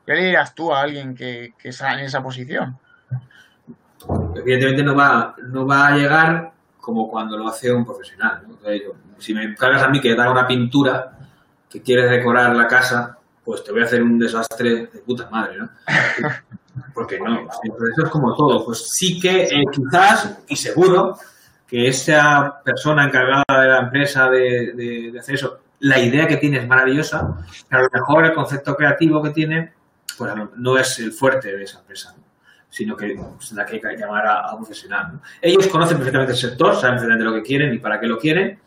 ¿Qué 0.06 0.14
le 0.14 0.26
dirás 0.26 0.56
tú 0.56 0.74
a 0.74 0.82
alguien 0.82 1.16
que, 1.16 1.54
está 1.64 1.94
en 1.94 2.00
esa 2.00 2.22
posición? 2.22 2.78
Evidentemente 4.36 4.84
no 4.84 4.96
va, 4.96 5.36
no 5.50 5.66
va 5.66 5.88
a 5.88 5.92
llegar 5.98 6.52
como 6.80 7.10
cuando 7.10 7.38
lo 7.38 7.50
hace 7.50 7.72
un 7.72 7.84
profesional. 7.84 8.44
Si 9.18 9.34
me 9.34 9.54
cargas 9.56 9.84
a 9.84 9.90
mí 9.90 10.00
que 10.00 10.16
da 10.16 10.32
una 10.32 10.48
pintura 10.48 11.18
que 11.70 11.82
quieres 11.82 12.10
decorar 12.10 12.56
la 12.56 12.68
casa 12.68 13.18
pues 13.48 13.64
te 13.64 13.72
voy 13.72 13.80
a 13.80 13.86
hacer 13.86 14.04
un 14.04 14.20
desastre 14.20 14.88
de 14.88 15.00
puta 15.00 15.30
madre, 15.30 15.58
¿no? 15.58 15.70
Porque 16.94 17.18
no, 17.18 17.48
eso 17.64 18.04
es 18.04 18.10
como 18.10 18.36
todo. 18.36 18.66
Pues 18.66 18.90
sí 18.90 19.22
que 19.22 19.44
eh, 19.44 19.64
quizás, 19.72 20.40
y 20.50 20.56
seguro, 20.58 21.18
que 21.66 21.88
esa 21.88 22.62
persona 22.62 23.06
encargada 23.06 23.46
de 23.48 23.68
la 23.70 23.80
empresa 23.80 24.30
de, 24.30 25.14
hacer 25.18 25.36
eso, 25.36 25.60
la 25.80 25.98
idea 25.98 26.28
que 26.28 26.36
tiene 26.36 26.58
es 26.58 26.68
maravillosa, 26.68 27.38
pero 27.70 27.84
a 27.84 27.86
lo 27.86 27.90
mejor 27.94 28.26
el 28.26 28.34
concepto 28.34 28.76
creativo 28.76 29.24
que 29.24 29.30
tiene, 29.30 29.72
pues 30.18 30.34
no 30.58 30.78
es 30.78 31.00
el 31.00 31.14
fuerte 31.14 31.56
de 31.56 31.64
esa 31.64 31.80
empresa, 31.80 32.16
sino 32.70 32.98
que 32.98 33.14
es 33.14 33.52
la 33.54 33.66
que 33.66 33.76
hay 33.76 33.80
que 33.80 33.98
llamar 33.98 34.28
a, 34.28 34.52
un 34.52 34.58
profesional. 34.58 35.22
Ellos 35.42 35.68
conocen 35.68 35.96
perfectamente 35.96 36.34
el 36.34 36.38
sector, 36.38 36.76
saben 36.76 36.96
perfectamente 36.96 37.24
lo 37.24 37.34
que 37.34 37.44
quieren 37.44 37.74
y 37.74 37.78
para 37.78 37.98
qué 37.98 38.08
lo 38.08 38.18
quieren. 38.18 38.60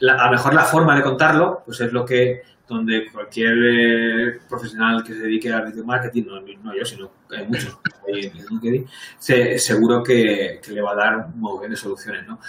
a 0.00 0.26
lo 0.26 0.32
mejor 0.32 0.54
la 0.54 0.64
forma 0.64 0.96
de 0.96 1.02
contarlo, 1.02 1.62
pues 1.64 1.80
es 1.80 1.92
lo 1.92 2.04
que 2.04 2.42
donde 2.66 3.10
cualquier 3.12 3.54
eh, 3.62 4.40
profesional 4.48 5.04
que 5.04 5.12
se 5.12 5.20
dedique 5.20 5.52
al 5.52 5.72
marketing, 5.84 6.24
no, 6.62 6.74
yo, 6.74 6.84
sino 6.84 7.10
hay 7.30 7.46
muchos 7.46 7.78
en 8.06 9.58
seguro 9.58 10.02
que, 10.02 10.60
le 10.66 10.80
va 10.80 10.92
a 10.92 10.94
dar 10.94 11.16
un 11.34 11.40
montón 11.40 11.70
de 11.70 11.76
soluciones. 11.76 12.26
¿no? 12.26 12.40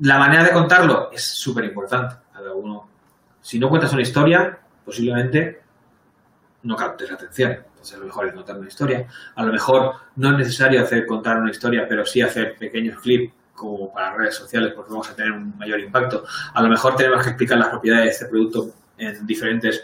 La 0.00 0.18
manera 0.18 0.44
de 0.44 0.50
contarlo 0.50 1.10
es 1.12 1.22
súper 1.22 1.64
importante. 1.64 2.16
Si 3.40 3.58
no 3.58 3.68
cuentas 3.68 3.92
una 3.92 4.02
historia, 4.02 4.58
posiblemente 4.84 5.62
no 6.62 6.76
captes 6.76 7.08
la 7.08 7.16
atención. 7.16 7.52
Entonces, 7.52 7.94
a 7.94 7.98
lo 7.98 8.06
mejor 8.06 8.26
es 8.26 8.32
contar 8.34 8.58
una 8.58 8.68
historia. 8.68 9.06
A 9.34 9.44
lo 9.44 9.52
mejor 9.52 9.94
no 10.16 10.30
es 10.30 10.38
necesario 10.38 10.82
hacer 10.82 11.06
contar 11.06 11.38
una 11.38 11.50
historia, 11.50 11.86
pero 11.88 12.04
sí 12.06 12.22
hacer 12.22 12.56
pequeños 12.56 13.00
clips 13.00 13.32
como 13.54 13.92
para 13.92 14.14
redes 14.14 14.34
sociales 14.34 14.72
porque 14.74 14.90
vamos 14.90 15.08
a 15.10 15.14
tener 15.14 15.32
un 15.32 15.56
mayor 15.56 15.80
impacto. 15.80 16.24
A 16.54 16.62
lo 16.62 16.68
mejor 16.68 16.96
tenemos 16.96 17.22
que 17.22 17.30
explicar 17.30 17.58
las 17.58 17.68
propiedades 17.68 18.04
de 18.04 18.10
este 18.10 18.26
producto 18.26 18.72
en 18.98 19.26
diferentes 19.26 19.82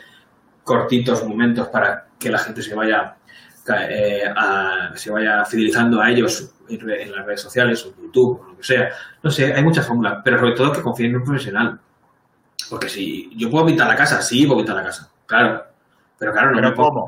cortitos 0.64 1.24
momentos 1.26 1.68
para 1.68 2.06
que 2.18 2.30
la 2.30 2.38
gente 2.38 2.62
se 2.62 2.74
vaya 2.74 3.16
eh, 3.68 4.24
se 4.94 5.10
vaya 5.10 5.44
fidelizando 5.44 6.00
a 6.00 6.10
ellos 6.10 6.52
en, 6.68 7.12
las 7.12 7.26
redes 7.26 7.42
sociales 7.42 7.84
o 7.86 7.94
YouTube 8.00 8.40
o 8.40 8.48
lo 8.48 8.56
que 8.56 8.64
sea. 8.64 8.88
No 9.22 9.30
sé, 9.30 9.52
hay 9.52 9.62
muchas 9.62 9.86
fórmulas, 9.86 10.20
pero 10.24 10.38
sobre 10.38 10.54
todo 10.54 10.72
que 10.72 10.82
confíen 10.82 11.10
en 11.10 11.16
un 11.16 11.24
profesional. 11.24 11.80
Porque 12.68 12.88
si 12.88 13.30
yo 13.36 13.50
puedo 13.50 13.66
pintar 13.66 13.88
la 13.88 13.96
casa, 13.96 14.20
sí, 14.22 14.46
puedo 14.46 14.58
pintar 14.58 14.76
la 14.76 14.84
casa, 14.84 15.10
claro. 15.26 15.69
Pero 16.20 16.32
claro, 16.32 16.50
no 16.52 16.60
me 16.60 16.72
puedo. 16.72 17.06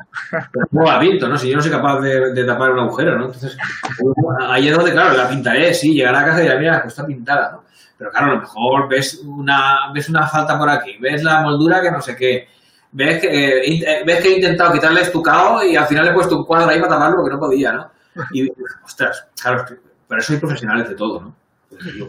¿Cómo 0.70 0.86
la 0.86 0.98
pinto, 0.98 1.28
no? 1.28 1.36
Si 1.36 1.50
yo 1.50 1.56
no 1.56 1.60
soy 1.60 1.70
capaz 1.70 2.00
de, 2.00 2.44
tapar 2.46 2.70
un 2.70 2.78
agujero, 2.78 3.18
¿no? 3.18 3.26
Entonces, 3.26 3.58
ahí 4.48 4.68
es 4.68 4.74
donde, 4.74 4.92
claro, 4.92 5.14
la 5.14 5.28
pintaré, 5.28 5.74
sí, 5.74 5.92
llegará 5.92 6.20
a 6.20 6.24
casa 6.24 6.40
y 6.40 6.44
dirá, 6.44 6.58
mira, 6.58 6.80
pues 6.80 6.94
está 6.94 7.06
pintada, 7.06 7.52
¿no? 7.52 7.64
Pero 7.98 8.10
claro, 8.10 8.26
a 8.26 8.34
lo 8.36 8.40
mejor 8.40 8.88
ves 8.88 9.22
una, 9.22 9.92
ves 9.92 10.08
una 10.08 10.26
falta 10.26 10.58
por 10.58 10.70
aquí, 10.70 10.96
ves 10.98 11.22
la 11.22 11.42
moldura 11.42 11.82
que 11.82 11.90
no 11.90 12.00
sé 12.00 12.16
qué, 12.16 12.48
ves 12.90 13.20
que, 13.20 13.58
eh, 13.58 14.02
ves 14.06 14.22
que 14.22 14.28
he 14.28 14.36
intentado 14.36 14.72
quitarle 14.72 15.02
estucado 15.02 15.62
y 15.62 15.76
al 15.76 15.86
final 15.86 16.06
le 16.06 16.10
he 16.12 16.14
puesto 16.14 16.38
un 16.38 16.46
cuadro 16.46 16.70
ahí 16.70 16.80
para 16.80 16.94
taparlo 16.94 17.16
porque 17.16 17.34
no 17.34 17.38
podía, 17.38 17.72
¿no? 17.72 17.90
Y, 18.32 18.50
ostras, 18.82 19.28
claro, 19.40 19.62
pero 20.08 20.20
eso 20.22 20.32
hay 20.32 20.38
profesionales 20.38 20.88
de 20.88 20.94
todo, 20.94 21.20
¿no? 21.20 21.34
yo, 21.70 22.08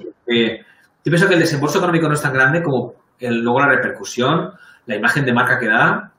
pienso 1.04 1.28
que 1.28 1.34
el 1.34 1.42
desembolso 1.42 1.80
económico 1.80 2.08
no 2.08 2.14
es 2.14 2.22
tan 2.22 2.34
grande 2.34 2.64
como 2.64 2.94
el, 3.20 3.42
luego 3.42 3.60
la 3.60 3.68
repercusión, 3.68 4.54
la 4.86 4.96
imagen 4.96 5.26
de 5.26 5.34
marca 5.34 5.60
que 5.60 5.68
da, 5.68 6.13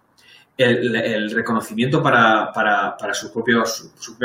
el, 0.57 1.31
reconocimiento 1.31 2.03
para, 2.03 2.53
para, 2.53 2.97
para 2.97 3.15
su, 3.15 3.33
propia 3.33 3.63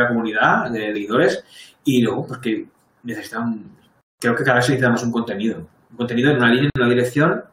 comunidad 0.08 0.70
de 0.70 0.94
seguidores 0.94 1.44
y 1.84 2.02
luego 2.02 2.28
porque 2.28 2.68
necesitan 3.04 3.80
creo 4.20 4.36
que 4.36 4.44
cada 4.44 4.58
vez 4.58 4.70
necesitamos 4.70 5.04
un 5.04 5.12
contenido, 5.12 5.68
un 5.92 5.98
contenido 5.98 6.32
en 6.32 6.38
una 6.38 6.50
línea, 6.50 6.70
en 6.74 6.82
una 6.82 6.90
dirección 6.90 7.44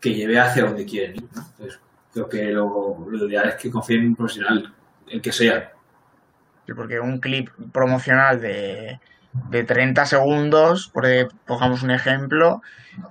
que 0.00 0.14
lleve 0.14 0.38
hacia 0.38 0.64
donde 0.64 0.86
quieren 0.86 1.16
ir. 1.16 1.28
creo 2.12 2.28
que 2.28 2.44
lo, 2.52 3.08
ideal 3.26 3.50
es 3.50 3.54
que 3.56 3.70
confíen 3.70 4.02
en 4.02 4.08
un 4.08 4.16
profesional, 4.16 4.74
el 5.08 5.20
que 5.20 5.32
sea. 5.32 5.72
Porque 6.74 7.00
un 7.00 7.18
clip 7.18 7.50
promocional 7.72 8.40
de, 8.40 9.00
de 9.32 9.64
30 9.64 10.06
segundos, 10.06 10.88
por 10.88 11.06
pongamos 11.46 11.82
un 11.82 11.90
ejemplo, 11.90 12.62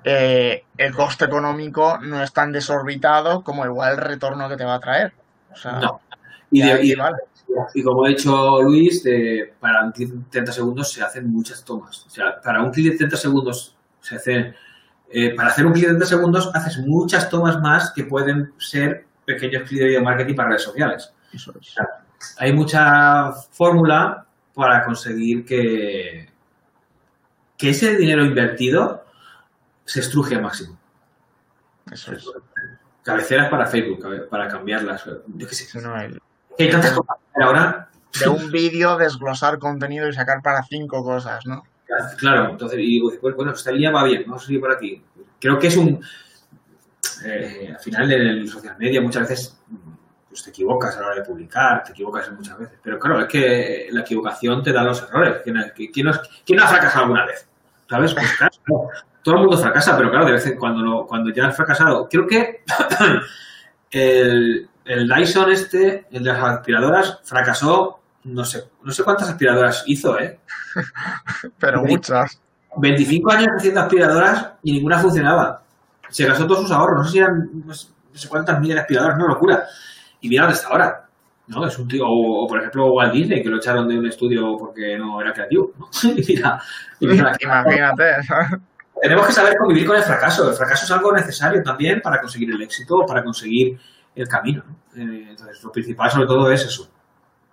eh, 0.04 0.64
el 0.78 0.94
coste 0.94 1.26
económico 1.26 1.98
no 2.00 2.22
es 2.22 2.32
tan 2.34 2.52
desorbitado 2.52 3.44
como 3.44 3.66
igual 3.66 3.94
el 3.94 3.98
retorno 3.98 4.48
que 4.50 4.58
te 4.58 4.66
va 4.66 4.76
a 4.76 4.80
traer. 4.80 5.14
no. 5.82 6.02
Y, 6.52 6.62
de, 6.62 6.96
vale. 6.98 7.18
Y 7.74 7.82
como 7.82 8.06
ha 8.06 8.10
dicho 8.10 8.62
Luis, 8.62 9.04
de, 9.04 9.54
para 9.60 9.92
30 9.92 10.52
segundos 10.52 10.92
se 10.92 11.02
hacen 11.02 11.32
muchas 11.32 11.64
tomas. 11.64 12.06
O 12.06 12.10
sea, 12.10 12.40
para 12.42 12.62
un 12.62 12.72
clic 12.72 12.92
de 12.92 12.98
30 12.98 13.18
segundos 13.18 13.76
se 14.02 14.16
hacen. 14.16 14.56
Eh, 15.14 15.34
para 15.36 15.50
hacer 15.50 15.66
un 15.66 15.74
clic 15.74 15.84
de 15.84 15.90
30 15.92 16.06
segundos 16.06 16.52
haces 16.54 16.78
muchas 16.80 17.30
tomas 17.30 17.60
más 17.60 17.92
que 17.92 18.04
pueden 18.04 18.54
ser 18.58 19.06
pequeños 19.26 19.64
clics 19.64 19.82
de 19.82 19.88
video 19.88 20.04
marketing 20.04 20.36
para 20.36 20.50
redes 20.50 20.64
sociales. 20.64 21.14
hay 22.38 22.54
mucha 22.54 23.32
fórmula 23.52 24.26
para 24.54 24.84
conseguir 24.84 25.46
que, 25.46 26.30
que 27.58 27.70
ese 27.70 27.96
dinero 27.96 28.26
invertido 28.26 29.06
se 29.86 30.02
estruje 30.02 30.36
al 30.36 30.42
máximo. 30.42 30.78
Eso 31.92 32.14
es. 32.14 32.26
Cabeceras 33.04 33.50
para 33.50 33.66
Facebook, 33.66 34.30
para 34.30 34.48
cambiarlas. 34.48 35.04
Yo 35.28 35.48
qué 35.48 35.56
sé. 35.56 35.80
No, 35.82 35.96
hay 35.96 36.70
tantas 36.70 36.92
cosas 36.92 37.18
ahora. 37.42 37.90
De 38.20 38.28
un 38.28 38.52
vídeo, 38.52 38.98
desglosar 38.98 39.58
contenido 39.58 40.08
y 40.08 40.14
sacar 40.14 40.42
para 40.42 40.64
cinco 40.64 41.04
cosas, 41.04 41.46
¿no? 41.46 41.64
Claro, 42.18 42.52
entonces, 42.52 42.80
y 42.80 42.84
digo, 42.84 43.12
pues, 43.20 43.36
bueno, 43.36 43.52
esta 43.52 43.70
línea 43.70 43.92
va 43.92 44.06
bien, 44.06 44.24
vamos 44.26 44.44
a 44.44 44.46
seguir 44.46 44.62
por 44.62 44.72
aquí. 44.72 45.04
Creo 45.40 45.60
que 45.60 45.68
es 45.68 45.76
un. 45.76 46.02
Eh, 47.26 47.70
al 47.70 47.80
final, 47.80 48.12
en 48.12 48.22
el 48.22 48.50
social 48.50 48.78
media 48.78 49.02
muchas 49.02 49.28
veces 49.28 49.62
pues, 50.32 50.44
te 50.44 50.50
equivocas 50.50 50.96
a 50.96 51.02
la 51.02 51.08
hora 51.08 51.16
de 51.18 51.24
publicar, 51.24 51.84
te 51.84 51.92
equivocas 51.92 52.32
muchas 52.32 52.58
veces. 52.58 52.80
Pero 52.82 52.98
claro, 52.98 53.20
es 53.20 53.28
que 53.28 53.88
la 53.92 54.00
equivocación 54.00 54.64
te 54.64 54.72
da 54.72 54.82
los 54.82 55.04
errores. 55.04 55.42
¿Quién, 55.44 56.06
no, 56.06 56.12
ha 56.64 56.68
fracasado 56.68 57.04
alguna 57.04 57.26
vez? 57.26 57.46
¿Sabes? 57.90 58.14
Pues 58.14 58.38
claro, 58.38 58.90
todo 59.22 59.36
el 59.36 59.42
mundo 59.42 59.58
fracasa, 59.58 59.98
pero 59.98 60.10
claro, 60.10 60.26
de 60.26 60.32
vez 60.32 60.48
en 60.48 60.58
cuando, 60.58 61.06
cuando 61.06 61.32
ya 61.34 61.48
has 61.48 61.56
fracasado. 61.58 62.08
Creo 62.10 62.26
que 62.26 62.64
el, 63.92 64.70
el 64.86 65.08
Dyson 65.10 65.52
este, 65.52 66.08
el 66.12 66.24
de 66.24 66.32
las 66.32 66.42
aspiradoras, 66.42 67.20
fracasó, 67.24 68.00
no 68.24 68.46
sé, 68.46 68.64
no 68.84 68.92
sé 68.94 69.04
cuántas 69.04 69.30
aspiradoras 69.30 69.84
hizo, 69.88 70.18
¿eh? 70.18 70.40
Pero 71.60 71.84
muchas. 71.84 72.40
25 72.78 73.32
años 73.34 73.50
haciendo 73.58 73.82
aspiradoras 73.82 74.52
y 74.64 74.72
ninguna 74.72 74.98
funcionaba. 75.00 75.62
Se 76.10 76.26
gastó 76.26 76.48
todos 76.48 76.62
sus 76.62 76.72
ahorros, 76.72 77.00
no 77.00 77.04
sé 77.04 77.12
si 77.12 77.18
eran 77.20 77.50
no 77.66 77.74
sé 77.74 78.28
cuántas 78.28 78.60
miles 78.60 78.76
de 78.76 78.82
aspiradoras, 78.82 79.18
no 79.18 79.28
locura. 79.28 79.66
Y 80.22 80.30
mira 80.30 80.44
dónde 80.44 80.58
está 80.58 80.70
ahora. 80.70 81.08
¿no? 81.48 81.66
Es 81.66 81.78
un 81.78 81.88
tío, 81.88 82.04
o, 82.06 82.48
por 82.48 82.60
ejemplo 82.60 82.94
Walt 82.94 83.14
Disney, 83.14 83.44
que 83.44 83.50
lo 83.50 83.58
echaron 83.58 83.88
de 83.88 83.98
un 83.98 84.06
estudio 84.06 84.56
porque 84.58 84.98
no 84.98 85.20
era 85.22 85.34
creativo. 85.34 85.72
¿no? 85.78 85.90
y 86.16 86.26
mira, 86.28 86.62
Imagínate. 87.00 88.04
Tenemos 89.02 89.28
que 89.28 89.34
saber 89.34 89.56
convivir 89.58 89.88
con 89.88 89.98
el 89.98 90.04
fracaso. 90.04 90.50
El 90.50 90.56
fracaso 90.56 90.86
es 90.86 90.92
algo 90.92 91.12
necesario 91.12 91.62
también 91.64 92.02
para 92.02 92.22
conseguir 92.22 92.52
el 92.52 92.62
éxito, 92.62 93.04
para 93.08 93.24
conseguir 93.24 93.80
el 94.16 94.28
camino. 94.28 94.64
Eh, 94.96 95.28
entonces, 95.30 95.64
lo 95.64 95.72
principal 95.72 96.12
sobre 96.12 96.28
todo 96.28 96.52
es 96.52 96.64
eso, 96.64 96.92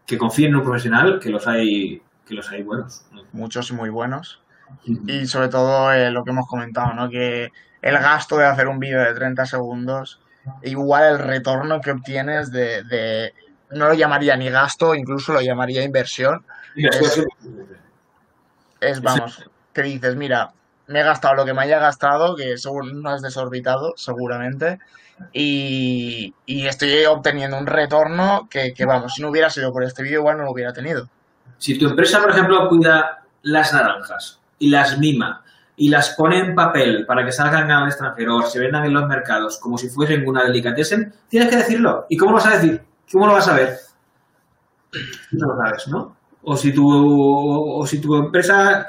que 0.07 0.19
confíen 0.19 0.51
en 0.51 0.57
un 0.57 0.63
profesional, 0.63 1.19
que 1.21 1.31
los 1.31 1.47
hay, 1.47 2.03
que 2.27 2.35
los 2.35 2.51
hay 2.51 2.63
buenos. 2.63 3.07
Muchos 3.33 3.71
y 3.71 3.75
muy 3.75 3.89
buenos. 3.89 4.43
Y 4.85 5.27
sobre 5.27 5.49
todo 5.49 5.93
eh, 5.93 6.11
lo 6.11 6.23
que 6.25 6.31
hemos 6.31 6.47
comentado, 6.47 6.93
¿no? 6.93 7.09
Que 7.09 7.49
el 7.81 7.95
gasto 7.95 8.37
de 8.37 8.45
hacer 8.45 8.69
un 8.69 8.79
vídeo 8.79 9.01
de 9.01 9.15
30 9.15 9.47
segundos, 9.47 10.21
igual 10.63 11.13
el 11.13 11.19
retorno 11.19 11.81
que 11.81 11.93
obtienes 11.93 12.51
de, 12.51 13.33
no 13.71 13.89
lo 13.89 13.95
llamaría 13.95 14.37
ni 14.37 14.51
gasto, 14.51 14.95
incluso 14.95 15.33
lo 15.33 15.41
llamaría 15.41 15.83
inversión. 15.83 16.45
Es, 18.81 19.03
vamos, 19.03 19.51
que 19.73 19.83
dices, 19.83 20.15
mira, 20.17 20.53
me 20.87 21.01
he 21.01 21.05
gastado 21.05 21.35
lo 21.35 21.45
que 21.45 21.55
me 21.55 21.63
haya 21.63 21.79
gastado, 21.79 22.37
que 22.37 22.57
seguro 22.59 22.87
no 22.87 23.15
es 23.15 23.23
desorbitado, 23.23 23.95
seguramente, 23.97 24.79
y, 25.33 26.35
estoy 26.47 27.05
obteniendo 27.07 27.59
un 27.59 27.67
retorno 27.67 28.49
que, 28.51 28.73
vamos, 28.87 29.15
si 29.15 29.23
no 29.23 29.31
hubiera 29.31 29.51
sido 29.51 29.73
por 29.73 29.85
este 29.85 30.03
vídeo, 30.03 30.21
igual 30.21 30.39
no 30.39 30.45
lo 30.45 30.53
hubiera 30.53 30.73
tenido. 30.73 31.09
Si 31.59 31.79
tu 31.79 31.89
empresa, 31.89 32.21
por 32.21 32.31
ejemplo, 32.31 32.69
cuida 32.69 33.25
las 33.43 33.73
naranjas 33.73 34.41
y 34.59 34.71
las 34.71 34.99
mima 34.99 35.43
y 35.79 35.89
las 35.89 36.11
pone 36.11 36.41
en 36.41 36.55
papel 36.55 37.07
para 37.07 37.25
que 37.25 37.33
salgan 37.33 37.71
al 37.71 37.87
extranjero 37.87 38.37
o 38.37 38.43
se 38.43 38.59
vendan 38.59 38.85
en 38.85 38.93
los 38.93 39.07
mercados 39.07 39.59
como 39.59 39.79
si 39.79 39.89
fuesen 39.89 40.29
una 40.29 40.43
delicatessen, 40.45 41.13
tienes 41.29 41.49
que 41.49 41.57
decirlo. 41.57 42.07
¿Y 42.09 42.17
cómo 42.17 42.33
lo 42.33 42.37
vas 42.39 42.47
a 42.47 42.57
decir? 42.59 42.83
¿Cómo 43.11 43.27
lo 43.27 43.35
vas 43.35 43.49
a 43.49 43.55
ver? 43.55 43.77
No 45.33 45.47
lo 45.47 45.57
sabes, 45.57 45.89
¿no? 45.89 46.17
O 46.43 46.57
si 46.57 46.73
tu, 46.73 46.85
o 46.87 47.87
si 47.87 48.01
tu 48.01 48.17
empresa 48.17 48.87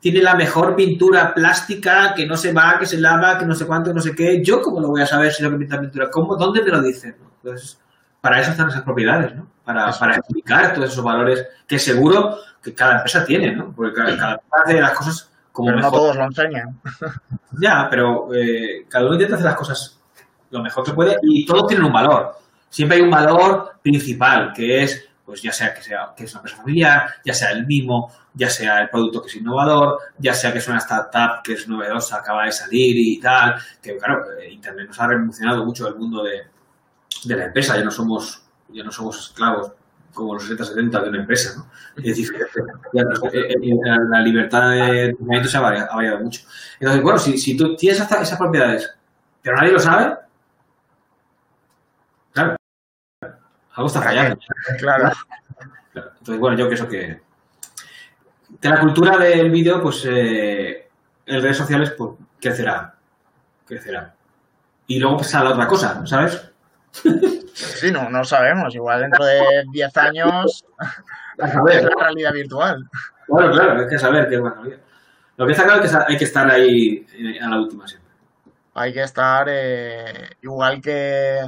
tiene 0.00 0.22
la 0.22 0.34
mejor 0.34 0.74
pintura 0.74 1.34
plástica, 1.34 2.14
que 2.14 2.26
no 2.26 2.36
se 2.36 2.52
va, 2.52 2.78
que 2.78 2.86
se 2.86 2.98
lava, 2.98 3.38
que 3.38 3.44
no 3.44 3.54
sé 3.54 3.66
cuánto, 3.66 3.92
no 3.92 4.00
sé 4.00 4.14
qué. 4.14 4.42
¿Yo 4.42 4.62
cómo 4.62 4.80
lo 4.80 4.88
voy 4.88 5.02
a 5.02 5.06
saber 5.06 5.32
si 5.32 5.42
lo 5.42 5.50
que 5.50 5.56
pinta 5.56 5.78
pintura? 5.78 6.10
¿Cómo? 6.10 6.36
¿Dónde 6.36 6.62
me 6.62 6.70
lo 6.70 6.80
dicen? 6.80 7.16
Entonces, 7.42 7.78
para 8.20 8.40
eso 8.40 8.52
están 8.52 8.68
esas 8.68 8.82
propiedades, 8.82 9.34
¿no? 9.36 9.46
Para, 9.64 9.92
para 9.92 10.16
explicar 10.16 10.72
todos 10.72 10.90
esos 10.90 11.04
valores 11.04 11.46
que 11.66 11.78
seguro 11.78 12.38
que 12.62 12.74
cada 12.74 12.96
empresa 12.96 13.24
tiene, 13.24 13.54
¿no? 13.54 13.72
Porque 13.74 13.94
cada, 13.94 14.10
empresa 14.10 14.40
hace 14.64 14.80
las 14.80 14.92
cosas 14.92 15.29
como 15.60 15.72
pero 15.72 15.80
no 15.80 15.90
todos 15.90 16.16
lo 16.16 16.24
enseñan. 16.24 16.80
Ya, 17.60 17.88
pero 17.90 18.32
eh, 18.34 18.86
cada 18.88 19.04
uno 19.04 19.14
intenta 19.14 19.34
hacer 19.34 19.46
las 19.46 19.56
cosas 19.56 20.00
lo 20.50 20.62
mejor 20.62 20.84
que 20.84 20.92
puede 20.92 21.16
y 21.22 21.44
todos 21.44 21.66
tienen 21.66 21.86
un 21.86 21.92
valor. 21.92 22.34
Siempre 22.68 22.98
hay 22.98 23.02
un 23.02 23.10
valor 23.10 23.72
principal, 23.82 24.52
que 24.54 24.82
es, 24.82 25.08
pues 25.24 25.42
ya 25.42 25.52
sea 25.52 25.74
que 25.74 25.82
sea 25.82 26.12
que 26.16 26.24
es 26.24 26.32
una 26.32 26.40
empresa 26.40 26.56
familiar, 26.58 27.14
ya 27.24 27.34
sea 27.34 27.50
el 27.50 27.66
mismo, 27.66 28.10
ya 28.34 28.48
sea 28.48 28.80
el 28.80 28.88
producto 28.88 29.22
que 29.22 29.28
es 29.28 29.36
innovador, 29.36 29.98
ya 30.18 30.34
sea 30.34 30.52
que 30.52 30.58
es 30.58 30.68
una 30.68 30.78
startup 30.78 31.42
que 31.42 31.54
es 31.54 31.68
novedosa, 31.68 32.18
acaba 32.18 32.44
de 32.44 32.52
salir 32.52 32.96
y 32.96 33.20
tal, 33.20 33.54
que 33.82 33.96
claro, 33.96 34.24
eh, 34.38 34.50
Internet 34.52 34.88
nos 34.88 35.00
ha 35.00 35.06
revolucionado 35.08 35.64
mucho 35.64 35.88
el 35.88 35.96
mundo 35.96 36.22
de, 36.22 36.42
de 37.24 37.36
la 37.36 37.44
empresa, 37.46 37.76
ya 37.76 37.84
no 37.84 37.90
somos, 37.90 38.42
ya 38.68 38.84
no 38.84 38.90
somos 38.90 39.18
esclavos 39.18 39.72
como 40.12 40.34
los 40.34 40.50
60-70 40.50 41.02
de 41.02 41.08
una 41.08 41.20
empresa, 41.20 41.54
¿no? 41.56 41.70
Es 41.96 42.04
decir, 42.04 42.32
ya, 42.92 43.02
eh, 43.32 43.54
eh, 43.54 43.78
la 44.08 44.20
libertad 44.20 44.70
de 44.70 45.14
movimiento 45.18 45.48
se 45.48 45.56
ha 45.56 45.60
variado, 45.60 45.92
ha 45.92 45.96
variado, 45.96 46.20
mucho. 46.20 46.42
Entonces, 46.78 47.02
bueno, 47.02 47.18
si, 47.18 47.38
si 47.38 47.56
tú 47.56 47.76
tienes 47.76 48.00
hasta 48.00 48.22
esas 48.22 48.38
propiedades, 48.38 48.92
pero 49.42 49.56
nadie 49.56 49.72
lo 49.72 49.78
sabe, 49.78 50.16
claro, 52.32 52.56
algo 53.74 53.86
está 53.86 54.02
fallando. 54.02 54.38
Claro. 54.78 55.10
Entonces, 55.94 56.38
bueno, 56.38 56.56
yo 56.56 56.68
pienso 56.68 56.88
que 56.88 57.20
de 58.60 58.68
la 58.68 58.80
cultura 58.80 59.16
del 59.16 59.50
vídeo, 59.50 59.80
pues 59.82 60.04
eh, 60.06 60.88
en 61.26 61.42
redes 61.42 61.56
sociales, 61.56 61.94
pues 61.96 62.12
crecerá, 62.40 62.94
crecerá. 63.66 64.14
Y 64.86 64.98
luego 64.98 65.18
pasa 65.18 65.44
la 65.44 65.50
otra 65.50 65.66
cosa, 65.66 66.04
¿sabes? 66.06 66.50
Sí, 66.92 67.90
no, 67.92 68.10
no 68.10 68.24
sabemos. 68.24 68.74
Igual 68.74 69.02
dentro 69.02 69.24
de 69.24 69.64
10 69.72 69.96
años 69.98 70.64
es 71.38 71.84
la 71.84 71.94
realidad 71.98 72.32
virtual. 72.32 72.88
Claro, 73.26 73.52
claro, 73.52 73.80
hay 73.80 73.88
que 73.88 73.98
saber 73.98 74.28
qué 74.28 74.36
la 74.36 74.50
realidad. 74.50 74.78
Lo 75.36 75.46
que 75.46 75.52
está 75.52 75.64
claro 75.64 75.82
es 75.82 75.90
que 75.90 75.98
hay 76.06 76.16
que 76.18 76.24
estar 76.24 76.50
ahí 76.50 77.06
eh, 77.14 77.38
a 77.40 77.48
la 77.48 77.58
última 77.58 77.86
siempre. 77.86 78.10
Hay 78.74 78.92
que 78.92 79.02
estar 79.02 79.46
eh, 79.48 80.30
igual 80.42 80.80
que 80.80 81.40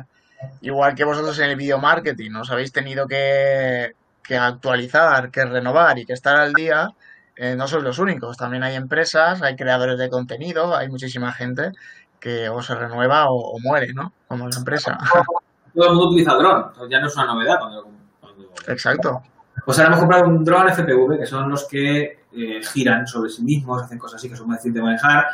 igual 0.62 0.94
que 0.94 1.04
vosotros 1.04 1.38
en 1.38 1.50
el 1.50 1.56
video 1.56 1.78
marketing, 1.78 2.34
os 2.36 2.50
habéis 2.50 2.72
tenido 2.72 3.06
que, 3.06 3.92
que 4.22 4.36
actualizar, 4.36 5.30
que 5.30 5.44
renovar 5.44 5.98
y 5.98 6.06
que 6.06 6.14
estar 6.14 6.36
al 6.36 6.52
día. 6.52 6.88
Eh, 7.36 7.54
no 7.56 7.66
sois 7.66 7.82
los 7.82 7.98
únicos, 7.98 8.36
también 8.36 8.62
hay 8.62 8.76
empresas, 8.76 9.42
hay 9.42 9.56
creadores 9.56 9.98
de 9.98 10.10
contenido, 10.10 10.76
hay 10.76 10.88
muchísima 10.88 11.32
gente 11.32 11.72
que 12.22 12.48
o 12.48 12.62
se 12.62 12.76
renueva 12.76 13.26
o, 13.28 13.56
o 13.56 13.58
muere, 13.60 13.92
¿no? 13.92 14.12
Como 14.28 14.48
la 14.48 14.56
empresa. 14.56 14.96
Todo 15.74 15.86
el 15.86 15.94
mundo 15.94 16.10
utiliza 16.10 16.34
dron, 16.34 16.70
ya 16.88 17.00
no 17.00 17.08
es 17.08 17.16
una 17.16 17.26
novedad. 17.26 17.56
Cuando, 17.58 17.88
cuando... 18.20 18.44
Exacto. 18.68 19.22
Pues 19.64 19.78
ahora 19.78 19.88
hemos 19.88 20.00
comprado 20.00 20.24
un 20.26 20.44
dron 20.44 20.68
FPV, 20.68 21.18
que 21.18 21.26
son 21.26 21.50
los 21.50 21.66
que 21.66 22.24
eh, 22.32 22.60
giran 22.62 23.06
sobre 23.06 23.30
sí 23.30 23.42
mismos, 23.42 23.82
hacen 23.82 23.98
cosas 23.98 24.18
así 24.18 24.28
que 24.28 24.36
son 24.36 24.48
más 24.48 24.58
difíciles 24.62 24.76
de 24.76 24.82
manejar, 24.82 25.24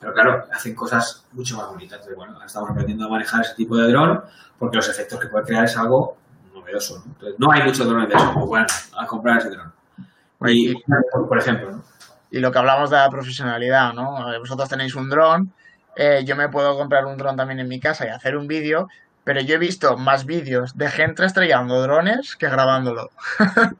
pero 0.00 0.12
claro, 0.14 0.44
hacen 0.52 0.74
cosas 0.74 1.26
mucho 1.32 1.56
más 1.56 1.68
bonitas. 1.68 1.98
Entonces, 1.98 2.16
bueno, 2.16 2.42
estamos 2.44 2.70
aprendiendo 2.70 3.06
a 3.06 3.08
manejar 3.08 3.42
ese 3.42 3.54
tipo 3.54 3.76
de 3.76 3.90
dron 3.90 4.22
porque 4.58 4.76
los 4.76 4.88
efectos 4.88 5.20
que 5.20 5.28
puede 5.28 5.44
crear 5.44 5.64
es 5.64 5.76
algo 5.76 6.16
novedoso. 6.54 6.98
¿no? 6.98 7.04
Entonces, 7.12 7.34
no 7.38 7.52
hay 7.52 7.62
muchos 7.64 7.86
drones 7.86 8.08
de 8.08 8.14
eso, 8.14 8.32
pues 8.32 8.46
bueno, 8.46 8.66
a 8.96 9.06
comprar 9.06 9.38
ese 9.38 9.50
dron. 9.50 9.72
Y, 10.46 10.74
por 11.28 11.38
ejemplo, 11.38 11.72
¿no? 11.72 11.82
Y 12.30 12.40
lo 12.40 12.52
que 12.52 12.58
hablamos 12.58 12.90
de 12.90 12.96
la 12.96 13.08
profesionalidad, 13.08 13.92
¿no? 13.94 14.16
Vosotros 14.38 14.68
tenéis 14.68 14.94
un 14.94 15.08
dron, 15.08 15.52
eh, 15.98 16.22
yo 16.24 16.36
me 16.36 16.48
puedo 16.48 16.78
comprar 16.78 17.04
un 17.06 17.18
dron 17.18 17.36
también 17.36 17.58
en 17.60 17.68
mi 17.68 17.80
casa 17.80 18.06
y 18.06 18.08
hacer 18.08 18.36
un 18.36 18.46
vídeo, 18.46 18.88
pero 19.24 19.40
yo 19.40 19.56
he 19.56 19.58
visto 19.58 19.96
más 19.98 20.24
vídeos 20.24 20.78
de 20.78 20.88
gente 20.88 21.24
estrellando 21.24 21.82
drones 21.82 22.36
que 22.36 22.48
grabándolo. 22.48 23.10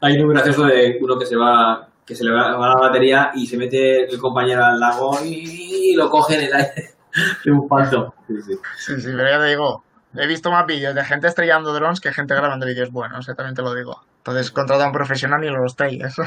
Hay 0.00 0.18
un 0.18 0.30
gracioso 0.30 0.64
de 0.64 0.98
uno 1.00 1.18
que 1.18 1.26
se 1.26 1.36
va 1.36 1.88
que 2.06 2.14
se 2.14 2.24
le 2.24 2.32
va, 2.32 2.56
va, 2.56 2.68
la 2.68 2.80
batería 2.80 3.32
y 3.34 3.46
se 3.46 3.56
mete 3.56 4.04
el 4.04 4.18
compañero 4.18 4.64
al 4.64 4.80
lago 4.80 5.18
y 5.24 5.94
lo 5.94 6.08
coge 6.10 6.36
en 6.36 6.44
el 6.44 6.54
aire 6.54 6.90
de 7.44 7.50
un 7.50 7.68
falso. 7.68 8.14
Sí, 8.26 8.42
sí. 8.42 8.52
sí, 8.76 9.00
sí, 9.00 9.08
pero 9.14 9.28
ya 9.28 9.38
te 9.38 9.46
digo, 9.46 9.84
he 10.16 10.26
visto 10.26 10.50
más 10.50 10.66
vídeos 10.66 10.94
de 10.94 11.04
gente 11.04 11.26
estrellando 11.26 11.72
drones 11.72 12.00
que 12.00 12.12
gente 12.12 12.34
grabando 12.34 12.66
vídeos 12.66 12.90
buenos, 12.90 13.28
eh, 13.28 13.34
también 13.34 13.54
te 13.54 13.62
lo 13.62 13.74
digo. 13.74 14.00
Entonces, 14.18 14.50
contrata 14.52 14.84
a 14.84 14.86
un 14.86 14.92
profesional 14.92 15.42
y 15.44 15.48
lo 15.48 15.66
estrellas. 15.66 16.16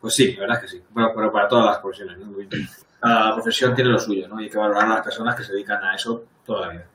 Pues 0.00 0.16
sí, 0.16 0.34
la 0.34 0.40
verdad 0.40 0.56
es 0.56 0.62
que 0.62 0.68
sí. 0.76 0.84
Bueno, 0.90 1.12
pero 1.16 1.32
para 1.32 1.48
todas 1.48 1.64
las 1.64 1.78
profesiones. 1.78 2.18
¿no? 2.18 2.36
Cada 3.04 3.34
profesión 3.34 3.74
tiene 3.74 3.90
lo 3.90 3.98
suyo, 3.98 4.26
¿no? 4.28 4.40
Y 4.40 4.44
hay 4.44 4.50
que 4.50 4.58
valorar 4.58 4.86
a 4.86 4.94
las 4.94 5.02
personas 5.02 5.34
que 5.34 5.44
se 5.44 5.52
dedican 5.52 5.82
a 5.84 5.94
eso 5.94 6.24
toda 6.44 6.66
la 6.66 6.72
vida. 6.72 6.86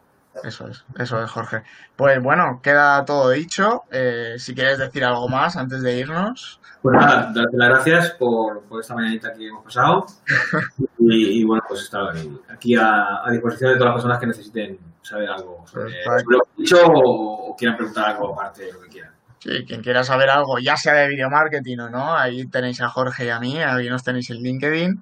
Eso 0.43 0.67
es, 0.67 0.85
eso 0.97 1.21
es, 1.21 1.29
Jorge. 1.29 1.63
Pues 1.95 2.21
bueno, 2.21 2.61
queda 2.63 3.03
todo 3.05 3.29
dicho. 3.29 3.83
Eh, 3.91 4.35
si 4.37 4.53
quieres 4.55 4.77
decir 4.77 5.03
algo 5.03 5.27
más 5.27 5.57
antes 5.57 5.81
de 5.81 5.99
irnos. 5.99 6.59
Pues 6.81 6.95
nada, 6.95 7.31
darte 7.33 7.57
las 7.57 7.69
gracias 7.69 8.11
por, 8.11 8.63
por 8.63 8.79
esta 8.79 8.95
mañanita 8.95 9.33
que 9.33 9.47
hemos 9.47 9.63
pasado. 9.63 10.05
y, 10.99 11.41
y, 11.41 11.43
bueno, 11.43 11.61
pues 11.67 11.81
estar 11.81 12.13
aquí 12.49 12.75
a, 12.75 13.25
a, 13.25 13.31
disposición 13.31 13.73
de 13.73 13.77
todas 13.77 13.93
las 13.93 13.95
personas 13.95 14.19
que 14.19 14.27
necesiten 14.27 14.79
saber 15.01 15.29
algo 15.29 15.63
sobre, 15.67 16.03
sobre 16.03 16.23
lo 16.27 16.39
que 16.39 16.49
he 16.57 16.61
dicho 16.61 16.77
o, 16.85 17.49
o, 17.49 17.55
quieran 17.55 17.77
preguntar 17.77 18.11
algo 18.11 18.33
aparte 18.33 18.65
de 18.65 18.73
lo 18.73 18.81
que 18.81 18.87
quieran. 18.87 19.11
Sí, 19.39 19.63
quien 19.65 19.81
quiera 19.81 20.03
saber 20.03 20.29
algo, 20.29 20.59
ya 20.59 20.75
sea 20.75 20.93
de 20.93 21.07
video 21.07 21.29
marketing 21.29 21.77
o 21.77 21.89
no, 21.89 22.13
ahí 22.13 22.45
tenéis 22.47 22.81
a 22.81 22.89
Jorge 22.89 23.25
y 23.25 23.29
a 23.29 23.39
mí, 23.39 23.57
ahí 23.57 23.87
nos 23.87 24.03
tenéis 24.03 24.29
en 24.31 24.43
LinkedIn. 24.43 25.01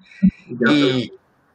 Y, 0.70 1.12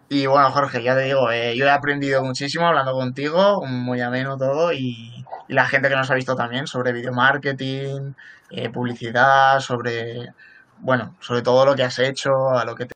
y 0.09 0.25
bueno, 0.25 0.51
Jorge, 0.51 0.83
ya 0.83 0.93
te 0.93 1.03
digo, 1.03 1.31
eh, 1.31 1.55
yo 1.55 1.65
he 1.65 1.69
aprendido 1.69 2.21
muchísimo 2.25 2.67
hablando 2.67 2.91
contigo, 2.91 3.65
muy 3.65 4.01
ameno 4.01 4.37
todo, 4.37 4.73
y, 4.73 5.25
y 5.47 5.53
la 5.53 5.65
gente 5.65 5.87
que 5.87 5.95
nos 5.95 6.11
ha 6.11 6.15
visto 6.15 6.35
también 6.35 6.67
sobre 6.67 6.91
video 6.91 7.13
marketing, 7.13 8.13
eh, 8.49 8.69
publicidad, 8.69 9.61
sobre, 9.61 10.33
bueno, 10.79 11.15
sobre 11.21 11.41
todo 11.41 11.65
lo 11.65 11.75
que 11.75 11.83
has 11.83 11.99
hecho, 11.99 12.49
a 12.49 12.65
lo 12.65 12.75
que 12.75 12.85
te 12.85 12.91